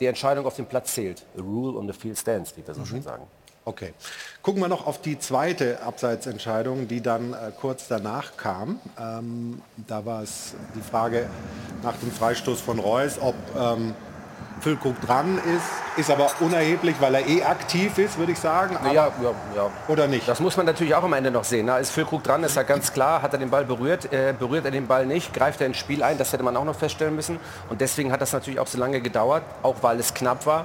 die 0.00 0.06
Entscheidung 0.06 0.44
auf 0.44 0.56
dem 0.56 0.66
Platz 0.66 0.92
zählt. 0.94 1.24
The 1.34 1.40
rule 1.40 1.78
on 1.78 1.86
the 1.86 1.98
field 1.98 2.18
stands, 2.18 2.54
wie 2.54 2.66
wir 2.66 2.74
so 2.74 2.82
mhm. 2.82 2.86
schön 2.86 3.02
sagen. 3.02 3.26
Okay. 3.64 3.94
Gucken 4.42 4.60
wir 4.60 4.68
noch 4.68 4.86
auf 4.86 5.00
die 5.00 5.18
zweite 5.18 5.80
Abseitsentscheidung, 5.80 6.86
die 6.86 7.00
dann 7.00 7.32
äh, 7.32 7.50
kurz 7.58 7.88
danach 7.88 8.36
kam. 8.36 8.78
Ähm, 9.00 9.62
da 9.86 10.04
war 10.04 10.22
es 10.22 10.54
die 10.74 10.82
Frage 10.82 11.30
nach 11.82 11.96
dem 11.96 12.10
Freistoß 12.10 12.60
von 12.60 12.78
Reus, 12.78 13.18
ob 13.18 13.34
ähm, 13.58 13.94
Füllkrug 14.64 14.98
dran 15.02 15.36
ist, 15.36 15.98
ist 15.98 16.10
aber 16.10 16.30
unerheblich, 16.40 16.96
weil 16.98 17.16
er 17.16 17.28
eh 17.28 17.42
aktiv 17.42 17.98
ist, 17.98 18.16
würde 18.16 18.32
ich 18.32 18.38
sagen. 18.38 18.78
ja, 18.86 18.92
ja, 18.92 19.12
ja. 19.54 19.70
Oder 19.88 20.06
nicht? 20.06 20.26
Das 20.26 20.40
muss 20.40 20.56
man 20.56 20.64
natürlich 20.64 20.94
auch 20.94 21.04
am 21.04 21.12
Ende 21.12 21.30
noch 21.30 21.44
sehen. 21.44 21.66
Na, 21.66 21.76
ist 21.76 21.90
Füllkrug 21.90 22.22
dran, 22.22 22.42
ist 22.44 22.56
ja 22.56 22.62
ganz 22.62 22.90
klar, 22.90 23.20
hat 23.20 23.34
er 23.34 23.38
den 23.38 23.50
Ball 23.50 23.66
berührt, 23.66 24.10
äh, 24.10 24.32
berührt 24.38 24.64
er 24.64 24.70
den 24.70 24.86
Ball 24.86 25.04
nicht, 25.04 25.34
greift 25.34 25.60
er 25.60 25.66
ins 25.66 25.76
Spiel 25.76 26.02
ein, 26.02 26.16
das 26.16 26.32
hätte 26.32 26.42
man 26.42 26.56
auch 26.56 26.64
noch 26.64 26.76
feststellen 26.76 27.14
müssen. 27.14 27.38
Und 27.68 27.82
deswegen 27.82 28.10
hat 28.10 28.22
das 28.22 28.32
natürlich 28.32 28.58
auch 28.58 28.66
so 28.66 28.78
lange 28.78 29.02
gedauert, 29.02 29.42
auch 29.62 29.76
weil 29.82 30.00
es 30.00 30.14
knapp 30.14 30.46
war 30.46 30.64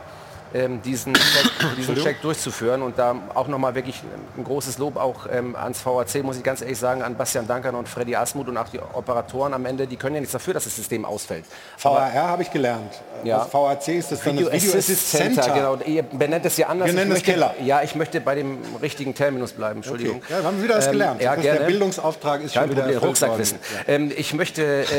ähm, 0.54 0.82
diesen, 0.82 1.14
Check, 1.14 1.52
diesen 1.78 1.96
Check 1.96 2.22
durchzuführen. 2.22 2.82
Und 2.82 2.98
da 2.98 3.16
auch 3.34 3.48
nochmal 3.48 3.76
wirklich 3.76 4.02
ein 4.38 4.44
großes 4.44 4.78
Lob 4.78 4.98
auch 4.98 5.28
ähm, 5.32 5.56
ans 5.56 5.86
VAC, 5.86 6.24
muss 6.24 6.38
ich 6.38 6.44
ganz 6.44 6.62
ehrlich 6.62 6.78
sagen, 6.78 7.02
an 7.02 7.16
Bastian 7.16 7.48
Dankern 7.48 7.76
und 7.76 7.88
Freddy 7.88 8.16
Asmuth 8.16 8.48
und 8.48 8.58
auch 8.58 8.70
die 8.70 8.80
Operatoren 8.80 9.54
am 9.54 9.66
Ende, 9.66 9.88
die 9.88 9.96
können 9.96 10.16
ja 10.16 10.22
nichts 10.22 10.34
dafür, 10.34 10.54
dass 10.54 10.64
das 10.64 10.76
System 10.76 11.06
ausfällt. 11.06 11.46
VAR 11.78 12.14
habe 12.14 12.42
ich 12.44 12.52
gelernt. 12.52 13.02
Ja. 13.24 13.40
Das 13.40 13.54
VAC 13.54 13.88
ist 13.90 14.12
das 14.12 14.26
Video, 14.26 14.52
Video 14.52 14.74
Assist 14.78 15.12
Center. 15.12 15.42
Center. 15.42 15.54
Genau. 15.54 15.78
Ihr 15.86 16.04
benennt 16.04 16.46
es 16.46 16.58
ja 16.58 16.68
anders. 16.68 16.88
Wir 16.88 16.94
nennen 16.94 17.12
es 17.12 17.24
Keller. 17.24 17.56
Ja, 17.64 17.82
ich 17.82 17.96
möchte 17.96 18.22
bei 18.22 18.36
dem 18.36 18.60
richtigen 18.82 19.14
Terminus 19.14 19.52
bleiben. 19.52 19.78
Entschuldigung. 19.78 20.18
Okay. 20.18 20.34
Ja, 20.34 20.44
haben 20.44 20.58
wir 20.58 20.64
wieder 20.64 20.78
was 20.78 20.88
ähm, 20.88 20.92
gelernt. 20.94 21.22
Ja, 21.22 21.36
der 21.36 21.54
Bildungsauftrag 21.66 22.42
ist 22.44 22.54
Kein 22.54 22.64
schon 22.64 22.72
wieder 22.72 22.84
Problem, 22.84 23.00
Rucksackwissen. 23.00 23.60
Ja. 23.88 23.94
Ähm, 23.94 24.12
ich 24.16 24.34
möchte... 24.34 24.86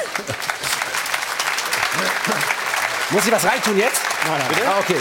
Muss 3.10 3.26
ich 3.26 3.32
was 3.32 3.44
reintun 3.44 3.76
jetzt? 3.76 4.00
Nein, 4.24 4.38
nein. 4.38 4.48
Bitte? 4.48 4.68
Ah, 4.68 4.78
okay. 4.78 4.96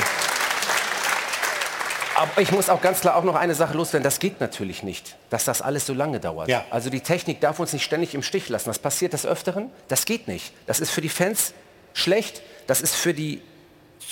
Aber 2.16 2.41
ich 2.41 2.51
muss 2.51 2.68
auch 2.70 2.82
ganz 2.82 3.01
klar 3.01 3.16
auch 3.16 3.24
noch 3.24 3.36
eine 3.36 3.53
Sache 3.53 3.76
loswerden. 3.76 4.03
Das 4.03 4.20
geht 4.20 4.41
natürlich 4.41 4.82
nicht, 4.82 5.16
dass 5.30 5.45
das 5.45 5.62
alles 5.62 5.86
so 5.86 5.93
lange 5.93 6.20
dauert. 6.20 6.49
Ja. 6.49 6.66
Also 6.72 6.89
die 6.89 7.01
Technik 7.01 7.39
darf 7.39 7.60
uns 7.60 7.72
nicht 7.72 7.86
ständig 7.86 8.16
im 8.16 8.24
Stich 8.24 8.49
lassen. 8.49 8.68
Das 8.68 8.80
passiert 8.80 9.14
des 9.14 9.26
Öfteren. 9.26 9.70
Das 9.88 10.05
geht 10.05 10.28
nicht. 10.28 10.51
Das 10.66 10.80
ist 10.80 10.89
für 10.89 11.01
die 11.01 11.10
Fans 11.10 11.53
schlecht. 11.93 12.41
Das 12.68 12.82
ist 12.82 12.95
für 12.95 13.14
die 13.14 13.41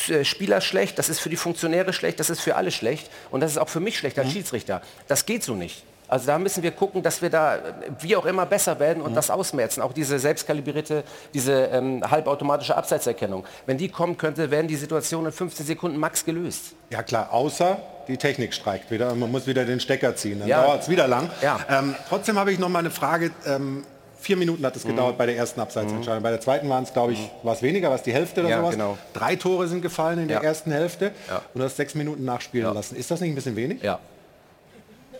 äh, 0.10 0.24
Spieler 0.24 0.62
schlecht. 0.62 1.00
Das 1.00 1.10
ist 1.10 1.20
für 1.20 1.30
die 1.30 1.36
Funktionäre 1.36 1.92
schlecht. 1.92 2.20
Das 2.20 2.30
ist 2.30 2.40
für 2.40 2.56
alle 2.56 2.72
schlecht. 2.72 3.10
Und 3.32 3.42
das 3.42 3.52
ist 3.52 3.58
auch 3.58 3.70
für 3.70 3.80
mich 3.80 3.98
schlecht 3.98 4.20
als 4.20 4.28
mhm. 4.30 4.34
Schiedsrichter. 4.34 4.82
Das 5.08 5.26
geht 5.26 5.44
so 5.44 5.56
nicht. 5.56 5.84
Also 6.08 6.28
da 6.28 6.40
müssen 6.40 6.64
wir 6.64 6.72
gucken, 6.72 7.04
dass 7.04 7.22
wir 7.22 7.30
da 7.30 7.60
wie 8.00 8.16
auch 8.16 8.26
immer 8.26 8.46
besser 8.46 8.80
werden 8.80 9.02
und 9.02 9.12
mhm. 9.12 9.16
das 9.16 9.30
ausmerzen. 9.30 9.82
Auch 9.82 9.94
diese 9.94 10.20
selbstkalibrierte, 10.20 11.04
diese 11.34 11.54
ähm, 11.66 12.04
halbautomatische 12.10 12.76
Abseitserkennung. 12.76 13.46
Wenn 13.66 13.78
die 13.78 13.90
kommen 13.90 14.18
könnte, 14.18 14.50
werden 14.52 14.68
die 14.68 14.76
Situationen 14.76 15.28
in 15.28 15.32
15 15.32 15.66
Sekunden 15.66 15.98
max 15.98 16.24
gelöst. 16.24 16.74
Ja 16.90 17.04
klar, 17.04 17.34
außer 17.34 17.78
die 18.08 18.18
Technik 18.18 18.54
streikt 18.54 18.90
wieder. 18.90 19.14
Man 19.16 19.32
muss 19.32 19.48
wieder 19.48 19.66
den 19.66 19.80
Stecker 19.80 20.16
ziehen. 20.16 20.40
Dann 20.40 20.48
ja. 20.48 20.64
dauert 20.64 20.84
es 20.84 20.90
wieder 20.90 21.08
lang. 21.08 21.30
Ja. 21.42 21.60
Ähm, 21.70 21.96
trotzdem 22.08 22.40
habe 22.40 22.52
ich 22.52 22.60
noch 22.60 22.70
mal 22.70 22.80
eine 22.80 22.90
Frage. 22.90 23.32
Ähm, 23.46 23.84
vier 24.20 24.38
Minuten 24.38 24.66
hat 24.66 24.76
es 24.76 24.86
mhm. 24.86 24.90
gedauert 24.90 25.18
bei 25.18 25.26
der 25.26 25.36
ersten 25.36 25.60
Abseitsentscheidung. 25.60 26.20
Mhm. 26.20 26.24
Bei 26.24 26.32
der 26.32 26.42
zweiten 26.42 26.70
waren 26.70 26.84
es, 26.84 26.94
glaube 26.94 27.14
ich, 27.14 27.20
mhm. 27.20 27.30
war 27.44 27.54
es 27.54 27.62
weniger, 27.62 27.92
was 27.92 28.04
die 28.04 28.14
Hälfte 28.14 28.42
oder 28.42 28.50
ja, 28.50 28.60
sowas. 28.60 28.72
Genau. 28.72 28.98
Drei 29.14 29.36
Tore 29.36 29.68
sind 29.68 29.82
gefallen 29.82 30.20
in 30.20 30.30
ja. 30.30 30.40
der 30.40 30.48
ersten 30.48 30.72
Hälfte 30.72 31.12
und 31.54 31.60
du 31.60 31.66
hast 31.66 31.76
sechs 31.76 31.96
Minuten 31.96 32.24
nachspielen 32.24 32.74
lassen. 32.74 32.96
Ist 32.96 33.12
das 33.12 33.20
nicht 33.20 33.32
ein 33.32 33.36
bisschen 33.36 33.56
wenig? 33.56 33.82
Ja. 33.84 34.00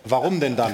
Warum 0.10 0.40
denn 0.40 0.56
dann? 0.56 0.74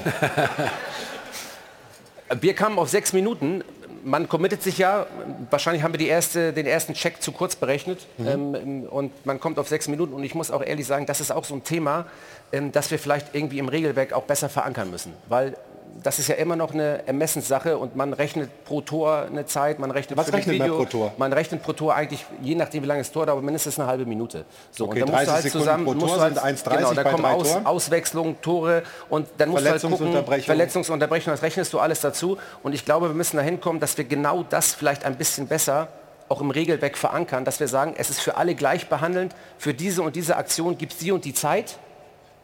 wir 2.42 2.54
kamen 2.54 2.80
auf 2.80 2.90
sechs 2.90 3.14
Minuten. 3.14 3.64
Man 4.06 4.28
committet 4.28 4.62
sich 4.62 4.78
ja, 4.78 5.06
wahrscheinlich 5.50 5.84
haben 5.84 5.94
wir 5.94 5.98
die 5.98 6.08
erste, 6.08 6.52
den 6.52 6.66
ersten 6.66 6.94
Check 6.94 7.22
zu 7.22 7.32
kurz 7.32 7.56
berechnet 7.56 8.06
mhm. 8.18 8.28
ähm, 8.28 8.84
und 8.90 9.26
man 9.26 9.40
kommt 9.40 9.58
auf 9.60 9.70
sechs 9.70 9.88
Minuten 9.88 10.14
und 10.14 10.26
ich 10.26 10.36
muss 10.36 10.52
auch 10.52 10.62
ehrlich 10.62 10.86
sagen, 10.86 11.06
das 11.06 11.22
ist 11.22 11.32
auch 11.32 11.46
so 11.46 11.56
ein 11.56 11.64
Thema, 11.64 12.06
ähm, 12.52 12.74
das 12.74 12.92
wir 12.92 13.00
vielleicht 13.00 13.34
irgendwie 13.34 13.60
im 13.60 13.70
Regelwerk 13.70 14.12
auch 14.12 14.24
besser 14.24 14.50
verankern 14.50 14.92
müssen, 14.92 15.14
weil 15.30 15.56
das 16.02 16.20
ist 16.20 16.28
ja 16.28 16.36
immer 16.36 16.56
noch 16.56 16.74
eine 16.74 17.06
Ermessenssache 17.08 17.78
und 17.78 17.96
man 17.96 18.14
rechnet 18.14 18.50
pro 18.66 18.82
Tor 18.82 19.28
eine 19.30 19.46
Zeit, 19.46 19.80
man 19.80 19.92
rechnet 19.92 20.18
Was 20.18 20.34
rechnet 20.34 20.56
Video, 20.56 20.78
pro 20.78 20.86
Tor? 20.86 21.14
Man 21.18 21.32
rechnet 21.34 21.62
pro 21.62 21.74
Tor 21.74 21.96
eigentlich, 21.96 22.26
je 22.42 22.56
nachdem 22.56 22.84
wie 22.84 22.88
lange 22.88 23.02
das 23.02 23.12
Tor 23.12 23.26
dauert, 23.26 23.44
mindestens 23.44 23.80
eine 23.80 23.88
halbe 23.88 24.06
Minute. 24.06 24.46
So, 24.72 24.86
okay, 24.86 25.04
und 25.04 25.10
dann 25.10 25.16
musst 25.16 25.28
du 25.28 25.32
halt 25.34 25.52
zusammen, 25.52 25.86
pro 25.86 25.94
Tor 25.94 26.20
halt, 26.20 26.36
sind 26.36 26.46
1,30 26.46 26.78
genau, 26.78 26.94
da 26.94 27.04
kommen 27.04 27.26
Aus, 27.26 27.56
Auswechslungen, 27.66 28.42
Tore 28.42 28.84
und 29.10 29.28
dann 29.38 29.50
musst 29.50 29.66
du 29.66 29.70
halt 29.70 29.82
gucken, 29.82 30.42
Verletzungsunterbrechung, 30.42 31.32
das 31.32 31.42
rechnest 31.42 31.74
du 31.74 31.80
alles 31.80 32.02
dazu. 32.02 32.38
Und 32.64 32.74
ich 32.74 32.86
glaube, 32.86 33.10
wir 33.10 33.16
müssen 33.16 33.38
dahin 33.38 33.62
kommen, 33.62 33.80
dass 33.80 33.98
wir 33.98 34.06
genau 34.06 34.44
das 34.44 34.74
vielleicht 34.74 35.06
ein 35.06 35.18
bisschen 35.18 35.48
besser 35.48 35.90
auch 36.30 36.42
im 36.42 36.52
Regelwerk 36.52 36.98
verankern, 36.98 37.46
dass 37.46 37.60
wir 37.60 37.68
sagen, 37.68 37.94
es 37.98 38.10
ist 38.10 38.20
für 38.20 38.38
alle 38.38 38.56
gleich 38.56 38.90
behandelnd, 38.90 39.36
für 39.58 39.74
diese 39.74 40.02
und 40.02 40.16
diese 40.16 40.38
Aktion 40.38 40.78
gibt 40.78 40.94
es 40.94 40.98
die 40.98 41.12
und 41.12 41.26
die 41.26 41.34
Zeit 41.34 41.78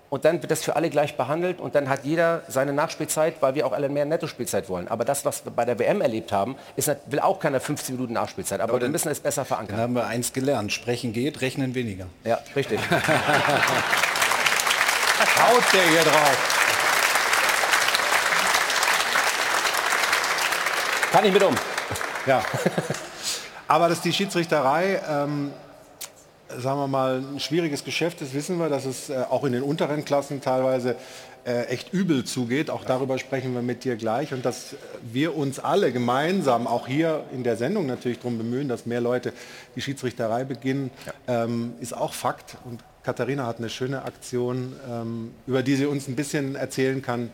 und 0.09 0.25
dann 0.25 0.41
wird 0.41 0.49
das 0.51 0.63
für 0.63 0.75
alle 0.75 0.89
gleich 0.89 1.15
behandelt 1.17 1.59
und 1.59 1.75
dann 1.75 1.87
hat 1.87 2.03
jeder 2.03 2.41
seine 2.47 2.73
Nachspielzeit, 2.73 3.35
weil 3.41 3.53
wir 3.55 3.67
auch 3.67 3.73
alle 3.73 3.89
mehr 3.89 4.05
Nettospielzeit 4.05 4.69
wollen. 4.69 4.87
Aber 4.87 5.03
das, 5.05 5.23
was 5.25 5.45
wir 5.45 5.51
bei 5.51 5.65
der 5.65 5.77
WM 5.77 6.01
erlebt 6.01 6.31
haben, 6.31 6.55
ist, 6.75 6.89
will 7.07 7.19
auch 7.19 7.39
keiner 7.39 7.59
15 7.59 7.93
Minuten 7.95 8.13
Nachspielzeit. 8.13 8.59
Aber, 8.61 8.73
Aber 8.73 8.81
wir 8.81 8.89
müssen 8.89 9.09
es 9.09 9.19
besser 9.19 9.45
verankern. 9.45 9.75
Dann 9.75 9.83
haben 9.83 9.93
wir 9.93 10.07
eins 10.07 10.33
gelernt. 10.33 10.73
Sprechen 10.73 11.13
geht, 11.13 11.41
rechnen 11.41 11.75
weniger. 11.75 12.07
Ja, 12.23 12.39
richtig. 12.55 12.79
Haut 12.89 13.03
der 15.73 15.83
hier 15.83 16.01
drauf. 16.01 16.55
Kann 21.11 21.25
ich 21.25 21.33
mit 21.33 21.43
um. 21.43 21.55
Ja. 22.25 22.41
Aber 23.67 23.89
dass 23.89 24.01
die 24.01 24.13
Schiedsrichterei 24.13 25.01
ähm, 25.09 25.51
sagen 26.57 26.79
wir 26.79 26.87
mal, 26.87 27.19
ein 27.19 27.39
schwieriges 27.39 27.83
Geschäft 27.83 28.21
ist, 28.21 28.33
wissen 28.33 28.57
wir, 28.57 28.69
dass 28.69 28.85
es 28.85 29.09
äh, 29.09 29.23
auch 29.29 29.43
in 29.43 29.53
den 29.53 29.63
unteren 29.63 30.05
Klassen 30.05 30.41
teilweise 30.41 30.95
äh, 31.45 31.65
echt 31.65 31.93
übel 31.93 32.25
zugeht. 32.25 32.69
Auch 32.69 32.83
darüber 32.83 33.17
sprechen 33.17 33.53
wir 33.53 33.61
mit 33.61 33.83
dir 33.83 33.95
gleich. 33.95 34.33
Und 34.33 34.45
dass 34.45 34.75
wir 35.01 35.35
uns 35.35 35.59
alle 35.59 35.91
gemeinsam, 35.91 36.67
auch 36.67 36.87
hier 36.87 37.23
in 37.33 37.43
der 37.43 37.57
Sendung 37.57 37.85
natürlich 37.85 38.19
darum 38.19 38.37
bemühen, 38.37 38.67
dass 38.67 38.85
mehr 38.85 39.01
Leute 39.01 39.33
die 39.75 39.81
Schiedsrichterei 39.81 40.43
beginnen, 40.43 40.91
ja. 41.05 41.43
ähm, 41.43 41.73
ist 41.79 41.95
auch 41.95 42.13
Fakt. 42.13 42.57
Und 42.65 42.83
Katharina 43.03 43.45
hat 43.45 43.59
eine 43.59 43.69
schöne 43.69 44.03
Aktion, 44.03 44.75
ähm, 44.89 45.31
über 45.47 45.63
die 45.63 45.75
sie 45.75 45.85
uns 45.85 46.07
ein 46.07 46.15
bisschen 46.15 46.55
erzählen 46.55 47.01
kann, 47.01 47.29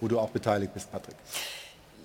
wo 0.00 0.08
du 0.08 0.18
auch 0.18 0.30
beteiligt 0.30 0.74
bist, 0.74 0.92
Patrick. 0.92 1.16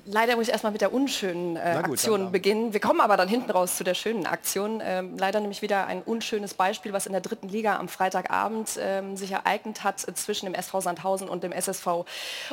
Leider 0.05 0.35
muss 0.35 0.47
ich 0.47 0.51
erstmal 0.51 0.73
mit 0.73 0.81
der 0.81 0.93
unschönen 0.93 1.55
äh, 1.55 1.75
gut, 1.81 1.93
Aktion 1.93 2.31
beginnen. 2.33 2.73
Wir 2.73 2.81
kommen 2.81 2.99
aber 2.99 3.15
dann 3.15 3.29
hinten 3.29 3.49
raus 3.51 3.77
zu 3.77 3.85
der 3.85 3.93
schönen 3.93 4.25
Aktion. 4.25 4.81
Ähm, 4.83 5.17
leider 5.17 5.39
nämlich 5.39 5.61
wieder 5.61 5.87
ein 5.87 6.01
unschönes 6.01 6.55
Beispiel, 6.55 6.91
was 6.91 7.05
in 7.05 7.13
der 7.13 7.21
dritten 7.21 7.47
Liga 7.47 7.77
am 7.77 7.87
Freitagabend 7.87 8.71
ähm, 8.81 9.15
sich 9.15 9.31
ereignet 9.31 9.85
hat 9.85 10.05
äh, 10.05 10.13
zwischen 10.13 10.45
dem 10.45 10.55
SV 10.55 10.81
Sandhausen 10.81 11.29
und 11.29 11.43
dem 11.43 11.53
SSV 11.53 12.05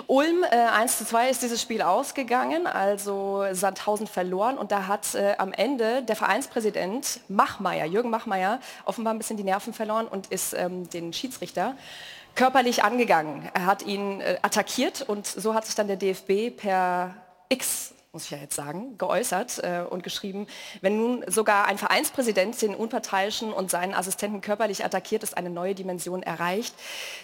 Ulm. 0.07 0.45
Äh, 0.45 0.57
1 0.57 0.99
zu 0.99 1.05
2 1.05 1.29
ist 1.29 1.43
dieses 1.43 1.61
Spiel 1.61 1.83
ausgegangen, 1.83 2.69
also 2.69 3.45
Sandhausen 3.51 4.07
verloren 4.07 4.57
und 4.57 4.71
da 4.71 4.87
hat 4.87 5.17
äh, 5.17 5.35
am 5.39 5.53
Ende 5.53 6.05
der 6.05 6.15
Vereinspräsident 6.15 7.19
Machmeier, 7.27 7.87
Jürgen 7.87 8.11
Machmeier, 8.11 8.61
offenbar 8.85 9.13
ein 9.13 9.19
bisschen 9.19 9.37
die 9.37 9.45
Nerven 9.45 9.75
verloren 9.75 10.07
und 10.07 10.29
ist 10.29 10.55
ähm, 10.55 10.89
den 10.91 11.13
Schiedsrichter 11.13 11.75
körperlich 12.37 12.85
angegangen. 12.85 13.51
Er 13.55 13.67
hat 13.67 13.83
ihn 13.83 14.21
äh, 14.21 14.39
attackiert 14.43 15.03
und 15.03 15.27
so 15.27 15.55
hat 15.55 15.67
sich 15.67 15.75
dann 15.75 15.89
der 15.89 15.97
DFB 15.97 16.57
per 16.57 17.17
X 17.51 17.93
muss 18.13 18.25
ich 18.25 18.31
ja 18.33 18.39
jetzt 18.39 18.57
sagen, 18.57 18.99
geäußert 18.99 19.63
äh, 19.63 19.83
und 19.89 20.03
geschrieben, 20.03 20.49
wenn 20.81 20.97
nun 20.97 21.25
sogar 21.29 21.67
ein 21.67 21.79
Vereinspräsident 21.79 22.61
den 22.61 22.75
Unparteiischen 22.75 23.53
und 23.53 23.71
seinen 23.71 23.95
Assistenten 23.95 24.41
körperlich 24.41 24.85
attackiert, 24.85 25.23
ist 25.23 25.37
eine 25.37 25.49
neue 25.49 25.77
Dimension 25.77 26.25
erreicht. 26.25 26.75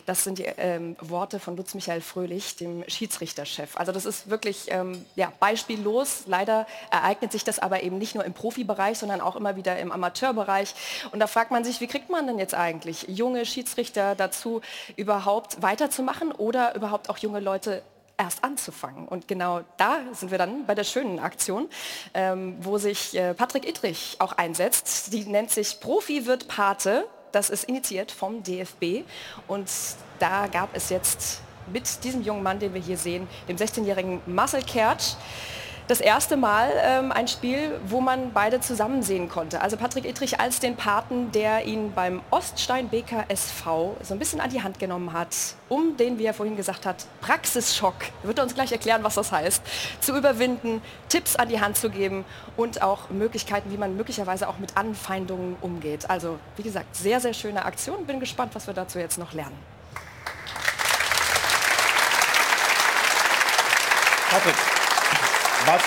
Das 0.07 0.22
sind 0.22 0.39
die 0.39 0.45
ähm, 0.45 0.95
Worte 1.01 1.41
von 1.41 1.57
Lutz 1.57 1.74
Michael 1.74 2.03
Fröhlich, 2.03 2.55
dem 2.55 2.85
Schiedsrichterchef. 2.89 3.77
Also 3.77 3.91
das 3.91 4.05
ist 4.05 4.31
wirklich 4.31 4.66
ähm, 4.68 5.05
ja, 5.16 5.33
beispiellos. 5.41 6.22
Leider 6.27 6.68
ereignet 6.93 7.33
sich 7.33 7.43
das 7.43 7.59
aber 7.59 7.83
eben 7.83 7.99
nicht 7.99 8.14
nur 8.14 8.24
im 8.24 8.33
Profibereich, 8.33 8.97
sondern 8.97 9.20
auch 9.20 9.35
immer 9.35 9.57
wieder 9.57 9.77
im 9.81 9.91
Amateurbereich. 9.91 10.72
Und 11.11 11.18
da 11.18 11.27
fragt 11.27 11.51
man 11.51 11.64
sich, 11.64 11.81
wie 11.81 11.89
kriegt 11.89 12.11
man 12.11 12.29
denn 12.29 12.39
jetzt 12.39 12.55
eigentlich 12.55 13.07
junge 13.09 13.45
Schiedsrichter 13.45 14.14
dazu, 14.14 14.61
überhaupt 14.95 15.62
weiterzumachen 15.62 16.31
oder 16.31 16.77
überhaupt 16.77 17.11
auch 17.11 17.18
junge 17.18 17.41
Leute 17.41 17.83
erst 18.19 18.45
anzufangen. 18.45 19.07
Und 19.07 19.29
genau 19.29 19.62
da 19.77 20.01
sind 20.12 20.31
wir 20.31 20.39
dann 20.39 20.67
bei 20.67 20.75
der 20.75 20.85
schönen 20.85 21.19
Aktion, 21.19 21.69
ähm, 22.14 22.57
wo 22.61 22.79
sich 22.79 23.17
äh, 23.17 23.35
Patrick 23.35 23.69
Ittrich 23.69 24.17
auch 24.19 24.33
einsetzt. 24.33 25.12
Die 25.12 25.25
nennt 25.25 25.51
sich 25.51 25.81
Profi 25.81 26.27
wird 26.27 26.49
Pate. 26.49 27.07
Das 27.33 27.51
ist 27.51 27.64
initiiert 27.64 28.11
vom 28.11 28.43
DFB. 28.43 29.05
Und 29.47 29.69
da 30.19 30.47
gab 30.47 30.75
es 30.75 30.89
jetzt 30.89 31.43
mit 31.73 32.05
diesem 32.05 32.23
jungen 32.23 32.43
Mann, 32.43 32.59
den 32.59 32.75
wir 32.75 32.81
hier 32.81 32.97
sehen, 32.97 33.29
dem 33.49 33.57
16-jährigen 33.57 34.23
Marcel 34.27 34.62
Kertsch, 34.62 35.14
das 35.89 36.01
erste 36.01 36.37
Mal 36.37 36.70
ähm, 36.82 37.12
ein 37.12 37.28
Spiel, 37.28 37.78
wo 37.87 38.01
man 38.01 38.32
beide 38.32 38.61
zusammen 38.61 39.03
sehen 39.03 39.28
konnte. 39.28 39.61
Also 39.61 39.76
Patrick 39.76 40.05
Ittrich 40.05 40.41
als 40.41 40.59
den 40.59 40.76
Paten, 40.76 41.30
der 41.32 41.64
ihn 41.64 41.93
beim 41.93 42.22
Oststein 42.30 42.89
BKSV 42.89 43.64
so 44.03 44.14
ein 44.14 44.18
bisschen 44.18 44.41
an 44.41 44.51
die 44.51 44.62
Hand 44.62 44.78
genommen 44.78 45.12
hat, 45.12 45.34
um 45.68 45.97
den, 45.97 46.18
wie 46.18 46.24
er 46.24 46.34
vorhin 46.34 46.57
gesagt 46.57 46.87
hat, 46.87 47.07
Praxisschock, 47.20 47.95
wird 48.22 48.39
er 48.39 48.45
uns 48.45 48.55
gleich 48.55 48.72
erklären, 48.72 49.05
was 49.05 49.14
das 49.14 49.30
heißt, 49.30 49.62
zu 50.01 50.16
überwinden, 50.16 50.82
Tipps 51.09 51.37
an 51.37 51.49
die 51.49 51.61
Hand 51.61 51.76
zu 51.76 51.91
geben 51.91 52.24
und 52.57 52.82
auch 52.82 53.11
Möglichkeiten, 53.11 53.70
wie 53.70 53.78
man 53.78 53.97
möglicherweise 53.97 54.49
auch 54.49 54.59
mit 54.59 54.76
Anfeindungen 54.76 55.57
umgeht. 55.61 56.11
Also 56.11 56.39
wie 56.57 56.62
gesagt, 56.62 56.97
sehr, 56.97 57.20
sehr 57.20 57.34
schöne 57.34 57.64
Aktion. 57.64 58.07
Bin 58.07 58.18
gespannt, 58.18 58.55
was 58.55 58.66
wir 58.66 58.74
dazu 58.74 58.99
jetzt 58.99 59.18
noch 59.18 59.32
lernen. 59.32 59.57
Patrick, 64.28 64.57
was 65.67 65.83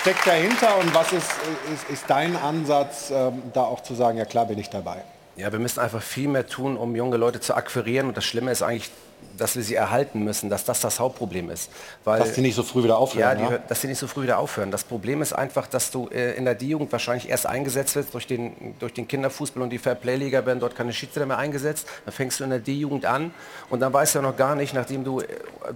steckt 0.00 0.26
dahinter 0.26 0.76
und 0.78 0.94
was 0.94 1.12
ist, 1.12 1.30
ist, 1.72 1.90
ist 1.90 2.04
dein 2.08 2.36
Ansatz, 2.36 3.10
ähm, 3.10 3.42
da 3.52 3.62
auch 3.62 3.80
zu 3.80 3.94
sagen, 3.94 4.18
ja 4.18 4.24
klar 4.24 4.46
bin 4.46 4.58
ich 4.58 4.70
dabei? 4.70 5.02
Ja, 5.36 5.52
wir 5.52 5.58
müssen 5.58 5.80
einfach 5.80 6.02
viel 6.02 6.28
mehr 6.28 6.46
tun, 6.46 6.76
um 6.76 6.94
junge 6.94 7.16
Leute 7.16 7.40
zu 7.40 7.54
akquirieren. 7.54 8.08
Und 8.08 8.16
das 8.16 8.24
Schlimme 8.24 8.50
ist 8.50 8.62
eigentlich, 8.62 8.90
dass 9.38 9.56
wir 9.56 9.62
sie 9.62 9.74
erhalten 9.74 10.22
müssen, 10.22 10.50
dass 10.50 10.64
das 10.64 10.80
das 10.80 11.00
Hauptproblem 11.00 11.50
ist. 11.50 11.70
Weil, 12.04 12.18
dass 12.18 12.34
die 12.34 12.40
nicht 12.40 12.54
so 12.54 12.62
früh 12.62 12.84
wieder 12.84 12.98
aufhören. 12.98 13.20
Ja, 13.20 13.34
die, 13.34 13.54
ja? 13.54 13.58
dass 13.58 13.80
sie 13.80 13.88
nicht 13.88 13.98
so 13.98 14.06
früh 14.06 14.22
wieder 14.22 14.38
aufhören. 14.38 14.70
Das 14.70 14.84
Problem 14.84 15.22
ist 15.22 15.32
einfach, 15.32 15.66
dass 15.66 15.90
du 15.90 16.08
äh, 16.08 16.36
in 16.36 16.44
der 16.44 16.54
D-Jugend 16.54 16.92
wahrscheinlich 16.92 17.28
erst 17.28 17.46
eingesetzt 17.46 17.96
wirst 17.96 18.12
durch 18.12 18.26
den, 18.26 18.74
durch 18.78 18.92
den 18.92 19.08
Kinderfußball 19.08 19.62
und 19.62 19.70
die 19.70 19.78
Fairplay-Liga 19.78 20.44
werden 20.44 20.60
dort 20.60 20.74
keine 20.74 20.92
Schiedsrichter 20.92 21.26
mehr 21.26 21.38
eingesetzt. 21.38 21.86
Dann 22.04 22.12
fängst 22.12 22.40
du 22.40 22.44
in 22.44 22.50
der 22.50 22.58
D-Jugend 22.58 23.06
an 23.06 23.32
und 23.70 23.80
dann 23.80 23.92
weißt 23.92 24.14
du 24.14 24.18
ja 24.18 24.22
noch 24.22 24.36
gar 24.36 24.54
nicht, 24.54 24.74
nachdem 24.74 25.04
du 25.04 25.20
äh, 25.20 25.26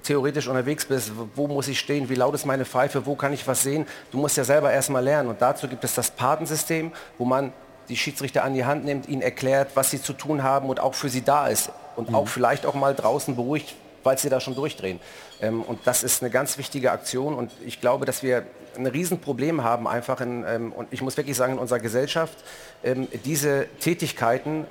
theoretisch 0.03 0.49
unterwegs 0.49 0.85
bist, 0.85 1.13
wo 1.35 1.47
muss 1.47 1.69
ich 1.69 1.79
stehen, 1.79 2.09
wie 2.09 2.17
laut 2.17 2.35
ist 2.35 2.45
meine 2.45 2.65
Pfeife, 2.65 3.07
wo 3.07 3.15
kann 3.15 3.33
ich 3.33 3.47
was 3.47 3.63
sehen. 3.63 3.87
Du 4.11 4.19
musst 4.19 4.37
ja 4.37 4.45
selber 4.45 4.73
erstmal 4.73 5.03
lernen 5.03 5.31
und 5.31 5.41
dazu 5.41 5.69
gibt 5.69 5.85
es 5.85 5.95
das 5.95 6.11
Patensystem, 6.11 6.93
wo 7.19 7.25
man 7.25 7.53
die 7.89 7.97
Schiedsrichter 7.97 8.45
an 8.45 8.55
die 8.55 8.65
Hand 8.65 8.85
nimmt, 8.85 9.09
ihnen 9.09 9.23
erklärt, 9.23 9.71
was 9.75 9.91
sie 9.91 10.01
zu 10.01 10.13
tun 10.13 10.43
haben 10.43 10.69
und 10.69 10.81
auch 10.81 10.95
für 10.95 11.09
sie 11.09 11.23
da 11.23 11.49
ist. 11.49 11.71
Und 11.97 12.11
mhm. 12.11 12.15
auch 12.17 12.29
vielleicht 12.29 12.67
auch 12.67 12.75
mal 12.75 12.95
draußen 12.95 13.37
beruhigt, 13.37 13.75
weil 14.03 14.19
sie 14.19 14.29
da 14.29 14.41
schon 14.41 14.55
durchdrehen. 14.55 15.01
Ähm, 15.41 15.63
und 15.63 15.81
das 15.87 16.03
ist 16.03 16.23
eine 16.23 16.31
ganz 16.31 16.59
wichtige 16.59 16.93
Aktion 16.93 17.35
und 17.35 17.51
ich 17.65 17.81
glaube, 17.81 18.07
dass 18.07 18.23
wir 18.23 18.45
ein 18.77 18.87
Riesenproblem 18.87 19.63
haben 19.63 19.87
einfach 19.87 20.21
in, 20.21 20.45
ähm, 20.47 20.73
und 20.73 20.89
ich 20.91 21.03
muss 21.03 21.17
wirklich 21.17 21.37
sagen, 21.37 21.55
in 21.55 21.59
unserer 21.59 21.79
Gesellschaft, 21.79 22.37
ähm, 22.83 23.09
diese 23.25 23.67
Tätigkeiten 23.81 24.67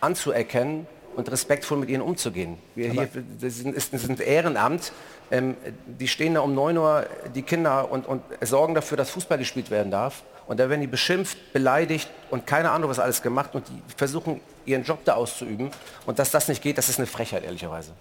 anzuerkennen 0.00 0.86
und 1.14 1.30
respektvoll 1.30 1.78
mit 1.78 1.88
ihnen 1.88 2.02
umzugehen. 2.02 2.58
Wir 2.74 2.90
hier, 2.90 3.08
das 3.40 3.56
sind, 3.56 3.74
ist, 3.74 3.90
sind 3.98 4.20
Ehrenamt, 4.20 4.92
ähm, 5.30 5.56
die 5.86 6.08
stehen 6.08 6.34
da 6.34 6.40
um 6.40 6.54
9 6.54 6.76
Uhr, 6.76 7.06
die 7.34 7.42
Kinder, 7.42 7.90
und, 7.90 8.06
und 8.06 8.22
sorgen 8.42 8.74
dafür, 8.74 8.96
dass 8.96 9.10
Fußball 9.10 9.38
gespielt 9.38 9.70
werden 9.70 9.90
darf. 9.90 10.22
Und 10.46 10.60
da 10.60 10.68
werden 10.68 10.80
die 10.80 10.86
beschimpft, 10.86 11.52
beleidigt 11.52 12.08
und 12.30 12.46
keine 12.46 12.70
Ahnung, 12.70 12.88
was 12.88 12.98
alles 12.98 13.20
gemacht 13.20 13.54
und 13.54 13.66
die 13.68 13.82
versuchen, 13.96 14.40
ihren 14.64 14.84
Job 14.84 15.00
da 15.04 15.14
auszuüben. 15.14 15.70
Und 16.06 16.18
dass 16.18 16.30
das 16.30 16.48
nicht 16.48 16.62
geht, 16.62 16.78
das 16.78 16.88
ist 16.88 16.98
eine 16.98 17.06
Frechheit, 17.06 17.44
ehrlicherweise. 17.44 17.92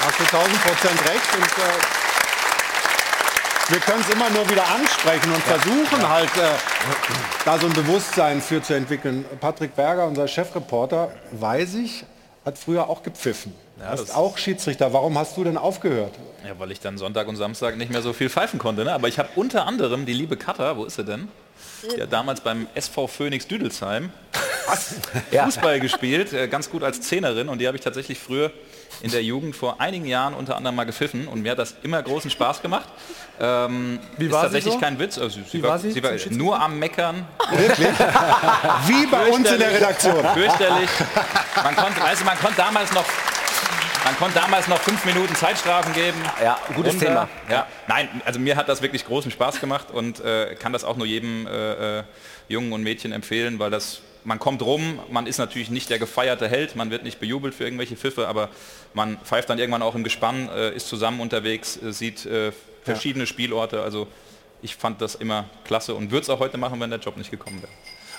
Hast 0.00 0.20
du 0.20 0.24
1000 0.24 0.62
Prozent 0.62 1.00
recht. 1.08 1.34
Und, 1.36 1.44
äh, 1.44 2.04
wir 3.68 3.80
können 3.80 4.02
es 4.06 4.10
immer 4.10 4.28
nur 4.28 4.48
wieder 4.50 4.66
ansprechen 4.66 5.32
und 5.32 5.46
ja. 5.46 5.58
versuchen 5.58 6.00
ja. 6.02 6.08
halt, 6.08 6.36
äh, 6.36 6.50
da 7.46 7.58
so 7.58 7.66
ein 7.66 7.72
Bewusstsein 7.72 8.42
für 8.42 8.62
zu 8.62 8.74
entwickeln. 8.74 9.24
Patrick 9.40 9.74
Berger, 9.74 10.06
unser 10.06 10.28
Chefreporter, 10.28 11.10
weiß 11.32 11.74
ich, 11.76 12.04
hat 12.44 12.58
früher 12.58 12.88
auch 12.88 13.02
gepfiffen. 13.02 13.54
Ja, 13.78 13.86
hast 13.86 14.14
auch 14.14 14.38
Schiedsrichter. 14.38 14.92
Warum 14.92 15.18
hast 15.18 15.36
du 15.36 15.44
denn 15.44 15.56
aufgehört? 15.56 16.14
Ja, 16.46 16.58
weil 16.58 16.70
ich 16.70 16.80
dann 16.80 16.96
Sonntag 16.98 17.26
und 17.26 17.36
Samstag 17.36 17.76
nicht 17.76 17.90
mehr 17.90 18.02
so 18.02 18.12
viel 18.12 18.30
pfeifen 18.30 18.58
konnte. 18.58 18.84
Ne? 18.84 18.92
Aber 18.92 19.08
ich 19.08 19.18
habe 19.18 19.28
unter 19.34 19.66
anderem 19.66 20.06
die 20.06 20.12
liebe 20.12 20.36
Katha, 20.36 20.76
wo 20.76 20.84
ist 20.84 20.96
sie 20.96 21.04
denn? 21.04 21.28
Die 21.96 22.02
hat 22.02 22.12
damals 22.12 22.40
beim 22.40 22.66
SV 22.74 23.06
Phoenix 23.06 23.46
Düdelsheim 23.46 24.10
Fußball 25.30 25.80
gespielt, 25.80 26.32
äh, 26.32 26.48
ganz 26.48 26.70
gut 26.70 26.82
als 26.82 27.00
Zehnerin 27.02 27.48
und 27.48 27.58
die 27.58 27.66
habe 27.66 27.76
ich 27.76 27.82
tatsächlich 27.82 28.18
früher 28.18 28.50
in 29.02 29.10
der 29.10 29.22
Jugend 29.22 29.54
vor 29.54 29.80
einigen 29.80 30.06
Jahren 30.06 30.34
unter 30.34 30.56
anderem 30.56 30.76
mal 30.76 30.84
gepfiffen 30.84 31.28
und 31.28 31.42
mir 31.42 31.52
hat 31.52 31.58
das 31.58 31.74
immer 31.82 32.02
großen 32.02 32.30
Spaß 32.30 32.62
gemacht. 32.62 32.88
Ähm, 33.38 33.98
Wie 34.16 34.30
war 34.30 34.38
ist 34.38 34.42
tatsächlich 34.44 34.74
so? 34.74 34.80
kein 34.80 34.98
Witz. 34.98 35.18
Also, 35.18 35.40
sie, 35.46 35.62
war, 35.62 35.70
war, 35.70 35.78
sie, 35.78 35.92
sie 35.92 36.02
war 36.02 36.12
nur 36.30 36.60
am 36.60 36.78
Meckern. 36.78 37.26
Wirklich? 37.50 37.88
Wie 38.86 39.06
bei 39.06 39.26
uns 39.30 39.50
in 39.50 39.58
der 39.58 39.72
Redaktion. 39.72 40.24
Fürchterlich. 40.34 40.90
Man 41.62 41.76
konnte, 41.76 42.02
also 42.02 42.24
man 42.24 42.38
konnte 42.38 42.56
damals 42.56 42.92
noch 42.92 43.04
man 44.04 44.16
konnte 44.16 44.38
damals 44.38 44.68
noch 44.68 44.78
fünf 44.78 45.04
Minuten 45.04 45.34
Zeitstrafen 45.34 45.92
geben. 45.94 46.18
Ja, 46.42 46.58
gutes 46.74 46.94
runter. 46.94 47.06
Thema. 47.06 47.28
Ja. 47.50 47.66
Nein, 47.88 48.22
also 48.24 48.38
mir 48.38 48.56
hat 48.56 48.68
das 48.68 48.82
wirklich 48.82 49.04
großen 49.04 49.30
Spaß 49.30 49.60
gemacht 49.60 49.90
und 49.90 50.20
äh, 50.20 50.54
kann 50.56 50.72
das 50.72 50.84
auch 50.84 50.96
nur 50.96 51.06
jedem 51.06 51.46
äh, 51.46 52.00
äh, 52.00 52.04
Jungen 52.48 52.72
und 52.72 52.82
Mädchen 52.82 53.12
empfehlen, 53.12 53.58
weil 53.58 53.70
das 53.70 54.02
man 54.26 54.38
kommt 54.38 54.62
rum, 54.62 55.00
man 55.10 55.26
ist 55.26 55.36
natürlich 55.36 55.68
nicht 55.68 55.90
der 55.90 55.98
gefeierte 55.98 56.48
Held, 56.48 56.76
man 56.76 56.90
wird 56.90 57.04
nicht 57.04 57.20
bejubelt 57.20 57.54
für 57.54 57.64
irgendwelche 57.64 57.94
Pfiffe, 57.94 58.26
aber 58.26 58.48
man 58.94 59.18
pfeift 59.18 59.50
dann 59.50 59.58
irgendwann 59.58 59.82
auch 59.82 59.94
im 59.94 60.02
Gespann, 60.02 60.48
äh, 60.48 60.74
ist 60.74 60.88
zusammen 60.88 61.20
unterwegs, 61.20 61.76
äh, 61.82 61.92
sieht 61.92 62.24
äh, 62.24 62.52
verschiedene 62.82 63.24
ja. 63.24 63.26
Spielorte. 63.26 63.82
Also 63.82 64.06
ich 64.62 64.76
fand 64.76 65.02
das 65.02 65.14
immer 65.14 65.44
klasse 65.64 65.94
und 65.94 66.10
würde 66.10 66.22
es 66.22 66.30
auch 66.30 66.40
heute 66.40 66.56
machen, 66.56 66.80
wenn 66.80 66.88
der 66.88 67.00
Job 67.00 67.18
nicht 67.18 67.30
gekommen 67.30 67.60
wäre. 67.60 67.72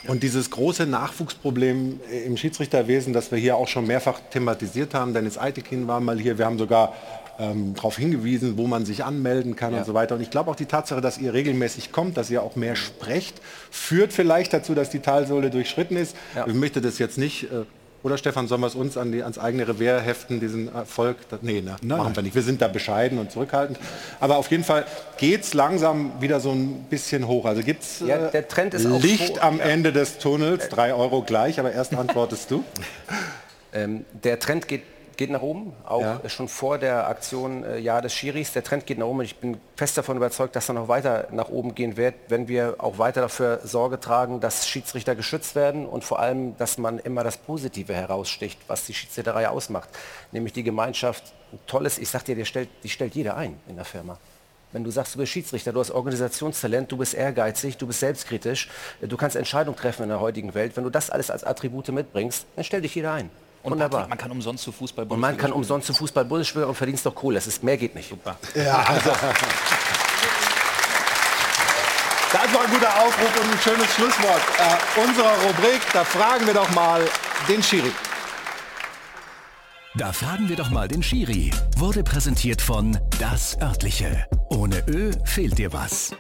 Und 0.08 0.24
dieses 0.24 0.50
große 0.52 0.86
Nachwuchsproblem 0.86 2.00
im 2.26 2.38
Schiedsrichterwesen, 2.38 3.14
das 3.14 3.32
wir 3.32 3.38
hier 3.38 3.56
auch 3.58 3.68
schon 3.68 3.88
mehrfach 3.88 4.20
thematisiert 4.32 4.94
haben, 4.94 5.14
Dennis 5.14 5.38
Eitekin 5.38 5.88
war 5.88 6.00
mal 6.00 6.20
hier, 6.20 6.38
wir 6.38 6.46
haben 6.46 6.58
sogar 6.58 6.94
ähm, 7.40 7.74
darauf 7.74 7.98
hingewiesen, 7.98 8.58
wo 8.58 8.68
man 8.68 8.86
sich 8.86 9.04
anmelden 9.04 9.56
kann 9.56 9.74
ja. 9.74 9.80
und 9.80 9.86
so 9.86 9.94
weiter. 9.94 10.16
Und 10.16 10.22
ich 10.22 10.30
glaube 10.30 10.52
auch 10.52 10.56
die 10.56 10.66
Tatsache, 10.66 11.02
dass 11.02 11.18
ihr 11.18 11.34
regelmäßig 11.34 11.92
kommt, 11.92 12.18
dass 12.18 12.30
ihr 12.30 12.44
auch 12.44 12.56
mehr 12.56 12.76
sprecht, 12.76 13.42
führt 13.72 14.14
vielleicht 14.14 14.54
dazu, 14.54 14.74
dass 14.76 14.90
die 14.90 15.00
Talsohle 15.00 15.50
durchschritten 15.50 15.98
ist. 15.98 16.16
Ja. 16.36 16.48
Ich 16.48 16.54
möchte 16.54 16.82
das 16.82 17.00
jetzt 17.00 17.18
nicht 17.18 17.52
äh, 17.52 17.66
oder 18.06 18.20
Stefan, 18.20 18.48
sollen 18.48 18.62
wir 18.62 18.68
es 18.68 18.76
uns 18.76 18.98
an 18.98 19.12
die, 19.12 19.24
ans 19.24 19.40
eigene 19.40 19.68
Revier 19.68 20.00
heften, 20.00 20.40
diesen 20.40 20.74
Erfolg? 20.74 21.18
Das, 21.30 21.42
nee, 21.42 21.62
ne, 21.62 21.76
Nein. 21.82 21.98
machen 21.98 22.16
wir 22.16 22.22
nicht. 22.22 22.36
Wir 22.36 22.44
sind 22.44 22.62
da 22.62 22.68
bescheiden 22.68 23.18
und 23.18 23.32
zurückhaltend. 23.32 23.80
Aber 24.20 24.38
auf 24.38 24.52
jeden 24.52 24.64
Fall 24.64 24.86
geht 25.18 25.42
es 25.42 25.56
langsam 25.56 26.22
wieder 26.22 26.40
so 26.40 26.52
ein 26.52 26.86
bisschen 26.88 27.28
hoch. 27.28 27.46
Also 27.46 27.64
gibt 27.64 27.82
es 27.82 28.02
ja, 28.02 28.28
äh, 28.28 28.44
Licht 29.00 29.42
am 29.42 29.58
ja. 29.58 29.66
Ende 29.66 29.92
des 29.92 30.20
Tunnels, 30.20 30.70
drei 30.70 30.94
Euro 30.94 31.24
gleich, 31.24 31.60
aber 31.60 31.72
erst 31.72 31.96
antwortest 31.96 32.52
du. 32.52 32.64
Ähm, 33.78 34.06
der 34.24 34.40
Trend 34.40 34.70
geht 34.70 34.84
geht 35.18 35.30
nach 35.30 35.42
oben, 35.42 35.74
auch 35.86 36.02
ja. 36.02 36.22
schon 36.28 36.48
vor 36.48 36.78
der 36.78 37.08
Aktion 37.08 37.64
äh, 37.64 37.78
Jahr 37.78 38.02
des 38.02 38.14
Schiris. 38.14 38.54
Der 38.54 38.64
Trend 38.64 38.86
geht 38.86 38.98
nach 38.98 39.06
oben 39.06 39.20
und 39.20 39.26
ich 39.26 39.38
bin 39.38 39.58
fest 39.76 39.98
davon 39.98 40.18
überzeugt, 40.18 40.56
dass 40.56 40.70
er 40.70 40.74
noch 40.74 40.88
weiter 40.88 41.28
nach 41.32 41.50
oben 41.50 41.76
gehen 41.76 41.98
wird, 41.98 42.16
wenn 42.28 42.48
wir 42.48 42.76
auch 42.78 42.98
weiter 42.98 43.22
dafür 43.22 43.60
Sorge 43.64 44.00
tragen, 44.00 44.40
dass 44.40 44.68
Schiedsrichter 44.68 45.16
geschützt 45.16 45.56
werden 45.56 45.86
und 45.86 46.04
vor 46.04 46.20
allem, 46.20 46.58
dass 46.58 46.78
man 46.78 47.00
immer 47.00 47.24
das 47.24 47.38
Positive 47.38 47.94
heraussticht, 47.94 48.60
was 48.68 48.86
die 48.86 48.94
Schiedsrichterei 48.94 49.50
ausmacht. 49.50 49.90
Nämlich 50.32 50.54
die 50.54 50.64
Gemeinschaft, 50.64 51.34
ein 51.52 51.60
tolles, 51.68 51.98
ich 51.98 52.10
sag 52.10 52.26
dir, 52.26 52.36
die 52.36 52.46
stellt, 52.46 52.70
die 52.84 52.90
stellt 52.90 53.16
jeder 53.16 53.38
ein 53.38 53.60
in 53.68 53.76
der 53.76 53.86
Firma. 53.86 54.18
Wenn 54.72 54.84
du 54.84 54.92
sagst, 54.92 55.16
du 55.16 55.20
bist 55.20 55.32
Schiedsrichter, 55.32 55.72
du 55.72 55.80
hast 55.80 55.92
Organisationstalent, 55.92 56.92
du 56.92 56.98
bist 56.98 57.14
ehrgeizig, 57.14 57.78
du 57.78 57.88
bist 57.88 58.02
selbstkritisch, 58.02 58.70
du 59.02 59.16
kannst 59.16 59.38
Entscheidungen 59.38 59.78
treffen 59.78 60.04
in 60.04 60.10
der 60.10 60.20
heutigen 60.20 60.54
Welt. 60.54 60.76
Wenn 60.76 60.84
du 60.84 60.90
das 60.90 61.10
alles 61.10 61.32
als 61.32 61.46
Attribute 61.46 61.88
mitbringst, 61.90 62.46
dann 62.56 62.66
stellt 62.66 62.84
dich 62.84 62.94
jeder 62.94 63.14
ein. 63.14 63.30
Und 63.66 63.72
Wunderbar. 63.72 64.08
man 64.08 64.18
kann 64.18 64.30
umsonst 64.32 64.64
zu 64.64 64.72
Fußball 64.72 65.06
Und 65.08 65.20
man 65.20 65.36
kann 65.38 65.52
umsonst 65.52 65.88
zu 65.88 65.94
Fußball 65.94 66.24
Bundesliga 66.24 66.68
und 66.68 66.76
verdienst 66.76 67.04
doch 67.04 67.16
Kohle. 67.16 67.36
Das 67.36 67.48
ist, 67.48 67.64
mehr 67.64 67.78
geht 67.78 67.96
nicht. 67.96 68.10
Super. 68.10 68.38
Ja, 68.54 68.84
also. 68.84 69.10
Das 72.32 72.54
war 72.54 72.62
ein 72.66 72.70
guter 72.70 72.96
Aufruf 73.02 73.42
und 73.42 73.52
ein 73.52 73.60
schönes 73.60 73.92
Schlusswort 73.96 74.42
äh, 74.60 75.02
unserer 75.02 75.34
Rubrik. 75.48 75.82
Da 75.94 76.04
fragen 76.04 76.46
wir 76.46 76.54
doch 76.54 76.70
mal 76.76 77.02
den 77.48 77.64
Schiri. 77.64 77.92
Da 79.96 80.14
fragen 80.14 80.48
wir 80.48 80.58
doch 80.58 80.70
mal 80.70 80.88
den 80.88 81.02
Schiri. 81.02 81.50
Wurde 81.78 82.04
präsentiert 82.04 82.62
von 82.62 83.00
Das 83.20 83.60
Örtliche. 83.62 84.28
Ohne 84.50 84.84
Ö 84.88 85.12
fehlt 85.24 85.58
dir 85.58 85.74
was. 85.74 86.12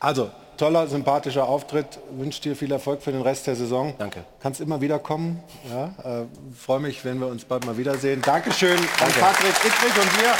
Also, 0.00 0.30
toller, 0.56 0.86
sympathischer 0.86 1.48
Auftritt. 1.48 1.98
Wünsche 2.12 2.40
dir 2.42 2.56
viel 2.56 2.72
Erfolg 2.72 3.02
für 3.02 3.12
den 3.12 3.22
Rest 3.22 3.46
der 3.46 3.56
Saison. 3.56 3.94
Danke. 3.98 4.24
Kannst 4.40 4.60
immer 4.60 4.80
wieder 4.80 4.98
kommen. 4.98 5.42
Ja, 5.70 6.20
äh, 6.22 6.24
Freue 6.56 6.80
mich, 6.80 7.04
wenn 7.04 7.18
wir 7.18 7.26
uns 7.26 7.44
bald 7.44 7.66
mal 7.66 7.76
wiedersehen. 7.76 8.22
Dankeschön 8.22 8.78
an 8.78 9.12
Patrick 9.20 9.54
Ittrich 9.64 10.02
und 10.02 10.20
wir 10.20 10.30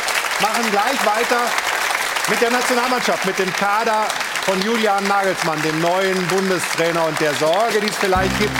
machen 0.41 0.71
gleich 0.71 1.07
weiter 1.07 1.41
mit 2.29 2.41
der 2.41 2.51
Nationalmannschaft, 2.51 3.27
mit 3.27 3.39
dem 3.39 3.53
Kader 3.53 4.07
von 4.45 4.61
Julian 4.63 5.07
Nagelsmann, 5.07 5.61
dem 5.63 5.81
neuen 5.81 6.27
Bundestrainer 6.29 7.07
und 7.07 7.21
der 7.21 7.35
Sorge, 7.35 7.81
die 7.81 7.89
es 7.89 7.97
vielleicht 7.97 8.39
gibt, 8.39 8.53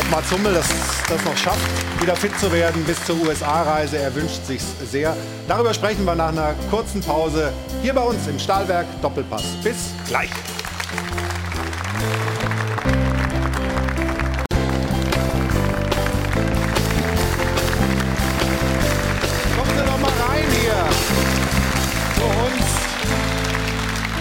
ob 0.00 0.10
Mats 0.10 0.30
Hummel 0.30 0.54
das, 0.54 0.68
das 1.08 1.24
noch 1.24 1.36
schafft, 1.36 1.60
wieder 2.00 2.16
fit 2.16 2.38
zu 2.38 2.50
werden 2.52 2.84
bis 2.84 3.04
zur 3.04 3.16
USA-Reise. 3.22 3.98
Er 3.98 4.14
wünscht 4.14 4.44
sich 4.44 4.62
sehr. 4.90 5.16
Darüber 5.46 5.74
sprechen 5.74 6.04
wir 6.04 6.14
nach 6.14 6.28
einer 6.28 6.54
kurzen 6.70 7.00
Pause 7.00 7.52
hier 7.82 7.94
bei 7.94 8.02
uns 8.02 8.26
im 8.26 8.38
Stahlwerk 8.38 8.86
Doppelpass. 9.02 9.44
Bis 9.62 9.90
gleich. 10.06 10.30
Kommen 19.56 19.72
Sie 19.76 19.84
doch 19.84 19.98
mal 19.98 20.12
rein 20.28 20.44
hier 20.60 20.86
zu 22.14 22.22
uns 22.46 22.66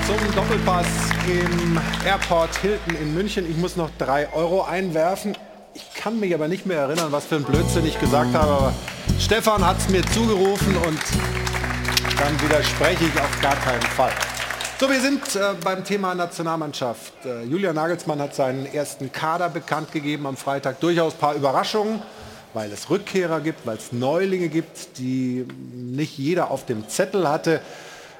zum 0.07 0.35
Doppelpass 0.35 0.87
im 1.27 1.79
Airport 2.03 2.55
Hilton 2.57 2.95
in 2.95 3.13
München. 3.13 3.47
Ich 3.47 3.57
muss 3.57 3.75
noch 3.75 3.91
drei 3.99 4.27
Euro 4.33 4.63
einwerfen. 4.63 5.37
Ich 5.75 5.93
kann 5.93 6.19
mich 6.19 6.33
aber 6.33 6.47
nicht 6.47 6.65
mehr 6.65 6.79
erinnern, 6.79 7.11
was 7.11 7.25
für 7.25 7.35
ein 7.35 7.43
Blödsinn 7.43 7.85
ich 7.85 7.99
gesagt 7.99 8.33
habe. 8.33 8.51
Aber 8.53 8.73
Stefan 9.19 9.63
hat 9.63 9.77
es 9.77 9.87
mir 9.89 10.03
zugerufen 10.07 10.75
und 10.77 10.99
dann 12.17 12.41
widerspreche 12.41 13.05
ich 13.05 13.21
auf 13.21 13.39
gar 13.39 13.55
keinen 13.57 13.81
Fall. 13.83 14.13
So, 14.79 14.87
wir 14.91 15.01
sind 15.01 15.35
äh, 15.35 15.55
beim 15.63 15.83
Thema 15.83 16.13
Nationalmannschaft. 16.13 17.25
Äh, 17.25 17.45
Julian 17.45 17.73
Nagelsmann 17.73 18.19
hat 18.19 18.35
seinen 18.35 18.67
ersten 18.67 19.11
Kader 19.11 19.49
bekannt 19.49 19.91
gegeben 19.91 20.27
am 20.27 20.37
Freitag. 20.37 20.79
Durchaus 20.81 21.13
ein 21.13 21.19
paar 21.19 21.33
Überraschungen, 21.33 21.99
weil 22.53 22.71
es 22.71 22.87
Rückkehrer 22.87 23.41
gibt, 23.41 23.65
weil 23.65 23.77
es 23.77 23.91
Neulinge 23.91 24.49
gibt, 24.49 24.99
die 24.99 25.47
nicht 25.73 26.19
jeder 26.19 26.51
auf 26.51 26.67
dem 26.67 26.87
Zettel 26.89 27.27
hatte. 27.27 27.59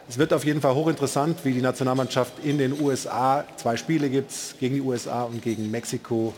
Es 0.10 0.18
wird 0.18 0.34
auf 0.34 0.46
jeden 0.46 0.60
Fall 0.60 0.74
hochinteressant, 0.74 1.46
wie 1.46 1.54
die 1.54 1.62
Nationalmannschaft 1.62 2.34
in 2.44 2.58
den 2.58 2.82
USA, 2.82 3.46
zwei 3.58 3.78
Spiele 3.78 4.10
gibt 4.10 4.32
es 4.32 4.56
gegen 4.60 4.74
die 4.74 4.82
USA 4.82 5.26
und 5.26 5.44
gegen 5.44 5.70
Mexiko, 5.70 6.34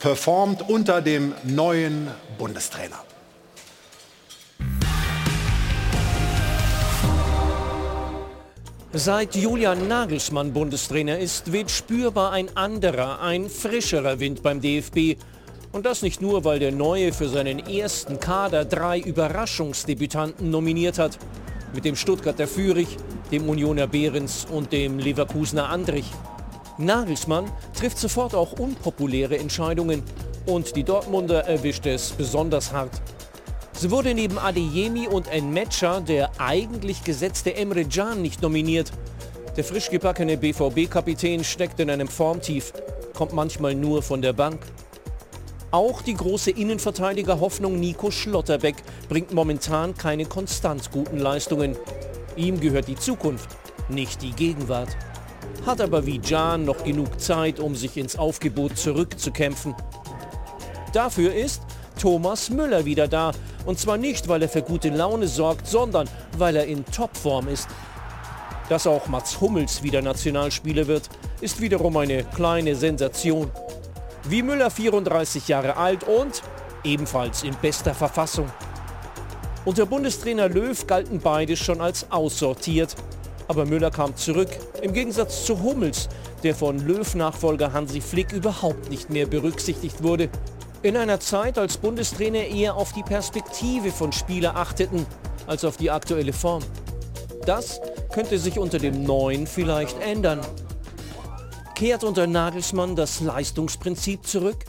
performt 0.00 0.68
unter 0.68 1.00
dem 1.00 1.32
neuen 1.44 2.08
Bundestrainer. 2.38 3.04
Seit 8.92 9.36
Julian 9.36 9.86
Nagelsmann 9.86 10.52
Bundestrainer 10.52 11.16
ist, 11.16 11.52
weht 11.52 11.70
spürbar 11.70 12.32
ein 12.32 12.56
anderer, 12.56 13.20
ein 13.20 13.48
frischerer 13.48 14.18
Wind 14.18 14.42
beim 14.42 14.60
DFB. 14.60 15.16
Und 15.70 15.86
das 15.86 16.02
nicht 16.02 16.20
nur, 16.20 16.42
weil 16.42 16.58
der 16.58 16.72
Neue 16.72 17.12
für 17.12 17.28
seinen 17.28 17.60
ersten 17.60 18.18
Kader 18.18 18.64
drei 18.64 18.98
Überraschungsdebütanten 18.98 20.50
nominiert 20.50 20.98
hat. 20.98 21.18
Mit 21.72 21.84
dem 21.84 21.94
Stuttgarter 21.94 22.48
Fürich, 22.48 22.96
dem 23.30 23.48
Unioner 23.48 23.86
Behrens 23.86 24.44
und 24.50 24.72
dem 24.72 24.98
Leverkusener 24.98 25.68
Andrich. 25.68 26.10
Nagelsmann 26.76 27.44
trifft 27.78 27.98
sofort 27.98 28.34
auch 28.34 28.58
unpopuläre 28.58 29.38
Entscheidungen. 29.38 30.02
Und 30.46 30.74
die 30.74 30.82
Dortmunder 30.82 31.44
erwischt 31.44 31.86
es 31.86 32.10
besonders 32.10 32.72
hart. 32.72 33.00
So 33.80 33.90
wurde 33.90 34.12
neben 34.12 34.38
Adeyemi 34.38 35.08
und 35.08 35.26
Enmecha 35.28 36.00
der 36.00 36.30
eigentlich 36.36 37.02
gesetzte 37.02 37.54
Emre 37.54 37.86
Can 37.86 38.20
nicht 38.20 38.42
nominiert. 38.42 38.92
Der 39.56 39.64
frisch 39.64 39.88
gebackene 39.88 40.36
BVB-Kapitän 40.36 41.42
steckt 41.42 41.80
in 41.80 41.88
einem 41.88 42.06
Formtief, 42.06 42.74
kommt 43.14 43.32
manchmal 43.32 43.74
nur 43.74 44.02
von 44.02 44.20
der 44.20 44.34
Bank. 44.34 44.60
Auch 45.70 46.02
die 46.02 46.12
große 46.12 46.50
Innenverteidiger-Hoffnung 46.50 47.80
Nico 47.80 48.10
Schlotterbeck 48.10 48.76
bringt 49.08 49.32
momentan 49.32 49.96
keine 49.96 50.26
konstant 50.26 50.90
guten 50.90 51.16
Leistungen. 51.16 51.74
Ihm 52.36 52.60
gehört 52.60 52.86
die 52.86 52.96
Zukunft, 52.96 53.48
nicht 53.88 54.20
die 54.20 54.32
Gegenwart. 54.32 54.94
Hat 55.64 55.80
aber 55.80 56.04
wie 56.04 56.18
Can 56.18 56.66
noch 56.66 56.84
genug 56.84 57.18
Zeit, 57.18 57.58
um 57.58 57.74
sich 57.74 57.96
ins 57.96 58.18
Aufgebot 58.18 58.76
zurückzukämpfen. 58.76 59.74
Dafür 60.92 61.32
ist 61.32 61.62
Thomas 62.00 62.48
Müller 62.48 62.86
wieder 62.86 63.08
da. 63.08 63.32
Und 63.66 63.78
zwar 63.78 63.98
nicht, 63.98 64.26
weil 64.26 64.40
er 64.40 64.48
für 64.48 64.62
gute 64.62 64.88
Laune 64.88 65.28
sorgt, 65.28 65.66
sondern 65.66 66.08
weil 66.38 66.56
er 66.56 66.64
in 66.64 66.84
Topform 66.86 67.48
ist. 67.48 67.68
Dass 68.70 68.86
auch 68.86 69.06
Mats 69.08 69.38
Hummels 69.40 69.82
wieder 69.82 70.00
Nationalspieler 70.00 70.86
wird, 70.86 71.10
ist 71.42 71.60
wiederum 71.60 71.98
eine 71.98 72.24
kleine 72.24 72.74
Sensation. 72.74 73.50
Wie 74.24 74.42
Müller 74.42 74.70
34 74.70 75.48
Jahre 75.48 75.76
alt 75.76 76.04
und 76.04 76.42
ebenfalls 76.84 77.42
in 77.42 77.54
bester 77.60 77.94
Verfassung. 77.94 78.50
Unter 79.66 79.84
Bundestrainer 79.84 80.48
Löw 80.48 80.86
galten 80.86 81.20
beide 81.20 81.54
schon 81.54 81.82
als 81.82 82.10
aussortiert. 82.10 82.96
Aber 83.46 83.66
Müller 83.66 83.90
kam 83.90 84.16
zurück, 84.16 84.48
im 84.80 84.94
Gegensatz 84.94 85.44
zu 85.44 85.60
Hummels, 85.62 86.08
der 86.44 86.54
von 86.54 86.78
Löw-Nachfolger 86.78 87.74
Hansi 87.74 88.00
Flick 88.00 88.32
überhaupt 88.32 88.88
nicht 88.88 89.10
mehr 89.10 89.26
berücksichtigt 89.26 90.02
wurde. 90.02 90.30
In 90.82 90.96
einer 90.96 91.20
Zeit, 91.20 91.58
als 91.58 91.76
Bundestrainer 91.76 92.46
eher 92.46 92.74
auf 92.74 92.92
die 92.92 93.02
Perspektive 93.02 93.92
von 93.92 94.12
Spieler 94.12 94.56
achteten, 94.56 95.06
als 95.46 95.62
auf 95.66 95.76
die 95.76 95.90
aktuelle 95.90 96.32
Form. 96.32 96.62
Das 97.44 97.82
könnte 98.12 98.38
sich 98.38 98.58
unter 98.58 98.78
dem 98.78 99.04
Neuen 99.04 99.46
vielleicht 99.46 100.00
ändern. 100.00 100.40
Kehrt 101.74 102.02
unter 102.02 102.26
Nagelsmann 102.26 102.96
das 102.96 103.20
Leistungsprinzip 103.20 104.26
zurück? 104.26 104.64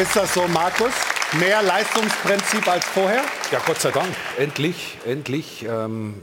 Ist 0.00 0.16
das 0.16 0.32
so, 0.32 0.48
Markus? 0.48 0.92
Mehr 1.38 1.62
Leistungsprinzip 1.62 2.66
als 2.66 2.86
vorher? 2.86 3.24
Ja, 3.52 3.60
Gott 3.66 3.80
sei 3.80 3.90
Dank. 3.90 4.14
Endlich, 4.38 4.96
endlich. 5.06 5.66
Ähm, 5.68 6.22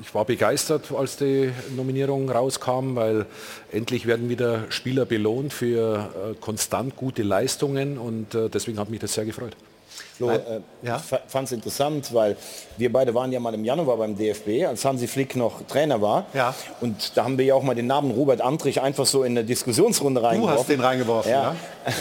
ich 0.00 0.14
war 0.14 0.24
begeistert, 0.24 0.92
als 0.92 1.16
die 1.16 1.52
Nominierung 1.76 2.30
rauskam, 2.30 2.96
weil 2.96 3.26
endlich 3.72 4.06
werden 4.06 4.28
wieder 4.28 4.64
Spieler 4.70 5.04
belohnt 5.04 5.52
für 5.52 6.10
äh, 6.32 6.34
konstant 6.40 6.96
gute 6.96 7.22
Leistungen 7.22 7.98
und 7.98 8.34
äh, 8.34 8.48
deswegen 8.48 8.78
hat 8.78 8.90
mich 8.90 9.00
das 9.00 9.14
sehr 9.14 9.24
gefreut. 9.24 9.56
So, 10.18 10.30
äh, 10.30 10.60
ja? 10.82 10.96
Ich 10.96 11.30
fand 11.30 11.46
es 11.46 11.52
interessant, 11.52 12.12
weil 12.14 12.36
wir 12.78 12.90
beide 12.90 13.14
waren 13.14 13.30
ja 13.32 13.40
mal 13.40 13.52
im 13.52 13.64
Januar 13.64 13.98
beim 13.98 14.16
DFB, 14.16 14.66
als 14.66 14.84
Hansi 14.84 15.06
Flick 15.06 15.36
noch 15.36 15.62
Trainer 15.66 16.00
war. 16.00 16.26
Ja. 16.32 16.54
Und 16.80 17.16
da 17.16 17.24
haben 17.24 17.36
wir 17.36 17.44
ja 17.44 17.54
auch 17.54 17.62
mal 17.62 17.74
den 17.74 17.86
Namen 17.86 18.10
Robert 18.10 18.40
Antrich 18.40 18.80
einfach 18.80 19.04
so 19.04 19.24
in 19.24 19.32
eine 19.32 19.44
Diskussionsrunde 19.44 20.22
reingeworfen. 20.22 20.54
Du 20.54 20.60
hast 20.60 20.70
den 20.70 20.80
reingeworfen, 20.80 21.30
ja. 21.30 21.54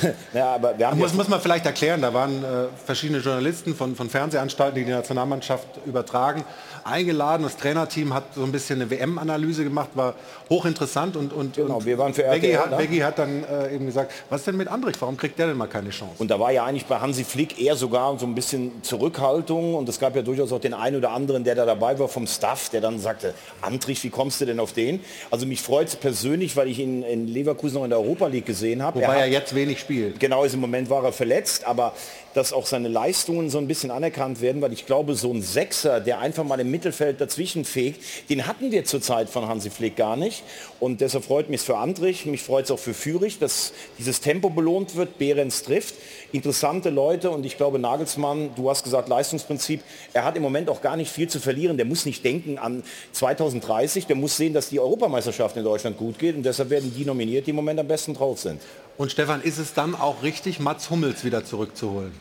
ja? 0.03 0.09
ja 0.33 0.55
aber 0.55 0.77
wir 0.77 0.87
haben 0.87 0.97
muss, 0.97 1.13
muss 1.13 1.27
man 1.27 1.41
vielleicht 1.41 1.65
erklären, 1.65 2.01
da 2.01 2.13
waren 2.13 2.43
äh, 2.43 2.67
verschiedene 2.85 3.19
Journalisten 3.19 3.75
von, 3.75 3.95
von 3.95 4.09
Fernsehanstalten, 4.09 4.75
die 4.75 4.85
die 4.85 4.91
Nationalmannschaft 4.91 5.67
übertragen, 5.85 6.45
eingeladen. 6.85 7.43
Das 7.43 7.57
Trainerteam 7.57 8.13
hat 8.13 8.23
so 8.35 8.43
ein 8.43 8.51
bisschen 8.51 8.79
eine 8.81 8.89
WM-Analyse 8.91 9.63
gemacht, 9.63 9.89
war 9.95 10.13
hochinteressant 10.49 11.17
und, 11.17 11.33
und, 11.33 11.55
genau, 11.55 11.77
und 11.77 11.85
wir 11.85 11.97
waren 11.97 12.13
für 12.13 12.23
Beggi 12.23 12.51
RTL 12.51 12.71
hat. 12.71 12.77
Beggi 12.77 12.99
hat 12.99 13.17
dann 13.19 13.43
äh, 13.43 13.73
eben 13.75 13.87
gesagt, 13.87 14.11
was 14.29 14.43
denn 14.43 14.55
mit 14.55 14.67
Andrich, 14.67 14.95
warum 14.99 15.17
kriegt 15.17 15.39
der 15.39 15.47
denn 15.47 15.57
mal 15.57 15.67
keine 15.67 15.89
Chance? 15.89 16.13
Und 16.19 16.29
da 16.29 16.39
war 16.39 16.51
ja 16.51 16.63
eigentlich 16.63 16.85
bei 16.85 16.99
Hansi 16.99 17.23
Flick 17.23 17.59
eher 17.59 17.75
sogar 17.75 18.17
so 18.19 18.25
ein 18.27 18.35
bisschen 18.35 18.71
Zurückhaltung 18.83 19.73
und 19.75 19.89
es 19.89 19.99
gab 19.99 20.15
ja 20.15 20.21
durchaus 20.21 20.51
auch 20.51 20.59
den 20.61 20.75
einen 20.75 20.95
oder 20.97 21.11
anderen, 21.11 21.43
der 21.43 21.55
da 21.55 21.65
dabei 21.65 21.97
war 21.97 22.07
vom 22.07 22.27
Staff, 22.27 22.69
der 22.69 22.81
dann 22.81 22.99
sagte, 22.99 23.33
Antrich, 23.61 24.03
wie 24.03 24.09
kommst 24.11 24.39
du 24.41 24.45
denn 24.45 24.59
auf 24.59 24.71
den? 24.73 24.99
Also 25.31 25.45
mich 25.47 25.61
freut 25.63 25.87
es 25.87 25.95
persönlich, 25.95 26.55
weil 26.55 26.67
ich 26.67 26.77
ihn 26.79 27.01
in 27.01 27.27
Leverkusen 27.27 27.75
noch 27.77 27.83
in 27.83 27.89
der 27.89 27.99
Europa 27.99 28.27
League 28.27 28.45
gesehen 28.45 28.83
habe. 28.83 29.01
Wobei 29.01 29.15
er, 29.15 29.23
hat- 29.25 29.29
jetzt 29.31 29.55
wenig 29.55 29.79
spielt. 29.79 30.19
Genau, 30.19 30.43
ist 30.43 30.53
im 30.53 30.59
Moment 30.61 30.89
war 30.89 31.03
er 31.03 31.11
verletzt, 31.11 31.65
aber 31.65 31.93
dass 32.35 32.53
auch 32.53 32.65
seine 32.65 32.89
Leistungen 32.89 33.49
so 33.49 33.57
ein 33.57 33.67
bisschen 33.67 33.89
anerkannt 33.89 34.41
werden, 34.41 34.61
weil 34.61 34.73
ich 34.73 34.85
glaube, 34.85 35.15
so 35.15 35.31
ein 35.31 35.41
Sechser, 35.41 36.01
der 36.01 36.19
einfach 36.19 36.43
mal 36.43 36.59
im 36.59 36.69
Mittelfeld 36.69 37.19
dazwischen 37.19 37.65
fegt, 37.65 38.01
den 38.29 38.45
hatten 38.45 38.71
wir 38.71 38.83
zurzeit 38.83 39.29
von 39.29 39.47
Hansi 39.47 39.69
Flick 39.69 39.95
gar 39.95 40.17
nicht. 40.17 40.43
Und 40.81 41.01
deshalb 41.01 41.23
freut 41.23 41.49
mich 41.49 41.61
es 41.61 41.65
für 41.65 41.77
Andrich, 41.77 42.25
mich 42.25 42.43
freut 42.43 42.65
es 42.65 42.71
auch 42.71 42.79
für 42.79 42.93
Fürich, 42.93 43.39
dass 43.39 43.71
dieses 43.97 44.19
Tempo 44.19 44.49
belohnt 44.49 44.95
wird, 44.95 45.17
Behrens 45.17 45.63
trifft. 45.63 45.95
Interessante 46.35 46.89
Leute 46.89 47.29
und 47.29 47.45
ich 47.45 47.55
glaube, 47.55 47.79
Nagelsmann, 47.79 48.49
du 48.57 48.69
hast 48.69 48.83
gesagt 48.83 49.07
Leistungsprinzip, 49.07 49.81
er 50.11 50.25
hat 50.25 50.35
im 50.35 50.43
Moment 50.43 50.69
auch 50.69 50.81
gar 50.81 50.97
nicht 50.97 51.09
viel 51.09 51.29
zu 51.29 51.39
verlieren. 51.39 51.77
Der 51.77 51.85
muss 51.85 52.05
nicht 52.05 52.25
denken 52.25 52.57
an 52.57 52.83
2030, 53.13 54.05
der 54.05 54.17
muss 54.17 54.35
sehen, 54.35 54.53
dass 54.53 54.67
die 54.67 54.81
Europameisterschaft 54.81 55.55
in 55.55 55.63
Deutschland 55.63 55.97
gut 55.97 56.19
geht 56.19 56.35
und 56.35 56.43
deshalb 56.43 56.71
werden 56.71 56.93
die 56.93 57.05
nominiert, 57.05 57.45
die 57.45 57.51
im 57.51 57.55
Moment 57.55 57.79
am 57.79 57.87
besten 57.87 58.13
drauf 58.13 58.39
sind. 58.39 58.61
Und 58.97 59.13
Stefan, 59.13 59.41
ist 59.43 59.59
es 59.59 59.73
dann 59.73 59.95
auch 59.95 60.23
richtig, 60.23 60.59
Mats 60.59 60.89
Hummels 60.89 61.23
wieder 61.23 61.45
zurückzuholen? 61.45 62.11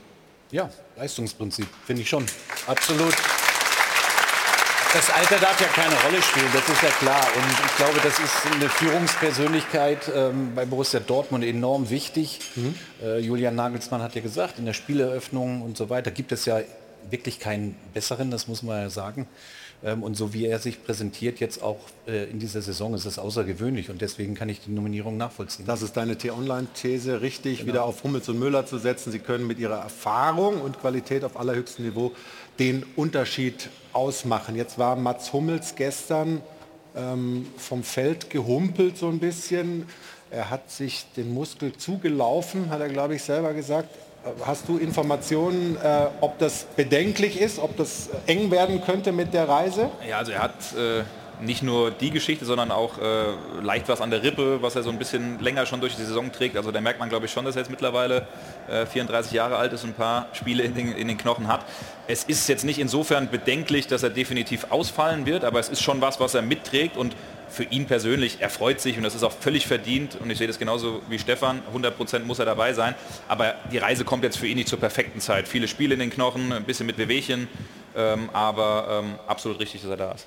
Ja, 0.52 0.70
Leistungsprinzip, 0.96 1.66
finde 1.84 2.02
ich 2.02 2.08
schon. 2.08 2.24
Absolut. 2.68 3.14
Das 4.94 5.10
Alter 5.10 5.38
darf 5.40 5.60
ja 5.60 5.66
keine 5.66 6.00
Rolle 6.02 6.22
spielen, 6.22 6.46
das 6.52 6.68
ist 6.68 6.80
ja 6.80 6.88
klar. 6.88 7.26
Und 7.34 7.66
ich 7.66 7.76
glaube, 7.76 7.98
das 8.00 8.16
ist 8.20 8.46
eine 8.54 8.68
Führungspersönlichkeit 8.68 10.08
ähm, 10.14 10.52
bei 10.54 10.66
Borussia 10.66 11.00
Dortmund 11.00 11.42
enorm 11.42 11.90
wichtig. 11.90 12.38
Mhm. 12.54 12.76
Äh, 13.02 13.18
Julian 13.18 13.56
Nagelsmann 13.56 14.02
hat 14.02 14.14
ja 14.14 14.20
gesagt, 14.20 14.60
in 14.60 14.66
der 14.66 14.72
Spieleröffnung 14.72 15.62
und 15.62 15.76
so 15.76 15.90
weiter 15.90 16.12
gibt 16.12 16.30
es 16.30 16.44
ja 16.44 16.60
wirklich 17.10 17.40
keinen 17.40 17.74
besseren, 17.92 18.30
das 18.30 18.46
muss 18.46 18.62
man 18.62 18.82
ja 18.82 18.88
sagen. 18.88 19.26
Ähm, 19.84 20.02
und 20.02 20.16
so 20.16 20.32
wie 20.32 20.46
er 20.46 20.58
sich 20.58 20.82
präsentiert 20.82 21.40
jetzt 21.40 21.62
auch 21.62 21.78
äh, 22.06 22.30
in 22.30 22.38
dieser 22.38 22.62
Saison, 22.62 22.94
ist 22.94 23.04
es 23.04 23.18
außergewöhnlich 23.18 23.90
und 23.90 24.00
deswegen 24.00 24.34
kann 24.34 24.48
ich 24.48 24.60
die 24.60 24.70
Nominierung 24.70 25.16
nachvollziehen. 25.16 25.66
Das 25.66 25.82
ist 25.82 25.96
deine 25.96 26.16
T-Online-These, 26.16 27.20
richtig, 27.20 27.58
genau. 27.58 27.68
wieder 27.68 27.84
auf 27.84 28.02
Hummels 28.02 28.28
und 28.28 28.38
Müller 28.38 28.64
zu 28.64 28.78
setzen. 28.78 29.12
Sie 29.12 29.18
können 29.18 29.46
mit 29.46 29.58
ihrer 29.58 29.80
Erfahrung 29.80 30.60
und 30.60 30.80
Qualität 30.80 31.24
auf 31.24 31.38
allerhöchstem 31.38 31.84
Niveau 31.84 32.12
den 32.58 32.84
Unterschied 32.96 33.68
ausmachen. 33.92 34.56
Jetzt 34.56 34.78
war 34.78 34.96
Mats 34.96 35.32
Hummels 35.32 35.74
gestern 35.76 36.40
ähm, 36.96 37.46
vom 37.56 37.82
Feld 37.82 38.30
gehumpelt 38.30 38.96
so 38.96 39.08
ein 39.08 39.18
bisschen. 39.18 39.86
Er 40.30 40.50
hat 40.50 40.70
sich 40.70 41.06
den 41.16 41.32
Muskel 41.32 41.72
zugelaufen, 41.76 42.70
hat 42.70 42.80
er, 42.80 42.88
glaube 42.88 43.14
ich, 43.16 43.22
selber 43.22 43.52
gesagt. 43.52 43.88
Hast 44.44 44.68
du 44.68 44.78
Informationen, 44.78 45.76
äh, 45.76 46.06
ob 46.20 46.38
das 46.38 46.64
bedenklich 46.76 47.40
ist, 47.40 47.58
ob 47.58 47.76
das 47.76 48.08
eng 48.26 48.50
werden 48.50 48.82
könnte 48.82 49.12
mit 49.12 49.34
der 49.34 49.48
Reise? 49.48 49.90
Ja, 50.08 50.18
also 50.18 50.32
er 50.32 50.42
hat 50.42 50.74
äh, 50.76 51.04
nicht 51.40 51.62
nur 51.62 51.90
die 51.90 52.10
Geschichte, 52.10 52.44
sondern 52.44 52.70
auch 52.70 52.98
äh, 52.98 53.62
leicht 53.62 53.88
was 53.88 54.00
an 54.00 54.10
der 54.10 54.22
Rippe, 54.22 54.62
was 54.62 54.76
er 54.76 54.82
so 54.82 54.90
ein 54.90 54.98
bisschen 54.98 55.40
länger 55.40 55.66
schon 55.66 55.80
durch 55.80 55.96
die 55.96 56.02
Saison 56.02 56.32
trägt. 56.32 56.56
Also 56.56 56.70
da 56.70 56.80
merkt 56.80 57.00
man, 57.00 57.08
glaube 57.08 57.26
ich, 57.26 57.32
schon, 57.32 57.44
dass 57.44 57.56
er 57.56 57.62
jetzt 57.62 57.70
mittlerweile 57.70 58.26
34 58.90 59.32
äh, 59.32 59.36
Jahre 59.36 59.56
alt 59.56 59.72
ist 59.72 59.84
und 59.84 59.90
ein 59.90 59.94
paar 59.94 60.28
Spiele 60.32 60.62
in 60.62 60.74
den, 60.74 60.92
in 60.92 61.08
den 61.08 61.18
Knochen 61.18 61.48
hat. 61.48 61.64
Es 62.06 62.24
ist 62.24 62.48
jetzt 62.48 62.64
nicht 62.64 62.78
insofern 62.78 63.30
bedenklich, 63.30 63.86
dass 63.86 64.02
er 64.02 64.10
definitiv 64.10 64.66
ausfallen 64.70 65.26
wird, 65.26 65.44
aber 65.44 65.60
es 65.60 65.68
ist 65.68 65.82
schon 65.82 66.00
was, 66.00 66.20
was 66.20 66.34
er 66.34 66.42
mitträgt 66.42 66.96
und 66.96 67.14
für 67.48 67.64
ihn 67.64 67.86
persönlich, 67.86 68.38
er 68.40 68.50
freut 68.50 68.80
sich 68.80 68.96
und 68.96 69.04
das 69.04 69.14
ist 69.14 69.22
auch 69.22 69.32
völlig 69.32 69.66
verdient 69.66 70.16
und 70.20 70.30
ich 70.30 70.38
sehe 70.38 70.46
das 70.46 70.58
genauso 70.58 71.02
wie 71.08 71.18
Stefan, 71.18 71.62
100% 71.74 72.20
muss 72.20 72.38
er 72.38 72.44
dabei 72.44 72.72
sein, 72.72 72.94
aber 73.28 73.54
die 73.70 73.78
Reise 73.78 74.04
kommt 74.04 74.24
jetzt 74.24 74.38
für 74.38 74.46
ihn 74.46 74.56
nicht 74.56 74.68
zur 74.68 74.80
perfekten 74.80 75.20
Zeit. 75.20 75.46
Viele 75.46 75.68
Spiele 75.68 75.94
in 75.94 76.00
den 76.00 76.10
Knochen, 76.10 76.52
ein 76.52 76.64
bisschen 76.64 76.86
mit 76.86 76.98
Wehwehchen, 76.98 77.48
ähm, 77.96 78.28
aber 78.32 79.02
ähm, 79.04 79.14
absolut 79.26 79.60
richtig, 79.60 79.82
dass 79.82 79.90
er 79.90 79.96
da 79.96 80.12
ist. 80.12 80.26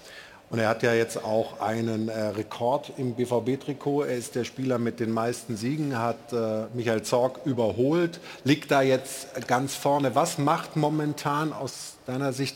Und 0.49 0.59
er 0.59 0.69
hat 0.69 0.81
ja 0.81 0.93
jetzt 0.93 1.23
auch 1.23 1.59
einen 1.59 2.07
äh, 2.07 2.27
Rekord 2.27 2.93
im 2.97 3.15
BVB-Trikot. 3.15 4.03
Er 4.03 4.15
ist 4.15 4.35
der 4.35 4.45
Spieler 4.45 4.77
mit 4.77 5.01
den 5.01 5.11
meisten 5.11 5.57
Siegen, 5.57 5.97
hat 5.97 6.31
äh, 6.31 6.65
Michael 6.73 7.01
Zorg 7.01 7.41
überholt, 7.45 8.21
liegt 8.45 8.71
da 8.71 8.81
jetzt 8.81 9.27
ganz 9.47 9.75
vorne. 9.75 10.15
Was 10.15 10.37
macht 10.37 10.77
momentan 10.77 11.51
aus 11.51 11.97
deiner 12.05 12.31
Sicht 12.31 12.55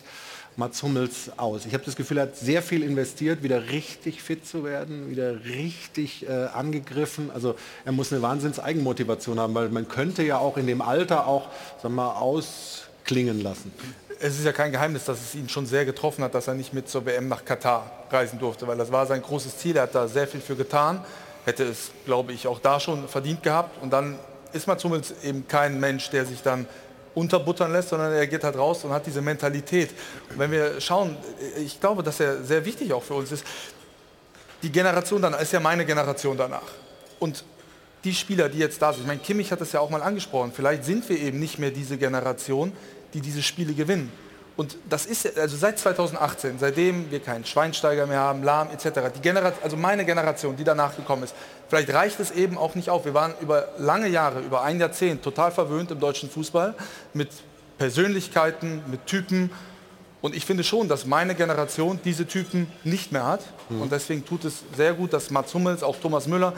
Mats 0.55 0.81
Hummels 0.83 1.31
aus? 1.35 1.65
Ich 1.65 1.73
habe 1.73 1.83
das 1.83 1.97
Gefühl, 1.97 2.19
er 2.19 2.23
hat 2.23 2.37
sehr 2.37 2.61
viel 2.61 2.81
investiert, 2.81 3.43
wieder 3.43 3.69
richtig 3.71 4.23
fit 4.23 4.47
zu 4.47 4.63
werden, 4.63 5.09
wieder 5.09 5.43
richtig 5.43 6.29
äh, 6.29 6.31
angegriffen. 6.31 7.29
Also 7.29 7.55
er 7.83 7.91
muss 7.91 8.13
eine 8.13 8.21
wahnsinns 8.21 8.57
Eigenmotivation 8.57 9.37
haben, 9.37 9.53
weil 9.53 9.67
man 9.67 9.89
könnte 9.89 10.23
ja 10.23 10.37
auch 10.37 10.55
in 10.55 10.65
dem 10.65 10.81
Alter 10.81 11.27
auch 11.27 11.49
sagen 11.83 11.95
wir, 11.95 12.21
ausklingen 12.21 13.41
lassen. 13.41 13.73
Es 14.23 14.37
ist 14.37 14.45
ja 14.45 14.51
kein 14.51 14.71
Geheimnis, 14.71 15.05
dass 15.05 15.19
es 15.19 15.33
ihn 15.33 15.49
schon 15.49 15.65
sehr 15.65 15.83
getroffen 15.83 16.23
hat, 16.23 16.35
dass 16.35 16.47
er 16.47 16.53
nicht 16.53 16.73
mit 16.73 16.87
zur 16.87 17.07
WM 17.07 17.27
nach 17.27 17.43
Katar 17.43 17.89
reisen 18.11 18.37
durfte, 18.37 18.67
weil 18.67 18.77
das 18.77 18.91
war 18.91 19.07
sein 19.07 19.19
großes 19.19 19.57
Ziel. 19.57 19.75
Er 19.75 19.83
hat 19.83 19.95
da 19.95 20.07
sehr 20.07 20.27
viel 20.27 20.41
für 20.41 20.55
getan, 20.55 21.03
hätte 21.43 21.63
es, 21.63 21.89
glaube 22.05 22.31
ich, 22.31 22.45
auch 22.45 22.59
da 22.59 22.79
schon 22.79 23.07
verdient 23.07 23.41
gehabt. 23.41 23.81
Und 23.81 23.91
dann 23.91 24.19
ist 24.53 24.67
Mats 24.67 24.83
Hummels 24.83 25.15
eben 25.23 25.47
kein 25.47 25.79
Mensch, 25.79 26.11
der 26.11 26.27
sich 26.27 26.43
dann 26.43 26.67
unterbuttern 27.15 27.71
lässt, 27.71 27.89
sondern 27.89 28.13
er 28.13 28.27
geht 28.27 28.43
halt 28.43 28.55
raus 28.57 28.83
und 28.83 28.91
hat 28.91 29.07
diese 29.07 29.23
Mentalität. 29.23 29.89
Und 30.29 30.37
wenn 30.37 30.51
wir 30.51 30.79
schauen, 30.79 31.17
ich 31.57 31.79
glaube, 31.79 32.03
dass 32.03 32.19
er 32.19 32.43
sehr 32.43 32.63
wichtig 32.63 32.93
auch 32.93 33.03
für 33.03 33.15
uns 33.15 33.31
ist, 33.31 33.43
die 34.61 34.71
Generation 34.71 35.19
danach, 35.19 35.41
ist 35.41 35.51
ja 35.51 35.59
meine 35.59 35.83
Generation 35.83 36.37
danach. 36.37 36.61
Und 37.17 37.43
die 38.03 38.13
Spieler, 38.13 38.49
die 38.49 38.59
jetzt 38.59 38.79
da 38.83 38.93
sind, 38.93 39.01
ich 39.01 39.07
meine, 39.07 39.19
Kimmich 39.19 39.51
hat 39.51 39.61
das 39.61 39.71
ja 39.71 39.79
auch 39.79 39.89
mal 39.89 40.03
angesprochen, 40.03 40.51
vielleicht 40.55 40.85
sind 40.85 41.09
wir 41.09 41.19
eben 41.19 41.39
nicht 41.39 41.57
mehr 41.57 41.71
diese 41.71 41.97
Generation, 41.97 42.71
die 43.13 43.21
diese 43.21 43.41
Spiele 43.41 43.73
gewinnen. 43.73 44.11
Und 44.57 44.77
das 44.89 45.05
ist 45.05 45.37
also 45.37 45.55
seit 45.55 45.79
2018, 45.79 46.59
seitdem 46.59 47.09
wir 47.09 47.19
keinen 47.19 47.45
Schweinsteiger 47.45 48.05
mehr 48.05 48.19
haben, 48.19 48.43
Lahm 48.43 48.69
etc. 48.69 49.09
Die 49.15 49.21
Generation, 49.21 49.63
also 49.63 49.77
meine 49.77 50.05
Generation, 50.05 50.55
die 50.57 50.63
danach 50.63 50.95
gekommen 50.95 51.23
ist, 51.23 51.33
vielleicht 51.69 51.91
reicht 51.93 52.19
es 52.19 52.31
eben 52.31 52.57
auch 52.57 52.75
nicht 52.75 52.89
auf. 52.89 53.05
Wir 53.05 53.13
waren 53.13 53.33
über 53.41 53.69
lange 53.77 54.07
Jahre, 54.07 54.41
über 54.41 54.61
ein 54.61 54.79
Jahrzehnt 54.79 55.23
total 55.23 55.51
verwöhnt 55.51 55.89
im 55.91 55.99
deutschen 55.99 56.29
Fußball 56.29 56.75
mit 57.13 57.29
Persönlichkeiten, 57.77 58.83
mit 58.87 59.07
Typen. 59.07 59.49
Und 60.21 60.35
ich 60.35 60.45
finde 60.45 60.63
schon, 60.63 60.87
dass 60.87 61.05
meine 61.05 61.33
Generation 61.33 61.99
diese 62.03 62.27
Typen 62.27 62.67
nicht 62.83 63.11
mehr 63.11 63.25
hat. 63.25 63.41
Mhm. 63.69 63.81
Und 63.81 63.91
deswegen 63.91 64.23
tut 64.25 64.45
es 64.45 64.63
sehr 64.75 64.93
gut, 64.93 65.13
dass 65.13 65.31
Mats 65.31 65.53
Hummels, 65.53 65.81
auch 65.81 65.95
Thomas 65.99 66.27
Müller, 66.27 66.53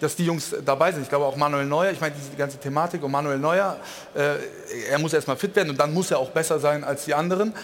dass 0.00 0.16
die 0.16 0.26
Jungs 0.26 0.54
dabei 0.64 0.92
sind. 0.92 1.02
Ich 1.02 1.08
glaube 1.08 1.24
auch 1.24 1.36
Manuel 1.36 1.66
Neuer, 1.66 1.90
ich 1.90 2.00
meine 2.00 2.14
diese 2.14 2.36
ganze 2.36 2.58
Thematik 2.58 3.02
um 3.02 3.12
Manuel 3.12 3.38
Neuer, 3.38 3.78
äh, 4.14 4.36
er 4.90 4.98
muss 4.98 5.12
erstmal 5.12 5.36
fit 5.36 5.54
werden 5.56 5.70
und 5.70 5.78
dann 5.78 5.92
muss 5.92 6.10
er 6.10 6.18
auch 6.18 6.30
besser 6.30 6.58
sein 6.58 6.84
als 6.84 7.04
die 7.04 7.14
anderen. 7.14 7.54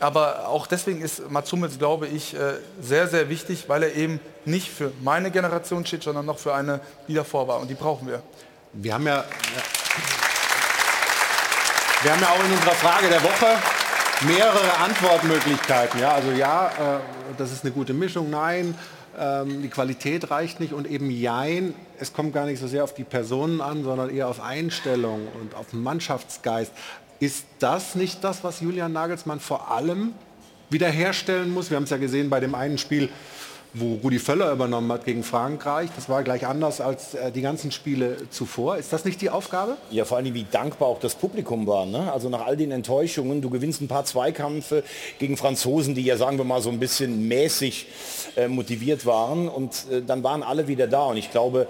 Aber 0.00 0.48
auch 0.48 0.66
deswegen 0.66 1.00
ist 1.00 1.30
Mats 1.30 1.52
Hummels, 1.52 1.78
glaube 1.78 2.08
ich, 2.08 2.34
äh, 2.34 2.54
sehr, 2.80 3.08
sehr 3.08 3.28
wichtig, 3.28 3.68
weil 3.68 3.84
er 3.84 3.94
eben 3.94 4.20
nicht 4.44 4.70
für 4.70 4.92
meine 5.02 5.30
Generation 5.30 5.86
steht, 5.86 6.02
sondern 6.02 6.26
noch 6.26 6.38
für 6.38 6.54
eine, 6.54 6.80
die 7.08 7.14
davor 7.14 7.46
war. 7.48 7.60
Und 7.60 7.68
die 7.68 7.74
brauchen 7.74 8.08
wir. 8.08 8.22
Wir 8.72 8.94
haben 8.94 9.06
ja, 9.06 9.24
wir 12.02 12.12
haben 12.12 12.20
ja 12.20 12.28
auch 12.28 12.44
in 12.44 12.52
unserer 12.52 12.74
Frage 12.74 13.08
der 13.08 13.22
Woche 13.22 13.46
mehrere 14.22 14.76
Antwortmöglichkeiten. 14.78 16.00
Ja, 16.00 16.12
also 16.14 16.30
ja, 16.32 16.68
äh, 16.68 16.72
das 17.38 17.52
ist 17.52 17.64
eine 17.64 17.72
gute 17.72 17.94
Mischung. 17.94 18.30
Nein, 18.30 18.76
ähm, 19.18 19.62
die 19.62 19.68
Qualität 19.68 20.30
reicht 20.30 20.60
nicht 20.60 20.72
und 20.72 20.86
eben 20.86 21.10
Jein, 21.10 21.74
es 21.98 22.12
kommt 22.12 22.32
gar 22.32 22.46
nicht 22.46 22.60
so 22.60 22.66
sehr 22.66 22.84
auf 22.84 22.94
die 22.94 23.04
Personen 23.04 23.60
an, 23.60 23.84
sondern 23.84 24.10
eher 24.10 24.28
auf 24.28 24.40
Einstellung 24.40 25.28
und 25.40 25.54
auf 25.54 25.72
Mannschaftsgeist. 25.72 26.72
Ist 27.20 27.46
das 27.58 27.94
nicht 27.94 28.24
das, 28.24 28.44
was 28.44 28.60
Julian 28.60 28.92
Nagelsmann 28.92 29.40
vor 29.40 29.70
allem 29.70 30.12
wiederherstellen 30.70 31.52
muss? 31.52 31.70
Wir 31.70 31.76
haben 31.76 31.84
es 31.84 31.90
ja 31.90 31.96
gesehen 31.96 32.30
bei 32.30 32.40
dem 32.40 32.54
einen 32.54 32.78
Spiel 32.78 33.08
wo 33.74 33.94
Rudi 34.02 34.20
Völler 34.20 34.52
übernommen 34.52 34.90
hat 34.92 35.04
gegen 35.04 35.24
Frankreich. 35.24 35.90
Das 35.96 36.08
war 36.08 36.22
gleich 36.22 36.46
anders 36.46 36.80
als 36.80 37.14
äh, 37.14 37.32
die 37.32 37.42
ganzen 37.42 37.72
Spiele 37.72 38.16
zuvor. 38.30 38.76
Ist 38.76 38.92
das 38.92 39.04
nicht 39.04 39.20
die 39.20 39.30
Aufgabe? 39.30 39.76
Ja, 39.90 40.04
vor 40.04 40.16
allem 40.16 40.32
wie 40.32 40.46
dankbar 40.50 40.88
auch 40.88 41.00
das 41.00 41.16
Publikum 41.16 41.66
war. 41.66 41.84
Ne? 41.84 42.12
Also 42.12 42.28
nach 42.28 42.46
all 42.46 42.56
den 42.56 42.70
Enttäuschungen, 42.70 43.42
du 43.42 43.50
gewinnst 43.50 43.80
ein 43.80 43.88
paar 43.88 44.04
Zweikämpfe 44.04 44.84
gegen 45.18 45.36
Franzosen, 45.36 45.96
die 45.96 46.02
ja 46.02 46.16
sagen 46.16 46.38
wir 46.38 46.44
mal 46.44 46.62
so 46.62 46.70
ein 46.70 46.78
bisschen 46.78 47.26
mäßig 47.26 47.88
äh, 48.36 48.46
motiviert 48.46 49.06
waren 49.06 49.48
und 49.48 49.86
äh, 49.90 50.02
dann 50.02 50.22
waren 50.22 50.44
alle 50.44 50.68
wieder 50.68 50.86
da 50.86 51.06
und 51.06 51.16
ich 51.16 51.32
glaube, 51.32 51.66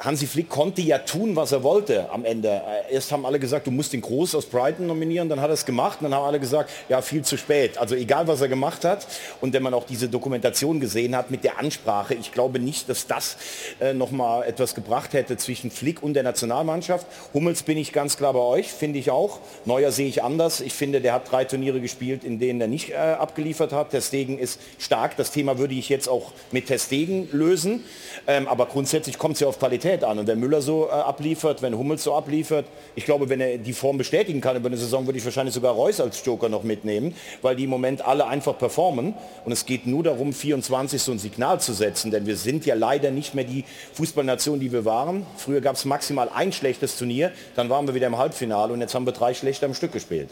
Hansi 0.00 0.26
Flick 0.26 0.48
konnte 0.48 0.80
ja 0.80 0.96
tun, 0.96 1.36
was 1.36 1.52
er 1.52 1.62
wollte 1.62 2.08
am 2.10 2.24
Ende. 2.24 2.48
Äh, 2.48 2.94
erst 2.94 3.12
haben 3.12 3.26
alle 3.26 3.38
gesagt, 3.38 3.66
du 3.66 3.70
musst 3.70 3.92
den 3.92 4.00
Groß 4.00 4.34
aus 4.34 4.46
Brighton 4.46 4.86
nominieren, 4.86 5.28
dann 5.28 5.42
hat 5.42 5.50
er 5.50 5.54
es 5.54 5.66
gemacht 5.66 5.98
und 6.00 6.04
dann 6.04 6.14
haben 6.14 6.24
alle 6.24 6.40
gesagt, 6.40 6.70
ja, 6.88 7.02
viel 7.02 7.22
zu 7.22 7.36
spät. 7.36 7.76
Also 7.76 7.94
egal, 7.94 8.26
was 8.26 8.40
er 8.40 8.48
gemacht 8.48 8.86
hat 8.86 9.06
und 9.42 9.52
wenn 9.52 9.62
man 9.62 9.74
auch 9.74 9.84
diese 9.84 10.08
Dokumentation 10.08 10.80
gesehen 10.80 11.14
hat 11.14 11.30
mit 11.30 11.44
der 11.44 11.58
Ansprache, 11.58 12.14
ich 12.14 12.32
glaube 12.32 12.60
nicht, 12.60 12.88
dass 12.88 13.08
das 13.08 13.36
äh, 13.78 13.92
nochmal 13.92 14.44
etwas 14.48 14.74
gebracht 14.74 15.12
hätte 15.12 15.36
zwischen 15.36 15.70
Flick 15.70 16.02
und 16.02 16.14
der 16.14 16.22
Nationalmannschaft. 16.22 17.06
Hummels 17.34 17.62
bin 17.62 17.76
ich 17.76 17.92
ganz 17.92 18.16
klar 18.16 18.32
bei 18.32 18.40
euch, 18.40 18.72
finde 18.72 18.98
ich 18.98 19.10
auch. 19.10 19.40
Neuer 19.66 19.92
sehe 19.92 20.08
ich 20.08 20.22
anders. 20.22 20.62
Ich 20.62 20.72
finde, 20.72 21.02
der 21.02 21.12
hat 21.12 21.30
drei 21.30 21.44
Turniere 21.44 21.78
gespielt, 21.82 22.24
in 22.24 22.38
denen 22.38 22.58
er 22.62 22.68
nicht 22.68 22.88
äh, 22.88 22.94
abgeliefert 22.94 23.74
hat. 23.74 23.90
Testegen 23.90 24.38
ist 24.38 24.60
stark. 24.78 25.18
Das 25.18 25.30
Thema 25.30 25.58
würde 25.58 25.74
ich 25.74 25.90
jetzt 25.90 26.08
auch 26.08 26.32
mit 26.52 26.68
Testegen 26.68 27.28
lösen. 27.32 27.84
Ähm, 28.26 28.48
aber 28.48 28.64
grundsätzlich 28.64 29.18
kommt 29.18 29.34
es 29.34 29.40
ja 29.40 29.46
auf 29.46 29.58
Qualität 29.58 29.89
an. 30.04 30.18
Und 30.18 30.26
wenn 30.26 30.38
Müller 30.38 30.62
so 30.62 30.86
äh, 30.86 30.92
abliefert, 30.92 31.62
wenn 31.62 31.76
Hummels 31.76 32.04
so 32.04 32.14
abliefert, 32.14 32.66
ich 32.94 33.04
glaube, 33.04 33.28
wenn 33.28 33.40
er 33.40 33.58
die 33.58 33.72
Form 33.72 33.98
bestätigen 33.98 34.40
kann 34.40 34.56
über 34.56 34.68
eine 34.68 34.76
Saison, 34.76 35.06
würde 35.06 35.18
ich 35.18 35.24
wahrscheinlich 35.24 35.54
sogar 35.54 35.74
Reus 35.74 36.00
als 36.00 36.24
Joker 36.24 36.48
noch 36.48 36.62
mitnehmen, 36.62 37.14
weil 37.42 37.56
die 37.56 37.64
im 37.64 37.70
Moment 37.70 38.04
alle 38.06 38.26
einfach 38.26 38.56
performen. 38.56 39.14
Und 39.44 39.52
es 39.52 39.66
geht 39.66 39.86
nur 39.86 40.04
darum, 40.04 40.32
24 40.32 41.02
so 41.02 41.12
ein 41.12 41.18
Signal 41.18 41.60
zu 41.60 41.72
setzen, 41.72 42.10
denn 42.10 42.26
wir 42.26 42.36
sind 42.36 42.64
ja 42.66 42.74
leider 42.74 43.10
nicht 43.10 43.34
mehr 43.34 43.44
die 43.44 43.64
Fußballnation, 43.94 44.60
die 44.60 44.72
wir 44.72 44.84
waren. 44.84 45.26
Früher 45.36 45.60
gab 45.60 45.76
es 45.76 45.84
maximal 45.84 46.30
ein 46.34 46.52
schlechtes 46.52 46.96
Turnier, 46.96 47.32
dann 47.56 47.68
waren 47.68 47.86
wir 47.86 47.94
wieder 47.94 48.06
im 48.06 48.16
Halbfinale 48.18 48.72
und 48.72 48.80
jetzt 48.80 48.94
haben 48.94 49.06
wir 49.06 49.12
drei 49.12 49.34
schlechte 49.34 49.66
am 49.66 49.74
Stück 49.74 49.92
gespielt. 49.92 50.30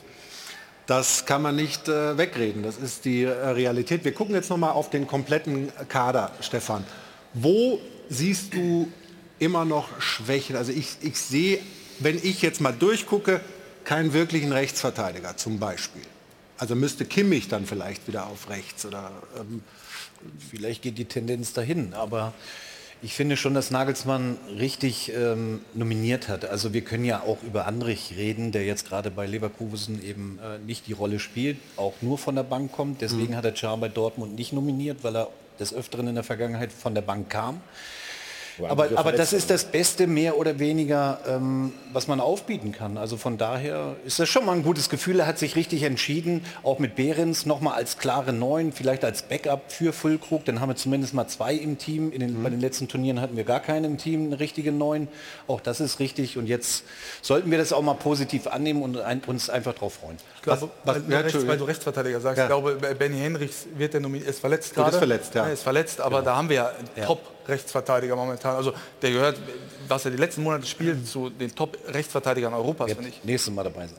Das 0.89 1.27
kann 1.27 1.43
man 1.43 1.55
nicht 1.55 1.87
äh, 1.89 2.17
wegreden. 2.17 2.63
Das 2.63 2.79
ist 2.79 3.05
die 3.05 3.25
äh, 3.25 3.29
Realität. 3.29 4.07
Wir 4.07 4.15
gucken 4.15 4.35
jetzt 4.35 4.49
noch 4.49 4.57
mal 4.57 4.71
auf 4.71 4.89
den 4.89 5.07
kompletten 5.07 5.69
Kader, 5.91 6.31
Stefan. 6.41 6.83
Wo 7.35 7.79
siehst 8.09 8.55
du 8.55 8.89
immer 9.39 9.65
noch 9.65 10.01
Schwächen? 10.01 10.57
Also 10.57 10.73
ich, 10.73 10.97
ich 11.01 11.19
sehe, 11.19 11.61
wenn 11.99 12.17
ich 12.17 12.43
jetzt 12.43 12.61
mal 12.61 12.73
durchgucke, 12.73 13.41
keinen 13.85 14.13
wirklichen 14.13 14.53
Rechtsverteidiger 14.53 15.37
zum 15.37 15.59
Beispiel. 15.59 16.03
Also 16.59 16.75
müsste 16.75 17.05
Kimmich 17.05 17.49
dann 17.49 17.67
vielleicht 17.67 18.09
wieder 18.09 18.27
auf 18.27 18.51
rechts 18.51 18.85
oder 18.85 19.11
ähm 19.39 19.63
vielleicht 20.51 20.83
geht 20.83 20.99
die 20.99 21.05
Tendenz 21.05 21.53
dahin, 21.53 21.95
aber 21.95 22.33
Ich 23.01 23.15
finde 23.15 23.37
schon, 23.37 23.55
dass 23.55 23.71
Nagelsmann 23.71 24.39
richtig 24.59 25.13
ähm, 25.15 25.61
nominiert 25.73 26.27
hat. 26.27 26.45
Also 26.45 26.73
wir 26.75 26.81
können 26.81 27.05
ja 27.05 27.23
auch 27.23 27.39
über 27.45 27.67
Andrich 27.69 28.15
reden, 28.17 28.51
der 28.51 28.65
jetzt 28.65 28.89
gerade 28.89 29.13
bei 29.13 29.25
Leverkusen 29.25 30.03
eben 30.05 30.41
äh, 30.43 30.59
nicht 30.59 30.89
die 30.89 30.95
Rolle 30.95 31.21
spielt, 31.21 31.59
auch 31.77 31.95
nur 32.01 32.19
von 32.19 32.35
der 32.35 32.43
Bank 32.43 32.73
kommt. 32.73 33.01
Deswegen 33.01 33.35
mhm. 33.35 33.37
hat 33.37 33.45
er 33.45 33.55
Char 33.55 33.77
bei 33.77 33.89
Dortmund 33.89 34.35
nicht 34.35 34.53
nominiert, 34.53 35.05
weil 35.05 35.17
er 35.17 35.29
des 35.61 35.73
Öfteren 35.73 36.09
in 36.09 36.17
der 36.17 36.25
Vergangenheit 36.25 36.73
von 36.73 36.97
der 36.97 37.03
Bank 37.03 37.31
kam. 37.31 37.61
Aber, 38.67 38.89
aber 38.95 39.13
das 39.13 39.33
ist 39.33 39.51
das 39.51 39.65
Beste 39.65 40.07
mehr 40.07 40.37
oder 40.37 40.59
weniger, 40.59 41.19
ähm, 41.27 41.73
was 41.93 42.09
man 42.09 42.21
aufbieten 42.21 42.73
kann. 42.73 42.97
Also 42.97 43.17
von 43.17 43.39
daher 43.39 43.97
ist 44.05 44.19
das 44.19 44.29
schon 44.29 44.45
mal 44.45 44.53
ein 44.53 44.63
gutes 44.63 44.89
Gefühl. 44.89 45.21
Er 45.21 45.27
hat 45.27 45.39
sich 45.39 45.57
richtig 45.57 45.83
entschieden, 45.83 46.45
auch 46.63 46.79
mit 46.79 46.97
Behrens 46.97 47.47
nochmal 47.47 47.75
als 47.75 47.99
klare 47.99 48.33
Neun, 48.33 48.73
vielleicht 48.73 49.05
als 49.05 49.23
Backup 49.23 49.71
für 49.71 49.93
Füllkrug. 49.93 50.45
Dann 50.45 50.61
haben 50.61 50.71
wir 50.71 50.77
zumindest 50.77 51.15
mal 51.15 51.29
zwei 51.29 51.55
im 51.55 51.79
Team. 51.79 52.13
In 52.13 52.21
den, 52.21 52.39
mhm. 52.39 52.43
Bei 52.43 52.51
den 52.51 52.61
letzten 52.61 52.89
Turnieren 52.89 53.21
hatten 53.21 53.37
wir 53.37 53.45
gar 53.45 53.61
keinen 53.61 53.85
im 53.85 53.99
Team, 53.99 54.27
eine 54.27 54.41
richtige 54.41 54.73
Neun. 54.73 55.09
Auch 55.47 55.61
das 55.61 55.81
ist 55.81 56.01
richtig. 56.01 56.37
Und 56.39 56.47
jetzt 56.47 56.85
sollten 57.23 57.51
wir 57.51 57.59
das 57.59 57.73
auch 57.73 57.83
mal 57.83 57.95
positiv 57.95 58.47
annehmen 58.47 58.83
und 58.83 58.99
ein, 58.99 59.23
uns 59.27 59.51
einfach 59.51 59.75
darauf 59.75 59.95
freuen. 59.95 60.17
Ich 60.37 60.43
glaube, 60.43 60.71
was, 60.85 60.97
was, 60.97 61.09
weil, 61.09 61.23
rechts, 61.23 61.47
weil, 61.47 61.59
du 61.59 61.65
Rechtsverteidiger 61.65 62.21
sagst, 62.21 62.39
ja. 62.39 62.45
ich 62.45 62.49
glaube, 62.49 62.77
Benny 62.99 63.19
Henrichs 63.19 63.67
wird 63.77 63.95
der 63.95 64.01
nominiert, 64.01 64.29
ist 64.29 64.41
verletzt 64.41 64.75
gerade. 64.75 64.91
Ist 64.91 64.99
verletzt, 64.99 65.35
ja. 65.35 65.47
Er 65.47 65.53
ist 65.53 65.63
verletzt, 65.63 66.01
aber 66.01 66.19
genau. 66.19 66.31
da 66.31 66.37
haben 66.37 66.49
wir 66.49 66.57
ja, 66.57 66.73
ja. 66.97 67.07
top 67.07 67.38
Rechtsverteidiger 67.49 68.15
momentan. 68.17 68.57
Also 68.57 68.73
der 69.03 69.11
gehört, 69.11 69.41
was 69.89 70.05
er 70.05 70.11
die 70.11 70.17
letzten 70.17 70.43
Monate 70.43 70.67
spielt, 70.67 71.07
zu 71.07 71.31
den 71.31 71.55
Top-Rechtsverteidigern 71.55 72.55
Europas, 72.55 72.93
finde 72.93 73.09
ich. 73.09 73.25
Nächstes 73.25 73.53
Mal 73.53 73.65
dabei 73.65 73.87
sein. 73.87 73.99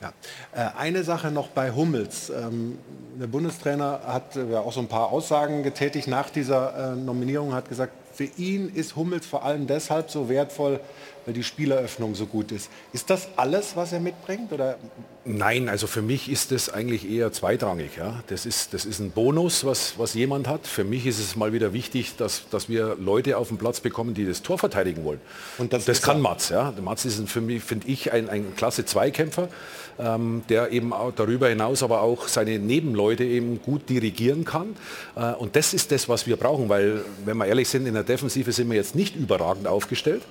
Ja. 0.00 0.12
Äh, 0.52 0.70
eine 0.76 1.04
Sache 1.04 1.30
noch 1.30 1.48
bei 1.48 1.70
Hummels. 1.70 2.28
Ähm, 2.28 2.78
der 3.18 3.26
Bundestrainer 3.26 4.00
hat 4.06 4.34
ja 4.34 4.60
auch 4.60 4.72
so 4.72 4.80
ein 4.80 4.88
paar 4.88 5.10
Aussagen 5.10 5.62
getätigt 5.62 6.08
nach 6.08 6.30
dieser 6.30 6.92
äh, 6.92 6.96
Nominierung, 6.96 7.54
hat 7.54 7.68
gesagt, 7.68 7.92
für 8.12 8.24
ihn 8.36 8.72
ist 8.74 8.96
Hummels 8.96 9.26
vor 9.26 9.44
allem 9.44 9.66
deshalb 9.66 10.10
so 10.10 10.28
wertvoll, 10.28 10.80
weil 11.26 11.34
die 11.34 11.44
Spieleröffnung 11.44 12.14
so 12.14 12.26
gut 12.26 12.52
ist. 12.52 12.70
Ist 12.92 13.10
das 13.10 13.28
alles, 13.36 13.76
was 13.76 13.92
er 13.92 14.00
mitbringt? 14.00 14.52
Oder? 14.52 14.76
Nein, 15.24 15.68
also 15.68 15.86
für 15.86 16.02
mich 16.02 16.30
ist 16.30 16.52
das 16.52 16.68
eigentlich 16.68 17.08
eher 17.10 17.32
zweitrangig. 17.32 17.96
Ja. 17.96 18.22
Das, 18.26 18.46
ist, 18.46 18.74
das 18.74 18.84
ist 18.84 18.98
ein 18.98 19.10
Bonus, 19.10 19.64
was, 19.64 19.98
was 19.98 20.14
jemand 20.14 20.48
hat. 20.48 20.66
Für 20.66 20.84
mich 20.84 21.06
ist 21.06 21.18
es 21.18 21.36
mal 21.36 21.52
wieder 21.52 21.72
wichtig, 21.72 22.16
dass, 22.16 22.48
dass 22.50 22.68
wir 22.68 22.96
Leute 22.98 23.38
auf 23.38 23.48
den 23.48 23.58
Platz 23.58 23.80
bekommen, 23.80 24.14
die 24.14 24.26
das 24.26 24.42
Tor 24.42 24.58
verteidigen 24.58 25.04
wollen. 25.04 25.20
Und 25.58 25.72
das, 25.72 25.84
das 25.84 26.02
kann 26.02 26.20
Mats. 26.20 26.50
Ja. 26.50 26.74
Mats 26.82 27.04
ist 27.04 27.28
für 27.28 27.40
mich, 27.40 27.62
finde 27.62 27.88
ich, 27.88 28.12
ein, 28.12 28.28
ein 28.28 28.54
klasse 28.56 28.84
Zweikämpfer, 28.84 29.48
der 29.98 30.72
eben 30.72 30.92
darüber 31.16 31.48
hinaus 31.48 31.82
aber 31.82 32.02
auch 32.02 32.28
seine 32.28 32.58
Nebenleute 32.58 33.24
eben 33.24 33.60
gut 33.62 33.88
dirigieren 33.88 34.44
kann. 34.44 34.76
Äh, 35.16 35.32
und 35.34 35.56
das 35.56 35.74
ist 35.74 35.92
das, 35.92 36.08
was 36.08 36.26
wir 36.26 36.36
brauchen, 36.36 36.68
weil, 36.68 37.04
wenn 37.24 37.36
wir 37.36 37.46
ehrlich 37.46 37.68
sind, 37.68 37.86
in 37.86 37.94
der 37.94 38.02
Defensive 38.02 38.52
sind 38.52 38.68
wir 38.68 38.76
jetzt 38.76 38.94
nicht 38.94 39.16
überragend 39.16 39.66
aufgestellt. 39.66 40.22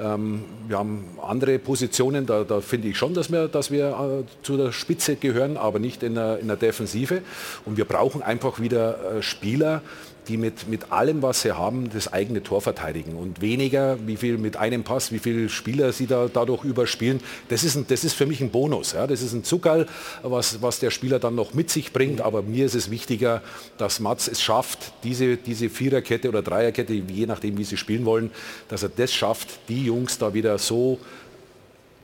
Ähm, 0.00 0.44
wir 0.66 0.78
haben 0.78 1.04
andere 1.22 1.58
Positionen, 1.58 2.26
da, 2.26 2.44
da 2.44 2.60
finde 2.60 2.88
ich 2.88 2.96
schon, 2.96 3.14
dass 3.14 3.30
wir, 3.30 3.48
dass 3.48 3.70
wir 3.70 4.24
äh, 4.24 4.44
zu 4.44 4.56
der 4.56 4.72
Spitze 4.72 5.16
gehören, 5.16 5.56
aber 5.56 5.78
nicht 5.78 6.02
in 6.02 6.14
der, 6.14 6.38
in 6.38 6.48
der 6.48 6.56
Defensive. 6.56 7.22
Und 7.64 7.76
wir 7.76 7.84
brauchen 7.84 8.22
einfach 8.22 8.60
wieder 8.60 9.18
äh, 9.18 9.22
Spieler, 9.22 9.82
die 10.28 10.36
mit, 10.36 10.68
mit 10.68 10.92
allem, 10.92 11.22
was 11.22 11.42
sie 11.42 11.56
haben, 11.56 11.90
das 11.92 12.12
eigene 12.12 12.42
Tor 12.42 12.60
verteidigen 12.60 13.16
und 13.16 13.40
weniger, 13.40 13.98
wie 14.06 14.16
viel 14.16 14.38
mit 14.38 14.56
einem 14.56 14.84
Pass, 14.84 15.12
wie 15.12 15.18
viele 15.18 15.48
Spieler 15.48 15.92
sie 15.92 16.06
da 16.06 16.28
dadurch 16.32 16.64
überspielen. 16.64 17.20
Das 17.48 17.64
ist, 17.64 17.74
ein, 17.74 17.86
das 17.88 18.04
ist 18.04 18.14
für 18.14 18.26
mich 18.26 18.40
ein 18.40 18.50
Bonus. 18.50 18.92
Ja. 18.92 19.06
Das 19.06 19.22
ist 19.22 19.32
ein 19.32 19.44
Zuckerl, 19.44 19.86
was, 20.22 20.62
was 20.62 20.78
der 20.78 20.90
Spieler 20.90 21.18
dann 21.18 21.34
noch 21.34 21.54
mit 21.54 21.70
sich 21.70 21.92
bringt. 21.92 22.20
Aber 22.20 22.42
mir 22.42 22.66
ist 22.66 22.74
es 22.74 22.90
wichtiger, 22.90 23.42
dass 23.78 24.00
Mats 24.00 24.28
es 24.28 24.40
schafft, 24.40 24.92
diese, 25.02 25.36
diese 25.36 25.68
Viererkette 25.68 26.28
oder 26.28 26.42
Dreierkette, 26.42 26.92
je 26.92 27.26
nachdem, 27.26 27.58
wie 27.58 27.64
sie 27.64 27.76
spielen 27.76 28.04
wollen, 28.04 28.30
dass 28.68 28.82
er 28.82 28.90
das 28.90 29.12
schafft, 29.12 29.48
die 29.68 29.84
Jungs 29.86 30.18
da 30.18 30.34
wieder 30.34 30.58
so 30.58 30.98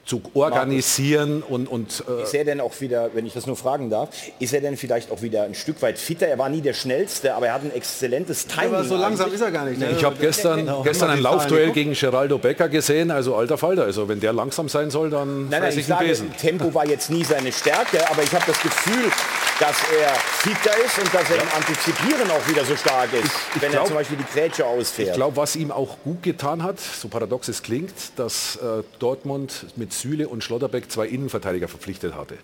zu 0.09 0.23
organisieren 0.33 1.43
und, 1.43 1.69
und 1.69 2.03
äh 2.09 2.23
ist 2.23 2.35
er 2.35 2.45
denn 2.45 2.63
auch 2.63 2.81
wieder, 2.81 3.11
wenn 3.13 3.27
ich 3.27 3.35
das 3.35 3.47
nur 3.47 3.57
fragen 3.57 3.91
darf, 3.91 4.09
ist 4.39 4.55
er 4.55 4.63
denn 4.63 4.79
vielleicht 4.79 5.11
auch 5.13 5.21
wieder 5.21 5.43
ein 5.43 5.55
Stück 5.55 5.83
weit 5.83 5.99
fitter? 5.99 6.27
Er 6.27 6.39
war 6.39 6.49
nie 6.49 6.63
der 6.63 6.73
schnellste, 6.73 7.35
aber 7.35 7.49
er 7.49 7.53
hat 7.53 7.63
ein 7.63 7.75
exzellentes 7.75 8.47
Timing. 8.47 8.75
Aber 8.75 8.85
so 8.85 8.97
langsam 8.97 9.31
ist 9.35 9.43
er 9.43 9.51
gar 9.51 9.67
nicht. 9.67 9.79
Ne? 9.79 9.91
Ich 9.95 10.03
habe 10.03 10.17
gestern, 10.19 10.61
genau. 10.61 10.83
gestern 10.83 11.11
ein 11.11 11.21
Laufduell 11.21 11.73
gegen 11.73 11.93
Geraldo 11.93 12.39
Becker 12.39 12.71
gesehen, 12.71 13.11
also 13.11 13.37
alter 13.37 13.59
Falter. 13.59 13.83
Also 13.83 14.09
wenn 14.09 14.19
der 14.19 14.33
langsam 14.33 14.71
sein 14.71 14.91
soll, 14.91 15.11
dann 15.11 15.51
nein, 15.51 15.61
nein, 15.61 15.73
ich, 15.73 15.81
ich 15.81 15.87
sage, 15.87 16.07
Besen. 16.07 16.35
Tempo 16.39 16.73
war 16.73 16.87
jetzt 16.87 17.11
nie 17.11 17.25
seine 17.25 17.53
Stärke, 17.53 18.11
aber 18.11 18.23
ich 18.23 18.33
habe 18.33 18.45
das 18.47 18.63
Gefühl, 18.63 19.13
dass 19.61 19.77
er 20.01 20.15
fitter 20.15 20.77
ist 20.87 20.99
und 20.99 21.13
dass 21.13 21.29
er 21.31 21.37
ja. 21.37 21.43
im 21.43 21.49
Antizipieren 21.55 22.31
auch 22.31 22.49
wieder 22.49 22.65
so 22.65 22.77
stark 22.77 23.13
ist, 23.13 23.25
ich, 23.25 23.57
ich 23.57 23.63
wenn 23.63 23.73
glaub, 23.73 23.83
er 23.83 23.87
zum 23.89 23.97
Beispiel 23.97 24.17
die 24.17 24.33
Grätsche 24.33 24.65
ausfährt. 24.65 25.11
Ich 25.11 25.15
glaube, 25.15 25.37
was 25.37 25.57
ihm 25.57 25.71
auch 25.71 25.99
gut 26.05 26.23
getan 26.23 26.63
hat, 26.63 26.79
so 26.81 27.09
paradox 27.09 27.49
es 27.49 27.63
klingt, 27.63 27.93
dass 28.17 28.57
äh, 28.57 28.83
Dortmund 28.99 29.67
mit 29.77 29.93
Süle 30.01 30.29
und 30.29 30.45
Schlotterbeck 30.45 30.91
zwei 30.91 31.07
Innenverteidiger 31.07 31.69
verpflichtet 31.69 32.15
hatte. 32.15 32.37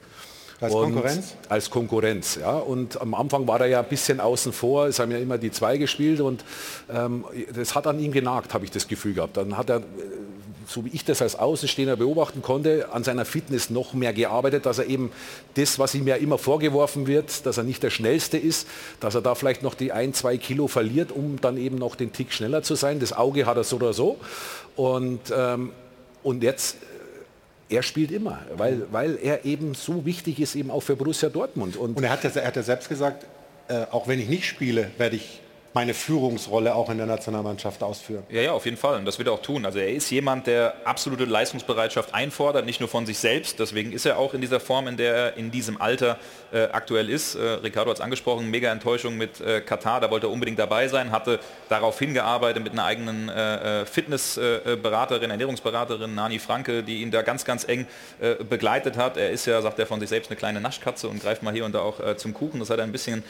Als 0.60 0.72
Konkurrenz? 0.72 1.34
Als 1.48 1.70
Konkurrenz, 1.70 2.38
ja. 2.40 2.52
Und 2.52 3.00
am 3.00 3.14
Anfang 3.14 3.46
war 3.46 3.60
er 3.60 3.66
ja 3.66 3.80
ein 3.80 3.88
bisschen 3.88 4.20
außen 4.20 4.52
vor. 4.52 4.86
Es 4.86 4.98
haben 4.98 5.10
ja 5.10 5.18
immer 5.18 5.36
die 5.36 5.50
zwei 5.50 5.78
gespielt 5.78 6.20
und 6.20 6.44
ähm, 6.92 7.24
das 7.54 7.74
hat 7.74 7.86
an 7.86 7.98
ihm 7.98 8.12
genagt, 8.12 8.54
habe 8.54 8.64
ich 8.64 8.70
das 8.70 8.88
Gefühl 8.88 9.14
gehabt. 9.14 9.36
Dann 9.36 9.56
hat 9.56 9.68
er 9.70 9.82
so 10.66 10.84
wie 10.84 10.90
ich 10.92 11.04
das 11.04 11.22
als 11.22 11.36
Außenstehender 11.36 11.96
beobachten 11.96 12.42
konnte, 12.42 12.88
an 12.92 13.04
seiner 13.04 13.24
Fitness 13.24 13.70
noch 13.70 13.94
mehr 13.94 14.12
gearbeitet, 14.12 14.66
dass 14.66 14.78
er 14.78 14.86
eben 14.86 15.12
das, 15.54 15.78
was 15.78 15.94
ihm 15.94 16.06
ja 16.06 16.16
immer 16.16 16.38
vorgeworfen 16.38 17.06
wird, 17.06 17.46
dass 17.46 17.58
er 17.58 17.64
nicht 17.64 17.82
der 17.82 17.90
Schnellste 17.90 18.38
ist, 18.38 18.66
dass 19.00 19.14
er 19.14 19.22
da 19.22 19.34
vielleicht 19.34 19.62
noch 19.62 19.74
die 19.74 19.92
ein, 19.92 20.14
zwei 20.14 20.36
Kilo 20.38 20.66
verliert, 20.66 21.12
um 21.12 21.40
dann 21.40 21.56
eben 21.56 21.76
noch 21.76 21.96
den 21.96 22.12
Tick 22.12 22.32
schneller 22.32 22.62
zu 22.62 22.74
sein. 22.74 23.00
Das 23.00 23.12
Auge 23.12 23.46
hat 23.46 23.56
er 23.56 23.64
so 23.64 23.76
oder 23.76 23.92
so. 23.92 24.18
Und, 24.76 25.20
ähm, 25.36 25.72
und 26.22 26.42
jetzt 26.42 26.76
er 27.68 27.82
spielt 27.82 28.10
immer, 28.10 28.40
weil, 28.56 28.86
weil 28.90 29.18
er 29.22 29.44
eben 29.44 29.74
so 29.74 30.04
wichtig 30.04 30.40
ist, 30.40 30.54
eben 30.54 30.70
auch 30.70 30.82
für 30.82 30.96
Borussia 30.96 31.28
Dortmund. 31.28 31.76
Und, 31.76 31.96
und 31.96 32.02
er, 32.04 32.10
hat 32.10 32.24
ja, 32.24 32.30
er 32.30 32.46
hat 32.46 32.56
ja 32.56 32.62
selbst 32.62 32.88
gesagt, 32.88 33.26
äh, 33.68 33.86
auch 33.90 34.06
wenn 34.06 34.20
ich 34.20 34.28
nicht 34.28 34.46
spiele, 34.46 34.90
werde 34.98 35.16
ich 35.16 35.40
meine 35.74 35.92
Führungsrolle 35.92 36.72
auch 36.72 36.88
in 36.88 36.98
der 36.98 37.06
Nationalmannschaft 37.06 37.82
ausführen. 37.82 38.22
Ja, 38.30 38.42
ja, 38.42 38.52
auf 38.52 38.64
jeden 38.64 38.76
Fall. 38.76 38.96
Und 38.96 39.04
das 39.06 39.18
wird 39.18 39.26
er 39.26 39.34
auch 39.34 39.42
tun. 39.42 39.66
Also 39.66 39.80
er 39.80 39.92
ist 39.92 40.08
jemand, 40.10 40.46
der 40.46 40.74
absolute 40.84 41.24
Leistungsbereitschaft 41.24 42.14
einfordert, 42.14 42.64
nicht 42.64 42.78
nur 42.78 42.88
von 42.88 43.06
sich 43.06 43.18
selbst. 43.18 43.58
Deswegen 43.58 43.92
ist 43.92 44.06
er 44.06 44.16
auch 44.18 44.34
in 44.34 44.40
dieser 44.40 44.60
Form, 44.60 44.86
in 44.86 44.96
der 44.96 45.14
er 45.14 45.36
in 45.36 45.50
diesem 45.50 45.80
Alter 45.80 46.16
äh, 46.52 46.68
aktuell 46.70 47.10
ist. 47.10 47.34
Äh, 47.34 47.40
Ricardo 47.40 47.90
hat 47.90 47.98
es 47.98 48.00
angesprochen, 48.00 48.48
mega 48.50 48.70
Enttäuschung 48.70 49.16
mit 49.16 49.40
äh, 49.40 49.60
Katar. 49.60 50.00
Da 50.00 50.12
wollte 50.12 50.28
er 50.28 50.30
unbedingt 50.30 50.60
dabei 50.60 50.86
sein, 50.86 51.10
hatte 51.10 51.40
darauf 51.68 51.98
hingearbeitet 51.98 52.62
mit 52.62 52.72
einer 52.72 52.84
eigenen 52.84 53.28
äh, 53.28 53.82
äh, 53.82 53.86
Fitnessberaterin, 53.86 55.30
Ernährungsberaterin, 55.30 56.14
Nani 56.14 56.38
Franke, 56.38 56.84
die 56.84 57.02
ihn 57.02 57.10
da 57.10 57.22
ganz, 57.22 57.44
ganz 57.44 57.64
eng 57.66 57.88
äh, 58.20 58.36
begleitet 58.44 58.96
hat. 58.96 59.16
Er 59.16 59.30
ist 59.30 59.46
ja, 59.46 59.60
sagt 59.60 59.80
er 59.80 59.86
von 59.86 59.98
sich 59.98 60.08
selbst, 60.08 60.30
eine 60.30 60.36
kleine 60.36 60.60
Naschkatze 60.60 61.08
und 61.08 61.20
greift 61.20 61.42
mal 61.42 61.52
hier 61.52 61.64
und 61.64 61.74
da 61.74 61.80
auch 61.80 62.16
zum 62.16 62.32
Kuchen. 62.32 62.60
Das 62.60 62.70
hat 62.70 62.78
er 62.78 62.84
ein 62.84 62.92
bisschen 62.92 63.24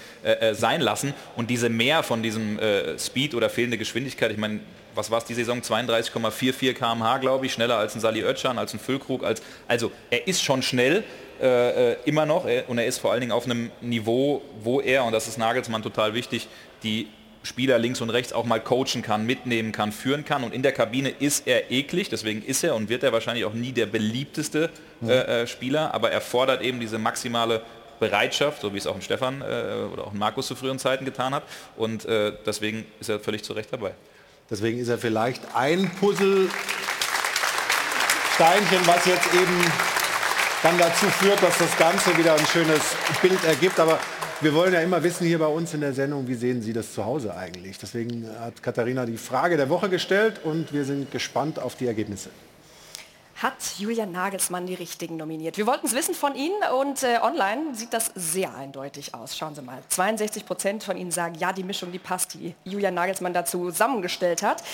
sein 0.53 0.81
lassen. 0.81 1.15
Und 1.37 1.51
diese 1.51 1.69
Mehr 1.69 2.03
von 2.03 2.23
diesem 2.23 2.34
diesem 2.35 2.59
äh, 2.59 2.99
Speed 2.99 3.35
oder 3.35 3.49
fehlende 3.49 3.79
Geschwindigkeit. 3.79 4.31
Ich 4.31 4.39
meine, 4.39 4.61
was 4.95 5.11
war 5.11 5.19
es 5.19 5.25
die 5.25 5.35
Saison? 5.35 5.61
32,44 5.61 6.75
km/h, 6.75 7.19
glaube 7.19 7.47
ich, 7.47 7.53
schneller 7.53 7.77
als 7.77 7.95
ein 7.95 8.01
Sali 8.01 8.25
Oetschan, 8.25 8.59
als 8.59 8.73
ein 8.75 8.79
Füllkrug. 8.79 9.25
Als, 9.25 9.43
also 9.69 9.91
er 10.11 10.27
ist 10.27 10.43
schon 10.43 10.63
schnell, 10.63 11.05
äh, 11.41 11.93
äh 11.93 11.97
immer 12.05 12.27
noch 12.27 12.47
er, 12.47 12.69
und 12.69 12.79
er 12.79 12.87
ist 12.87 12.99
vor 12.99 13.13
allen 13.13 13.21
Dingen 13.21 13.33
auf 13.33 13.45
einem 13.45 13.71
Niveau, 13.81 14.43
wo 14.63 14.81
er, 14.81 15.05
und 15.05 15.13
das 15.13 15.29
ist 15.29 15.39
Nagelsmann 15.39 15.83
total 15.83 16.15
wichtig, 16.15 16.49
die 16.83 17.09
Spieler 17.43 17.79
links 17.79 18.01
und 18.01 18.09
rechts 18.11 18.33
auch 18.33 18.45
mal 18.45 18.59
coachen 18.59 19.03
kann, 19.03 19.27
mitnehmen 19.27 19.71
kann, 19.71 19.93
führen 19.93 20.25
kann. 20.25 20.45
Und 20.45 20.55
in 20.55 20.63
der 20.63 20.73
Kabine 20.73 21.11
ist 21.11 21.47
er 21.47 21.71
eklig, 21.71 22.09
deswegen 22.09 22.43
ist 22.43 22.65
er 22.65 22.75
und 22.75 22.89
wird 22.89 23.03
er 23.03 23.13
wahrscheinlich 23.13 23.45
auch 23.45 23.53
nie 23.53 23.73
der 23.73 23.87
beliebteste 23.87 24.71
mhm. 25.01 25.11
äh, 25.11 25.43
äh 25.43 25.47
Spieler, 25.47 25.93
aber 25.93 26.11
er 26.11 26.23
fordert 26.23 26.63
eben 26.63 26.81
diese 26.81 26.99
maximale 26.99 27.63
Bereitschaft, 28.01 28.61
so 28.61 28.73
wie 28.75 28.79
es 28.79 28.87
auch 28.87 28.95
ein 28.95 29.03
Stefan 29.03 29.41
äh, 29.43 29.45
oder 29.93 30.07
auch 30.07 30.13
ein 30.13 30.19
Markus 30.19 30.47
zu 30.47 30.55
früheren 30.55 30.79
Zeiten 30.79 31.05
getan 31.05 31.35
hat. 31.35 31.43
Und 31.77 32.05
äh, 32.05 32.33
deswegen 32.47 32.85
ist 33.01 33.09
er 33.09 33.21
völlig 33.21 33.45
zu 33.45 33.53
Recht 33.53 33.73
dabei. 33.73 33.93
Deswegen 34.51 34.79
ist 34.79 34.89
er 34.89 34.99
vielleicht 34.99 35.43
ein 35.55 35.91
Puzzlesteinchen, 35.99 36.55
was 38.85 39.07
jetzt 39.07 39.33
eben 39.35 39.73
dann 40.63 40.79
dazu 40.79 41.07
führt, 41.07 41.43
dass 41.43 41.59
das 41.59 41.77
Ganze 41.77 42.17
wieder 42.17 42.35
ein 42.35 42.47
schönes 42.47 42.83
Bild 43.23 43.43
ergibt. 43.45 43.81
Aber 43.81 43.99
wir 44.41 44.55
wollen 44.55 44.75
ja 44.75 44.81
immer 44.81 45.03
wissen 45.03 45.27
hier 45.27 45.39
bei 45.39 45.47
uns 45.47 45.73
in 45.75 45.81
der 45.81 45.95
Sendung, 45.95 46.29
wie 46.29 46.35
sehen 46.35 46.61
Sie 46.61 46.73
das 46.73 46.93
zu 46.93 47.05
Hause 47.05 47.35
eigentlich? 47.35 47.79
Deswegen 47.79 48.29
hat 48.41 48.63
Katharina 48.63 49.07
die 49.07 49.17
Frage 49.17 49.57
der 49.57 49.69
Woche 49.69 49.89
gestellt 49.89 50.41
und 50.45 50.73
wir 50.73 50.85
sind 50.85 51.11
gespannt 51.11 51.59
auf 51.59 51.77
die 51.77 51.87
Ergebnisse 51.87 52.31
hat 53.45 53.75
Julian 53.77 54.11
Nagelsmann 54.11 54.65
die 54.65 54.73
Richtigen 54.73 55.19
nominiert. 55.19 55.59
Wir 55.59 55.67
wollten 55.67 55.87
es 55.87 55.95
wissen 55.95 56.15
von 56.15 56.35
Ihnen 56.35 56.57
und 56.81 57.03
äh, 57.03 57.19
online 57.21 57.75
sieht 57.75 57.93
das 57.93 58.11
sehr 58.15 58.55
eindeutig 58.55 59.15
aus. 59.15 59.37
Schauen 59.37 59.55
Sie 59.55 59.61
mal. 59.61 59.83
62 59.87 60.47
Prozent 60.47 60.83
von 60.83 60.97
Ihnen 60.97 61.11
sagen, 61.11 61.35
ja, 61.35 61.53
die 61.53 61.63
Mischung, 61.63 61.93
die 61.93 61.99
passt, 61.99 62.33
die 62.33 62.55
Julian 62.65 62.95
Nagelsmann 62.95 63.35
dazu 63.35 63.67
zusammengestellt 63.67 64.43
hat. 64.43 64.65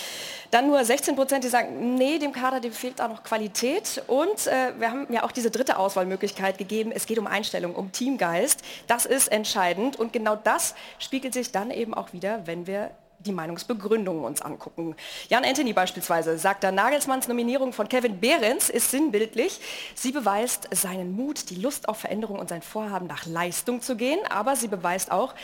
Dann 0.52 0.68
nur 0.68 0.84
16 0.84 1.16
Prozent, 1.16 1.42
die 1.42 1.48
sagen, 1.48 1.96
nee, 1.96 2.20
dem 2.20 2.30
Kader 2.30 2.60
dem 2.60 2.72
fehlt 2.72 3.00
auch 3.00 3.08
noch 3.08 3.24
Qualität. 3.24 4.04
Und 4.06 4.46
äh, 4.46 4.72
wir 4.78 4.92
haben 4.92 5.12
ja 5.12 5.24
auch 5.24 5.32
diese 5.32 5.50
dritte 5.50 5.76
Auswahlmöglichkeit 5.76 6.56
gegeben. 6.56 6.92
Es 6.94 7.06
geht 7.06 7.18
um 7.18 7.26
Einstellung, 7.26 7.74
um 7.74 7.90
Teamgeist. 7.90 8.62
Das 8.86 9.04
ist 9.04 9.32
entscheidend 9.32 9.96
und 9.96 10.12
genau 10.12 10.36
das 10.36 10.76
spiegelt 11.00 11.34
sich 11.34 11.50
dann 11.50 11.72
eben 11.72 11.92
auch 11.92 12.12
wieder, 12.12 12.46
wenn 12.46 12.68
wir 12.68 12.92
die 13.26 13.32
Meinungsbegründungen 13.32 14.24
uns 14.24 14.42
angucken. 14.42 14.96
Jan 15.28 15.44
Anthony 15.44 15.72
beispielsweise 15.72 16.38
sagt, 16.38 16.64
da 16.64 16.72
Nagelsmanns 16.72 17.28
Nominierung 17.28 17.72
von 17.72 17.88
Kevin 17.88 18.18
Behrens 18.20 18.70
ist 18.70 18.90
sinnbildlich. 18.90 19.60
Sie 19.94 20.12
beweist 20.12 20.68
seinen 20.72 21.12
Mut, 21.12 21.50
die 21.50 21.56
Lust 21.56 21.88
auf 21.88 21.98
Veränderung 21.98 22.38
und 22.38 22.48
sein 22.48 22.62
Vorhaben 22.62 23.06
nach 23.06 23.26
Leistung 23.26 23.80
zu 23.80 23.96
gehen, 23.96 24.20
aber 24.28 24.56
sie 24.56 24.68
beweist 24.68 25.10
auch 25.10 25.34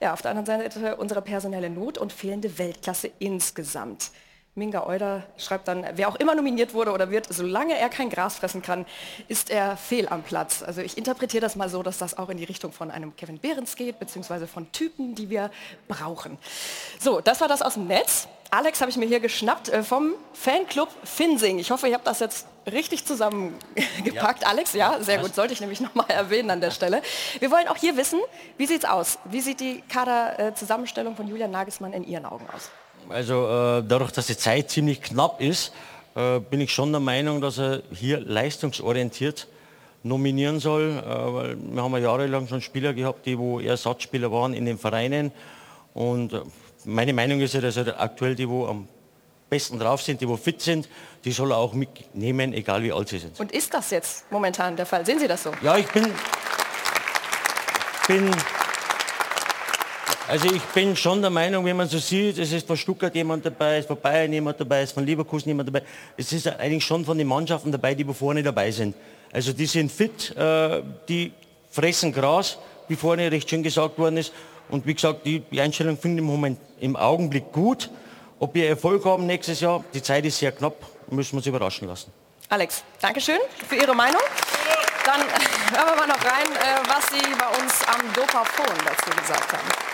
ja, 0.00 0.12
auf 0.12 0.22
der 0.22 0.32
anderen 0.32 0.46
Seite 0.46 0.96
unsere 0.96 1.22
personelle 1.22 1.70
Not 1.70 1.96
und 1.96 2.12
fehlende 2.12 2.58
Weltklasse 2.58 3.10
insgesamt. 3.18 4.10
Minga 4.54 4.86
Euler 4.86 5.22
schreibt 5.38 5.66
dann, 5.66 5.86
wer 5.94 6.08
auch 6.08 6.16
immer 6.16 6.34
nominiert 6.34 6.74
wurde 6.74 6.92
oder 6.92 7.10
wird, 7.10 7.26
solange 7.32 7.74
er 7.78 7.88
kein 7.88 8.10
Gras 8.10 8.36
fressen 8.36 8.60
kann, 8.60 8.84
ist 9.26 9.48
er 9.48 9.78
fehl 9.78 10.08
am 10.08 10.22
Platz. 10.22 10.62
Also 10.62 10.82
ich 10.82 10.98
interpretiere 10.98 11.40
das 11.40 11.56
mal 11.56 11.70
so, 11.70 11.82
dass 11.82 11.96
das 11.96 12.18
auch 12.18 12.28
in 12.28 12.36
die 12.36 12.44
Richtung 12.44 12.70
von 12.70 12.90
einem 12.90 13.16
Kevin 13.16 13.38
Behrens 13.38 13.76
geht, 13.76 13.98
beziehungsweise 13.98 14.46
von 14.46 14.70
Typen, 14.70 15.14
die 15.14 15.30
wir 15.30 15.50
brauchen. 15.88 16.36
So, 17.00 17.22
das 17.22 17.40
war 17.40 17.48
das 17.48 17.62
aus 17.62 17.74
dem 17.74 17.86
Netz. 17.86 18.28
Alex 18.50 18.82
habe 18.82 18.90
ich 18.90 18.98
mir 18.98 19.06
hier 19.06 19.20
geschnappt 19.20 19.70
äh, 19.70 19.82
vom 19.82 20.12
Fanclub 20.34 20.90
Finsing. 21.02 21.58
Ich 21.58 21.70
hoffe, 21.70 21.88
ich 21.88 21.94
habe 21.94 22.04
das 22.04 22.20
jetzt 22.20 22.46
richtig 22.70 23.06
zusammengepackt. 23.06 24.42
Ja. 24.42 24.48
Alex, 24.48 24.74
ja, 24.74 25.02
sehr 25.02 25.16
gut. 25.16 25.34
Sollte 25.34 25.54
ich 25.54 25.62
nämlich 25.62 25.80
nochmal 25.80 26.10
erwähnen 26.10 26.50
an 26.50 26.60
der 26.60 26.72
Stelle. 26.72 27.00
Wir 27.38 27.50
wollen 27.50 27.68
auch 27.68 27.76
hier 27.76 27.96
wissen, 27.96 28.20
wie 28.58 28.66
sieht 28.66 28.84
es 28.84 28.90
aus? 28.90 29.18
Wie 29.24 29.40
sieht 29.40 29.60
die 29.60 29.80
Kaderzusammenstellung 29.88 31.16
von 31.16 31.26
Julian 31.26 31.50
Nagelsmann 31.50 31.94
in 31.94 32.04
Ihren 32.04 32.26
Augen 32.26 32.46
aus? 32.54 32.70
Also 33.08 33.46
äh, 33.46 33.82
dadurch, 33.86 34.12
dass 34.12 34.26
die 34.26 34.36
Zeit 34.36 34.70
ziemlich 34.70 35.02
knapp 35.02 35.40
ist, 35.40 35.72
äh, 36.14 36.40
bin 36.40 36.60
ich 36.60 36.72
schon 36.72 36.92
der 36.92 37.00
Meinung, 37.00 37.40
dass 37.40 37.58
er 37.58 37.82
hier 37.92 38.20
leistungsorientiert 38.20 39.48
nominieren 40.02 40.60
soll, 40.60 40.90
äh, 40.90 41.32
weil 41.32 41.56
wir 41.58 41.82
haben 41.82 41.92
ja 41.92 41.98
jahrelang 41.98 42.48
schon 42.48 42.60
Spieler 42.60 42.92
gehabt, 42.92 43.26
die 43.26 43.38
wo 43.38 43.60
Ersatzspieler 43.60 44.30
waren 44.30 44.54
in 44.54 44.64
den 44.64 44.78
Vereinen 44.78 45.32
und 45.94 46.32
äh, 46.32 46.40
meine 46.84 47.12
Meinung 47.12 47.40
ist 47.40 47.54
ja, 47.54 47.60
dass 47.60 47.76
er 47.76 48.00
aktuell 48.00 48.34
die, 48.34 48.48
wo 48.48 48.66
am 48.66 48.88
besten 49.48 49.78
drauf 49.78 50.02
sind, 50.02 50.20
die 50.20 50.28
wo 50.28 50.36
fit 50.36 50.60
sind, 50.60 50.88
die 51.24 51.32
soll 51.32 51.52
er 51.52 51.58
auch 51.58 51.74
mitnehmen, 51.74 52.52
egal 52.52 52.82
wie 52.82 52.92
alt 52.92 53.08
sie 53.08 53.18
sind. 53.18 53.38
Und 53.38 53.52
ist 53.52 53.72
das 53.72 53.90
jetzt 53.90 54.30
momentan 54.32 54.74
der 54.76 54.86
Fall? 54.86 55.04
Sehen 55.06 55.18
Sie 55.18 55.28
das 55.28 55.42
so? 55.42 55.52
Ja, 55.62 55.76
ich 55.76 55.86
bin, 55.88 56.06
bin 58.08 58.30
also 60.32 60.50
ich 60.50 60.62
bin 60.62 60.96
schon 60.96 61.20
der 61.20 61.28
Meinung, 61.28 61.62
wenn 61.66 61.76
man 61.76 61.86
so 61.86 61.98
sieht, 61.98 62.38
es 62.38 62.52
ist 62.52 62.66
von 62.66 62.78
Stuttgart 62.78 63.14
jemand 63.14 63.44
dabei, 63.44 63.74
es 63.74 63.80
ist 63.80 63.88
von 63.88 64.00
Bayern 64.00 64.32
jemand 64.32 64.58
dabei, 64.58 64.80
es 64.80 64.88
ist 64.88 64.94
von 64.94 65.04
Leverkusen 65.04 65.50
jemand 65.50 65.68
dabei. 65.68 65.82
Es 66.16 66.32
ist 66.32 66.46
eigentlich 66.46 66.86
schon 66.86 67.04
von 67.04 67.18
den 67.18 67.26
Mannschaften 67.26 67.70
dabei, 67.70 67.94
die 67.94 68.02
vorne 68.14 68.42
dabei 68.42 68.70
sind. 68.70 68.96
Also 69.30 69.52
die 69.52 69.66
sind 69.66 69.92
fit, 69.92 70.34
äh, 70.34 70.80
die 71.06 71.34
fressen 71.70 72.14
Gras, 72.14 72.56
wie 72.88 72.96
vorne 72.96 73.30
recht 73.30 73.50
schön 73.50 73.62
gesagt 73.62 73.98
worden 73.98 74.16
ist. 74.16 74.32
Und 74.70 74.86
wie 74.86 74.94
gesagt, 74.94 75.26
die, 75.26 75.40
die 75.40 75.60
Einstellung 75.60 75.98
finde 75.98 76.22
ich 76.22 76.26
im 76.26 76.32
Moment 76.32 76.58
im 76.80 76.96
Augenblick 76.96 77.52
gut. 77.52 77.90
Ob 78.38 78.54
wir 78.54 78.70
Erfolg 78.70 79.04
haben 79.04 79.26
nächstes 79.26 79.60
Jahr, 79.60 79.84
die 79.92 80.00
Zeit 80.00 80.24
ist 80.24 80.38
sehr 80.38 80.52
knapp, 80.52 80.76
müssen 81.10 81.32
wir 81.32 81.36
uns 81.40 81.46
überraschen 81.46 81.88
lassen. 81.88 82.10
Alex, 82.48 82.82
Dankeschön 83.02 83.38
für 83.68 83.76
Ihre 83.76 83.94
Meinung. 83.94 84.22
Dann 85.04 85.20
hören 85.76 85.88
wir 85.90 85.96
mal 85.96 86.08
noch 86.08 86.24
rein, 86.24 86.46
äh, 86.56 86.88
was 86.88 87.06
Sie 87.10 87.20
bei 87.38 87.62
uns 87.62 87.74
am 87.86 88.00
Dopafon 88.14 88.74
dazu 88.86 89.10
gesagt 89.10 89.52
haben. 89.52 89.91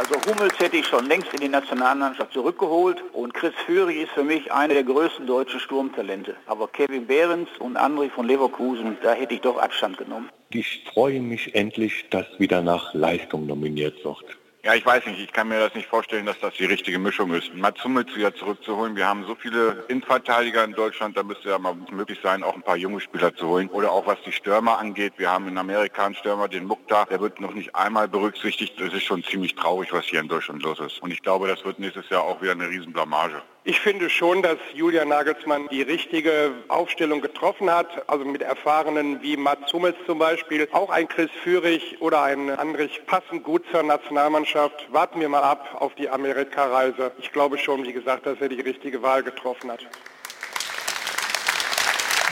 Also 0.00 0.14
Hummels 0.24 0.58
hätte 0.58 0.78
ich 0.78 0.86
schon 0.86 1.04
längst 1.08 1.30
in 1.34 1.40
die 1.40 1.48
Nationalmannschaft 1.48 2.32
zurückgeholt 2.32 3.04
und 3.12 3.34
Chris 3.34 3.52
Führig 3.66 3.98
ist 3.98 4.12
für 4.12 4.24
mich 4.24 4.50
einer 4.50 4.72
der 4.72 4.82
größten 4.82 5.26
deutschen 5.26 5.60
Sturmtalente. 5.60 6.36
Aber 6.46 6.68
Kevin 6.68 7.06
Behrens 7.06 7.50
und 7.58 7.76
André 7.76 8.08
von 8.08 8.26
Leverkusen, 8.26 8.96
da 9.02 9.12
hätte 9.12 9.34
ich 9.34 9.42
doch 9.42 9.58
Abstand 9.58 9.98
genommen. 9.98 10.30
Ich 10.48 10.84
freue 10.90 11.20
mich 11.20 11.54
endlich, 11.54 12.06
dass 12.08 12.24
wieder 12.38 12.62
nach 12.62 12.94
Leistung 12.94 13.44
nominiert 13.46 14.02
wird. 14.02 14.24
Ja, 14.62 14.74
ich 14.74 14.84
weiß 14.84 15.06
nicht. 15.06 15.18
Ich 15.18 15.32
kann 15.32 15.48
mir 15.48 15.58
das 15.58 15.74
nicht 15.74 15.88
vorstellen, 15.88 16.26
dass 16.26 16.38
das 16.38 16.52
die 16.54 16.66
richtige 16.66 16.98
Mischung 16.98 17.32
ist. 17.32 17.54
Mats 17.54 17.82
Hummels 17.82 18.14
wieder 18.14 18.34
zurückzuholen. 18.34 18.94
Wir 18.94 19.06
haben 19.06 19.24
so 19.24 19.34
viele 19.34 19.84
Innenverteidiger 19.88 20.62
in 20.64 20.74
Deutschland, 20.74 21.16
da 21.16 21.22
müsste 21.22 21.48
ja 21.48 21.58
mal 21.58 21.74
möglich 21.90 22.18
sein, 22.22 22.42
auch 22.42 22.54
ein 22.54 22.62
paar 22.62 22.76
junge 22.76 23.00
Spieler 23.00 23.34
zu 23.34 23.48
holen. 23.48 23.68
Oder 23.70 23.90
auch 23.90 24.06
was 24.06 24.18
die 24.26 24.32
Stürmer 24.32 24.78
angeht. 24.78 25.14
Wir 25.16 25.30
haben 25.30 25.48
in 25.48 25.56
Amerika 25.56 26.04
einen 26.04 26.14
Stürmer, 26.14 26.46
den 26.46 26.66
Mukta, 26.66 27.06
der 27.06 27.20
wird 27.20 27.40
noch 27.40 27.54
nicht 27.54 27.74
einmal 27.74 28.06
berücksichtigt. 28.06 28.78
Das 28.78 28.92
ist 28.92 29.04
schon 29.04 29.24
ziemlich 29.24 29.54
traurig, 29.54 29.94
was 29.94 30.04
hier 30.04 30.20
in 30.20 30.28
Deutschland 30.28 30.62
los 30.62 30.78
ist. 30.78 31.02
Und 31.02 31.10
ich 31.10 31.22
glaube, 31.22 31.48
das 31.48 31.64
wird 31.64 31.78
nächstes 31.78 32.10
Jahr 32.10 32.24
auch 32.24 32.42
wieder 32.42 32.52
eine 32.52 32.68
Riesenblamage. 32.68 33.40
Ich 33.62 33.78
finde 33.80 34.08
schon, 34.08 34.42
dass 34.42 34.56
Julian 34.72 35.08
Nagelsmann 35.08 35.68
die 35.68 35.82
richtige 35.82 36.52
Aufstellung 36.68 37.20
getroffen 37.20 37.70
hat. 37.70 37.88
Also 38.08 38.24
mit 38.24 38.40
Erfahrenen 38.40 39.20
wie 39.20 39.36
Mats 39.36 39.70
Hummels 39.74 39.96
zum 40.06 40.18
Beispiel. 40.18 40.66
Auch 40.72 40.88
ein 40.88 41.06
Chris 41.08 41.30
Führig 41.42 41.98
oder 42.00 42.22
ein 42.22 42.48
Andrich 42.48 43.02
passen 43.06 43.42
gut 43.42 43.62
zur 43.70 43.82
Nationalmannschaft. 43.82 44.90
Warten 44.90 45.20
wir 45.20 45.28
mal 45.28 45.42
ab 45.42 45.76
auf 45.78 45.94
die 45.94 46.08
Amerika-Reise. 46.08 47.12
Ich 47.18 47.32
glaube 47.32 47.58
schon, 47.58 47.84
wie 47.84 47.92
gesagt, 47.92 48.24
dass 48.24 48.40
er 48.40 48.48
die 48.48 48.62
richtige 48.62 49.02
Wahl 49.02 49.22
getroffen 49.22 49.70
hat. 49.70 49.86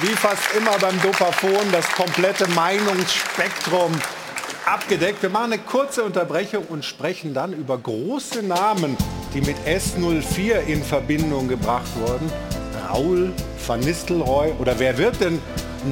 Wie 0.01 0.17
fast 0.17 0.57
immer 0.57 0.79
beim 0.79 0.99
Dopafon 1.03 1.71
das 1.73 1.93
komplette 1.93 2.49
Meinungsspektrum 2.49 3.93
abgedeckt. 4.65 5.23
Wir 5.23 5.29
machen 5.29 5.53
eine 5.53 5.63
kurze 5.63 6.05
Unterbrechung 6.05 6.65
und 6.69 6.85
sprechen 6.87 7.35
dann 7.35 7.53
über 7.53 7.77
große 7.77 8.43
Namen, 8.43 8.97
die 9.35 9.41
mit 9.41 9.57
S04 9.67 10.67
in 10.67 10.83
Verbindung 10.83 11.49
gebracht 11.49 11.89
wurden. 12.01 12.31
Raul 12.89 13.33
van 13.67 13.81
Nistelrooy 13.81 14.53
oder 14.59 14.79
wer 14.79 14.97
wird 14.97 15.21
denn 15.21 15.41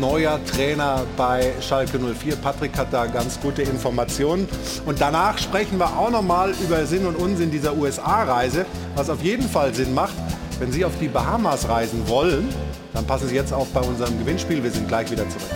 neuer 0.00 0.40
Trainer 0.44 1.04
bei 1.16 1.52
Schalke 1.60 1.98
04? 1.98 2.36
Patrick 2.36 2.76
hat 2.76 2.92
da 2.92 3.06
ganz 3.06 3.38
gute 3.40 3.62
Informationen. 3.62 4.48
Und 4.86 5.00
danach 5.00 5.38
sprechen 5.38 5.78
wir 5.78 5.96
auch 5.98 6.10
noch 6.10 6.22
mal 6.22 6.52
über 6.64 6.86
Sinn 6.86 7.06
und 7.06 7.16
Unsinn 7.16 7.50
dieser 7.50 7.76
USA-Reise, 7.76 8.64
was 8.94 9.10
auf 9.10 9.22
jeden 9.22 9.48
Fall 9.48 9.74
Sinn 9.74 9.94
macht. 9.94 10.14
Wenn 10.58 10.72
Sie 10.72 10.84
auf 10.84 10.92
die 10.98 11.08
Bahamas 11.08 11.68
reisen 11.68 12.08
wollen, 12.08 12.48
dann 12.94 13.06
passen 13.06 13.28
Sie 13.28 13.34
jetzt 13.34 13.52
auf 13.52 13.68
bei 13.68 13.80
unserem 13.80 14.18
Gewinnspiel. 14.18 14.62
Wir 14.62 14.70
sind 14.70 14.88
gleich 14.88 15.10
wieder 15.10 15.28
zurück. 15.28 15.50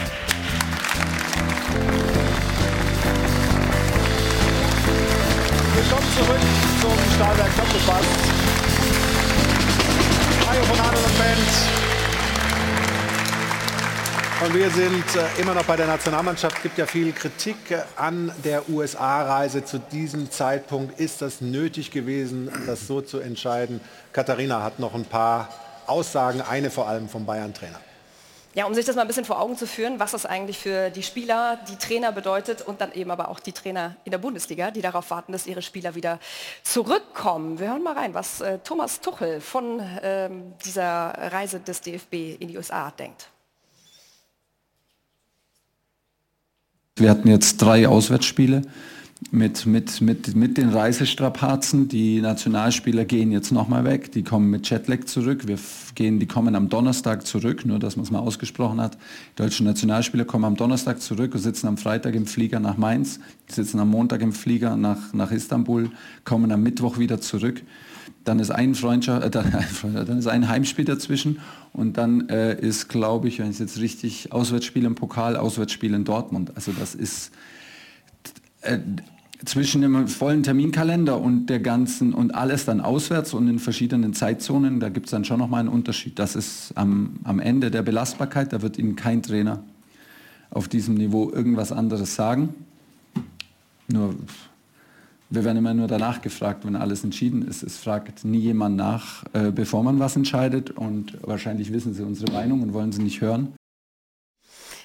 Willkommen 5.74 6.06
zurück 6.16 6.69
zum 6.80 6.90
Stahlwerk 7.14 7.54
Doppelpass. 7.56 8.06
Mario 10.44 10.62
von 10.62 10.80
Adel 10.80 11.04
und 11.04 11.18
Band. 11.18 11.38
Und 14.42 14.54
wir 14.54 14.70
sind 14.70 15.04
äh, 15.16 15.40
immer 15.40 15.52
noch 15.52 15.64
bei 15.64 15.76
der 15.76 15.86
Nationalmannschaft. 15.86 16.56
Es 16.56 16.62
gibt 16.62 16.78
ja 16.78 16.86
viel 16.86 17.12
Kritik 17.12 17.70
äh, 17.70 17.82
an 17.96 18.32
der 18.44 18.70
USA-Reise 18.70 19.64
zu 19.64 19.78
diesem 19.78 20.30
Zeitpunkt. 20.30 20.98
Ist 20.98 21.20
das 21.20 21.42
nötig 21.42 21.90
gewesen, 21.90 22.50
das 22.66 22.86
so 22.86 23.02
zu 23.02 23.20
entscheiden? 23.20 23.82
Katharina 24.14 24.62
hat 24.62 24.78
noch 24.78 24.94
ein 24.94 25.04
paar 25.04 25.50
Aussagen, 25.86 26.40
eine 26.40 26.70
vor 26.70 26.88
allem 26.88 27.10
vom 27.10 27.26
Bayern-Trainer. 27.26 27.80
Ja, 28.52 28.66
um 28.66 28.74
sich 28.74 28.84
das 28.84 28.96
mal 28.96 29.02
ein 29.02 29.06
bisschen 29.06 29.24
vor 29.24 29.40
Augen 29.40 29.56
zu 29.56 29.64
führen, 29.64 30.00
was 30.00 30.10
das 30.10 30.26
eigentlich 30.26 30.58
für 30.58 30.90
die 30.90 31.04
Spieler, 31.04 31.60
die 31.68 31.76
Trainer 31.76 32.10
bedeutet 32.10 32.62
und 32.62 32.80
dann 32.80 32.92
eben 32.92 33.12
aber 33.12 33.28
auch 33.28 33.38
die 33.38 33.52
Trainer 33.52 33.94
in 34.04 34.10
der 34.10 34.18
Bundesliga, 34.18 34.72
die 34.72 34.82
darauf 34.82 35.10
warten, 35.10 35.30
dass 35.30 35.46
ihre 35.46 35.62
Spieler 35.62 35.94
wieder 35.94 36.18
zurückkommen. 36.64 37.60
Wir 37.60 37.68
hören 37.68 37.84
mal 37.84 37.94
rein, 37.94 38.12
was 38.12 38.40
äh, 38.40 38.58
Thomas 38.58 39.00
Tuchel 39.00 39.40
von 39.40 39.80
ähm, 40.02 40.54
dieser 40.64 41.14
Reise 41.32 41.60
des 41.60 41.80
DFB 41.80 42.40
in 42.40 42.48
die 42.48 42.56
USA 42.56 42.90
denkt. 42.90 43.28
Wir 46.96 47.08
hatten 47.08 47.28
jetzt 47.28 47.58
drei 47.58 47.86
Auswärtsspiele 47.86 48.62
mit, 49.30 49.66
mit, 49.66 50.00
mit, 50.00 50.34
mit 50.34 50.56
den 50.56 50.70
Reisestrapazen. 50.70 51.88
Die 51.88 52.20
Nationalspieler 52.20 53.04
gehen 53.04 53.30
jetzt 53.30 53.52
nochmal 53.52 53.84
weg, 53.84 54.12
die 54.12 54.22
kommen 54.22 54.50
mit 54.50 54.68
Jetlag 54.68 55.04
zurück. 55.04 55.46
Wir 55.46 55.58
gehen, 55.94 56.18
die 56.18 56.26
kommen 56.26 56.54
am 56.54 56.68
Donnerstag 56.68 57.26
zurück, 57.26 57.66
nur 57.66 57.78
dass 57.78 57.96
man 57.96 58.04
es 58.04 58.10
mal 58.10 58.20
ausgesprochen 58.20 58.80
hat. 58.80 58.94
Die 58.94 59.42
deutschen 59.42 59.66
Nationalspieler 59.66 60.24
kommen 60.24 60.44
am 60.44 60.56
Donnerstag 60.56 61.00
zurück 61.00 61.34
und 61.34 61.40
sitzen 61.40 61.68
am 61.68 61.76
Freitag 61.76 62.14
im 62.14 62.26
Flieger 62.26 62.60
nach 62.60 62.76
Mainz, 62.76 63.20
sitzen 63.46 63.78
am 63.78 63.90
Montag 63.90 64.22
im 64.22 64.32
Flieger 64.32 64.76
nach, 64.76 65.12
nach 65.12 65.30
Istanbul, 65.30 65.90
kommen 66.24 66.50
am 66.50 66.62
Mittwoch 66.62 66.98
wieder 66.98 67.20
zurück. 67.20 67.62
Dann 68.24 68.38
ist 68.38 68.50
ein 68.50 68.74
Freundschaft, 68.74 69.24
äh, 69.24 69.30
dann, 69.30 69.52
dann, 70.06 70.18
ist 70.18 70.26
ein 70.26 70.48
Heimspiel 70.48 70.84
dazwischen 70.84 71.40
und 71.72 71.98
dann 71.98 72.28
äh, 72.30 72.58
ist, 72.58 72.88
glaube 72.88 73.28
ich, 73.28 73.38
wenn 73.38 73.46
ich 73.46 73.52
es 73.52 73.58
jetzt 73.58 73.80
richtig, 73.80 74.32
Auswärtsspiel 74.32 74.84
im 74.84 74.94
Pokal, 74.94 75.36
Auswärtsspiel 75.36 75.94
in 75.94 76.04
Dortmund. 76.04 76.52
Also 76.56 76.72
das 76.72 76.94
ist 76.94 77.30
äh, 78.62 78.78
zwischen 79.44 79.80
dem 79.80 80.06
vollen 80.08 80.42
Terminkalender 80.42 81.18
und 81.18 81.46
der 81.46 81.60
ganzen 81.60 82.12
und 82.12 82.34
alles 82.34 82.66
dann 82.66 82.80
auswärts 82.80 83.32
und 83.32 83.48
in 83.48 83.58
verschiedenen 83.58 84.12
Zeitzonen, 84.12 84.80
da 84.80 84.90
gibt 84.90 85.06
es 85.06 85.10
dann 85.10 85.24
schon 85.24 85.38
nochmal 85.38 85.60
einen 85.60 85.68
Unterschied. 85.68 86.18
Das 86.18 86.36
ist 86.36 86.72
am, 86.74 87.20
am 87.24 87.38
Ende 87.40 87.70
der 87.70 87.82
Belastbarkeit, 87.82 88.52
da 88.52 88.60
wird 88.60 88.78
Ihnen 88.78 88.96
kein 88.96 89.22
Trainer 89.22 89.62
auf 90.50 90.68
diesem 90.68 90.94
Niveau 90.94 91.30
irgendwas 91.30 91.72
anderes 91.72 92.14
sagen. 92.14 92.54
Nur, 93.88 94.14
wir 95.30 95.44
werden 95.44 95.58
immer 95.58 95.74
nur 95.74 95.86
danach 95.86 96.20
gefragt, 96.20 96.66
wenn 96.66 96.76
alles 96.76 97.04
entschieden 97.04 97.46
ist. 97.46 97.62
Es 97.62 97.78
fragt 97.78 98.24
nie 98.24 98.38
jemand 98.38 98.76
nach, 98.76 99.24
äh, 99.32 99.50
bevor 99.52 99.82
man 99.82 99.98
was 100.00 100.16
entscheidet 100.16 100.70
und 100.70 101.16
wahrscheinlich 101.22 101.72
wissen 101.72 101.94
Sie 101.94 102.02
unsere 102.02 102.32
Meinung 102.32 102.62
und 102.62 102.72
wollen 102.74 102.92
sie 102.92 103.02
nicht 103.02 103.20
hören. 103.20 103.54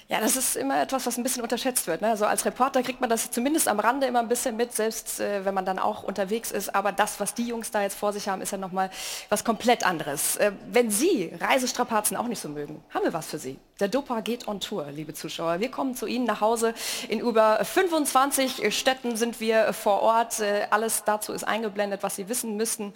Ja, 0.08 0.20
das 0.20 0.36
ist 0.36 0.54
immer 0.54 0.80
etwas, 0.80 1.04
was 1.04 1.16
ein 1.16 1.24
bisschen 1.24 1.42
unterschätzt 1.42 1.88
wird. 1.88 2.00
Ne? 2.00 2.08
Also 2.08 2.26
als 2.26 2.44
Reporter 2.44 2.80
kriegt 2.84 3.00
man 3.00 3.10
das 3.10 3.32
zumindest 3.32 3.66
am 3.66 3.80
Rande 3.80 4.06
immer 4.06 4.20
ein 4.20 4.28
bisschen 4.28 4.56
mit, 4.56 4.72
selbst 4.72 5.18
äh, 5.18 5.44
wenn 5.44 5.52
man 5.52 5.64
dann 5.64 5.80
auch 5.80 6.04
unterwegs 6.04 6.52
ist. 6.52 6.72
Aber 6.76 6.92
das, 6.92 7.18
was 7.18 7.34
die 7.34 7.48
Jungs 7.48 7.72
da 7.72 7.82
jetzt 7.82 7.98
vor 7.98 8.12
sich 8.12 8.28
haben, 8.28 8.40
ist 8.40 8.52
ja 8.52 8.58
nochmal 8.58 8.90
was 9.30 9.42
komplett 9.42 9.84
anderes. 9.84 10.36
Äh, 10.36 10.52
wenn 10.70 10.92
Sie 10.92 11.32
Reisestrapazen 11.40 12.16
auch 12.16 12.28
nicht 12.28 12.40
so 12.40 12.48
mögen, 12.48 12.84
haben 12.94 13.04
wir 13.04 13.12
was 13.12 13.26
für 13.26 13.38
Sie. 13.38 13.58
Der 13.80 13.88
Dopa 13.88 14.20
geht 14.20 14.46
on 14.46 14.60
Tour, 14.60 14.86
liebe 14.92 15.12
Zuschauer. 15.12 15.58
Wir 15.58 15.72
kommen 15.72 15.96
zu 15.96 16.06
Ihnen 16.06 16.24
nach 16.24 16.40
Hause. 16.40 16.72
In 17.08 17.18
über 17.18 17.64
25 17.64 18.72
Städten 18.78 19.16
sind 19.16 19.40
wir 19.40 19.72
vor 19.72 20.02
Ort. 20.02 20.38
Äh, 20.38 20.68
alles 20.70 21.02
dazu 21.02 21.32
ist 21.32 21.42
eingeblendet, 21.42 22.04
was 22.04 22.14
Sie 22.14 22.28
wissen 22.28 22.56
müssten. 22.56 22.92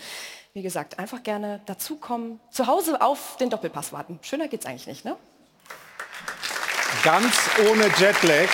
Wie 0.53 0.63
gesagt, 0.63 1.01
einfach 1.01 1.25
gerne 1.25 1.61
dazukommen. 1.67 2.39
Zu 2.51 2.69
Hause 2.69 3.01
auf 3.03 3.37
den 3.39 3.51
Doppelpass 3.51 3.93
warten. 3.93 4.21
Schöner 4.23 4.47
geht's 4.47 4.67
eigentlich 4.67 4.87
nicht, 4.87 5.05
ne? 5.05 5.17
Ganz 7.03 7.35
ohne 7.71 7.85
Jetlag. 7.99 8.49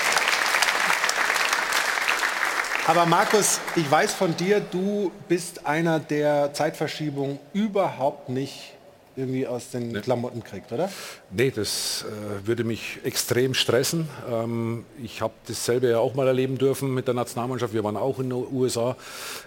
Aber 2.87 3.05
Markus, 3.07 3.61
ich 3.75 3.91
weiß 3.91 4.15
von 4.15 4.37
dir, 4.37 4.61
du 4.61 5.11
bist 5.29 5.67
einer, 5.67 5.99
der 5.99 6.55
Zeitverschiebung 6.55 7.41
überhaupt 7.53 8.29
nicht 8.29 8.76
irgendwie 9.17 9.47
aus 9.47 9.71
den 9.71 9.93
nee. 9.93 10.01
Klamotten 10.01 10.43
kriegt, 10.45 10.73
oder? 10.73 10.91
Nee, 11.31 11.51
das 11.51 12.05
äh, 12.05 12.47
würde 12.47 12.65
mich 12.65 12.99
extrem 13.05 13.55
stressen. 13.55 14.09
Ähm, 14.31 14.85
ich 15.03 15.23
habe 15.23 15.33
dasselbe 15.47 15.89
ja 15.89 15.99
auch 15.99 16.15
mal 16.15 16.27
erleben 16.27 16.59
dürfen 16.59 16.93
mit 16.93 17.07
der 17.07 17.15
Nationalmannschaft. 17.15 17.73
Wir 17.73 17.83
waren 17.85 17.97
auch 17.97 18.19
in 18.19 18.31
den 18.31 18.47
USA. 18.53 18.97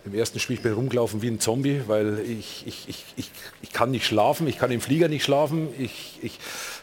Im 0.06 0.14
ersten 0.14 0.40
Spiel 0.40 0.56
ich 0.56 0.64
bin 0.64 0.74
rumgelaufen 0.74 1.22
wie 1.22 1.30
ein 1.30 1.40
Zombie, 1.40 1.82
weil 1.88 2.20
ich, 2.20 2.66
ich, 2.66 2.90
ich, 2.90 3.06
ich, 3.16 3.32
ich 3.62 3.72
kann 3.72 3.92
nicht 3.92 4.06
schlafen, 4.06 4.48
ich 4.48 4.58
kann 4.58 4.72
im 4.72 4.82
Flieger 4.82 5.08
nicht 5.08 5.24
schlafen. 5.24 5.70
Ich, 5.78 6.20
ich 6.22 6.40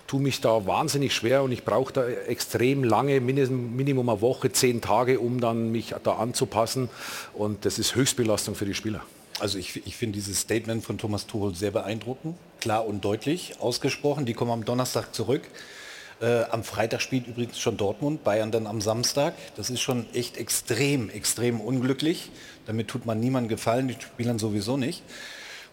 tue 0.07 0.21
mich 0.21 0.41
da 0.41 0.67
wahnsinnig 0.67 1.15
schwer 1.15 1.43
und 1.43 1.53
ich 1.53 1.65
brauche 1.65 1.93
da 1.93 2.07
extrem 2.07 2.85
lange, 2.85 3.21
Minimum 3.21 4.09
eine 4.09 4.21
Woche, 4.21 4.53
zehn 4.53 4.81
Tage, 4.81 5.19
um 5.21 5.41
dann 5.41 5.73
mich 5.73 5.95
da 6.05 6.13
anzupassen. 6.13 6.89
Und 7.35 7.65
das 7.65 7.79
ist 7.79 7.95
Höchstbelastung 7.95 8.55
für 8.55 8.65
die 8.65 8.75
Spieler. 8.75 9.03
Also 9.39 9.59
ich, 9.59 9.87
ich 9.87 9.97
finde 9.97 10.15
dieses 10.15 10.41
Statement 10.41 10.85
von 10.85 10.99
Thomas 10.99 11.27
Tuchel 11.27 11.55
sehr 11.55 11.71
beeindruckend, 11.71 12.37
klar 12.61 12.87
und 12.87 13.05
deutlich 13.05 13.61
ausgesprochen. 13.61 14.25
Die 14.25 14.35
kommen 14.35 14.51
am 14.51 14.65
Donnerstag 14.65 15.15
zurück. 15.15 15.43
Äh, 16.21 16.45
am 16.45 16.65
Freitag 16.65 17.03
spielt 17.03 17.27
übrigens 17.27 17.59
schon 17.59 17.77
Dortmund, 17.77 18.25
Bayern 18.25 18.51
dann 18.51 18.67
am 18.67 18.81
Samstag. 18.81 19.35
Das 19.57 19.69
ist 19.69 19.83
schon 19.83 20.07
echt 20.15 20.39
extrem, 20.39 21.11
extrem 21.11 21.61
unglücklich. 21.61 22.31
Damit 22.65 22.89
tut 22.89 23.05
man 23.05 23.21
niemandem 23.21 23.51
gefallen, 23.51 23.89
die 23.89 23.95
Spielern 24.01 24.39
sowieso 24.39 24.79
nicht. 24.79 25.03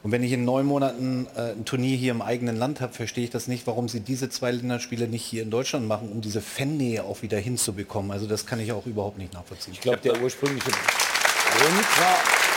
Und 0.04 0.12
wenn 0.12 0.22
ich 0.22 0.34
in 0.34 0.44
neun 0.44 0.66
Monaten 0.66 1.28
äh, 1.38 1.54
ein 1.54 1.64
Turnier 1.64 1.96
hier 1.96 2.12
im 2.12 2.22
eigenen 2.22 2.58
Land 2.58 2.82
habe, 2.82 2.92
verstehe 2.92 3.24
ich 3.24 3.30
das 3.30 3.48
nicht, 3.48 3.66
warum 3.68 3.88
sie 3.88 4.02
diese 4.02 4.30
zwei 4.30 4.52
Länderspiele 4.52 5.08
nicht 5.08 5.24
hier 5.24 5.44
in 5.44 5.50
Deutschland 5.50 5.88
machen, 5.88 6.12
um 6.12 6.20
diese 6.20 6.42
Fannähe 6.42 7.06
auch 7.06 7.22
wieder 7.22 7.38
hinzubekommen. 7.38 8.12
Also 8.12 8.28
das 8.28 8.46
kann 8.46 8.60
ich 8.60 8.74
auch 8.74 8.86
überhaupt 8.86 9.18
nicht 9.18 9.34
nachvollziehen. 9.34 9.74
Ich 9.74 9.80
glaube, 9.80 10.00
der 10.00 10.22
ursprüngliche 10.22 10.72
Grund 10.72 12.00
war 12.00 12.53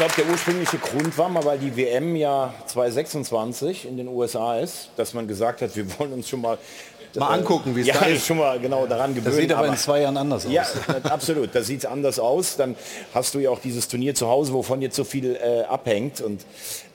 glaube, 0.00 0.14
der 0.16 0.32
ursprüngliche 0.32 0.78
Grund 0.78 1.18
war 1.18 1.28
mal, 1.28 1.44
weil 1.44 1.58
die 1.58 1.76
WM 1.76 2.16
ja 2.16 2.54
2026 2.66 3.86
in 3.86 3.98
den 3.98 4.08
USA 4.08 4.58
ist, 4.58 4.88
dass 4.96 5.12
man 5.12 5.28
gesagt 5.28 5.60
hat, 5.60 5.76
wir 5.76 5.84
wollen 5.98 6.14
uns 6.14 6.26
schon 6.26 6.40
mal 6.40 6.56
mal 7.18 7.34
angucken, 7.34 7.76
wie 7.76 7.80
es 7.80 7.88
ja, 7.88 7.98
da 7.98 8.06
ist. 8.06 8.24
schon 8.24 8.38
mal 8.38 8.58
genau 8.60 8.86
daran 8.86 9.10
gewöhnt. 9.10 9.26
Das 9.26 9.36
sieht 9.36 9.50
aber, 9.50 9.64
aber 9.64 9.72
in 9.72 9.76
zwei 9.76 10.00
Jahren 10.00 10.16
anders 10.16 10.46
aus. 10.46 10.52
Ja, 10.52 10.64
absolut. 11.02 11.54
Da 11.54 11.62
sieht 11.62 11.80
es 11.80 11.86
anders 11.86 12.18
aus. 12.18 12.56
Dann 12.56 12.76
hast 13.12 13.34
du 13.34 13.40
ja 13.40 13.50
auch 13.50 13.58
dieses 13.58 13.88
Turnier 13.88 14.14
zu 14.14 14.28
Hause, 14.28 14.54
wovon 14.54 14.80
jetzt 14.80 14.96
so 14.96 15.04
viel 15.04 15.36
äh, 15.36 15.64
abhängt. 15.64 16.22
Und 16.22 16.46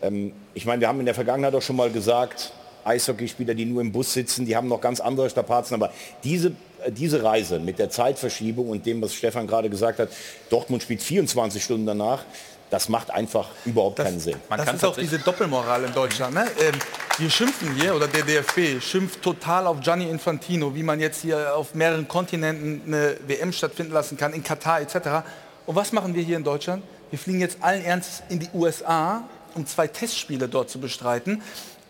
ähm, 0.02 0.32
ich 0.56 0.66
meine, 0.66 0.82
wir 0.82 0.88
haben 0.88 1.00
in 1.00 1.06
der 1.06 1.16
Vergangenheit 1.16 1.54
auch 1.54 1.62
schon 1.62 1.76
mal 1.76 1.92
gesagt, 1.92 2.54
Eishockeyspieler, 2.86 3.54
die 3.54 3.66
nur 3.66 3.82
im 3.82 3.92
Bus 3.92 4.14
sitzen, 4.14 4.46
die 4.46 4.56
haben 4.56 4.68
noch 4.68 4.82
ganz 4.82 5.00
andere 5.00 5.30
Strapazen. 5.30 5.76
Aber 5.76 5.92
diese, 6.24 6.54
äh, 6.84 6.92
diese 6.92 7.22
Reise 7.22 7.60
mit 7.60 7.78
der 7.78 7.90
Zeitverschiebung 7.92 8.70
und 8.70 8.86
dem, 8.86 9.02
was 9.02 9.14
Stefan 9.14 9.46
gerade 9.46 9.70
gesagt 9.70 10.00
hat, 10.00 10.10
Dortmund 10.50 10.82
spielt 10.82 11.04
24 11.04 11.64
Stunden 11.64 11.86
danach, 11.86 12.24
das 12.70 12.90
macht 12.90 13.12
einfach 13.12 13.50
überhaupt 13.66 14.00
das, 14.00 14.08
keinen 14.08 14.20
Sinn. 14.20 14.36
Man 14.50 14.60
das 14.60 14.74
ist 14.74 14.86
auch 14.86 14.98
diese 14.98 15.20
Doppelmoral 15.20 15.84
in 15.84 15.94
Deutschland. 15.94 16.34
Ne? 16.34 16.46
Ähm, 16.60 16.74
wir 17.18 17.30
schimpfen 17.30 17.74
hier, 17.76 17.96
oder 17.96 18.08
der 18.08 18.24
DFB 18.24 18.82
schimpft 18.82 19.22
total 19.22 19.68
auf 19.68 19.80
Gianni 19.80 20.10
Infantino, 20.10 20.74
wie 20.74 20.84
man 20.84 21.00
jetzt 21.00 21.22
hier 21.22 21.56
auf 21.56 21.74
mehreren 21.76 22.08
Kontinenten 22.08 22.82
eine 22.88 23.18
WM 23.28 23.54
stattfinden 23.54 23.94
lassen 23.94 24.18
kann, 24.18 24.34
in 24.34 24.44
Katar 24.44 24.82
etc. 24.82 25.26
Und 25.66 25.76
was 25.76 25.92
machen 25.92 26.14
wir 26.16 26.24
hier 26.24 26.38
in 26.38 26.44
Deutschland? 26.44 26.84
Wir 27.12 27.20
fliegen 27.20 27.40
jetzt 27.40 27.58
allen 27.62 27.84
Ernstes 27.86 28.24
in 28.30 28.40
die 28.40 28.50
USA, 28.54 29.24
um 29.54 29.66
zwei 29.66 29.88
Testspiele 29.88 30.48
dort 30.50 30.70
zu 30.70 30.80
bestreiten. 30.80 31.42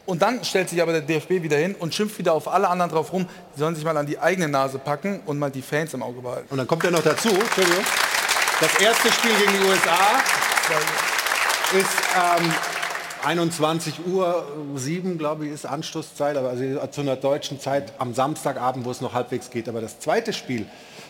Und 0.06 0.22
dann 0.22 0.44
stellt 0.44 0.70
sich 0.70 0.82
aber 0.82 0.92
der 0.92 1.02
DFB 1.02 1.42
wieder 1.42 1.58
hin 1.58 1.74
und 1.74 1.96
schimpft 1.96 2.20
wieder 2.20 2.34
auf 2.34 2.48
alle 2.48 2.68
anderen 2.68 2.92
drauf 2.92 3.12
rum, 3.12 3.28
die 3.56 3.60
sollen 3.60 3.74
sich 3.74 3.84
mal 3.84 3.98
an 3.98 4.06
die 4.06 4.20
eigene 4.20 4.48
Nase 4.48 4.78
packen 4.78 5.22
und 5.26 5.40
mal 5.40 5.50
die 5.50 5.64
Fans 5.64 5.96
im 5.96 6.04
Auge 6.04 6.22
behalten. 6.22 6.48
Und 6.52 6.58
dann 6.58 6.68
kommt 6.68 6.84
ja 6.84 6.92
noch 6.92 7.02
dazu, 7.02 7.30
Entschuldigung, 7.30 7.84
das 8.62 8.80
erste 8.80 9.12
Spiel 9.12 9.32
gegen 9.40 9.52
die 9.54 9.68
USA 9.68 10.22
ist 11.74 11.90
ähm, 12.16 12.52
21 13.26 14.06
Uhr 14.06 14.46
7, 14.76 15.18
glaube 15.18 15.46
ich, 15.46 15.52
ist 15.52 15.66
Anstoßzeit, 15.66 16.38
aber 16.38 16.50
also 16.50 16.88
zu 16.88 17.02
einer 17.02 17.16
deutschen 17.16 17.60
Zeit 17.60 17.94
am 17.98 18.14
Samstagabend, 18.14 18.86
wo 18.86 18.92
es 18.92 19.02
noch 19.02 19.14
halbwegs 19.14 19.50
geht. 19.50 19.68
Aber 19.68 19.82
das 19.82 20.00
zweite 20.00 20.32
Spiel 20.32 20.68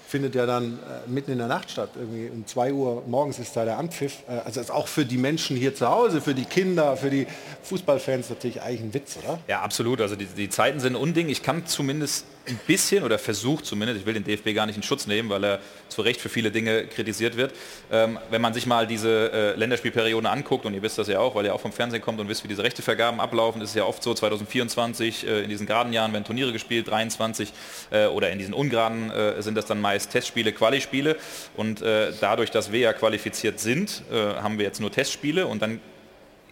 findet 0.08 0.36
ja 0.36 0.46
dann 0.46 0.80
äh, 0.80 1.10
mitten 1.10 1.32
in 1.32 1.40
der 1.40 1.48
Nacht 1.48 1.72
statt. 1.72 1.90
Irgendwie 1.96 2.30
um 2.30 2.46
2 2.46 2.74
Uhr 2.74 3.04
morgens 3.08 3.40
ist 3.40 3.56
da 3.56 3.66
der 3.66 3.78
Anpfiff. 3.78 4.24
Äh, 4.28 4.40
also 4.46 4.62
ist 4.62 4.72
auch 4.72 4.88
für 4.88 5.06
die 5.06 5.18
Menschen 5.18 5.58
hier 5.58 5.76
zu 5.76 5.90
Hause, 5.90 6.22
für 6.22 6.34
die 6.34 6.46
Kinder, 6.46 6.96
für 6.96 7.10
die 7.10 7.28
Fußballfans 7.64 8.30
natürlich 8.30 8.62
eigentlich 8.62 8.82
ein 8.82 8.94
Witz, 8.94 9.18
oder? 9.22 9.40
Ja, 9.48 9.62
absolut. 9.62 10.02
Also 10.02 10.16
die, 10.16 10.26
die 10.26 10.50
Zeiten 10.50 10.80
sind 10.80 10.96
unding. 10.96 11.28
Ich 11.30 11.44
kann 11.44 11.66
zumindest 11.66 12.26
ein 12.48 12.60
bisschen 12.68 13.04
oder 13.04 13.18
versucht 13.18 13.66
zumindest, 13.66 14.02
ich 14.02 14.06
will 14.06 14.14
den 14.14 14.24
DFB 14.24 14.54
gar 14.54 14.66
nicht 14.66 14.76
in 14.76 14.84
Schutz 14.84 15.08
nehmen, 15.08 15.30
weil 15.30 15.44
er 15.44 15.60
zu 15.90 16.02
Recht 16.02 16.22
für 16.22 16.30
viele 16.30 16.52
Dinge 16.52 16.86
kritisiert 16.88 17.38
wird. 17.38 17.54
Ähm, 17.92 18.20
wenn 18.30 18.42
man 18.42 18.54
sich 18.54 18.66
mal 18.66 18.88
diese 18.88 19.32
äh, 19.32 19.56
Länderspielperioden 19.56 20.28
anguckt, 20.28 20.66
und 20.66 20.74
ihr 20.74 20.82
wisst 20.82 20.98
das 20.98 21.08
ja 21.08 21.20
auch, 21.20 21.36
weil 21.36 21.46
ihr 21.46 21.54
auch 21.54 21.62
vom 21.62 21.72
Fernsehen 21.72 22.02
kommt 22.02 22.20
und 22.20 22.30
wisst, 22.30 22.44
wie 22.44 22.48
diese 22.48 22.64
Rechtevergaben 22.64 23.20
ablaufen, 23.20 23.62
ist 23.62 23.70
es 23.70 23.76
ja 23.76 23.84
oft 23.84 24.04
so, 24.04 24.14
2024 24.14 25.28
äh, 25.28 25.44
in 25.44 25.50
diesen 25.50 25.66
geraden 25.66 25.94
Jahren 25.94 26.14
werden 26.14 26.24
Turniere 26.24 26.52
gespielt, 26.52 26.88
23 26.88 27.52
äh, 27.92 28.06
oder 28.08 28.30
in 28.30 28.40
diesen 28.40 28.54
ungeraden 28.54 29.12
äh, 29.12 29.42
sind 29.42 29.56
das 29.56 29.66
dann 29.66 29.82
meist 29.82 30.12
Testspiele, 30.12 30.52
Quali-Spiele 30.52 31.18
und 31.56 31.82
äh, 31.82 32.12
dadurch, 32.20 32.52
dass 32.52 32.72
wir 32.72 32.80
ja 32.80 32.94
qualifiziert 32.94 33.60
sind, 33.60 34.04
äh, 34.12 34.16
haben 34.16 34.58
wir 34.58 34.66
jetzt 34.66 34.80
nur 34.80 34.92
Testspiele 34.92 35.48
und 35.48 35.62
dann 35.62 35.80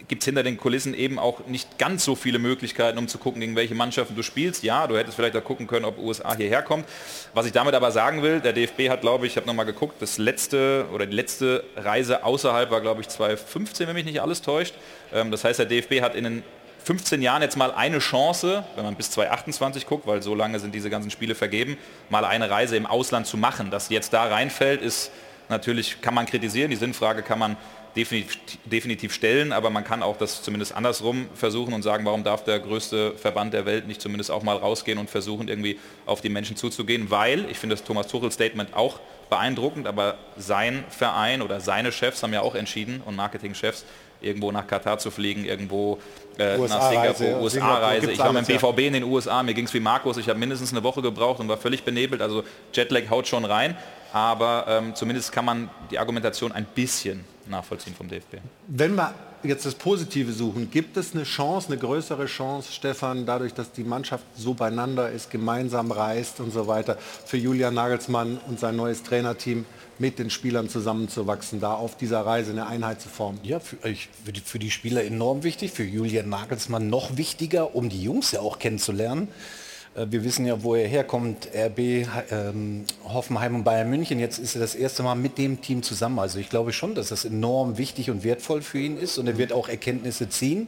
gibt 0.07 0.23
es 0.23 0.25
hinter 0.25 0.43
den 0.43 0.57
Kulissen 0.57 0.93
eben 0.93 1.19
auch 1.19 1.45
nicht 1.47 1.77
ganz 1.77 2.03
so 2.03 2.15
viele 2.15 2.39
Möglichkeiten, 2.39 2.97
um 2.97 3.07
zu 3.07 3.17
gucken, 3.17 3.41
gegen 3.41 3.55
welche 3.55 3.75
Mannschaften 3.75 4.15
du 4.15 4.23
spielst. 4.23 4.63
Ja, 4.63 4.87
du 4.87 4.97
hättest 4.97 5.15
vielleicht 5.15 5.35
auch 5.35 5.43
gucken 5.43 5.67
können, 5.67 5.85
ob 5.85 5.97
USA 5.97 6.35
hierher 6.35 6.61
kommt. 6.61 6.85
Was 7.33 7.45
ich 7.45 7.51
damit 7.51 7.73
aber 7.73 7.91
sagen 7.91 8.21
will, 8.21 8.39
der 8.39 8.53
DFB 8.53 8.89
hat, 8.89 9.01
glaube 9.01 9.25
ich, 9.25 9.33
ich 9.33 9.37
habe 9.37 9.47
nochmal 9.47 9.65
geguckt, 9.65 10.01
das 10.01 10.17
letzte 10.17 10.85
oder 10.93 11.05
die 11.05 11.15
letzte 11.15 11.63
Reise 11.75 12.23
außerhalb 12.23 12.69
war, 12.71 12.81
glaube 12.81 13.01
ich, 13.01 13.07
2015, 13.07 13.87
wenn 13.87 13.95
mich 13.95 14.05
nicht 14.05 14.21
alles 14.21 14.41
täuscht. 14.41 14.75
Ähm, 15.13 15.31
das 15.31 15.43
heißt, 15.43 15.59
der 15.59 15.65
DFB 15.65 16.01
hat 16.01 16.15
in 16.15 16.23
den 16.25 16.43
15 16.83 17.21
Jahren 17.21 17.41
jetzt 17.41 17.55
mal 17.55 17.71
eine 17.71 17.99
Chance, 17.99 18.65
wenn 18.75 18.83
man 18.83 18.95
bis 18.95 19.09
2028 19.11 19.87
guckt, 19.87 20.05
weil 20.05 20.21
so 20.21 20.35
lange 20.35 20.59
sind 20.59 20.75
diese 20.75 20.89
ganzen 20.89 21.11
Spiele 21.11 21.33
vergeben, 21.33 21.77
mal 22.09 22.25
eine 22.25 22.49
Reise 22.49 22.75
im 22.75 22.85
Ausland 22.85 23.25
zu 23.25 23.37
machen. 23.37 23.71
Dass 23.71 23.89
jetzt 23.89 24.11
da 24.11 24.25
reinfällt, 24.25 24.81
ist 24.81 25.11
natürlich, 25.47 26.01
kann 26.01 26.13
man 26.13 26.25
kritisieren, 26.25 26.69
die 26.69 26.75
Sinnfrage 26.75 27.23
kann 27.23 27.39
man 27.39 27.57
definitiv, 27.95 28.37
definitiv 28.65 29.13
stellen, 29.13 29.51
aber 29.51 29.69
man 29.69 29.83
kann 29.83 30.01
auch 30.01 30.17
das 30.17 30.41
zumindest 30.41 30.75
andersrum 30.75 31.27
versuchen 31.35 31.73
und 31.73 31.83
sagen, 31.83 32.05
warum 32.05 32.23
darf 32.23 32.43
der 32.43 32.59
größte 32.59 33.13
Verband 33.15 33.53
der 33.53 33.65
Welt 33.65 33.87
nicht 33.87 34.01
zumindest 34.01 34.31
auch 34.31 34.43
mal 34.43 34.57
rausgehen 34.57 34.97
und 34.97 35.09
versuchen, 35.09 35.47
irgendwie 35.47 35.79
auf 36.05 36.21
die 36.21 36.29
Menschen 36.29 36.55
zuzugehen, 36.55 37.11
weil, 37.11 37.49
ich 37.49 37.57
finde 37.57 37.75
das 37.75 37.83
Thomas 37.83 38.07
Tuchel 38.07 38.31
Statement 38.31 38.73
auch 38.73 38.99
beeindruckend, 39.29 39.87
aber 39.87 40.17
sein 40.37 40.83
Verein 40.89 41.41
oder 41.41 41.59
seine 41.59 41.91
Chefs 41.91 42.23
haben 42.23 42.33
ja 42.33 42.41
auch 42.41 42.55
entschieden 42.55 43.01
und 43.05 43.15
Marketingchefs, 43.15 43.85
irgendwo 44.21 44.51
nach 44.51 44.65
Katar 44.65 44.97
zu 44.99 45.11
fliegen, 45.11 45.43
irgendwo 45.43 45.99
äh, 46.37 46.57
nach 46.57 46.89
Singapur, 46.89 47.41
USA-Reise. 47.41 48.11
Ich 48.11 48.19
war 48.19 48.31
mit 48.31 48.47
dem 48.47 48.57
BVB 48.57 48.79
in 48.79 48.93
den 48.93 49.03
USA, 49.03 49.43
mir 49.43 49.53
ging 49.53 49.65
es 49.65 49.73
wie 49.73 49.79
Markus, 49.81 50.17
ich 50.17 50.29
habe 50.29 50.39
mindestens 50.39 50.71
eine 50.71 50.81
Woche 50.81 51.01
gebraucht 51.01 51.39
und 51.39 51.49
war 51.49 51.57
völlig 51.57 51.83
benebelt, 51.83 52.21
also 52.21 52.43
Jetlag 52.73 53.09
haut 53.09 53.27
schon 53.27 53.45
rein, 53.45 53.77
aber 54.13 54.65
ähm, 54.67 54.95
zumindest 54.95 55.31
kann 55.31 55.45
man 55.45 55.69
die 55.91 55.99
Argumentation 55.99 56.51
ein 56.51 56.65
bisschen 56.65 57.25
nachvollziehen 57.47 57.95
vom 57.95 58.07
DFB. 58.07 58.37
Wenn 58.67 58.95
wir 58.95 59.13
jetzt 59.43 59.65
das 59.65 59.75
Positive 59.75 60.31
suchen, 60.31 60.71
gibt 60.71 60.97
es 60.97 61.13
eine 61.13 61.23
Chance, 61.23 61.67
eine 61.67 61.77
größere 61.77 62.25
Chance, 62.25 62.71
Stefan, 62.71 63.25
dadurch, 63.25 63.53
dass 63.53 63.71
die 63.71 63.83
Mannschaft 63.83 64.23
so 64.35 64.53
beieinander 64.53 65.11
ist, 65.11 65.29
gemeinsam 65.29 65.91
reist 65.91 66.39
und 66.39 66.51
so 66.51 66.67
weiter, 66.67 66.97
für 67.25 67.37
Julian 67.37 67.73
Nagelsmann 67.73 68.39
und 68.47 68.59
sein 68.59 68.75
neues 68.75 69.03
Trainerteam 69.03 69.65
mit 69.99 70.19
den 70.19 70.29
Spielern 70.29 70.69
zusammenzuwachsen, 70.69 71.59
da 71.59 71.73
auf 71.73 71.97
dieser 71.97 72.25
Reise 72.25 72.51
eine 72.51 72.67
Einheit 72.67 73.01
zu 73.01 73.09
formen? 73.09 73.39
Ja, 73.43 73.59
für, 73.59 73.77
für, 73.77 74.33
die, 74.33 74.41
für 74.41 74.59
die 74.59 74.71
Spieler 74.71 75.03
enorm 75.03 75.43
wichtig, 75.43 75.71
für 75.71 75.83
Julian 75.83 76.29
Nagelsmann 76.29 76.89
noch 76.89 77.17
wichtiger, 77.17 77.75
um 77.75 77.89
die 77.89 78.01
Jungs 78.01 78.31
ja 78.31 78.39
auch 78.39 78.59
kennenzulernen. 78.59 79.27
Äh, 79.95 80.07
wir 80.09 80.23
wissen 80.23 80.45
ja, 80.45 80.63
wo 80.63 80.75
er 80.75 80.87
herkommt, 80.87 81.47
RB, 81.55 82.05
ähm, 82.31 82.85
Hoffenheim 83.05 83.55
und 83.55 83.63
Bayern 83.63 83.89
München. 83.89 84.19
Jetzt 84.19 84.39
ist 84.39 84.55
er 84.55 84.61
das 84.61 84.75
erste 84.75 85.03
Mal 85.03 85.15
mit 85.15 85.37
dem 85.37 85.61
Team 85.61 85.83
zusammen. 85.83 86.19
Also 86.19 86.39
ich 86.39 86.49
glaube 86.49 86.73
schon, 86.73 86.95
dass 86.95 87.09
das 87.09 87.25
enorm 87.25 87.77
wichtig 87.77 88.09
und 88.09 88.23
wertvoll 88.23 88.61
für 88.61 88.79
ihn 88.79 88.97
ist 88.97 89.17
und 89.17 89.27
er 89.27 89.37
wird 89.37 89.53
auch 89.53 89.69
Erkenntnisse 89.69 90.29
ziehen. 90.29 90.67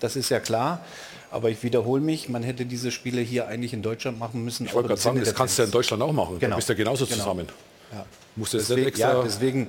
Das 0.00 0.16
ist 0.16 0.28
ja 0.30 0.40
klar. 0.40 0.84
Aber 1.30 1.48
ich 1.48 1.62
wiederhole 1.62 2.02
mich, 2.02 2.28
man 2.28 2.42
hätte 2.42 2.66
diese 2.66 2.90
Spiele 2.90 3.22
hier 3.22 3.48
eigentlich 3.48 3.72
in 3.72 3.80
Deutschland 3.80 4.18
machen 4.18 4.44
müssen. 4.44 4.66
Ich 4.66 4.74
wollte 4.74 4.88
gerade 4.88 5.00
sagen, 5.00 5.18
das 5.18 5.34
kannst 5.34 5.56
du 5.58 5.62
ja 5.62 5.66
in 5.66 5.72
Deutschland 5.72 6.02
auch 6.02 6.12
machen. 6.12 6.38
Genau. 6.38 6.50
Da 6.50 6.56
bist 6.56 6.68
du 6.68 6.72
ja 6.74 6.76
genauso 6.76 7.06
Genau. 7.06 7.18
zusammen. 7.18 7.48
Ja. 7.90 8.04
Musst 8.36 8.52
du 8.52 8.58
deswegen, 8.58 8.86
extra... 8.88 9.14
ja, 9.14 9.22
deswegen, 9.22 9.68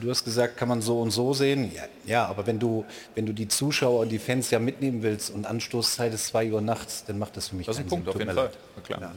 du 0.00 0.10
hast 0.10 0.24
gesagt, 0.24 0.56
kann 0.56 0.68
man 0.68 0.82
so 0.82 1.00
und 1.00 1.10
so 1.10 1.32
sehen. 1.34 1.72
Ja, 1.74 1.82
ja, 2.04 2.26
aber 2.26 2.46
wenn 2.46 2.58
du, 2.58 2.84
wenn 3.14 3.26
du 3.26 3.32
die 3.32 3.48
Zuschauer 3.48 4.00
und 4.00 4.08
die 4.10 4.18
Fans 4.18 4.50
ja 4.50 4.58
mitnehmen 4.58 5.02
willst 5.02 5.30
und 5.30 5.46
Anstoßzeit 5.46 6.12
ist 6.14 6.26
2 6.28 6.52
Uhr 6.52 6.60
nachts, 6.60 7.04
dann 7.06 7.18
macht 7.18 7.36
das 7.36 7.48
für 7.48 7.56
mich 7.56 7.66
Das 7.66 7.76
ist 7.76 7.84
ein 7.84 7.88
keinen 7.88 8.04
Punkt, 8.04 8.18
Sinn. 8.18 8.28
auf 8.28 8.36
jeden 8.36 8.36
Fall. 8.36 8.50
Na 8.76 8.82
klar. 8.82 9.12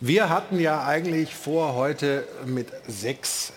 Wir 0.00 0.28
hatten 0.28 0.58
ja 0.60 0.84
eigentlich 0.84 1.34
vor, 1.34 1.74
heute 1.74 2.24
mit 2.46 2.68
sechs 2.88 3.52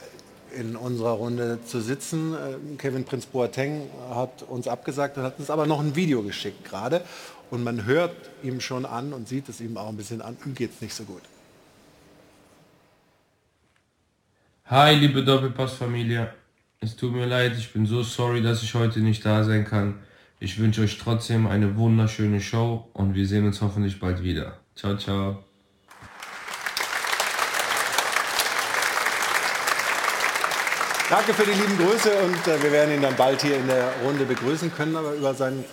in 0.57 0.75
unserer 0.75 1.11
Runde 1.11 1.59
zu 1.65 1.81
sitzen. 1.81 2.33
Äh, 2.33 2.77
Kevin 2.77 3.03
Prinz 3.03 3.25
Boateng 3.25 3.89
hat 4.09 4.43
uns 4.43 4.67
abgesagt 4.67 5.17
und 5.17 5.23
hat 5.23 5.39
uns 5.39 5.49
aber 5.49 5.65
noch 5.65 5.79
ein 5.79 5.95
Video 5.95 6.23
geschickt 6.23 6.63
gerade. 6.65 7.01
Und 7.49 7.63
man 7.63 7.85
hört 7.85 8.15
ihm 8.43 8.59
schon 8.59 8.85
an 8.85 9.13
und 9.13 9.27
sieht 9.27 9.49
es 9.49 9.61
ihm 9.61 9.77
auch 9.77 9.89
ein 9.89 9.97
bisschen 9.97 10.21
an, 10.21 10.37
ihm 10.45 10.53
geht 10.53 10.71
es 10.73 10.81
nicht 10.81 10.93
so 10.93 11.03
gut. 11.03 11.21
Hi, 14.69 14.95
liebe 14.95 15.23
Doppelpass-Familie. 15.23 16.33
Es 16.81 16.97
tut 16.97 17.13
mir 17.13 17.25
leid, 17.25 17.53
ich 17.57 17.71
bin 17.71 17.85
so 17.85 18.03
sorry, 18.03 18.41
dass 18.41 18.63
ich 18.63 18.73
heute 18.73 18.99
nicht 18.99 19.25
da 19.25 19.45
sein 19.45 19.63
kann. 19.63 19.99
Ich 20.41 20.59
wünsche 20.59 20.81
euch 20.81 20.97
trotzdem 20.97 21.47
eine 21.47 21.77
wunderschöne 21.77 22.41
Show 22.41 22.85
und 22.91 23.15
wir 23.15 23.25
sehen 23.25 23.45
uns 23.45 23.61
hoffentlich 23.61 23.97
bald 23.97 24.21
wieder. 24.21 24.57
Ciao, 24.75 24.97
ciao. 24.97 25.41
Danke 31.09 31.33
für 31.33 31.45
die 31.45 31.57
lieben 31.57 31.77
Grüße 31.77 32.11
und 32.25 32.47
äh, 32.47 32.61
wir 32.61 32.71
werden 32.73 32.93
ihn 32.93 33.01
dann 33.01 33.15
bald 33.15 33.41
hier 33.41 33.55
in 33.55 33.67
der 33.67 33.93
Runde 34.03 34.25
begrüßen 34.25 34.75
können, 34.75 34.97
aber 34.97 35.13
über 35.13 35.33
seinen 35.33 35.63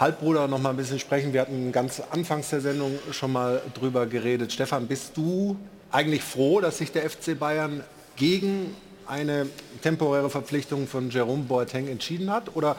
Halbbruder 0.00 0.48
noch 0.48 0.58
mal 0.58 0.70
ein 0.70 0.76
bisschen 0.76 0.98
sprechen. 0.98 1.32
Wir 1.32 1.42
hatten 1.42 1.70
ganz 1.70 2.02
anfangs 2.10 2.50
der 2.50 2.60
Sendung 2.60 2.98
schon 3.12 3.30
mal 3.30 3.62
drüber 3.74 4.06
geredet. 4.06 4.52
Stefan, 4.52 4.88
bist 4.88 5.16
du 5.16 5.56
eigentlich 5.92 6.24
froh, 6.24 6.60
dass 6.60 6.78
sich 6.78 6.90
der 6.90 7.08
FC 7.08 7.38
Bayern 7.38 7.84
gegen 8.20 8.76
eine 9.06 9.46
temporäre 9.82 10.28
Verpflichtung 10.30 10.86
von 10.86 11.10
Jerome 11.10 11.42
Boateng 11.44 11.88
entschieden 11.88 12.30
hat? 12.30 12.54
Oder 12.54 12.76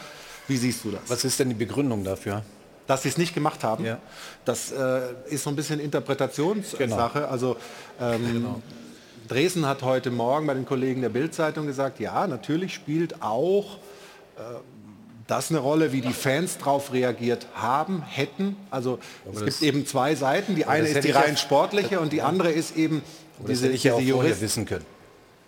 wie 0.47 0.55
siehst 0.55 0.85
du 0.85 0.91
das? 0.91 1.01
Was 1.07 1.25
ist 1.25 1.39
denn 1.39 1.49
die 1.49 1.55
Begründung 1.55 2.03
dafür? 2.03 2.43
Dass 2.87 3.03
sie 3.03 3.09
es 3.09 3.17
nicht 3.17 3.33
gemacht 3.33 3.63
haben. 3.63 3.85
Das 4.45 4.71
äh, 4.71 4.99
ist 5.29 5.43
so 5.43 5.49
ein 5.49 5.55
bisschen 5.55 5.79
Interpretationssache. 5.79 6.77
Genau. 7.19 7.27
Also 7.31 7.57
ähm, 7.99 8.55
Dresden 9.27 9.65
hat 9.65 9.81
heute 9.81 10.11
Morgen 10.11 10.45
bei 10.47 10.53
den 10.53 10.65
Kollegen 10.65 11.01
der 11.01 11.09
Bild-Zeitung 11.09 11.65
gesagt, 11.67 11.99
ja, 11.99 12.27
natürlich 12.27 12.73
spielt 12.73 13.21
auch 13.21 13.77
äh, 14.37 14.41
das 15.27 15.49
eine 15.49 15.59
Rolle, 15.59 15.91
wie 15.93 16.01
die 16.01 16.11
Fans 16.13 16.57
darauf 16.57 16.91
reagiert 16.91 17.47
haben, 17.55 18.01
hätten. 18.03 18.57
Also 18.69 18.99
es 19.31 19.35
das- 19.39 19.45
gibt 19.45 19.61
eben 19.61 19.85
zwei 19.85 20.15
Seiten. 20.15 20.55
Die 20.55 20.65
Aber 20.65 20.73
eine 20.73 20.87
ist 20.87 21.03
die 21.03 21.09
ja- 21.09 21.19
rein 21.19 21.37
sportliche 21.37 21.99
und 21.99 22.11
die 22.13 22.21
andere 22.21 22.51
ist 22.51 22.75
eben 22.75 23.01
Aber 23.39 23.47
diese, 23.49 23.69
ich 23.69 23.83
ja 23.85 23.93
auch 23.93 23.99
diese 23.99 24.13
vorher 24.13 24.31
Jurist- 24.31 24.41
wissen 24.41 24.65
können. 24.65 24.85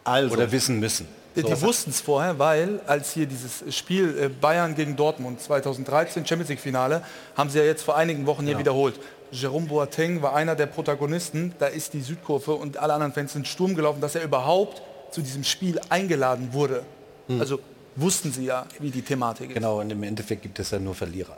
Also. 0.03 0.33
Oder 0.35 0.51
wissen 0.51 0.79
müssen. 0.79 1.07
Die, 1.35 1.41
So. 1.41 1.47
die 1.47 1.61
wussten 1.61 1.89
es 1.89 1.99
vorher, 2.01 2.37
weil 2.37 2.79
als 2.85 3.11
hier 3.13 3.25
dieses 3.25 3.63
Spiel 3.75 4.15
äh, 4.19 4.29
Bayern 4.29 4.75
gegen 4.75 4.95
Dortmund 4.95 5.41
2013 5.41 6.25
Champions 6.25 6.49
League 6.49 6.59
Finale 6.59 7.03
haben 7.35 7.49
sie 7.49 7.57
ja 7.57 7.65
jetzt 7.65 7.81
vor 7.83 7.95
einigen 7.97 8.25
Wochen 8.27 8.43
hier 8.43 8.53
Ja. 8.53 8.59
wiederholt. 8.59 8.99
Jerome 9.31 9.65
Boateng 9.65 10.21
war 10.21 10.35
einer 10.35 10.55
der 10.55 10.67
Protagonisten. 10.67 11.55
Da 11.57 11.65
ist 11.65 11.93
die 11.93 12.01
Südkurve 12.01 12.53
und 12.53 12.77
alle 12.77 12.93
anderen 12.93 13.13
Fans 13.13 13.33
sind 13.33 13.47
Sturm 13.47 13.73
gelaufen, 13.73 13.99
dass 13.99 14.13
er 14.13 14.23
überhaupt 14.23 14.83
zu 15.11 15.21
diesem 15.21 15.43
Spiel 15.43 15.79
eingeladen 15.89 16.49
wurde. 16.53 16.83
Also 17.39 17.59
wussten 17.95 18.31
sie 18.31 18.45
ja, 18.45 18.67
wie 18.79 18.91
die 18.91 19.01
Thematik 19.01 19.49
ist. 19.49 19.53
Genau, 19.55 19.79
und 19.79 19.89
im 19.91 20.03
Endeffekt 20.03 20.43
gibt 20.43 20.59
es 20.59 20.69
ja 20.69 20.77
nur 20.77 20.93
Verlierer. 20.93 21.37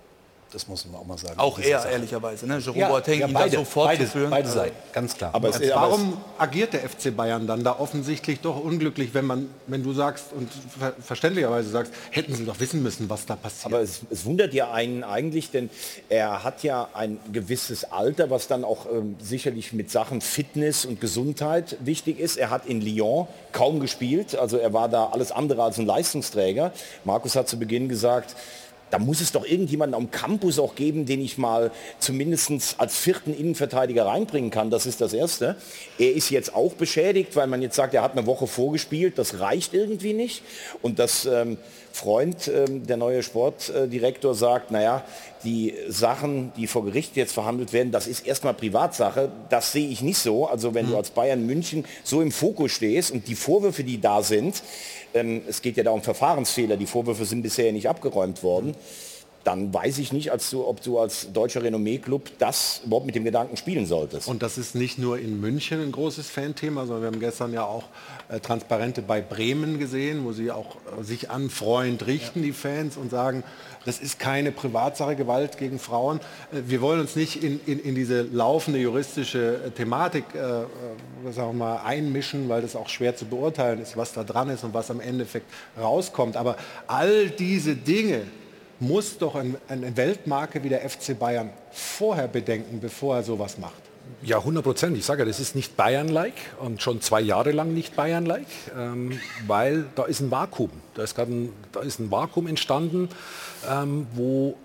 Das 0.56 0.70
muss 0.70 0.86
man 0.86 1.02
auch 1.02 1.06
mal 1.06 1.18
sagen. 1.18 1.38
Auch 1.38 1.60
er, 1.60 1.80
Sache. 1.82 1.92
ehrlicherweise. 1.92 2.48
Ne? 2.48 2.60
Jerome 2.60 2.80
Ja, 2.80 2.88
Boateng, 2.88 3.20
ja, 3.20 3.28
ihn 3.28 3.34
beide, 3.34 3.52
da 3.52 3.58
so 3.58 3.66
fortzuführen. 3.66 4.30
beide, 4.30 4.44
beide 4.44 4.48
Also- 4.48 4.60
Seiten, 4.60 4.76
ganz 4.94 5.18
klar. 5.18 5.32
Aber 5.34 5.52
klar. 5.52 5.82
warum 5.82 6.18
agiert 6.38 6.72
der 6.72 6.86
FC 6.90 7.12
Bayern 7.14 7.46
dann 7.46 7.66
da 7.66 7.78
offensichtlich 7.78 8.40
doch 8.40 8.58
unglücklich, 8.64 9.14
wenn 9.14 9.26
man, 9.26 9.50
wenn 9.68 9.84
du 9.84 9.92
sagst 9.92 10.28
und 10.34 10.50
ver 10.80 10.94
verständlicherweise 11.02 11.70
sagst, 11.70 11.92
hätten 12.12 12.34
sie 12.36 12.46
doch 12.46 12.58
wissen 12.62 12.82
müssen, 12.82 13.10
was 13.10 13.26
da 13.26 13.36
passiert. 13.36 13.66
Aber 13.66 13.82
es, 13.82 14.00
es 14.10 14.24
wundert 14.24 14.54
ja 14.54 14.72
einen 14.72 15.04
eigentlich, 15.04 15.52
denn 15.52 15.70
er 16.08 16.46
hat 16.46 16.64
ja 16.64 16.88
ein 16.94 17.20
gewisses 17.34 17.84
Alter, 17.92 18.30
was 18.30 18.48
dann 18.48 18.64
auch 18.64 18.86
ähm, 18.90 19.18
sicherlich 19.20 19.74
mit 19.74 19.92
Sachen 19.92 20.22
Fitness 20.22 20.86
und 20.86 21.02
Gesundheit 21.02 21.76
wichtig 21.82 22.18
ist. 22.18 22.38
Er 22.38 22.50
hat 22.50 22.66
in 22.66 22.80
Lyon 22.80 23.28
kaum 23.52 23.82
gespielt, 23.82 24.38
also 24.38 24.56
er 24.58 24.72
war 24.72 24.88
da 24.88 25.08
alles 25.08 25.34
andere 25.34 25.64
als 25.64 25.78
ein 25.80 25.86
Leistungsträger. 25.86 26.72
Markus 27.04 27.36
hat 27.36 27.50
zu 27.50 27.60
Beginn 27.60 27.90
gesagt, 27.90 28.38
da 28.92 29.00
muss 29.00 29.22
es 29.22 29.32
doch 29.32 29.46
irgendjemanden 29.46 29.96
am 29.96 30.12
Campus 30.12 30.60
auch 30.60 30.76
geben, 30.76 31.06
den 31.06 31.22
ich 31.22 31.38
mal 31.38 31.72
zumindest 32.00 32.76
als 32.78 32.98
vierten 32.98 33.34
Innenverteidiger 33.34 34.06
reinbringen 34.06 34.52
kann. 34.52 34.70
Das 34.70 34.86
ist 34.86 35.02
das 35.02 35.14
Erste. 35.14 35.56
Er 35.98 36.14
ist 36.14 36.30
jetzt 36.30 36.56
auch 36.56 36.74
beschädigt, 36.74 37.36
weil 37.36 37.48
man 37.48 37.62
jetzt 37.62 37.76
sagt, 37.76 37.94
er 37.94 38.04
hat 38.04 38.14
eine 38.14 38.26
Woche 38.26 38.48
vorgespielt. 38.48 39.18
Das 39.18 39.40
reicht 39.40 39.74
irgendwie 39.74 40.14
nicht. 40.14 40.44
Und 40.82 41.00
das 41.00 41.26
ähm, 41.26 41.58
Freund, 41.96 42.50
ähm, 42.50 42.86
der 42.86 42.98
neue 42.98 43.24
Sportdirektor, 43.24 44.36
sagt, 44.36 44.70
naja, 44.70 45.04
die 45.46 45.74
Sachen, 45.88 46.52
die 46.58 46.68
vor 46.68 46.84
Gericht 46.84 47.16
jetzt 47.16 47.32
verhandelt 47.32 47.72
werden, 47.72 47.92
das 47.92 48.06
ist 48.06 48.28
erstmal 48.28 48.54
Privatsache. 48.54 49.32
Das 49.50 49.72
sehe 49.72 49.88
ich 49.88 50.02
nicht 50.02 50.18
so. 50.18 50.46
Also 50.46 50.74
wenn 50.74 50.90
du 50.90 50.98
als 50.98 51.12
Bayern 51.12 51.46
München 51.46 51.86
so 52.04 52.22
im 52.22 52.32
Fokus 52.32 52.74
stehst 52.74 53.12
und 53.12 53.28
die 53.28 53.36
Vorwürfe, 53.36 53.86
die 53.86 54.02
da 54.02 54.22
sind, 54.22 54.62
ähm, 55.14 55.42
es 55.48 55.62
geht 55.62 55.78
ja 55.78 55.84
da 55.84 55.92
um 55.92 56.02
Verfahrensfehler, 56.02 56.76
die 56.76 56.86
Vorwürfe 56.86 57.24
sind 57.24 57.42
bisher 57.42 57.72
nicht 57.72 57.88
abgeräumt 57.88 58.44
worden, 58.44 58.76
dann 59.46 59.72
weiß 59.72 60.00
ich 60.00 60.12
nicht, 60.12 60.32
du, 60.52 60.66
ob 60.66 60.82
du 60.82 60.98
als 60.98 61.32
deutscher 61.32 61.62
Renommee-Club 61.62 62.32
das 62.40 62.82
überhaupt 62.84 63.06
mit 63.06 63.14
dem 63.14 63.24
Gedanken 63.24 63.58
spielen 63.58 63.86
solltest. 63.86 64.28
Und 64.28 64.42
das 64.42 64.58
ist 64.58 64.74
nicht 64.74 64.98
nur 64.98 65.20
in 65.20 65.40
München 65.40 65.82
ein 65.82 65.92
großes 65.92 66.30
Fanthema, 66.32 66.88
sondern 66.88 67.02
wir 67.04 67.08
haben 67.08 67.20
gestern 67.20 67.54
ja 67.54 67.64
auch 67.64 67.84
äh, 68.28 68.40
Transparente 68.40 69.04
bei 69.04 69.22
Bremen 69.22 69.78
gesehen, 69.78 70.26
wo 70.26 70.32
sie 70.32 70.52
auch 70.52 70.78
äh, 71.00 71.04
sich 71.04 71.30
an 71.30 71.52
Freund 71.52 72.08
richten, 72.08 72.42
die 72.42 72.54
Fans, 72.54 72.98
und 72.98 73.12
sagen, 73.12 73.44
das 73.86 74.00
ist 74.00 74.18
keine 74.18 74.52
Privatsache, 74.52 75.16
Gewalt 75.16 75.60
gegen 75.60 75.78
Frauen. 75.78 76.22
Äh, 76.52 76.62
wir 76.66 76.82
wollen 76.82 77.00
uns 77.00 77.16
nicht 77.16 77.44
in, 77.44 77.60
in, 77.68 77.80
in 77.80 77.94
diese 77.94 78.24
laufende 78.24 78.80
juristische 78.80 79.62
äh, 79.68 79.70
Thematik 79.70 80.26
äh, 80.34 80.40
äh, 80.40 81.32
sagen 81.32 81.60
mal, 81.60 81.82
einmischen, 81.86 82.50
weil 82.50 82.64
das 82.64 82.76
auch 82.76 82.90
schwer 82.90 83.16
zu 83.16 83.26
beurteilen 83.26 83.80
ist, 83.80 83.96
was 83.96 84.12
da 84.12 84.24
dran 84.24 84.50
ist 84.50 84.64
und 84.64 84.74
was 84.74 84.90
am 84.90 85.00
Endeffekt 85.00 85.46
rauskommt. 85.80 86.36
Aber 86.36 86.58
all 86.88 87.30
diese 87.30 87.76
Dinge, 87.76 88.24
muss 88.80 89.18
doch 89.18 89.36
ein, 89.36 89.56
eine 89.68 89.96
Weltmarke 89.96 90.64
wie 90.64 90.70
der 90.70 90.88
FC 90.88 91.18
Bayern 91.18 91.50
vorher 91.72 92.28
bedenken, 92.28 92.80
bevor 92.80 93.18
er 93.18 93.24
sowas 93.24 93.58
macht. 93.58 93.74
Ja, 94.22 94.38
100 94.38 94.64
Prozent. 94.64 94.98
Ich 94.98 95.06
sage 95.06 95.22
ja, 95.22 95.26
das 95.26 95.40
ist 95.40 95.56
nicht 95.56 95.76
Bayern-like 95.78 96.34
und 96.60 96.82
schon 96.82 97.02
zwei 97.02 97.22
Jahre 97.22 97.52
lang 97.52 97.74
nicht 97.74 97.96
Bayern-like, 97.96 98.48
ähm, 98.78 99.20
weil 99.48 99.86
da 99.96 100.04
ist 100.06 100.20
ein 100.20 100.32
Vakuum. 100.32 100.72
Da 100.94 101.04
ist, 101.04 101.18
ein, 101.20 101.50
da 101.72 101.82
ist 101.82 102.00
ein 102.00 102.12
Vakuum 102.12 102.48
entstanden, 102.48 103.10
ähm, 103.70 104.08
wo 104.14 104.56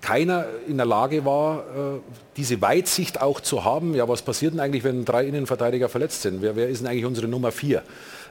keiner 0.00 0.46
in 0.66 0.76
der 0.76 0.86
Lage 0.86 1.24
war, 1.24 1.60
äh, 1.60 2.00
diese 2.36 2.60
Weitsicht 2.60 3.20
auch 3.20 3.40
zu 3.40 3.64
haben. 3.64 3.94
Ja, 3.94 4.08
was 4.08 4.22
passiert 4.22 4.52
denn 4.52 4.60
eigentlich, 4.60 4.84
wenn 4.84 5.04
drei 5.04 5.26
Innenverteidiger 5.26 5.88
verletzt 5.88 6.22
sind? 6.22 6.40
Wer, 6.40 6.56
wer 6.56 6.68
ist 6.68 6.80
denn 6.80 6.88
eigentlich 6.88 7.04
unsere 7.04 7.28
Nummer 7.28 7.50
vier? 7.52 7.82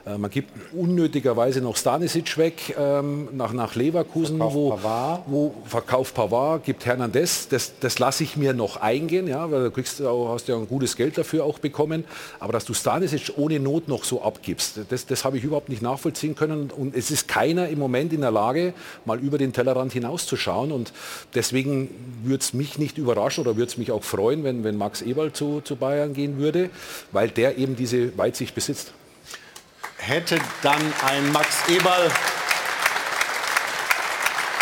Äh, 0.08 0.18
man 0.18 0.30
gibt 0.30 0.50
unnötigerweise 0.72 1.60
noch 1.60 1.76
Stanisic 1.76 2.38
weg 2.38 2.74
ähm, 2.78 3.28
nach, 3.32 3.52
nach 3.52 3.74
Leverkusen, 3.74 4.38
Verkauft 4.38 4.54
wo, 4.54 4.70
Pavard. 4.70 5.22
wo 5.26 5.54
verkauft 5.64 6.14
Pavard, 6.14 6.64
gibt 6.64 6.86
Hernandez. 6.86 7.48
Das, 7.48 7.72
das 7.80 7.98
lasse 7.98 8.24
ich 8.24 8.36
mir 8.36 8.54
noch 8.54 8.76
eingehen, 8.76 9.28
ja, 9.28 9.50
weil 9.50 9.64
du 9.64 9.70
kriegst 9.70 10.02
auch, 10.02 10.32
hast 10.32 10.48
ja 10.48 10.56
ein 10.56 10.68
gutes 10.68 10.96
Geld 10.96 11.18
dafür 11.18 11.44
auch 11.44 11.58
bekommen. 11.58 12.04
Aber 12.40 12.52
dass 12.52 12.64
du 12.64 12.74
Stanisic 12.74 13.32
ohne 13.36 13.60
Not 13.60 13.88
noch 13.88 14.04
so 14.04 14.22
abgibst, 14.22 14.80
das, 14.88 15.06
das 15.06 15.24
habe 15.24 15.38
ich 15.38 15.44
überhaupt 15.44 15.68
nicht 15.68 15.82
nachvollziehen 15.82 16.34
können. 16.34 16.70
Und 16.70 16.94
es 16.96 17.10
ist 17.10 17.28
keiner 17.28 17.68
im 17.68 17.78
Moment 17.78 18.12
in 18.12 18.20
der 18.20 18.30
Lage, 18.30 18.72
mal 19.04 19.18
über 19.18 19.38
den 19.38 19.52
Tellerrand 19.52 19.92
hinauszuschauen. 19.92 20.72
Und 20.72 20.92
deswegen 21.34 21.90
würde 22.22 22.42
es 22.42 22.54
mich 22.54 22.78
nicht 22.78 22.98
überraschen 22.98 23.42
oder 23.42 23.56
würde 23.56 23.70
es 23.70 23.78
mich 23.78 23.92
auch 23.92 24.04
freuen, 24.04 24.44
wenn, 24.44 24.64
wenn 24.64 24.76
Max 24.76 25.02
Eberl 25.02 25.32
zu, 25.32 25.60
zu 25.60 25.76
Bayern 25.76 26.14
gehen 26.14 26.38
würde, 26.38 26.70
weil 27.12 27.28
der 27.28 27.58
eben 27.58 27.76
diese 27.76 28.16
Weitsicht 28.16 28.54
besitzt. 28.54 28.92
Hätte 29.98 30.38
dann 30.62 30.80
ein 31.06 31.30
Max 31.32 31.68
Eberl 31.68 32.10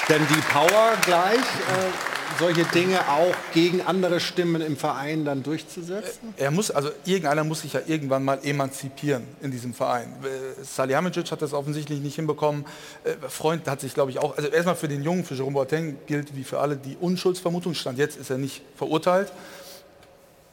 denn 0.08 0.22
die 0.28 0.40
Power 0.52 0.92
gleich, 1.04 1.38
äh, 1.38 2.38
solche 2.38 2.64
Dinge 2.64 3.00
auch 3.08 3.34
gegen 3.52 3.82
andere 3.82 4.20
Stimmen 4.20 4.62
im 4.62 4.76
Verein 4.76 5.24
dann 5.24 5.42
durchzusetzen? 5.42 6.32
Er 6.36 6.52
muss, 6.52 6.70
also 6.70 6.90
irgendeiner 7.04 7.42
muss 7.42 7.62
sich 7.62 7.72
ja 7.72 7.80
irgendwann 7.86 8.24
mal 8.24 8.38
emanzipieren 8.44 9.26
in 9.40 9.50
diesem 9.50 9.74
Verein. 9.74 10.12
Äh, 10.22 10.62
Salihamidzic 10.62 11.30
hat 11.32 11.42
das 11.42 11.52
offensichtlich 11.52 12.00
nicht 12.00 12.14
hinbekommen. 12.14 12.66
Äh, 13.02 13.14
Freund 13.28 13.66
hat 13.66 13.80
sich, 13.80 13.94
glaube 13.94 14.12
ich, 14.12 14.20
auch, 14.20 14.36
also 14.36 14.48
erstmal 14.48 14.76
für 14.76 14.88
den 14.88 15.02
Jungen, 15.02 15.24
für 15.24 15.34
Jerome 15.34 15.54
Boateng 15.54 15.98
gilt 16.06 16.36
wie 16.36 16.44
für 16.44 16.60
alle 16.60 16.76
die 16.76 16.96
Unschuldsvermutung. 17.00 17.74
Stand 17.74 17.98
jetzt 17.98 18.16
ist 18.16 18.30
er 18.30 18.38
nicht 18.38 18.62
verurteilt. 18.76 19.32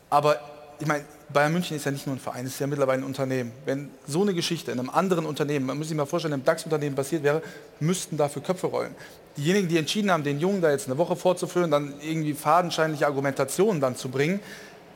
Aber 0.09 0.39
ich 0.83 0.87
meine, 0.89 1.05
Bayern 1.31 1.53
München 1.53 1.77
ist 1.77 1.85
ja 1.85 1.91
nicht 1.91 2.05
nur 2.05 2.17
ein 2.17 2.19
Verein, 2.19 2.45
es 2.45 2.55
ist 2.55 2.59
ja 2.59 2.67
mittlerweile 2.67 3.01
ein 3.01 3.05
Unternehmen. 3.05 3.53
Wenn 3.63 3.89
so 4.05 4.21
eine 4.21 4.33
Geschichte 4.33 4.69
in 4.69 4.79
einem 4.79 4.89
anderen 4.89 5.25
Unternehmen, 5.25 5.65
man 5.65 5.77
muss 5.77 5.87
sich 5.87 5.95
mal 5.95 6.05
vorstellen, 6.05 6.33
im 6.33 6.43
DAX-Unternehmen 6.43 6.93
passiert 6.93 7.23
wäre, 7.23 7.41
müssten 7.79 8.17
dafür 8.17 8.41
Köpfe 8.41 8.67
rollen. 8.67 8.93
Diejenigen, 9.37 9.69
die 9.69 9.77
entschieden 9.77 10.11
haben, 10.11 10.25
den 10.25 10.41
Jungen 10.41 10.61
da 10.61 10.71
jetzt 10.71 10.87
eine 10.87 10.97
Woche 10.97 11.15
vorzuführen, 11.15 11.71
dann 11.71 11.93
irgendwie 12.01 12.33
fadenscheinliche 12.33 13.07
Argumentationen 13.07 13.79
dann 13.79 13.95
zu 13.95 14.09
bringen, 14.09 14.41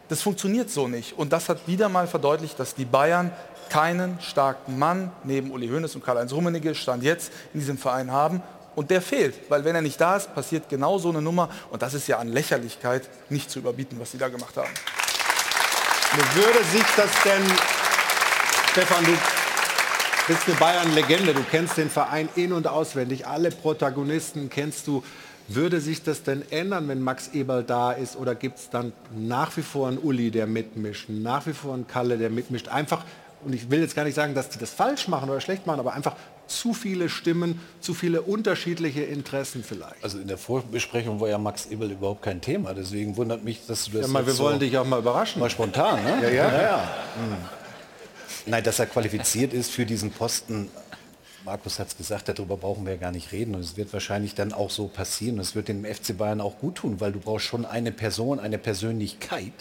das 0.09 0.22
funktioniert 0.22 0.69
so 0.69 0.89
nicht. 0.89 1.18
Und 1.18 1.31
das 1.31 1.47
hat 1.47 1.65
wieder 1.68 1.88
mal 1.88 2.05
verdeutlicht, 2.05 2.59
dass 2.59 2.76
die 2.76 2.84
Bayern 2.85 3.31
keinen 3.69 4.19
starken 4.19 4.77
Mann 4.77 5.14
neben 5.23 5.51
Uli 5.51 5.69
Hoeneß 5.69 5.95
und 5.95 6.03
Karl-Heinz 6.03 6.34
Rummenigge 6.34 6.76
Stand 6.76 7.01
jetzt 7.01 7.31
in 7.53 7.61
diesem 7.61 7.77
Verein 7.77 8.11
haben. 8.11 8.41
Und 8.76 8.91
der 8.91 9.01
fehlt, 9.01 9.35
weil 9.47 9.64
wenn 9.64 9.73
er 9.73 9.81
nicht 9.81 10.01
da 10.01 10.18
ist, 10.18 10.35
passiert 10.35 10.68
genau 10.68 10.97
so 10.97 11.07
eine 11.09 11.22
Nummer. 11.22 11.49
Und 11.72 11.81
das 11.81 11.93
ist 11.93 12.07
ja 12.07 12.19
an 12.19 12.27
Lächerlichkeit 12.27 13.07
nicht 13.30 13.49
zu 13.49 13.59
überbieten, 13.59 13.97
was 14.01 14.11
sie 14.11 14.18
da 14.18 14.27
gemacht 14.27 14.57
haben. 14.57 14.69
Würde 16.34 16.64
sich 16.72 16.86
das 16.96 17.12
denn, 17.24 17.44
Stefan, 18.72 19.04
du 19.06 19.12
bist 20.28 20.48
eine 20.48 20.56
Bayern-Legende, 20.56 21.34
du 21.34 21.44
kennst 21.44 21.78
den 21.78 21.90
Verein 21.90 22.30
in- 22.36 22.54
und 22.54 22.66
auswendig, 22.66 23.28
alle 23.28 23.52
Protagonisten 23.52 24.50
kennst 24.50 24.88
du. 24.88 25.04
Würde 25.50 25.80
sich 25.80 26.04
das 26.04 26.24
denn 26.24 26.44
ändern, 26.52 26.88
wenn 26.88 27.02
Max 27.02 27.30
Eberl 27.34 27.64
da 27.64 27.92
ist? 27.92 28.18
Oder 28.18 28.36
gibt 28.36 28.58
es 28.58 28.70
dann 28.70 28.92
nach 29.16 29.56
wie 29.56 29.62
vor 29.62 29.88
einen 29.88 29.98
Uli, 29.98 30.30
der 30.30 30.46
mitmischt, 30.46 31.08
nach 31.10 31.46
wie 31.46 31.54
vor 31.54 31.74
einen 31.74 31.88
Kalle, 31.88 32.18
der 32.18 32.30
mitmischt? 32.30 32.68
Einfach, 32.68 33.04
und 33.46 33.54
ich 33.54 33.70
will 33.70 33.80
jetzt 33.80 33.96
gar 33.96 34.04
nicht 34.04 34.16
sagen, 34.16 34.34
dass 34.36 34.50
die 34.50 34.60
das 34.60 34.72
falsch 34.72 35.08
machen 35.08 35.30
oder 35.30 35.40
schlecht 35.40 35.66
machen, 35.66 35.80
aber 35.80 35.94
einfach 35.94 36.16
zu 36.48 36.74
viele 36.74 37.10
Stimmen, 37.10 37.60
zu 37.82 37.94
viele 37.94 38.22
unterschiedliche 38.22 39.02
Interessen 39.02 39.64
vielleicht. 39.64 40.03
Also 40.03 40.19
in 40.19 40.28
der 40.28 40.38
Vorbesprechung 40.38 41.19
war 41.19 41.30
ja 41.30 41.38
Max 41.38 41.65
Eberl 41.68 41.91
überhaupt 41.91 42.22
kein 42.22 42.41
Thema. 42.41 42.74
Deswegen 42.74 43.15
wundert 43.18 43.44
mich, 43.44 43.65
dass 43.68 43.86
du 43.86 43.91
das 43.91 44.02
Ja, 44.02 44.07
mal, 44.07 44.26
wir 44.26 44.34
jetzt 44.34 44.40
wollen 44.40 44.56
so 44.56 44.60
dich 44.60 44.78
auch 44.78 44.86
mal 44.86 44.99
überraschen. 44.99 45.40
mal 45.40 45.49
spontan, 45.49 46.03
ne? 46.03 46.24
Ja, 46.24 46.30
ja. 46.30 46.61
ja. 46.61 46.84
Hm. 47.15 47.38
Nein, 48.48 48.64
dass 48.64 48.80
er 48.80 48.86
qualifiziert 48.86 49.53
ist 49.53 49.72
für 49.72 49.86
diesen 49.86 50.11
Posten, 50.11 50.69
Markus 51.44 51.80
hat 51.80 51.88
es 51.88 51.98
gesagt, 51.98 52.30
darüber 52.30 52.57
brauchen 52.57 52.86
wir 52.86 52.94
ja 52.94 52.99
gar 52.99 53.11
nicht 53.11 53.32
reden. 53.32 53.56
Und 53.56 53.61
es 53.61 53.78
wird 53.78 53.94
wahrscheinlich 53.94 54.36
dann 54.36 54.53
auch 54.53 54.69
so 54.69 54.88
passieren. 54.88 55.40
Es 55.40 55.56
wird 55.56 55.69
dem 55.69 55.86
FC 55.86 56.18
Bayern 56.18 56.41
auch 56.41 56.60
gut 56.60 56.76
tun, 56.76 56.99
weil 56.99 57.11
du 57.11 57.19
brauchst 57.19 57.45
schon 57.45 57.65
eine 57.65 57.91
Person, 57.91 58.40
eine 58.40 58.57
Persönlichkeit, 58.57 59.53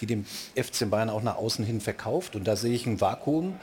die 0.00 0.06
dem 0.06 0.26
FC 0.54 0.88
Bayern 0.90 1.08
auch 1.08 1.22
nach 1.22 1.36
außen 1.36 1.64
hin 1.64 1.80
verkauft. 1.80 2.36
Und 2.36 2.44
da 2.44 2.56
sehe 2.56 2.74
ich 2.74 2.86
ein 2.86 3.00
Vakuum. 3.00 3.58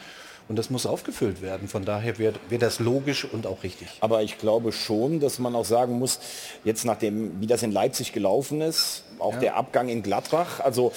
Und 0.51 0.57
das 0.57 0.69
muss 0.69 0.85
aufgefüllt 0.85 1.41
werden. 1.41 1.69
Von 1.69 1.85
daher 1.85 2.17
wäre 2.17 2.33
wär 2.49 2.59
das 2.59 2.79
logisch 2.79 3.23
und 3.23 3.47
auch 3.47 3.63
richtig. 3.63 3.87
Aber 4.01 4.21
ich 4.21 4.37
glaube 4.37 4.73
schon, 4.73 5.21
dass 5.21 5.39
man 5.39 5.55
auch 5.55 5.63
sagen 5.63 5.97
muss, 5.97 6.19
jetzt 6.65 6.83
nachdem, 6.83 7.39
wie 7.39 7.47
das 7.47 7.63
in 7.63 7.71
Leipzig 7.71 8.11
gelaufen 8.11 8.59
ist, 8.59 9.03
auch 9.17 9.35
Ja. 9.35 9.39
der 9.39 9.55
Abgang 9.55 9.87
in 9.87 10.03
Gladbach, 10.03 10.59
also 10.59 10.91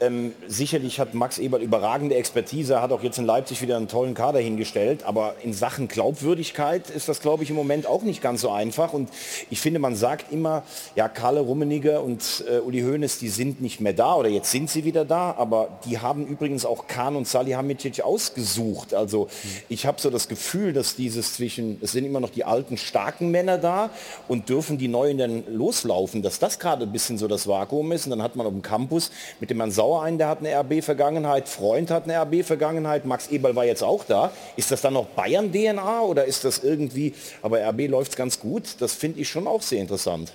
ähm, 0.00 0.34
sicherlich 0.46 1.00
hat 1.00 1.14
Max 1.14 1.38
Eberl 1.38 1.62
überragende 1.62 2.14
Expertise, 2.16 2.80
hat 2.80 2.92
auch 2.92 3.02
jetzt 3.02 3.18
in 3.18 3.24
Leipzig 3.24 3.62
wieder 3.62 3.76
einen 3.76 3.88
tollen 3.88 4.14
Kader 4.14 4.40
hingestellt, 4.40 5.04
aber 5.04 5.34
in 5.42 5.52
Sachen 5.52 5.88
Glaubwürdigkeit 5.88 6.90
ist 6.90 7.08
das, 7.08 7.20
glaube 7.20 7.44
ich, 7.44 7.50
im 7.50 7.56
Moment 7.56 7.86
auch 7.86 8.02
nicht 8.02 8.22
ganz 8.22 8.40
so 8.40 8.50
einfach. 8.50 8.92
Und 8.92 9.08
ich 9.50 9.60
finde, 9.60 9.80
man 9.80 9.96
sagt 9.96 10.32
immer, 10.32 10.62
ja, 10.94 11.08
Karle 11.08 11.40
Rummenigge 11.40 12.00
und 12.00 12.44
äh, 12.48 12.58
Uli 12.58 12.82
Hoeneß, 12.82 13.18
die 13.18 13.28
sind 13.28 13.60
nicht 13.60 13.80
mehr 13.80 13.92
da 13.92 14.14
oder 14.16 14.28
jetzt 14.28 14.50
sind 14.50 14.70
sie 14.70 14.84
wieder 14.84 15.04
da, 15.04 15.34
aber 15.36 15.78
die 15.84 15.98
haben 15.98 16.26
übrigens 16.26 16.66
auch 16.66 16.86
Kahn 16.86 17.16
und 17.16 17.26
Salihamidzic 17.26 18.02
ausgesucht. 18.02 18.94
Also 18.94 19.28
ich 19.68 19.86
habe 19.86 20.00
so 20.00 20.10
das 20.10 20.28
Gefühl, 20.28 20.72
dass 20.72 20.96
dieses 20.96 21.34
zwischen, 21.34 21.78
es 21.82 21.92
sind 21.92 22.04
immer 22.04 22.20
noch 22.20 22.30
die 22.30 22.44
alten 22.44 22.76
starken 22.76 23.30
Männer 23.30 23.58
da 23.58 23.90
und 24.28 24.48
dürfen 24.48 24.78
die 24.78 24.88
Neuen 24.88 25.18
dann 25.18 25.44
loslaufen, 25.48 26.22
dass 26.22 26.38
das 26.38 26.58
gerade 26.58 26.84
ein 26.84 26.92
bisschen 26.92 27.18
so 27.18 27.28
das 27.28 27.46
Vakuum 27.46 27.92
ist. 27.92 28.06
Und 28.06 28.10
dann 28.10 28.22
hat 28.22 28.36
man 28.36 28.46
auf 28.46 28.52
dem 28.52 28.62
Campus 28.62 29.10
mit 29.40 29.50
dem 29.50 29.58
Herrn 29.58 29.70
Sauer 29.86 30.02
einen, 30.02 30.18
der 30.18 30.26
hat 30.26 30.40
eine 30.40 30.52
RB-Vergangenheit, 30.52 31.48
Freund 31.48 31.92
hat 31.92 32.10
eine 32.10 32.20
RB-Vergangenheit, 32.20 33.04
Max 33.04 33.28
Eberl 33.28 33.54
war 33.54 33.64
jetzt 33.64 33.84
auch 33.84 34.02
da. 34.02 34.32
Ist 34.56 34.72
das 34.72 34.80
dann 34.80 34.94
noch 34.94 35.06
Bayern-DNA 35.06 36.00
oder 36.00 36.24
ist 36.24 36.44
das 36.44 36.64
irgendwie, 36.64 37.14
aber 37.40 37.60
RB 37.60 37.86
läuft 37.88 38.16
ganz 38.16 38.40
gut, 38.40 38.80
das 38.80 38.94
finde 38.94 39.20
ich 39.20 39.28
schon 39.28 39.46
auch 39.46 39.62
sehr 39.62 39.80
interessant. 39.80 40.32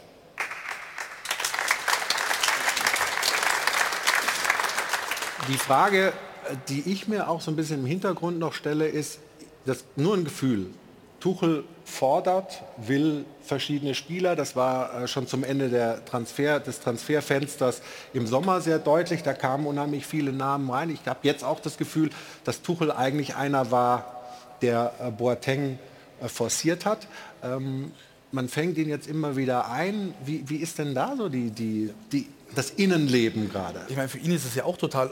Die 5.49 5.57
Frage, 5.57 6.13
äh, 6.49 6.55
die 6.69 6.89
ich 6.89 7.09
mir 7.09 7.27
auch 7.27 7.41
so 7.41 7.51
ein 7.51 7.57
bisschen 7.57 7.79
im 7.79 7.85
Hintergrund 7.85 8.39
noch 8.39 8.53
stelle, 8.53 8.87
ist, 8.87 9.19
das 9.65 9.83
nur 9.97 10.15
ein 10.15 10.23
Gefühl. 10.23 10.67
Tuchel 11.21 11.63
fordert, 11.85 12.63
will 12.77 13.25
verschiedene 13.43 13.95
Spieler. 13.95 14.35
Das 14.35 14.55
war 14.55 15.03
äh, 15.03 15.07
schon 15.07 15.27
zum 15.27 15.43
Ende 15.45 15.69
der 15.69 16.03
Transfer, 16.03 16.59
des 16.59 16.81
Transferfensters 16.81 17.81
im 18.13 18.27
Sommer 18.27 18.59
sehr 18.59 18.79
deutlich. 18.79 19.23
Da 19.23 19.33
kamen 19.33 19.65
unheimlich 19.65 20.05
viele 20.05 20.33
Namen 20.33 20.69
rein. 20.69 20.89
Ich 20.89 21.05
habe 21.05 21.19
jetzt 21.23 21.43
auch 21.43 21.59
das 21.59 21.77
Gefühl, 21.77 22.09
dass 22.43 22.61
Tuchel 22.61 22.91
eigentlich 22.91 23.35
einer 23.35 23.71
war, 23.71 24.21
der 24.61 24.93
äh, 24.99 25.11
Boateng 25.11 25.79
äh, 26.21 26.27
forciert 26.27 26.85
hat. 26.85 27.07
Ähm, 27.43 27.91
man 28.31 28.49
fängt 28.49 28.77
ihn 28.77 28.89
jetzt 28.89 29.07
immer 29.07 29.35
wieder 29.35 29.69
ein. 29.69 30.13
Wie, 30.25 30.43
wie 30.49 30.57
ist 30.57 30.79
denn 30.79 30.95
da 30.95 31.15
so 31.15 31.29
die, 31.29 31.51
die, 31.51 31.93
die, 32.11 32.27
das 32.55 32.71
Innenleben 32.71 33.49
gerade? 33.49 33.81
Ich 33.89 33.95
meine, 33.95 34.09
für 34.09 34.17
ihn 34.17 34.31
ist 34.31 34.45
es 34.45 34.55
ja 34.55 34.63
auch 34.63 34.77
total 34.77 35.11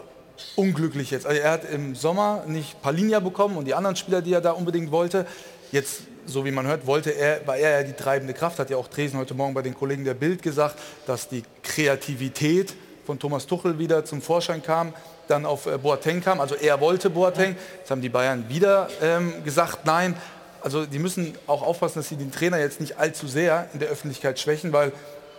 unglücklich 0.56 1.12
jetzt. 1.12 1.26
Also 1.26 1.40
er 1.40 1.52
hat 1.52 1.70
im 1.70 1.96
Sommer 1.96 2.44
nicht 2.48 2.82
Palinja 2.82 3.20
bekommen 3.20 3.58
und 3.58 3.66
die 3.66 3.74
anderen 3.74 3.96
Spieler, 3.96 4.22
die 4.22 4.34
er 4.34 4.42
da 4.42 4.52
unbedingt 4.52 4.92
wollte. 4.92 5.26
Jetzt, 5.72 6.02
so 6.26 6.46
wie 6.46 6.52
man 6.52 6.66
hört, 6.66 6.88
wollte 6.88 7.12
er, 7.12 7.46
war 7.46 7.58
er 7.58 7.82
ja 7.82 7.84
die 7.84 7.94
treibende 7.94 8.34
Kraft, 8.34 8.58
hat 8.58 8.72
ja 8.72 8.78
auch 8.78 8.88
Dresen 8.88 9.20
heute 9.20 9.36
Morgen 9.36 9.54
bei 9.54 9.62
den 9.62 9.76
Kollegen 9.76 10.04
der 10.04 10.16
Bild 10.16 10.42
gesagt, 10.42 10.78
dass 11.06 11.30
die 11.30 11.44
Kreativität 11.62 12.74
von 13.06 13.20
Thomas 13.20 13.46
Tuchel 13.46 13.78
wieder 13.78 14.04
zum 14.04 14.22
Vorschein 14.22 14.64
kam, 14.64 14.94
dann 15.28 15.46
auf 15.46 15.68
äh, 15.68 15.78
Boateng 15.78 16.22
kam. 16.22 16.42
Also 16.42 16.56
er 16.56 16.80
wollte 16.80 17.10
Boateng. 17.10 17.56
Jetzt 17.78 17.92
haben 17.92 18.02
die 18.02 18.10
Bayern 18.10 18.46
wieder 18.50 18.90
ähm, 19.02 19.44
gesagt, 19.44 19.86
nein. 19.86 20.16
Also 20.62 20.86
die 20.86 21.00
müssen 21.00 21.36
auch 21.46 21.62
aufpassen, 21.62 22.00
dass 22.00 22.10
sie 22.10 22.18
den 22.18 22.32
Trainer 22.32 22.60
jetzt 22.60 22.82
nicht 22.82 22.98
allzu 22.98 23.28
sehr 23.28 23.68
in 23.74 23.80
der 23.80 23.90
Öffentlichkeit 23.90 24.40
schwächen, 24.40 24.74
weil 24.74 24.92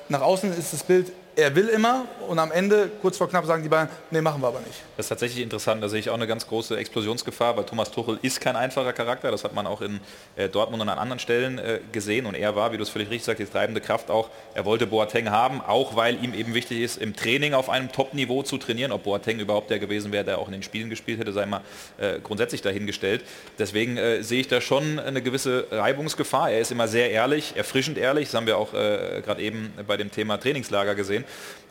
nach 0.09 0.23
außen 0.23 0.57
ist 0.57 0.73
das 0.73 0.82
Bild, 0.85 1.12
er 1.36 1.55
will 1.55 1.69
immer 1.69 2.07
und 2.28 2.39
am 2.39 2.52
Ende, 2.52 2.90
kurz 3.01 3.16
vor 3.16 3.28
knapp, 3.28 3.44
sagen 3.47 3.62
die 3.62 3.69
Bayern, 3.69 3.89
nee, 4.11 4.20
machen 4.20 4.40
wir 4.40 4.48
aber 4.48 4.61
nicht. 4.61 4.82
Das 4.97 5.07
ist 5.07 5.09
tatsächlich 5.09 5.43
interessant. 5.43 5.82
Da 5.82 5.89
sehe 5.89 6.01
ich 6.01 6.11
auch 6.11 6.15
eine 6.15 6.27
ganz 6.27 6.47
große 6.47 6.77
Explosionsgefahr, 6.77 7.57
weil 7.57 7.65
Thomas 7.65 7.90
Tuchel 7.90 8.19
ist 8.23 8.40
kein 8.40 8.57
einfacher 8.57 8.93
Charakter. 8.93 9.31
Das 9.31 9.44
hat 9.44 9.55
man 9.55 9.66
auch 9.66 9.81
in 9.81 10.01
äh, 10.36 10.48
Dortmund 10.48 10.82
und 10.82 10.89
an 10.89 10.98
anderen 10.98 11.19
Stellen 11.19 11.59
äh, 11.59 11.81
gesehen. 11.93 12.27
Und 12.27 12.35
er 12.35 12.55
war, 12.57 12.73
wie 12.73 12.77
du 12.77 12.82
es 12.82 12.89
völlig 12.89 13.11
richtig 13.11 13.24
sagst, 13.24 13.40
die 13.40 13.47
treibende 13.47 13.81
Kraft 13.81 14.11
auch. 14.11 14.28
Er 14.55 14.65
wollte 14.65 14.86
Boateng 14.86 15.31
haben, 15.31 15.61
auch 15.61 15.97
weil 15.97 16.23
ihm 16.23 16.35
eben 16.35 16.55
wichtig 16.55 16.81
ist, 16.81 16.98
im 16.98 17.16
Training 17.16 17.55
auf 17.55 17.70
einem 17.70 17.90
Top-Niveau 17.90 18.43
zu 18.43 18.59
trainieren. 18.59 18.93
Ob 18.93 19.05
Boateng 19.05 19.40
überhaupt 19.40 19.70
der 19.70 19.78
gewesen 19.78 20.12
wäre, 20.12 20.24
der 20.24 20.39
auch 20.39 20.47
in 20.47 20.52
den 20.52 20.62
Spielen 20.62 20.90
gespielt 20.90 21.19
hätte, 21.19 21.32
sei 21.32 21.47
mal 21.47 21.62
äh, 21.98 22.20
grundsätzlich 22.20 22.62
dahingestellt. 22.62 23.23
Deswegen 23.59 23.97
äh, 23.97 24.23
sehe 24.23 24.40
ich 24.40 24.48
da 24.48 24.61
schon 24.61 24.98
eine 24.98 25.23
gewisse 25.23 25.66
Reibungsgefahr. 25.70 26.51
Er 26.51 26.61
ist 26.61 26.70
immer 26.70 26.89
sehr 26.89 27.11
ehrlich, 27.11 27.55
erfrischend 27.57 27.98
ehrlich. 27.98 28.27
Das 28.28 28.35
haben 28.35 28.47
wir 28.47 28.59
auch 28.59 28.74
äh, 28.74 29.23
gerade 29.24 29.43
eben 29.43 29.73
bei 29.86 29.97
dem 29.97 30.11
Thema 30.11 30.39
Trainingslager 30.39 30.94
gesehen. 30.94 31.19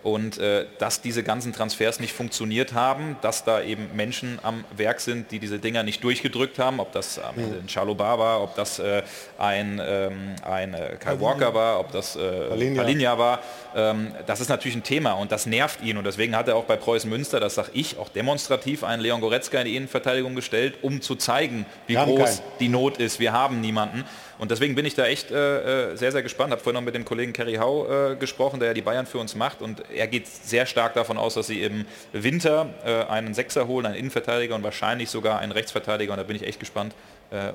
Und 0.02 0.38
äh, 0.38 0.66
dass 0.78 1.02
diese 1.02 1.24
ganzen 1.24 1.52
Transfers 1.52 2.00
nicht 2.00 2.14
funktioniert 2.14 2.74
haben, 2.74 3.18
dass 3.22 3.44
da 3.44 3.62
eben 3.62 3.90
Menschen 3.96 4.40
am 4.44 4.64
Werk 4.78 5.02
sind, 5.02 5.30
die 5.32 5.40
diese 5.40 5.60
Dinger 5.60 5.84
nicht 5.84 6.02
durchgedrückt 6.06 6.58
haben, 6.58 6.80
ob 6.80 6.94
das 6.94 7.20
am 7.20 7.38
Ende 7.38 7.58
ein 7.58 7.68
Chalobar 7.68 8.18
war, 8.18 8.42
ob 8.42 8.56
das 8.56 8.80
äh, 8.80 9.04
ein, 9.38 9.82
ähm, 9.84 10.36
ein 10.42 10.74
äh, 10.74 10.96
Kyle 11.02 11.20
Walker 11.20 11.54
war, 11.54 11.82
ob 11.82 11.92
das 11.92 12.16
äh, 12.16 12.48
Palinja. 12.48 13.18
War, 13.18 13.40
ähm, 13.76 14.14
das 14.26 14.40
ist 14.40 14.48
natürlich 14.48 14.78
ein 14.78 14.84
Thema 14.84 15.14
und 15.14 15.34
das 15.34 15.46
nervt 15.46 15.82
ihn. 15.84 15.98
Und 15.98 16.06
deswegen 16.06 16.34
hat 16.34 16.48
er 16.48 16.56
auch 16.56 16.64
bei 16.64 16.78
Preußen 16.78 17.10
Münster, 17.10 17.42
das 17.42 17.56
sage 17.56 17.72
ich, 17.74 17.98
auch 17.98 18.08
demonstrativ 18.08 18.86
einen 18.86 19.02
Leon 19.02 19.20
Goretzka 19.20 19.60
in 19.60 19.66
die 19.66 19.76
Innenverteidigung 19.76 20.34
gestellt, 20.34 20.76
um 20.82 21.02
zu 21.02 21.18
zeigen, 21.18 21.66
wie 21.88 21.96
groß 21.96 22.38
keinen. 22.38 22.40
die 22.62 22.70
Not 22.70 23.00
ist. 23.00 23.20
Wir 23.20 23.34
haben 23.34 23.60
niemanden. 23.60 24.06
Und 24.40 24.52
deswegen 24.52 24.74
bin 24.74 24.86
ich 24.86 24.96
da 24.96 25.06
echt 25.06 25.32
äh, 25.32 25.92
äh, 25.92 25.96
sehr, 25.98 26.14
sehr 26.14 26.24
gespannt. 26.24 26.52
Habe 26.52 26.62
vorhin 26.62 26.76
noch 26.76 26.86
mit 26.86 26.96
dem 26.96 27.04
Kollegen 27.04 27.34
Kerry 27.34 27.56
Hau 27.56 28.12
äh, 28.12 28.16
gesprochen, 28.16 28.60
der 28.60 28.70
ja 28.70 28.74
die 28.74 28.82
Bayern 28.82 29.06
für 29.06 29.18
uns 29.20 29.36
macht. 29.36 29.62
Und 29.62 29.84
er 29.94 30.08
geht 30.08 30.28
sehr 30.28 30.66
stark 30.66 30.94
davon 30.94 31.18
aus, 31.18 31.34
dass 31.34 31.48
sie 31.48 31.62
im 31.62 31.86
Winter 32.14 32.70
äh, 32.86 33.04
einen 33.12 33.34
Sechser 33.34 33.68
holen, 33.68 33.86
einen 33.86 33.96
Innenverteidiger 33.96 34.56
und 34.56 34.64
wahrscheinlich 34.64 35.10
sogar 35.10 35.40
einen 35.40 35.52
Rechtsverteidiger. 35.52 36.14
Und 36.14 36.20
da 36.20 36.24
bin 36.24 36.38
ich 36.38 36.44
echt 36.44 36.62
gespannt, 36.62 36.96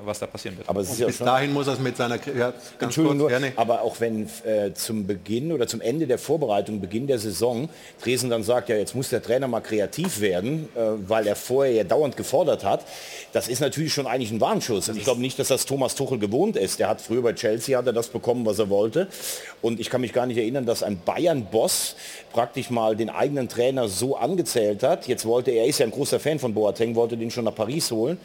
was 0.05 0.19
da 0.19 0.27
passieren 0.27 0.57
wird. 0.57 0.69
Aber 0.69 0.81
es 0.81 0.87
ist 0.87 0.93
Und 0.93 0.99
ja 0.99 1.07
bis 1.07 1.17
schon- 1.17 1.27
dahin 1.27 1.53
muss 1.53 1.67
er 1.67 1.73
es 1.73 1.79
mit 1.79 1.97
seiner... 1.97 2.15
Ja, 2.15 2.51
ganz 2.51 2.55
Entschuldigung, 2.79 3.19
kurz, 3.19 3.31
nur, 3.31 3.31
ja, 3.31 3.39
nee. 3.39 3.51
aber 3.57 3.81
auch 3.81 3.99
wenn 3.99 4.29
äh, 4.45 4.73
zum 4.73 5.05
Beginn 5.05 5.51
oder 5.51 5.67
zum 5.67 5.81
Ende 5.81 6.07
der 6.07 6.17
Vorbereitung, 6.17 6.79
Beginn 6.79 7.07
der 7.07 7.19
Saison, 7.19 7.67
Dresden 8.01 8.29
dann 8.29 8.43
sagt, 8.43 8.69
ja, 8.69 8.77
jetzt 8.77 8.95
muss 8.95 9.09
der 9.09 9.21
Trainer 9.21 9.47
mal 9.49 9.59
kreativ 9.61 10.21
werden, 10.21 10.69
äh, 10.75 10.79
weil 11.09 11.27
er 11.27 11.35
vorher 11.35 11.73
ja 11.73 11.83
dauernd 11.83 12.15
gefordert 12.15 12.63
hat, 12.63 12.85
das 13.33 13.47
ist 13.49 13.59
natürlich 13.59 13.93
schon 13.93 14.07
eigentlich 14.07 14.31
ein 14.31 14.39
Warnschuss. 14.39 14.87
Und 14.87 14.97
ich 14.97 15.03
glaube 15.03 15.19
nicht, 15.21 15.37
dass 15.39 15.49
das 15.49 15.65
Thomas 15.65 15.95
Tuchel 15.95 16.19
gewohnt 16.19 16.55
ist. 16.55 16.79
Der 16.79 16.87
hat 16.87 17.01
früher 17.01 17.21
bei 17.21 17.33
Chelsea 17.33 17.77
hat 17.77 17.85
er 17.85 17.93
das 17.93 18.07
bekommen, 18.07 18.45
was 18.45 18.59
er 18.59 18.69
wollte. 18.69 19.07
Und 19.61 19.79
ich 19.81 19.89
kann 19.89 19.99
mich 20.01 20.13
gar 20.13 20.25
nicht 20.25 20.37
erinnern, 20.37 20.65
dass 20.65 20.83
ein 20.83 20.99
Bayern-Boss 21.03 21.95
praktisch 22.31 22.69
mal 22.69 22.95
den 22.95 23.09
eigenen 23.09 23.49
Trainer 23.49 23.87
so 23.89 24.15
angezählt 24.15 24.83
hat. 24.83 25.07
Jetzt 25.07 25.25
wollte 25.25 25.51
er, 25.51 25.63
er 25.63 25.69
ist 25.69 25.79
ja 25.79 25.85
ein 25.85 25.91
großer 25.91 26.19
Fan 26.19 26.39
von 26.39 26.53
Boateng, 26.53 26.95
wollte 26.95 27.17
den 27.17 27.29
schon 27.31 27.43
nach 27.45 27.55
Paris 27.55 27.91
holen. 27.91 28.17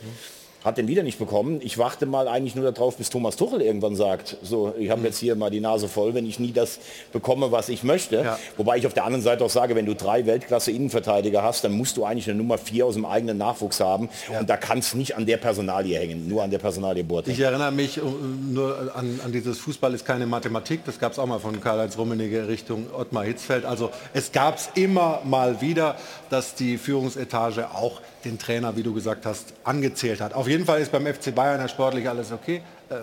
Hat 0.64 0.78
den 0.78 0.88
wieder 0.88 1.02
nicht 1.02 1.18
bekommen. 1.18 1.60
Ich 1.62 1.78
warte 1.78 2.06
mal 2.06 2.28
eigentlich 2.28 2.54
nur 2.54 2.70
darauf, 2.70 2.96
bis 2.96 3.10
Thomas 3.10 3.36
Tuchel 3.36 3.62
irgendwann 3.62 3.96
sagt, 3.96 4.36
so, 4.42 4.74
ich 4.78 4.90
habe 4.90 5.02
jetzt 5.02 5.18
hier 5.18 5.34
mal 5.36 5.50
die 5.50 5.60
Nase 5.60 5.88
voll, 5.88 6.14
wenn 6.14 6.26
ich 6.26 6.38
nie 6.38 6.52
das 6.52 6.78
bekomme, 7.12 7.50
was 7.52 7.68
ich 7.68 7.82
möchte. 7.82 8.16
Ja. 8.16 8.38
Wobei 8.56 8.76
ich 8.76 8.86
auf 8.86 8.94
der 8.94 9.04
anderen 9.04 9.22
Seite 9.22 9.44
auch 9.44 9.50
sage, 9.50 9.74
wenn 9.74 9.86
du 9.86 9.94
drei 9.94 10.26
Weltklasse-Innenverteidiger 10.26 11.42
hast, 11.42 11.64
dann 11.64 11.72
musst 11.72 11.96
du 11.96 12.04
eigentlich 12.04 12.28
eine 12.28 12.38
Nummer 12.38 12.58
vier 12.58 12.86
aus 12.86 12.94
dem 12.94 13.04
eigenen 13.04 13.38
Nachwuchs 13.38 13.80
haben. 13.80 14.08
Ja. 14.30 14.40
Und 14.40 14.50
da 14.50 14.56
kann 14.56 14.78
es 14.78 14.94
nicht 14.94 15.16
an 15.16 15.26
der 15.26 15.38
Personalie 15.38 15.98
hängen, 15.98 16.28
nur 16.28 16.42
an 16.42 16.50
der 16.50 16.58
Personalie 16.58 17.04
Boateng. 17.04 17.32
Ich 17.32 17.40
erinnere 17.40 17.72
mich 17.72 17.96
äh, 17.96 18.00
nur 18.00 18.94
an, 18.94 19.20
an 19.24 19.32
dieses 19.32 19.58
Fußball 19.58 19.94
ist 19.94 20.04
keine 20.04 20.26
Mathematik. 20.26 20.84
Das 20.84 20.98
gab 20.98 21.12
es 21.12 21.18
auch 21.18 21.26
mal 21.26 21.38
von 21.38 21.60
Karl-Heinz 21.60 21.96
Rummenigge 21.96 22.48
Richtung 22.48 22.86
Ottmar 22.92 23.24
Hitzfeld. 23.24 23.64
Also 23.64 23.90
es 24.12 24.32
gab 24.32 24.56
es 24.56 24.70
immer 24.74 25.20
mal 25.24 25.60
wieder, 25.60 25.96
dass 26.30 26.54
die 26.54 26.78
Führungsetage 26.78 27.70
auch 27.70 28.00
den 28.24 28.38
Trainer, 28.38 28.76
wie 28.76 28.82
du 28.82 28.94
gesagt 28.94 29.26
hast, 29.26 29.52
angezählt 29.64 30.20
hat. 30.20 30.32
Auf 30.32 30.48
jeden 30.48 30.64
Fall 30.64 30.80
ist 30.80 30.92
beim 30.92 31.06
FC 31.06 31.34
Bayern 31.34 31.68
sportlich 31.68 32.08
alles 32.08 32.32
okay. 32.32 32.62
Äh, 32.88 32.94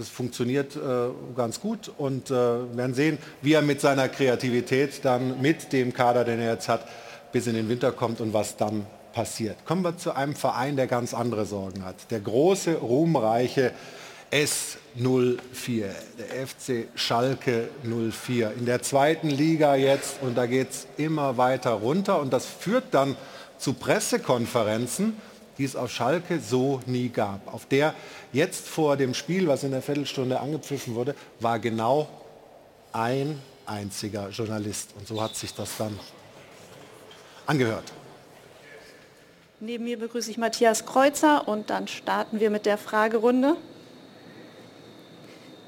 es 0.00 0.08
funktioniert 0.08 0.76
äh, 0.76 0.80
ganz 1.36 1.60
gut 1.60 1.90
und 1.98 2.30
äh, 2.30 2.34
werden 2.34 2.94
sehen, 2.94 3.18
wie 3.42 3.54
er 3.54 3.62
mit 3.62 3.80
seiner 3.80 4.08
Kreativität 4.08 5.04
dann 5.04 5.40
mit 5.40 5.72
dem 5.72 5.92
Kader, 5.92 6.24
den 6.24 6.40
er 6.40 6.52
jetzt 6.52 6.68
hat, 6.68 6.86
bis 7.32 7.46
in 7.46 7.54
den 7.54 7.68
Winter 7.68 7.92
kommt 7.92 8.20
und 8.20 8.32
was 8.32 8.56
dann 8.56 8.86
passiert. 9.12 9.64
Kommen 9.64 9.82
wir 9.82 9.96
zu 9.96 10.12
einem 10.12 10.34
Verein, 10.34 10.76
der 10.76 10.86
ganz 10.86 11.14
andere 11.14 11.46
Sorgen 11.46 11.84
hat. 11.84 12.10
Der 12.10 12.20
große, 12.20 12.76
ruhmreiche 12.76 13.72
S04, 14.30 15.90
der 16.18 16.46
FC 16.46 16.88
Schalke 16.94 17.68
04. 17.82 18.52
In 18.58 18.66
der 18.66 18.82
zweiten 18.82 19.30
Liga 19.30 19.74
jetzt 19.74 20.22
und 20.22 20.36
da 20.36 20.46
geht 20.46 20.70
es 20.70 20.86
immer 20.96 21.36
weiter 21.36 21.72
runter 21.72 22.20
und 22.20 22.32
das 22.32 22.46
führt 22.46 22.84
dann 22.92 23.16
zu 23.58 23.74
Pressekonferenzen, 23.74 25.16
die 25.58 25.64
es 25.64 25.76
auf 25.76 25.90
Schalke 25.90 26.40
so 26.40 26.80
nie 26.86 27.08
gab. 27.08 27.52
Auf 27.52 27.66
der 27.66 27.94
jetzt 28.32 28.66
vor 28.66 28.96
dem 28.96 29.14
Spiel, 29.14 29.46
was 29.46 29.62
in 29.62 29.70
der 29.70 29.82
Viertelstunde 29.82 30.40
angepfiffen 30.40 30.94
wurde, 30.94 31.14
war 31.40 31.58
genau 31.58 32.08
ein 32.92 33.40
einziger 33.66 34.28
Journalist. 34.30 34.90
Und 34.98 35.06
so 35.06 35.22
hat 35.22 35.36
sich 35.36 35.54
das 35.54 35.76
dann 35.78 35.98
angehört. 37.46 37.92
Neben 39.60 39.84
mir 39.84 39.98
begrüße 39.98 40.30
ich 40.30 40.38
Matthias 40.38 40.84
Kreuzer 40.84 41.48
und 41.48 41.70
dann 41.70 41.88
starten 41.88 42.40
wir 42.40 42.50
mit 42.50 42.66
der 42.66 42.76
Fragerunde. 42.76 43.56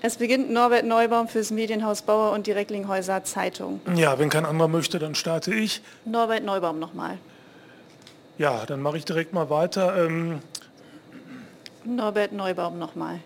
Es 0.07 0.19
beginnt 0.19 0.53
Norbert 0.53 0.87
Neubaum 0.87 1.27
fürs 1.27 1.51
Medienhaus 1.51 2.03
Bauer 2.03 2.31
und 2.31 2.47
die 2.47 2.53
Recklinghäuser 2.53 3.25
Zeitung. 3.25 3.81
Ja, 3.97 4.21
wenn 4.21 4.29
kein 4.29 4.45
anderer 4.45 4.69
möchte, 4.69 5.01
dann 5.01 5.17
starte 5.17 5.53
ich. 5.53 5.83
Norbert 6.05 6.45
Neubaum 6.45 6.79
nochmal. 6.79 7.19
Ja, 8.39 8.65
dann 8.67 8.83
mache 8.83 8.99
ich 8.99 9.05
direkt 9.05 9.33
mal 9.33 9.51
weiter. 9.51 10.07
Ähm 10.07 10.39
Norbert 11.85 12.31
Neubaum 12.31 12.79
nochmal. 12.79 13.19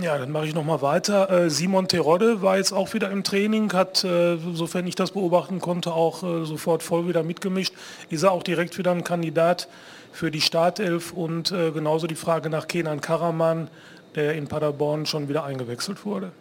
Ja, 0.00 0.16
dann 0.18 0.30
mache 0.30 0.46
ich 0.46 0.54
noch 0.54 0.62
mal 0.62 0.82
weiter. 0.82 1.30
Äh, 1.30 1.50
Simon 1.50 1.88
Terodde 1.88 2.42
war 2.42 2.58
jetzt 2.58 2.72
auch 2.72 2.94
wieder 2.94 3.10
im 3.10 3.24
Training, 3.24 3.72
hat, 3.72 4.04
äh, 4.04 4.36
sofern 4.52 4.86
ich 4.86 4.94
das 4.94 5.10
beobachten 5.10 5.58
konnte, 5.58 5.94
auch 5.94 6.22
äh, 6.22 6.44
sofort 6.44 6.84
voll 6.84 7.08
wieder 7.08 7.24
mitgemischt. 7.24 7.74
Ist 8.08 8.22
er 8.22 8.30
auch 8.30 8.44
direkt 8.44 8.78
wieder 8.78 8.92
ein 8.92 9.02
Kandidat 9.02 9.66
für 10.12 10.30
die 10.30 10.40
Startelf 10.40 11.12
und 11.12 11.52
genauso 11.74 12.06
die 12.06 12.14
Frage 12.14 12.48
nach 12.48 12.68
Kenan 12.68 13.02
Karaman, 13.02 13.68
der 14.16 14.34
in 14.34 14.48
Paderborn 14.48 15.06
schon 15.06 15.28
wieder 15.28 15.44
eingewechselt 15.44 16.04
wurde. 16.04 16.32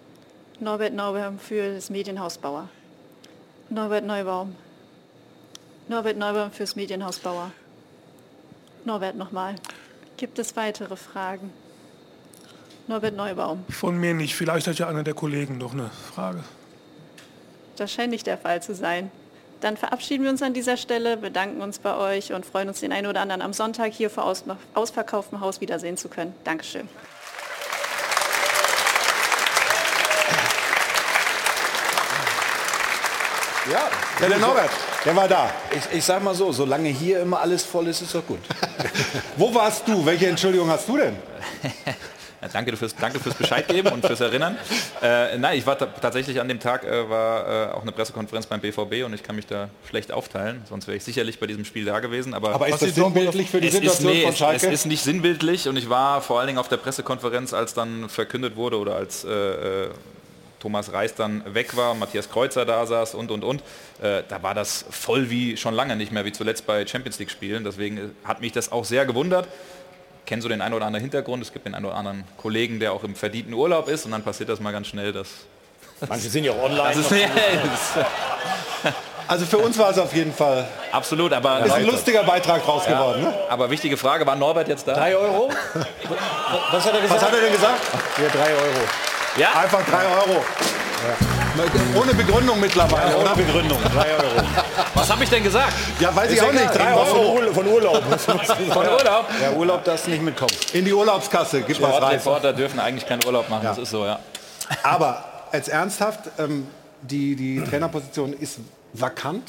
Norbert 0.60 0.93
Neubaum 0.93 1.38
für 1.38 1.76
das 1.76 1.89
Medienhaus 1.89 2.38
Bauer. 2.38 2.69
Norbert 3.69 4.06
Neubaum. 4.06 4.56
Norbert 5.89 6.18
Neubaum 6.18 6.52
fürs 6.52 6.76
Medienhaus 6.76 7.19
Bauer. 7.19 7.52
Norbert 8.85 9.15
nochmal. 9.15 9.56
Gibt 10.18 10.39
es 10.39 10.56
weitere 10.56 10.95
Fragen? 10.95 11.52
Norbert 12.88 13.15
Neubaum. 13.15 13.65
Von 13.69 13.97
mir 13.97 14.14
nicht. 14.14 14.35
Vielleicht 14.35 14.68
hat 14.68 14.80
ja 14.80 14.88
einer 14.88 15.03
der 15.03 15.14
Kollegen 15.14 15.57
noch 15.57 15.73
eine 15.73 15.89
Frage. 15.89 16.43
Das 17.76 17.91
scheint 17.91 18.11
nicht 18.11 18.26
der 18.26 18.38
Fall 18.38 18.64
zu 18.64 18.73
sein. 18.73 19.11
Dann 19.60 19.76
verabschieden 19.76 20.23
wir 20.23 20.31
uns 20.31 20.41
an 20.41 20.53
dieser 20.53 20.77
Stelle, 20.77 21.18
bedanken 21.18 21.61
uns 21.61 21.80
bei 21.80 21.95
euch 21.97 22.31
und 22.31 22.45
freuen 22.45 22.69
uns, 22.69 22.80
den 22.80 22.91
einen 22.91 23.07
oder 23.07 23.22
anderen 23.22 23.41
am 23.41 23.53
Sonntag 23.53 23.91
hier 23.91 24.10
vor 24.10 24.31
ausverkauftem 24.73 25.41
Haus 25.41 25.60
wiedersehen 25.60 25.97
zu 25.97 26.07
können. 26.07 26.34
Dankeschön. 26.43 26.88
Ja, 33.72 33.90
ja 34.22 34.30
der 34.30 34.38
Norbert. 34.38 34.70
Der 35.04 35.16
war 35.16 35.28
da. 35.28 35.52
Ich, 35.72 35.98
ich 35.98 36.04
sag 36.04 36.24
mal 36.24 36.36
so, 36.36 36.52
solange 36.52 36.90
hier 36.90 37.22
immer 37.22 37.40
alles 37.40 37.64
voll 37.64 37.88
ist, 37.88 38.02
ist 38.02 38.14
doch 38.14 38.26
gut. 38.26 38.40
Wo 39.38 39.54
warst 39.54 39.88
du? 39.88 40.06
Welche 40.06 40.28
Entschuldigung 40.28 40.70
hast 40.70 40.88
du 40.88 40.98
denn? 40.98 41.16
Ja, 42.42 42.50
danke, 42.52 42.78
fürs, 42.78 42.96
danke 42.96 43.20
fürs 43.20 43.34
Bescheid 43.34 43.68
geben 43.68 43.92
und 43.92 44.06
fürs 44.06 44.20
Erinnern. 44.20 44.56
Äh, 45.02 45.38
nein, 45.38 45.58
ich 45.58 45.66
war 45.66 45.78
tatsächlich 45.78 46.40
an 46.40 46.48
dem 46.48 46.60
Tag, 46.60 46.84
äh, 46.84 47.10
war 47.10 47.72
äh, 47.72 47.74
auch 47.74 47.82
eine 47.82 47.92
Pressekonferenz 47.92 48.46
beim 48.46 48.62
BVB 48.62 49.04
und 49.04 49.14
ich 49.14 49.24
kann 49.24 49.36
mich 49.36 49.48
da 49.48 49.70
schlecht 49.90 50.12
aufteilen, 50.12 50.62
sonst 50.70 50.86
wäre 50.88 50.98
ich 50.98 51.04
sicherlich 51.04 51.40
bei 51.40 51.48
diesem 51.48 51.66
Spiel 51.66 51.86
da 51.86 52.02
gewesen. 52.02 52.36
Aber, 52.36 52.54
aber 52.54 52.68
ist 52.68 52.84
das 52.84 52.94
sinnbildlich 52.94 53.50
für 53.50 53.62
die 53.62 53.70
Situation 53.70 54.12
ist, 54.12 54.16
nee, 54.16 54.26
von 54.26 54.36
Schalke? 54.36 54.58
Es, 54.58 54.64
es, 54.64 54.80
ist 54.82 54.86
nicht 54.86 55.04
sinnbildlich 55.04 55.68
und 55.68 55.78
ich 55.78 55.90
war 55.90 56.22
vor 56.22 56.40
allen 56.40 56.48
Dingen 56.48 56.60
auf 56.60 56.68
der 56.68 56.78
Pressekonferenz, 56.78 57.54
als 57.54 57.74
dann 57.74 58.10
verkündet 58.10 58.56
wurde 58.56 58.78
oder 58.78 58.96
als 58.96 59.24
äh, 59.24 59.30
äh, 59.30 59.90
Thomas 60.66 60.92
Reis 60.92 61.14
dann 61.14 61.44
weg 61.54 61.78
war, 61.78 61.94
Matthias 61.94 62.28
Kreuzer 62.28 62.66
da 62.66 62.88
saß 62.88 63.14
und, 63.14 63.30
und, 63.30 63.44
und. 63.44 63.62
Äh, 64.02 64.24
da 64.28 64.42
war 64.42 64.56
das 64.56 64.84
voll 64.90 65.30
wie 65.30 65.58
schon 65.58 65.76
lange 65.76 65.96
nicht 65.96 66.12
mehr, 66.12 66.26
wie 66.26 66.32
zuletzt 66.32 66.66
bei 66.66 66.88
Champions 66.88 67.20
League 67.20 67.30
Spielen. 67.30 67.64
Deswegen 67.64 67.98
äh, 67.98 68.02
hat 68.24 68.42
mich 68.42 68.52
das 68.52 68.72
auch 68.72 68.84
sehr 68.84 69.06
gewundert. 69.06 69.48
Kenne 70.26 70.42
so 70.42 70.50
den 70.50 70.62
einen 70.62 70.74
oder 70.74 70.88
anderen 70.88 71.04
Hintergrund. 71.04 71.44
Es 71.44 71.54
gibt 71.54 71.68
den 71.68 71.76
einen 71.76 71.86
oder 71.86 71.94
anderen 71.94 72.24
Kollegen, 72.38 72.80
der 72.80 72.94
auch 72.94 73.04
im 73.04 73.14
verdienten 73.14 73.54
Urlaub 73.54 73.88
ist 73.88 74.06
und 74.06 74.12
dann 74.12 74.24
passiert 74.24 74.50
das 74.50 74.60
mal 74.60 74.72
ganz 74.72 74.88
schnell, 74.88 75.14
dass... 75.14 75.28
Manche 76.10 76.30
sind 76.30 76.46
ja 76.46 76.52
auch 76.52 76.64
online. 76.64 77.00
Ist, 77.00 77.12
ja, 77.12 77.28
also 79.28 79.46
für 79.46 79.60
uns 79.60 79.78
war 79.78 79.92
es 79.92 80.00
auf 80.00 80.16
jeden 80.16 80.34
Fall. 80.34 80.68
Absolut, 80.92 81.32
aber. 81.32 81.64
Ist 81.64 81.74
ein 81.74 81.86
lustiger 81.86 82.24
Beitrag 82.24 82.68
raus 82.68 82.84
ja, 82.88 82.98
geworden. 82.98 83.22
Ne? 83.22 83.34
Aber 83.50 83.70
wichtige 83.70 83.98
Frage, 83.98 84.26
war 84.26 84.36
Norbert 84.36 84.68
jetzt 84.68 84.88
da? 84.88 84.96
Drei 84.96 85.16
Euro? 85.16 85.52
Was 86.72 86.86
hat 86.86 86.96
er 86.96 87.02
gesagt? 87.02 87.22
Was 87.22 87.28
hat 87.28 87.34
er 87.34 87.42
denn 87.42 87.54
gesagt? 87.54 87.82
Ja, 88.18 88.28
drei 88.30 88.52
Euro. 88.56 89.15
Ja? 89.38 89.52
Einfach 89.53 89.86
drei 89.86 90.06
Euro. 90.06 90.44
Ja. 91.07 91.99
Ohne 91.99 92.14
Begründung 92.14 92.60
mittlerweile, 92.60 93.12
ja, 93.12 93.16
ohne 93.16 93.26
oder? 93.26 93.36
Begründung, 93.36 93.78
drei 93.84 94.14
Euro. 94.14 94.45
Was 94.94 95.10
habe 95.10 95.24
ich 95.24 95.30
denn 95.30 95.44
gesagt? 95.44 95.74
Ja, 95.99 96.14
weiß 96.14 96.30
Ist 96.30 96.34
ich 96.36 96.41
auch 96.41 96.52
nicht. 96.52 96.74
Drei 96.74 96.94
Euro. 96.94 97.36
Von, 97.38 97.53
von 97.53 97.68
Urlaub. 97.68 98.03
von 98.20 98.88
Urlaub? 98.88 99.26
Ja, 99.41 99.52
Urlaub 99.56 99.84
darfst 99.84 100.07
du 100.07 100.12
nicht 100.12 100.24
mitkommen. 100.24 100.52
In 100.74 100.84
die 100.84 100.94
Urlaubskasse, 100.94 101.62
gib 101.62 101.82
was 101.82 102.02
rein. 102.02 102.18
Reporter 102.18 102.52
dürfen 102.53 102.80
eigentlich 102.80 103.07
keinen 103.07 103.24
Urlaub 103.26 103.49
machen, 103.49 103.64
ja. 103.64 103.70
das 103.70 103.80
ist 103.80 103.91
so, 103.91 104.06
ja. 104.06 104.20
Aber 104.84 105.24
als 105.52 105.68
ernsthaft, 105.68 106.22
ähm, 106.38 106.68
die, 107.02 107.36
die 107.36 107.64
Trainerposition 107.64 108.34
ist 108.34 108.60
vakant. 108.94 109.44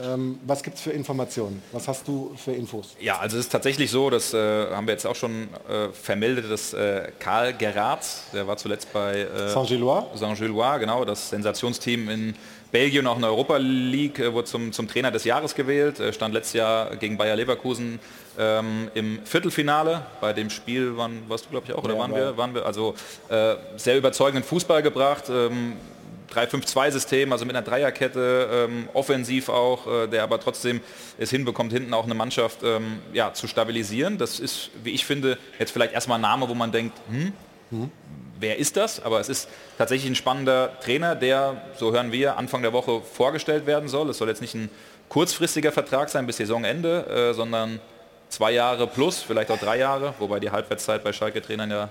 Ähm, 0.00 0.38
was 0.46 0.62
gibt 0.62 0.76
es 0.76 0.82
für 0.82 0.90
Informationen? 0.90 1.62
Was 1.72 1.86
hast 1.86 2.08
du 2.08 2.34
für 2.36 2.52
Infos? 2.52 2.96
Ja, 2.98 3.18
also 3.18 3.36
es 3.36 3.44
ist 3.46 3.52
tatsächlich 3.52 3.90
so, 3.90 4.08
das 4.08 4.32
äh, 4.32 4.70
haben 4.70 4.86
wir 4.86 4.92
jetzt 4.92 5.06
auch 5.06 5.14
schon 5.14 5.48
äh, 5.68 5.88
vermeldet, 5.92 6.50
dass 6.50 6.72
äh, 6.72 7.10
Karl 7.18 7.52
Gerards, 7.52 8.24
der 8.32 8.46
war 8.46 8.56
zuletzt 8.56 8.92
bei 8.92 9.20
äh, 9.20 9.48
Saint-Gillois, 9.50 10.06
Saint-Gillois, 10.14 10.78
genau, 10.78 11.04
das 11.04 11.28
Sensationsteam 11.28 12.08
in 12.08 12.34
Belgien, 12.70 13.06
auch 13.06 13.16
in 13.16 13.22
der 13.22 13.30
Europa 13.30 13.58
League, 13.58 14.18
äh, 14.18 14.32
wurde 14.32 14.46
zum, 14.46 14.72
zum 14.72 14.88
Trainer 14.88 15.10
des 15.10 15.24
Jahres 15.24 15.54
gewählt, 15.54 16.00
äh, 16.00 16.12
stand 16.12 16.32
letztes 16.32 16.54
Jahr 16.54 16.96
gegen 16.96 17.18
Bayer 17.18 17.36
Leverkusen 17.36 18.00
ähm, 18.38 18.90
im 18.94 19.20
Viertelfinale. 19.24 20.06
Bei 20.22 20.32
dem 20.32 20.48
Spiel 20.48 20.96
waren, 20.96 21.22
warst 21.28 21.44
du 21.44 21.50
glaube 21.50 21.66
ich 21.68 21.74
auch, 21.74 21.84
oder 21.84 21.94
ja, 21.94 22.00
waren, 22.00 22.14
wir, 22.14 22.36
waren 22.38 22.54
wir? 22.54 22.64
Also 22.64 22.94
sehr 23.76 23.98
überzeugenden 23.98 24.42
Fußball 24.42 24.82
gebracht. 24.82 25.24
Ähm, 25.28 25.74
3-5-2-System, 26.32 27.32
also 27.32 27.44
mit 27.44 27.54
einer 27.56 27.64
Dreierkette, 27.64 28.68
ähm, 28.70 28.88
offensiv 28.92 29.48
auch, 29.48 29.86
äh, 29.86 30.06
der 30.08 30.22
aber 30.22 30.40
trotzdem 30.40 30.80
es 31.18 31.30
hinbekommt, 31.30 31.72
hinten 31.72 31.94
auch 31.94 32.04
eine 32.04 32.14
Mannschaft 32.14 32.62
ähm, 32.62 33.00
ja, 33.12 33.32
zu 33.32 33.46
stabilisieren. 33.46 34.18
Das 34.18 34.40
ist, 34.40 34.70
wie 34.82 34.90
ich 34.90 35.04
finde, 35.04 35.38
jetzt 35.58 35.72
vielleicht 35.72 35.92
erstmal 35.92 36.18
ein 36.18 36.22
Name, 36.22 36.48
wo 36.48 36.54
man 36.54 36.72
denkt, 36.72 36.96
hm, 37.08 37.32
mhm. 37.70 37.90
wer 38.40 38.58
ist 38.58 38.76
das? 38.76 39.02
Aber 39.02 39.20
es 39.20 39.28
ist 39.28 39.48
tatsächlich 39.78 40.10
ein 40.10 40.16
spannender 40.16 40.78
Trainer, 40.80 41.14
der, 41.14 41.62
so 41.76 41.92
hören 41.92 42.12
wir, 42.12 42.36
Anfang 42.36 42.62
der 42.62 42.72
Woche 42.72 43.02
vorgestellt 43.02 43.66
werden 43.66 43.88
soll. 43.88 44.10
Es 44.10 44.18
soll 44.18 44.28
jetzt 44.28 44.40
nicht 44.40 44.54
ein 44.54 44.70
kurzfristiger 45.08 45.72
Vertrag 45.72 46.08
sein 46.08 46.26
bis 46.26 46.38
Saisonende, 46.38 47.06
äh, 47.30 47.34
sondern 47.34 47.80
zwei 48.32 48.52
Jahre 48.52 48.86
plus, 48.86 49.20
vielleicht 49.20 49.50
auch 49.50 49.58
drei 49.58 49.78
Jahre, 49.78 50.14
wobei 50.18 50.40
die 50.40 50.50
Halbwertszeit 50.50 51.04
bei 51.04 51.12
Schalke-Trainern 51.12 51.70
ja 51.70 51.88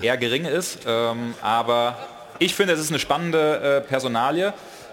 eher 0.00 0.16
gering 0.16 0.46
ist. 0.46 0.78
Ähm, 0.86 1.34
aber 1.42 1.96
ich 2.38 2.54
finde, 2.54 2.74
es 2.74 2.80
ist 2.80 2.90
eine 2.90 2.98
spannende 2.98 3.82
äh, 3.84 3.88
Personalie. 3.88 4.52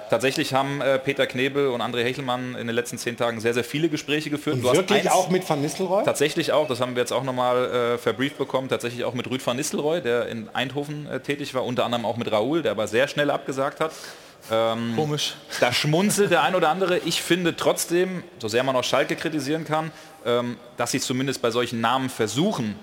Tatsächlich 0.09 0.53
haben 0.53 0.81
äh, 0.81 0.99
Peter 0.99 1.25
Knebel 1.25 1.69
und 1.69 1.81
André 1.81 2.03
Hechelmann 2.03 2.55
in 2.55 2.67
den 2.67 2.75
letzten 2.75 2.97
zehn 2.97 3.17
Tagen 3.17 3.39
sehr, 3.39 3.53
sehr 3.53 3.63
viele 3.63 3.89
Gespräche 3.89 4.29
geführt. 4.29 4.57
Und 4.57 4.63
wirklich 4.63 5.09
auch 5.09 5.29
mit 5.29 5.49
Van 5.49 5.61
Nistelrooy? 5.61 6.03
Tatsächlich 6.03 6.51
auch, 6.51 6.67
das 6.67 6.81
haben 6.81 6.95
wir 6.95 7.01
jetzt 7.01 7.13
auch 7.13 7.23
nochmal 7.23 7.65
äh, 7.65 7.97
verbrieft 7.97 8.37
bekommen, 8.37 8.69
tatsächlich 8.69 9.05
auch 9.05 9.13
mit 9.13 9.29
Rüd 9.29 9.45
van 9.45 9.57
Nistelrooy, 9.57 10.01
der 10.01 10.27
in 10.27 10.49
Eindhoven 10.53 11.07
äh, 11.07 11.19
tätig 11.19 11.55
war, 11.55 11.63
unter 11.65 11.85
anderem 11.85 12.05
auch 12.05 12.17
mit 12.17 12.31
Raoul, 12.31 12.61
der 12.61 12.71
aber 12.71 12.87
sehr 12.87 13.07
schnell 13.07 13.31
abgesagt 13.31 13.79
hat. 13.79 13.91
Ähm, 14.51 14.93
Komisch. 14.95 15.35
Da 15.59 15.71
schmunzelt 15.71 16.31
der 16.31 16.43
ein 16.43 16.53
oder 16.53 16.69
andere. 16.69 16.99
Ich 16.99 17.21
finde 17.21 17.55
trotzdem, 17.55 18.23
so 18.39 18.47
sehr 18.47 18.63
man 18.63 18.75
auch 18.75 18.83
Schalke 18.83 19.15
kritisieren 19.15 19.65
kann, 19.65 19.91
ähm, 20.25 20.57
dass 20.77 20.91
sie 20.91 20.99
zumindest 20.99 21.41
bei 21.41 21.49
solchen 21.49 21.81
Namen 21.81 22.09
versuchen, 22.09 22.75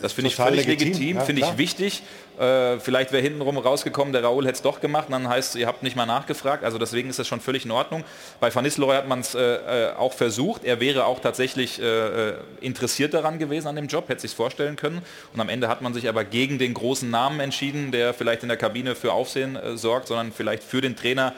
Das 0.00 0.12
finde 0.12 0.28
ich 0.28 0.36
völlig 0.36 0.66
legitim, 0.66 0.92
legitim, 0.92 1.16
ja, 1.16 1.22
finde 1.22 1.42
ich 1.42 1.58
wichtig. 1.58 2.02
Äh, 2.38 2.78
vielleicht 2.78 3.12
wäre 3.12 3.22
hintenrum 3.22 3.58
rausgekommen, 3.58 4.12
der 4.12 4.22
Raoul 4.22 4.44
hätte 4.44 4.54
es 4.54 4.62
doch 4.62 4.80
gemacht 4.80 5.08
dann 5.10 5.28
heißt 5.28 5.56
ihr 5.56 5.66
habt 5.66 5.82
nicht 5.82 5.94
mal 5.96 6.06
nachgefragt. 6.06 6.64
Also 6.64 6.78
deswegen 6.78 7.10
ist 7.10 7.18
das 7.18 7.26
schon 7.26 7.40
völlig 7.40 7.64
in 7.64 7.70
Ordnung. 7.70 8.04
Bei 8.38 8.54
Van 8.54 8.64
Nistelrooy 8.64 8.94
hat 8.94 9.08
man 9.08 9.20
es 9.20 9.34
äh, 9.34 9.40
äh, 9.40 9.92
auch 9.94 10.14
versucht. 10.14 10.64
Er 10.64 10.80
wäre 10.80 11.04
auch 11.04 11.20
tatsächlich 11.20 11.82
äh, 11.82 11.84
äh, 11.84 12.34
interessiert 12.60 13.12
daran 13.12 13.38
gewesen 13.38 13.66
an 13.66 13.76
dem 13.76 13.88
Job, 13.88 14.08
hätte 14.08 14.22
sich 14.22 14.34
vorstellen 14.34 14.76
können. 14.76 15.02
Und 15.34 15.40
am 15.40 15.48
Ende 15.48 15.68
hat 15.68 15.82
man 15.82 15.92
sich 15.92 16.08
aber 16.08 16.24
gegen 16.24 16.58
den 16.58 16.72
großen 16.72 17.10
Namen 17.10 17.40
entschieden, 17.40 17.90
der 17.92 18.14
vielleicht 18.14 18.42
in 18.42 18.48
der 18.48 18.56
Kabine 18.56 18.94
für 18.94 19.12
Aufsehen 19.12 19.56
äh, 19.56 19.76
sorgt, 19.76 20.08
sondern 20.08 20.32
vielleicht 20.32 20.62
für 20.62 20.80
den 20.80 20.96
Trainer, 20.96 21.34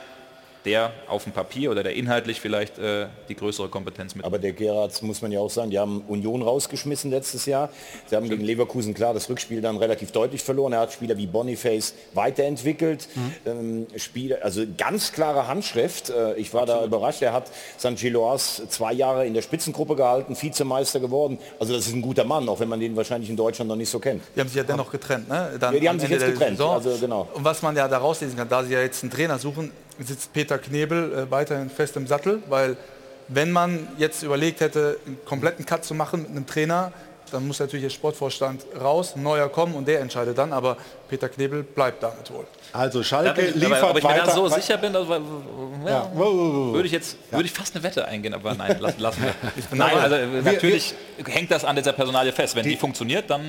der 0.64 0.92
auf 1.08 1.24
dem 1.24 1.32
Papier 1.32 1.70
oder 1.70 1.82
der 1.82 1.94
inhaltlich 1.94 2.40
vielleicht 2.40 2.78
äh, 2.78 3.06
die 3.28 3.34
größere 3.34 3.68
Kompetenz 3.68 4.14
mit. 4.14 4.24
Aber 4.24 4.38
der 4.38 4.52
Gerards 4.52 5.02
muss 5.02 5.22
man 5.22 5.32
ja 5.32 5.40
auch 5.40 5.50
sagen, 5.50 5.70
die 5.70 5.78
haben 5.78 6.02
Union 6.08 6.42
rausgeschmissen 6.42 7.10
letztes 7.10 7.46
Jahr. 7.46 7.70
Sie 8.06 8.16
haben 8.16 8.28
gegen 8.28 8.44
Leverkusen 8.44 8.94
klar 8.94 9.14
das 9.14 9.28
Rückspiel 9.28 9.60
dann 9.60 9.76
relativ 9.76 10.12
deutlich 10.12 10.42
verloren. 10.42 10.72
Er 10.72 10.80
hat 10.80 10.92
Spieler 10.92 11.16
wie 11.16 11.26
Boniface 11.26 11.94
weiterentwickelt. 12.14 13.08
Ähm, 13.46 13.86
Spieler, 13.96 14.38
also 14.42 14.62
ganz 14.76 15.12
klare 15.12 15.48
Handschrift. 15.48 16.10
Äh, 16.10 16.34
ich 16.34 16.54
war 16.54 16.66
da 16.66 16.84
überrascht. 16.84 17.22
Er 17.22 17.32
hat 17.32 17.50
St. 17.78 17.96
Giloas 17.96 18.62
zwei 18.68 18.92
Jahre 18.92 19.26
in 19.26 19.34
der 19.34 19.42
Spitzengruppe 19.42 19.96
gehalten, 19.96 20.36
Vizemeister 20.40 21.00
geworden. 21.00 21.38
Also 21.58 21.72
das 21.74 21.86
ist 21.86 21.94
ein 21.94 22.02
guter 22.02 22.24
Mann, 22.24 22.48
auch 22.48 22.60
wenn 22.60 22.68
man 22.68 22.80
den 22.80 22.96
wahrscheinlich 22.96 23.30
in 23.30 23.36
Deutschland 23.36 23.68
noch 23.68 23.76
nicht 23.76 23.90
so 23.90 23.98
kennt. 23.98 24.22
Die 24.36 24.40
haben 24.40 24.48
sich 24.48 24.56
ja 24.56 24.62
dennoch 24.62 24.90
getrennt, 24.90 25.28
ne? 25.28 25.56
Dann 25.58 25.74
Ja, 25.74 25.80
die 25.80 25.88
haben 25.88 25.98
sich 25.98 26.10
Ende 26.10 26.26
jetzt 26.26 26.38
getrennt, 26.38 26.60
also 26.60 26.96
genau. 27.00 27.28
Und 27.34 27.44
was 27.44 27.62
man 27.62 27.76
ja 27.76 27.88
da 27.88 27.98
rauslesen 27.98 28.36
kann, 28.36 28.48
da 28.48 28.62
sie 28.62 28.72
ja 28.72 28.80
jetzt 28.80 29.02
einen 29.02 29.12
Trainer 29.12 29.38
suchen, 29.38 29.70
sitzt 29.98 30.32
Peter 30.32 30.58
Knebel 30.58 31.12
äh, 31.12 31.30
weiterhin 31.30 31.70
fest 31.70 31.96
im 31.96 32.06
Sattel, 32.06 32.42
weil 32.48 32.76
wenn 33.28 33.52
man 33.52 33.88
jetzt 33.98 34.22
überlegt 34.22 34.60
hätte, 34.60 34.98
einen 35.06 35.18
kompletten 35.24 35.64
Cut 35.64 35.84
zu 35.84 35.94
machen 35.94 36.22
mit 36.22 36.30
einem 36.30 36.46
Trainer, 36.46 36.92
dann 37.30 37.46
muss 37.46 37.60
natürlich 37.60 37.84
der 37.84 37.90
Sportvorstand 37.90 38.64
raus, 38.78 39.14
ein 39.16 39.22
neuer 39.22 39.48
kommen 39.48 39.74
und 39.74 39.88
der 39.88 40.00
entscheidet 40.00 40.36
dann, 40.36 40.52
aber 40.52 40.76
Peter 41.08 41.28
Knebel 41.28 41.62
bleibt 41.62 42.02
damit 42.02 42.30
wohl. 42.30 42.46
Also 42.72 43.02
Ja, 43.02 43.36
wenn 43.36 43.54
ich- 43.54 43.66
aber, 43.66 43.90
ob 43.90 43.98
ich 43.98 44.04
mir 44.04 44.14
da 44.14 44.30
so 44.30 44.48
sicher 44.48 44.78
bin, 44.78 44.92
dass, 44.94 45.06
ja, 45.06 45.18
Ja. 45.86 46.10
würde 46.14 46.86
ich 46.86 46.92
jetzt 46.92 47.16
würde 47.30 47.44
ich 47.44 47.52
fast 47.52 47.74
eine 47.74 47.82
Wette 47.84 48.06
eingehen, 48.06 48.32
aber 48.32 48.54
nein, 48.54 48.76
lass, 48.80 48.98
lassen 48.98 49.22
wir. 49.22 49.34
Nein, 49.72 49.98
also 49.98 50.16
Wir- 50.16 50.42
natürlich 50.42 50.94
hängt 51.26 51.50
das 51.50 51.64
an 51.64 51.76
dieser 51.76 51.92
Personalie 51.92 52.32
fest. 52.32 52.56
Wenn 52.56 52.64
die, 52.64 52.76
funktioniert, 52.76 53.28
dann 53.28 53.42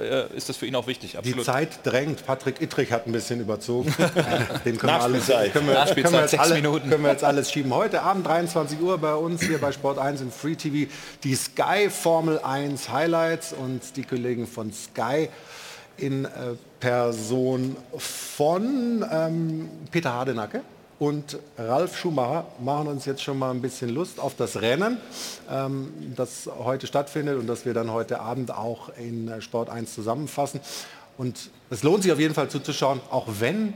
äh, 0.00 0.36
ist 0.36 0.48
das 0.48 0.56
für 0.56 0.66
ihn 0.66 0.76
auch 0.76 0.86
wichtig. 0.86 1.12
Die 1.12 1.16
Absolut. 1.18 1.44
Zeit 1.44 1.68
drängt. 1.84 2.24
Patrick 2.24 2.60
Ittrich 2.60 2.92
hat 2.92 3.06
ein 3.06 3.12
bisschen 3.12 3.40
überzogen. 3.40 3.92
Den 4.64 4.78
können 4.78 4.92
wir, 4.92 5.02
alles, 5.02 5.26
können 5.26 5.50
wir, 5.52 5.52
können 5.52 6.12
wir, 6.12 6.20
jetzt 6.20 6.38
alle, 6.38 6.60
können 6.62 7.02
wir 7.02 7.10
jetzt 7.10 7.24
alles 7.24 7.50
schieben. 7.50 7.74
Heute 7.74 8.02
Abend 8.02 8.26
23 8.26 8.80
Uhr 8.80 8.98
bei 8.98 9.14
uns 9.14 9.42
hier 9.42 9.58
bei 9.58 9.72
Sport 9.72 9.98
1 9.98 10.20
im 10.20 10.30
Free 10.30 10.54
TV 10.54 10.90
die 11.24 11.34
Sky 11.34 11.90
Formel 11.90 12.38
1 12.38 12.88
Highlights 12.90 13.52
und 13.52 13.80
die 13.96 14.04
Kollegen 14.04 14.46
von 14.46 14.72
Sky 14.72 15.28
in 16.00 16.24
äh, 16.24 16.28
Person 16.80 17.76
von 17.96 19.04
ähm, 19.10 19.68
Peter 19.90 20.12
Hardenacke 20.12 20.62
und 20.98 21.38
Ralf 21.56 21.96
Schumacher 21.96 22.46
machen 22.60 22.88
uns 22.88 23.06
jetzt 23.06 23.22
schon 23.22 23.38
mal 23.38 23.50
ein 23.50 23.62
bisschen 23.62 23.88
Lust 23.88 24.20
auf 24.20 24.36
das 24.36 24.60
Rennen, 24.60 24.98
ähm, 25.50 25.92
das 26.14 26.48
heute 26.58 26.86
stattfindet 26.86 27.38
und 27.38 27.46
das 27.46 27.64
wir 27.64 27.74
dann 27.74 27.90
heute 27.90 28.20
Abend 28.20 28.50
auch 28.50 28.90
in 28.98 29.28
äh, 29.28 29.40
Sport 29.40 29.70
1 29.70 29.94
zusammenfassen. 29.94 30.60
Und 31.16 31.50
es 31.70 31.82
lohnt 31.82 32.02
sich 32.02 32.12
auf 32.12 32.18
jeden 32.18 32.34
Fall 32.34 32.48
zuzuschauen, 32.48 33.00
auch 33.10 33.26
wenn 33.40 33.72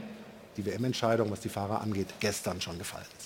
die 0.57 0.65
WM-Entscheidung, 0.65 1.31
was 1.31 1.41
die 1.41 1.49
Fahrer 1.49 1.81
angeht, 1.81 2.07
gestern 2.19 2.61
schon 2.61 2.77
gefallen 2.77 3.05
ist. 3.17 3.24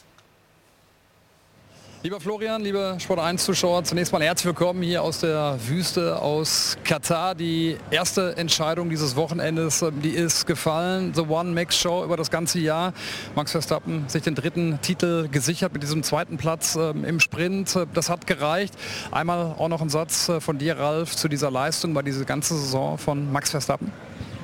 Lieber 2.02 2.22
Florian, 2.22 2.62
liebe 2.62 2.96
Sport 2.98 3.20
1 3.20 3.44
Zuschauer, 3.44 3.84
zunächst 3.84 4.14
mal 4.14 4.24
herzlich 4.24 4.46
willkommen 4.46 4.82
hier 4.82 5.04
aus 5.04 5.20
der 5.20 5.60
Wüste 5.68 6.22
aus 6.22 6.78
Katar. 6.86 7.36
Die 7.36 7.76
erste 7.92 8.38
Entscheidung 8.38 8.90
dieses 8.90 9.18
Wochenendes, 9.18 9.82
ähm, 9.82 10.02
die 10.02 10.12
ist 10.12 10.48
gefallen. 10.48 11.14
The 11.14 11.24
One 11.24 11.52
Max 11.52 11.78
Show 11.78 12.06
über 12.06 12.16
das 12.16 12.32
ganze 12.32 12.60
Jahr. 12.60 12.94
Max 13.36 13.52
Verstappen 13.52 14.08
sich 14.08 14.24
den 14.24 14.34
dritten 14.34 14.80
Titel 14.82 15.28
gesichert 15.28 15.74
mit 15.74 15.84
diesem 15.84 16.02
zweiten 16.02 16.38
Platz 16.38 16.78
ähm, 16.78 17.04
im 17.04 17.20
Sprint. 17.20 17.76
Äh, 17.76 17.86
Das 17.94 18.10
hat 18.10 18.26
gereicht. 18.28 18.76
Einmal 19.12 19.56
auch 19.58 19.68
noch 19.68 19.82
ein 19.82 19.90
Satz 19.90 20.30
äh, 20.30 20.40
von 20.40 20.58
dir, 20.58 20.80
Ralf, 20.80 21.18
zu 21.18 21.28
dieser 21.28 21.52
Leistung 21.52 21.94
bei 21.94 22.02
dieser 22.02 22.24
ganzen 22.24 22.58
Saison 22.58 22.98
von 22.98 23.30
Max 23.30 23.50
Verstappen. 23.50 23.92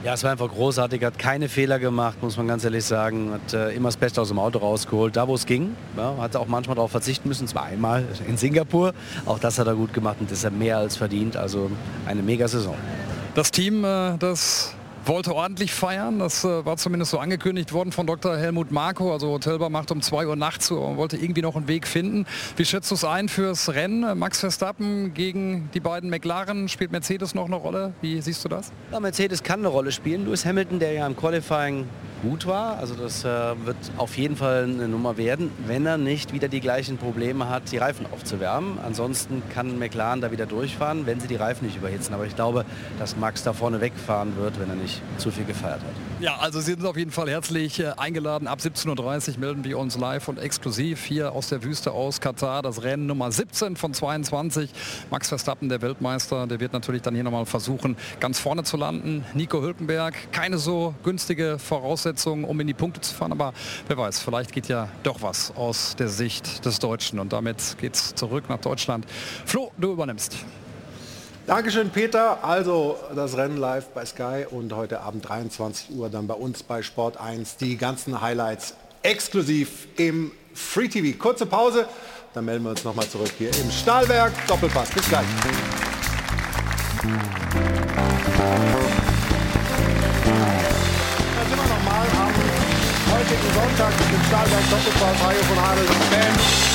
Ja, 0.05 0.13
es 0.13 0.23
war 0.23 0.29
einfach 0.29 0.49
großartig, 0.49 1.03
hat 1.03 1.17
keine 1.17 1.49
Fehler 1.49 1.79
gemacht, 1.79 2.21
muss 2.21 2.37
man 2.37 2.47
ganz 2.47 2.63
ehrlich 2.63 2.85
sagen. 2.85 3.31
Hat 3.31 3.53
äh, 3.55 3.71
immer 3.71 3.87
das 3.87 3.97
Beste 3.97 4.21
aus 4.21 4.27
dem 4.27 4.37
Auto 4.37 4.59
rausgeholt, 4.59 5.15
da 5.15 5.27
wo 5.27 5.33
es 5.33 5.47
ging. 5.47 5.75
Ja, 5.97 6.15
hat 6.19 6.35
auch 6.35 6.45
manchmal 6.45 6.75
darauf 6.75 6.91
verzichten 6.91 7.27
müssen, 7.27 7.47
zwar 7.47 7.63
einmal 7.63 8.05
in 8.27 8.37
Singapur. 8.37 8.93
Auch 9.25 9.39
das 9.39 9.57
hat 9.57 9.65
er 9.65 9.73
gut 9.73 9.93
gemacht 9.93 10.17
und 10.19 10.29
das 10.29 10.37
ist 10.37 10.43
er 10.43 10.51
mehr 10.51 10.77
als 10.77 10.95
verdient. 10.95 11.35
Also 11.35 11.71
eine 12.05 12.21
mega 12.21 12.47
Saison. 12.47 12.75
Das 13.33 13.49
Team, 13.49 13.83
äh, 13.83 14.15
das 14.19 14.74
wollte 15.07 15.35
ordentlich 15.35 15.73
feiern. 15.73 16.19
Das 16.19 16.43
äh, 16.43 16.65
war 16.65 16.77
zumindest 16.77 17.11
so 17.11 17.19
angekündigt 17.19 17.73
worden 17.73 17.91
von 17.91 18.07
Dr. 18.07 18.37
Helmut 18.37 18.71
Marko. 18.71 19.11
Also 19.13 19.29
Hotelbar 19.29 19.69
macht 19.69 19.91
um 19.91 20.01
2 20.01 20.27
Uhr 20.27 20.35
nachts 20.35 20.67
zu 20.67 20.79
und 20.79 20.97
wollte 20.97 21.17
irgendwie 21.17 21.41
noch 21.41 21.55
einen 21.55 21.67
Weg 21.67 21.87
finden. 21.87 22.25
Wie 22.57 22.65
schätzt 22.65 22.91
du 22.91 22.95
es 22.95 23.03
ein 23.03 23.29
fürs 23.29 23.73
Rennen? 23.73 24.17
Max 24.17 24.39
Verstappen 24.39 25.13
gegen 25.13 25.69
die 25.73 25.79
beiden 25.79 26.09
McLaren. 26.09 26.69
Spielt 26.69 26.91
Mercedes 26.91 27.35
noch 27.35 27.45
eine 27.45 27.55
Rolle? 27.55 27.93
Wie 28.01 28.19
siehst 28.21 28.43
du 28.43 28.49
das? 28.49 28.71
Ja, 28.91 28.99
Mercedes 28.99 29.43
kann 29.43 29.59
eine 29.59 29.69
Rolle 29.69 29.91
spielen. 29.91 30.25
Lewis 30.25 30.45
Hamilton, 30.45 30.79
der 30.79 30.93
ja 30.93 31.07
im 31.07 31.15
Qualifying 31.15 31.85
gut 32.25 32.47
war, 32.47 32.79
also 32.79 32.95
das 32.95 33.23
äh, 33.23 33.27
wird 33.27 33.77
auf 33.97 34.17
jeden 34.17 34.35
Fall 34.35 34.63
eine 34.63 34.87
Nummer 34.87 35.17
werden, 35.17 35.51
wenn 35.67 35.85
er 35.85 35.97
nicht 35.97 36.33
wieder 36.33 36.47
die 36.47 36.59
gleichen 36.59 36.97
Probleme 36.97 37.49
hat, 37.49 37.71
die 37.71 37.77
Reifen 37.77 38.07
aufzuwärmen. 38.11 38.79
Ansonsten 38.83 39.43
kann 39.53 39.77
McLaren 39.77 40.21
da 40.21 40.31
wieder 40.31 40.47
durchfahren, 40.47 41.05
wenn 41.05 41.19
sie 41.19 41.27
die 41.27 41.35
Reifen 41.35 41.65
nicht 41.65 41.77
überhitzen. 41.77 42.15
Aber 42.15 42.25
ich 42.25 42.35
glaube, 42.35 42.65
dass 42.97 43.15
Max 43.15 43.43
da 43.43 43.53
vorne 43.53 43.79
wegfahren 43.79 44.35
wird, 44.37 44.59
wenn 44.59 44.69
er 44.69 44.75
nicht 44.75 45.01
zu 45.17 45.29
viel 45.29 45.45
gefeiert 45.45 45.81
hat. 45.81 46.14
Ja, 46.21 46.37
also 46.37 46.61
Sie 46.61 46.71
sind 46.71 46.85
auf 46.85 46.95
jeden 46.95 47.11
Fall 47.11 47.29
herzlich 47.29 47.77
äh, 47.81 47.91
eingeladen. 47.97 48.47
Ab 48.47 48.59
17.30 48.59 49.33
Uhr 49.33 49.39
melden 49.39 49.65
wir 49.65 49.77
uns 49.77 49.97
live 49.97 50.29
und 50.29 50.39
exklusiv 50.39 51.03
hier 51.03 51.33
aus 51.33 51.49
der 51.49 51.61
Wüste 51.61 51.91
aus 51.91 52.21
Katar. 52.21 52.61
Das 52.61 52.83
Rennen 52.83 53.05
Nummer 53.05 53.33
17 53.33 53.75
von 53.75 53.93
22. 53.93 54.69
Max 55.11 55.27
Verstappen, 55.27 55.67
der 55.67 55.81
Weltmeister, 55.81 56.47
der 56.47 56.61
wird 56.61 56.71
natürlich 56.71 57.01
dann 57.01 57.15
hier 57.15 57.25
nochmal 57.25 57.45
versuchen, 57.45 57.97
ganz 58.21 58.39
vorne 58.39 58.63
zu 58.63 58.77
landen. 58.77 59.25
Nico 59.33 59.61
Hülkenberg, 59.61 60.31
keine 60.31 60.57
so 60.57 60.95
günstige 61.03 61.59
Voraussetzung, 61.59 62.45
um 62.45 62.57
in 62.61 62.67
die 62.67 62.73
Punkte 62.73 63.01
zu 63.01 63.13
fahren. 63.13 63.33
Aber 63.33 63.53
wer 63.89 63.97
weiß, 63.97 64.21
vielleicht 64.21 64.53
geht 64.53 64.69
ja 64.69 64.87
doch 65.03 65.21
was 65.21 65.53
aus 65.57 65.97
der 65.97 66.07
Sicht 66.07 66.63
des 66.63 66.79
Deutschen. 66.79 67.19
Und 67.19 67.33
damit 67.33 67.75
geht's 67.81 68.15
zurück 68.15 68.45
nach 68.47 68.59
Deutschland. 68.59 69.05
Flo, 69.45 69.69
du 69.77 69.91
übernimmst. 69.91 70.37
Dankeschön, 71.47 71.91
Peter. 71.91 72.43
Also 72.43 72.97
das 73.15 73.37
Rennen 73.37 73.57
live 73.57 73.89
bei 73.89 74.03
Sky 74.03 74.45
und 74.49 74.73
heute 74.73 75.01
Abend 75.01 75.29
23 75.29 75.91
Uhr 75.95 76.09
dann 76.09 76.25
bei 76.25 76.33
uns 76.33 76.63
bei 76.63 76.81
Sport 76.81 77.17
1 77.17 77.57
die 77.57 77.77
ganzen 77.77 78.19
Highlights 78.19 78.73
exklusiv 79.03 79.87
im 79.97 80.31
Free 80.55 80.87
TV. 80.87 81.15
Kurze 81.19 81.45
Pause, 81.45 81.87
dann 82.33 82.45
melden 82.45 82.63
wir 82.63 82.71
uns 82.71 82.83
nochmal 82.83 83.07
zurück 83.07 83.29
hier 83.37 83.49
im 83.49 83.69
Stahlwerk. 83.69 84.33
Doppelpass. 84.47 84.89
Bis 84.89 85.07
gleich. 85.07 85.25
Da 86.95 87.09
sind 91.43 91.57
wir 91.57 91.57
nochmal 91.57 92.07
am 92.07 92.33
heutigen 93.13 93.53
Sonntag 93.53 93.93
mit 93.99 94.09
dem 94.11 94.23
Stahlwerk 94.27 94.69
Doppelpass. 94.71 95.23
Hajo 95.23 95.43
von 95.43 95.59
Adel 95.59 95.85
und 95.85 96.09
Band. 96.09 96.74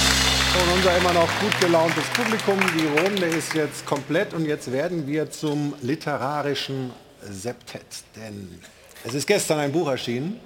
Und 0.53 0.77
unser 0.77 0.97
immer 0.97 1.13
noch 1.13 1.29
gut 1.41 1.61
gelauntes 1.61 2.05
Publikum. 2.13 2.59
Die 2.77 3.01
Runde 3.01 3.27
ist 3.27 3.55
jetzt 3.55 3.87
komplett 3.87 4.35
und 4.35 4.45
jetzt 4.45 4.73
werden 4.73 5.07
wir 5.07 5.31
zum 5.31 5.75
literarischen 5.81 6.91
Septett. 7.23 7.85
Denn 8.17 8.61
es 9.05 9.15
ist 9.15 9.29
gestern 9.29 9.61
ein 9.61 9.71
Buch 9.71 9.89
erschienen, 9.89 10.41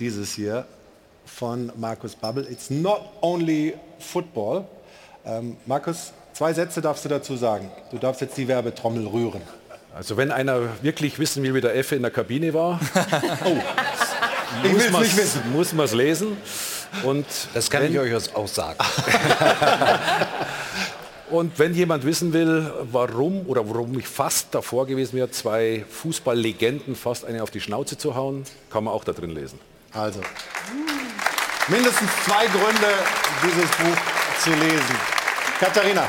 dieses 0.00 0.34
hier, 0.34 0.66
von 1.24 1.70
Markus 1.76 2.16
Babbel. 2.16 2.46
It's 2.50 2.68
not 2.68 3.02
only 3.20 3.74
football. 4.00 4.66
Ähm, 5.24 5.56
Markus, 5.66 6.12
zwei 6.32 6.52
Sätze 6.52 6.80
darfst 6.80 7.04
du 7.04 7.08
dazu 7.08 7.36
sagen. 7.36 7.70
Du 7.92 7.98
darfst 7.98 8.22
jetzt 8.22 8.36
die 8.36 8.48
Werbetrommel 8.48 9.06
rühren. 9.06 9.40
Also 9.94 10.16
wenn 10.16 10.32
einer 10.32 10.82
wirklich 10.82 11.20
wissen 11.20 11.44
will, 11.44 11.54
wie 11.54 11.60
der 11.60 11.76
Effe 11.76 11.94
in 11.94 12.02
der 12.02 12.10
Kabine 12.10 12.52
war, 12.52 12.80
oh, 13.44 13.56
Ich. 14.64 14.72
Muss 15.52 15.72
man 15.72 15.84
es 15.84 15.94
lesen. 15.94 16.36
Und 17.02 17.26
Das 17.54 17.68
kann 17.70 17.82
wenn- 17.82 17.92
ich 17.92 17.98
euch 17.98 18.34
auch 18.36 18.48
sagen. 18.48 18.78
Und 21.30 21.58
wenn 21.58 21.74
jemand 21.74 22.04
wissen 22.04 22.32
will, 22.32 22.70
warum 22.92 23.46
oder 23.48 23.68
warum 23.68 23.98
ich 23.98 24.06
fast 24.06 24.48
davor 24.54 24.86
gewesen 24.86 25.16
wäre, 25.16 25.30
zwei 25.30 25.84
Fußballlegenden 25.90 26.94
fast 26.94 27.24
eine 27.24 27.42
auf 27.42 27.50
die 27.50 27.60
Schnauze 27.60 27.96
zu 27.98 28.14
hauen, 28.14 28.44
kann 28.70 28.84
man 28.84 28.94
auch 28.94 29.04
da 29.04 29.12
drin 29.12 29.30
lesen. 29.30 29.58
Also, 29.92 30.20
mindestens 31.68 32.10
zwei 32.26 32.46
Gründe, 32.46 32.92
dieses 33.42 33.70
Buch 33.70 33.98
zu 34.42 34.50
lesen. 34.50 34.96
Katharina. 35.58 36.06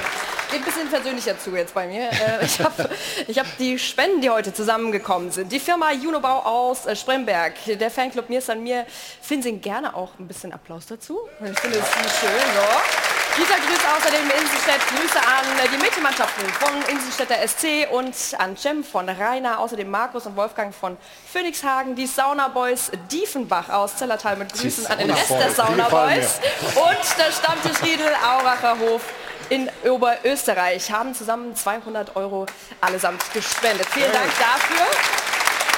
Ein 0.56 0.62
bisschen 0.64 0.88
persönlicher 0.90 1.38
zu 1.38 1.54
jetzt 1.54 1.74
bei 1.74 1.86
mir. 1.86 2.10
Äh, 2.10 2.46
Ich 2.46 2.62
habe 2.62 2.90
ich 3.28 3.38
hab 3.40 3.58
die 3.58 3.78
Spenden, 3.78 4.22
die 4.22 4.30
heute 4.30 4.54
zusammengekommen 4.54 5.30
sind. 5.32 5.52
Die 5.52 5.60
Firma 5.60 5.92
Junobau 5.92 6.40
aus 6.40 6.86
äh, 6.86 6.96
Spremberg, 6.96 7.54
der 7.66 7.92
Fanclub 7.92 8.30
Mir 8.30 8.40
ist 8.40 8.50
an 8.50 8.64
mir. 8.64 8.86
Finden 9.22 9.44
Sie 9.44 9.52
gerne 9.58 9.94
auch 9.94 10.12
ein 10.18 10.28
bisschen 10.28 10.54
Applaus 10.54 10.86
dazu? 10.86 11.20
Ich 11.44 11.60
finde 11.60 11.80
es 11.80 12.20
schön, 12.20 12.30
so. 12.30 13.36
Dieser 13.38 13.56
grüßt 13.56 13.86
außerdem 13.98 14.24
Inselstedt. 14.30 14.80
Grüße 14.88 15.20
an 15.20 15.70
die 15.74 15.78
Mädchenmannschaften 15.84 16.46
von 16.54 16.70
Inselstädter 16.90 17.36
SC 17.46 17.92
und 17.92 18.16
an 18.38 18.56
Cem 18.56 18.82
von 18.82 19.10
Rainer, 19.10 19.60
außerdem 19.60 19.90
Markus 19.92 20.26
und 20.26 20.38
Wolfgang 20.38 20.74
von 20.74 20.96
Phoenixhagen, 21.34 21.96
die 21.96 22.08
Sauna 22.08 22.48
Boys 22.48 22.92
Diefenbach 23.12 23.68
aus 23.70 23.98
Zellertal 23.98 24.38
mit 24.38 24.54
Grüßen 24.54 24.86
an 24.88 25.00
den 25.00 25.12
Rest 25.12 25.32
der 25.32 25.52
Sauna 25.52 25.90
Boys 25.90 26.40
und 26.76 27.18
der 27.20 27.32
Stammtisch 27.34 27.84
Riedel 27.84 28.08
Auracher 28.26 28.80
Hof 28.80 29.02
in 29.50 29.70
Oberösterreich 29.84 30.92
haben 30.92 31.14
zusammen 31.14 31.56
200 31.56 32.16
Euro 32.16 32.46
allesamt 32.82 33.22
gespendet. 33.34 33.88
Vielen 33.88 34.12
Dank 34.12 34.32
dafür. 34.40 34.86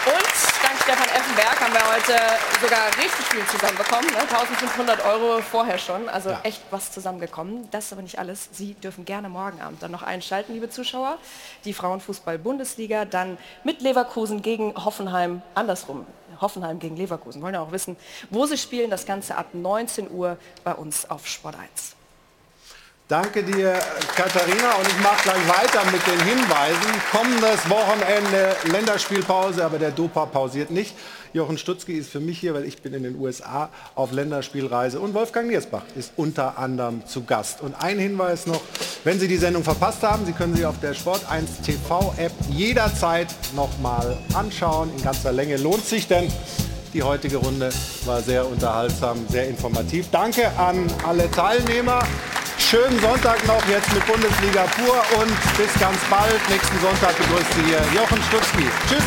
Und 0.08 0.64
dank 0.64 0.82
Stefan 0.84 1.10
Effenberg 1.10 1.60
haben 1.60 1.74
wir 1.74 1.86
heute 1.94 2.16
sogar 2.62 2.88
richtig 2.98 3.26
viel 3.26 3.46
zusammenbekommen. 3.48 4.10
Ne? 4.12 4.20
1500 4.22 5.04
Euro 5.04 5.42
vorher 5.42 5.78
schon, 5.78 6.08
also 6.08 6.30
ja. 6.30 6.40
echt 6.44 6.62
was 6.72 6.94
zusammengekommen. 6.94 7.68
Das 7.72 7.88
ist 7.88 7.92
aber 7.92 8.04
nicht 8.04 8.18
alles. 8.18 8.48
Sie 8.54 8.74
dürfen 8.76 9.04
gerne 9.04 9.28
morgen 9.28 9.60
Abend 9.60 9.84
dann 9.84 9.92
noch 9.92 10.04
einschalten, 10.04 10.54
liebe 10.54 10.70
Zuschauer. 10.70 11.18
Die 11.66 11.74
Frauenfußball-Bundesliga 11.74 13.04
dann 13.04 13.38
mit 13.66 13.82
Leverkusen 13.82 14.42
gegen 14.42 14.74
Hoffenheim 14.76 15.42
andersrum. 15.56 16.06
Hoffenheim 16.40 16.80
gegen 16.80 16.96
Leverkusen. 16.96 17.42
Wollen 17.42 17.56
ja 17.56 17.62
auch 17.62 17.74
wissen, 17.74 17.98
wo 18.30 18.46
sie 18.46 18.58
spielen. 18.58 18.90
Das 18.90 19.06
Ganze 19.06 19.36
ab 19.36 19.48
19 19.52 20.10
Uhr 20.10 20.38
bei 20.64 20.74
uns 20.74 21.10
auf 21.10 21.28
Sport 21.28 21.56
1. 21.56 21.97
Danke 23.10 23.42
dir, 23.42 23.80
Katharina. 24.18 24.76
Und 24.76 24.86
ich 24.86 25.00
mache 25.02 25.24
gleich 25.24 25.48
weiter 25.48 25.90
mit 25.94 26.06
den 26.06 26.20
Hinweisen. 26.26 26.92
Kommendes 27.10 27.70
Wochenende 27.70 28.54
Länderspielpause, 28.70 29.64
aber 29.64 29.80
der 29.80 29.92
Dopa 29.92 30.26
pausiert 30.26 30.72
nicht. 30.72 30.94
Jochen 31.32 31.58
Stutzki 31.58 31.94
ist 31.94 32.10
für 32.10 32.20
mich 32.20 32.38
hier, 32.38 32.54
weil 32.54 32.66
ich 32.66 32.82
bin 32.82 32.94
in 32.94 33.04
den 33.04 33.18
USA 33.18 33.70
auf 33.96 34.12
Länderspielreise. 34.12 35.00
Und 35.00 35.14
Wolfgang 35.14 35.48
Niersbach 35.48 35.84
ist 35.96 36.12
unter 36.18 36.58
anderem 36.58 37.06
zu 37.06 37.24
Gast. 37.24 37.62
Und 37.62 37.76
ein 37.82 37.98
Hinweis 37.98 38.46
noch, 38.46 38.60
wenn 39.06 39.22
Sie 39.22 39.30
die 39.30 39.38
Sendung 39.38 39.64
verpasst 39.64 40.04
haben, 40.04 40.26
Sie 40.26 40.34
können 40.34 40.58
sie 40.58 40.66
auf 40.66 40.82
der 40.82 40.94
Sport 40.94 41.22
1 41.30 41.62
TV-App 41.62 42.34
jederzeit 42.50 43.30
nochmal 43.56 44.18
anschauen. 44.34 44.92
In 44.98 45.02
ganzer 45.02 45.32
Länge 45.32 45.56
lohnt 45.56 45.86
sich, 45.86 46.10
denn 46.10 46.30
die 46.98 47.04
heutige 47.04 47.38
Runde 47.38 47.70
war 48.06 48.22
sehr 48.22 48.44
unterhaltsam, 48.48 49.24
sehr 49.30 49.48
informativ. 49.48 50.08
Danke 50.12 50.50
an 50.58 50.88
alle 51.08 51.30
Teilnehmer. 51.30 52.00
Schönen 52.58 53.00
Sonntag 53.00 53.46
noch 53.46 53.64
jetzt 53.70 53.94
mit 53.94 54.04
Bundesliga 54.08 54.64
pur 54.64 55.22
und 55.22 55.58
bis 55.58 55.72
ganz 55.80 55.98
bald. 56.10 56.42
Nächsten 56.50 56.80
Sonntag 56.80 57.16
begrüßt 57.18 57.54
Sie 57.54 57.66
hier 57.66 57.82
Jochen 57.94 58.20
Stutzki. 58.24 58.66
Tschüss. 58.90 59.04